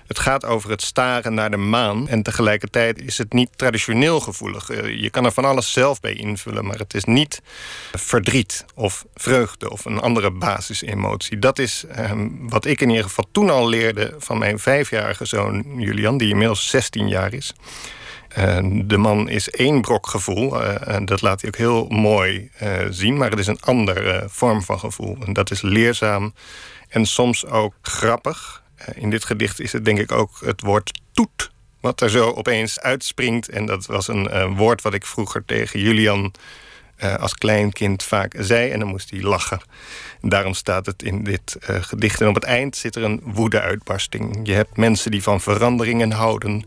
Het 0.07 0.19
gaat 0.19 0.45
over 0.45 0.69
het 0.69 0.81
staren 0.81 1.33
naar 1.33 1.51
de 1.51 1.57
maan. 1.57 2.07
En 2.07 2.23
tegelijkertijd 2.23 3.01
is 3.01 3.17
het 3.17 3.33
niet 3.33 3.49
traditioneel 3.55 4.19
gevoelig. 4.19 4.69
Eh, 4.69 5.01
je 5.01 5.09
kan 5.09 5.25
er 5.25 5.31
van 5.31 5.45
alles 5.45 5.71
zelf 5.71 5.99
bij 5.99 6.13
invullen, 6.13 6.65
maar 6.65 6.77
het 6.77 6.93
is 6.93 7.03
niet 7.03 7.41
verdriet 7.91 8.65
of 8.75 9.05
vreugde 9.15 9.71
of 9.71 9.85
een 9.85 9.99
andere 9.99 10.31
basisemotie. 10.31 11.39
Dat 11.39 11.59
is 11.59 11.83
ehm, 11.91 12.27
wat 12.39 12.65
ik 12.65 12.81
in 12.81 12.89
ieder 12.89 13.03
geval 13.03 13.27
toen 13.31 13.49
al 13.49 13.69
leerde 13.69 14.15
van 14.17 14.37
mijn 14.37 14.59
vijfjarige 14.59 15.25
zoon 15.25 15.63
Julian, 15.77 16.17
die 16.17 16.29
inmiddels 16.29 16.69
16 16.69 17.07
jaar 17.07 17.33
is. 17.33 17.53
De 18.73 18.97
man 18.97 19.29
is 19.29 19.49
één 19.49 19.81
brok 19.81 20.07
gevoel. 20.07 20.61
Uh, 20.61 20.87
en 20.87 21.05
dat 21.05 21.21
laat 21.21 21.41
hij 21.41 21.49
ook 21.49 21.57
heel 21.57 21.87
mooi 21.87 22.49
uh, 22.63 22.69
zien. 22.89 23.17
Maar 23.17 23.29
het 23.29 23.39
is 23.39 23.47
een 23.47 23.61
andere 23.61 24.25
vorm 24.27 24.61
van 24.61 24.79
gevoel. 24.79 25.17
En 25.25 25.33
dat 25.33 25.51
is 25.51 25.61
leerzaam 25.61 26.33
en 26.89 27.05
soms 27.05 27.45
ook 27.45 27.73
grappig. 27.81 28.63
Eh, 28.75 29.01
in 29.01 29.09
dit 29.09 29.25
gedicht 29.25 29.59
is 29.59 29.71
het 29.71 29.85
denk 29.85 29.99
ik 29.99 30.11
ook 30.11 30.39
het 30.45 30.61
woord 30.61 31.01
toet 31.11 31.51
wat 31.81 32.01
er 32.01 32.09
zo 32.09 32.31
opeens 32.31 32.79
uitspringt. 32.79 33.49
En 33.49 33.65
dat 33.65 33.85
was 33.85 34.07
een 34.07 34.55
woord 34.55 34.81
wat 34.81 34.93
ik 34.93 35.05
vroeger 35.05 35.45
tegen 35.45 35.79
Julian 35.79 36.33
als 37.19 37.35
kleinkind 37.35 38.03
vaak 38.03 38.35
zei. 38.37 38.69
En 38.69 38.79
dan 38.79 38.87
moest 38.87 39.09
hij 39.09 39.21
lachen. 39.21 39.61
En 40.21 40.29
daarom 40.29 40.53
staat 40.53 40.85
het 40.85 41.03
in 41.03 41.23
dit 41.23 41.55
gedicht. 41.59 42.21
En 42.21 42.27
op 42.27 42.35
het 42.35 42.43
eind 42.43 42.75
zit 42.75 42.95
er 42.95 43.03
een 43.03 43.21
woede-uitbarsting. 43.23 44.39
Je 44.43 44.53
hebt 44.53 44.77
mensen 44.77 45.11
die 45.11 45.23
van 45.23 45.41
veranderingen 45.41 46.11
houden. 46.11 46.65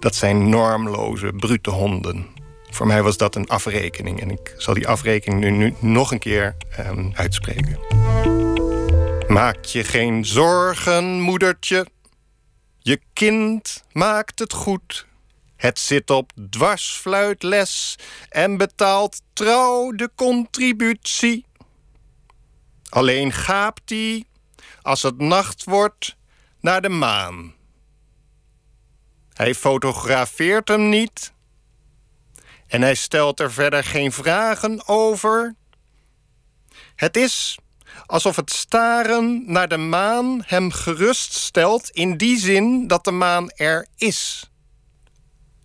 Dat 0.00 0.14
zijn 0.14 0.48
normloze, 0.48 1.32
brute 1.32 1.70
honden. 1.70 2.26
Voor 2.70 2.86
mij 2.86 3.02
was 3.02 3.16
dat 3.16 3.34
een 3.34 3.48
afrekening. 3.48 4.20
En 4.20 4.30
ik 4.30 4.54
zal 4.56 4.74
die 4.74 4.88
afrekening 4.88 5.56
nu, 5.56 5.74
nog 5.78 6.12
een 6.12 6.18
keer 6.18 6.56
um, 6.78 7.12
uitspreken. 7.14 7.78
Maak 9.28 9.64
je 9.64 9.84
geen 9.84 10.24
zorgen, 10.24 11.20
moedertje. 11.20 11.86
Je 12.78 13.00
kind 13.12 13.84
maakt 13.92 14.38
het 14.38 14.52
goed. 14.52 15.06
Het 15.56 15.78
zit 15.78 16.10
op 16.10 16.32
dwarsfluitles 16.50 17.98
en 18.28 18.56
betaalt 18.56 19.20
trouw 19.32 19.90
de 19.90 20.10
contributie. 20.14 21.44
Alleen 22.88 23.32
gaapt 23.32 23.90
hij, 23.90 24.24
als 24.82 25.02
het 25.02 25.18
nacht 25.18 25.64
wordt, 25.64 26.16
naar 26.60 26.82
de 26.82 26.88
maan. 26.88 27.54
Hij 29.40 29.54
fotografeert 29.54 30.68
hem 30.68 30.88
niet 30.88 31.32
en 32.66 32.82
hij 32.82 32.94
stelt 32.94 33.40
er 33.40 33.52
verder 33.52 33.84
geen 33.84 34.12
vragen 34.12 34.88
over. 34.88 35.54
Het 36.94 37.16
is 37.16 37.58
alsof 38.06 38.36
het 38.36 38.52
staren 38.52 39.42
naar 39.46 39.68
de 39.68 39.76
maan 39.76 40.42
hem 40.46 40.70
geruststelt 40.70 41.90
in 41.90 42.16
die 42.16 42.38
zin 42.38 42.86
dat 42.86 43.04
de 43.04 43.10
maan 43.10 43.50
er 43.50 43.86
is. 43.96 44.50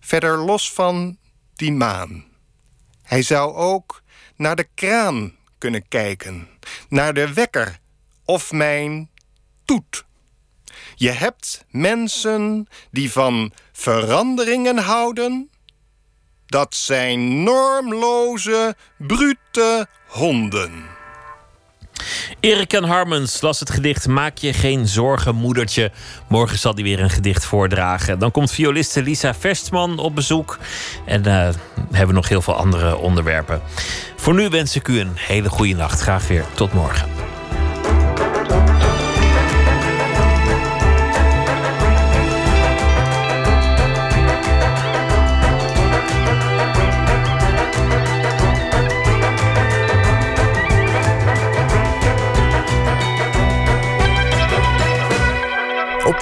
Verder 0.00 0.38
los 0.38 0.72
van 0.72 1.18
die 1.54 1.72
maan. 1.72 2.24
Hij 3.02 3.22
zou 3.22 3.54
ook 3.54 4.02
naar 4.36 4.56
de 4.56 4.68
kraan 4.74 5.34
kunnen 5.58 5.88
kijken, 5.88 6.48
naar 6.88 7.14
de 7.14 7.32
wekker 7.32 7.78
of 8.24 8.52
mijn 8.52 9.10
toet. 9.64 10.04
Je 10.94 11.10
hebt 11.10 11.64
mensen 11.70 12.68
die 12.90 13.12
van 13.12 13.52
veranderingen 13.76 14.78
houden. 14.78 15.50
Dat 16.46 16.74
zijn 16.74 17.42
normloze, 17.42 18.76
brute 18.98 19.86
honden. 20.06 20.84
Erik 22.40 22.72
Jan 22.72 22.84
Harmens 22.84 23.40
las 23.40 23.60
het 23.60 23.70
gedicht 23.70 24.08
Maak 24.08 24.38
je 24.38 24.52
geen 24.52 24.86
zorgen, 24.86 25.34
moedertje. 25.34 25.92
Morgen 26.28 26.58
zal 26.58 26.74
hij 26.74 26.82
weer 26.82 27.00
een 27.00 27.10
gedicht 27.10 27.44
voordragen. 27.44 28.18
Dan 28.18 28.30
komt 28.30 28.50
violiste 28.50 29.02
Lisa 29.02 29.34
Verstman 29.34 29.98
op 29.98 30.14
bezoek. 30.14 30.58
En 31.06 31.20
uh, 31.26 31.32
hebben 31.90 32.06
we 32.06 32.12
nog 32.12 32.28
heel 32.28 32.42
veel 32.42 32.56
andere 32.56 32.96
onderwerpen. 32.96 33.62
Voor 34.16 34.34
nu 34.34 34.48
wens 34.48 34.76
ik 34.76 34.88
u 34.88 35.00
een 35.00 35.12
hele 35.14 35.48
goede 35.48 35.74
nacht. 35.74 36.00
Graag 36.00 36.28
weer 36.28 36.44
tot 36.54 36.72
morgen. 36.72 37.35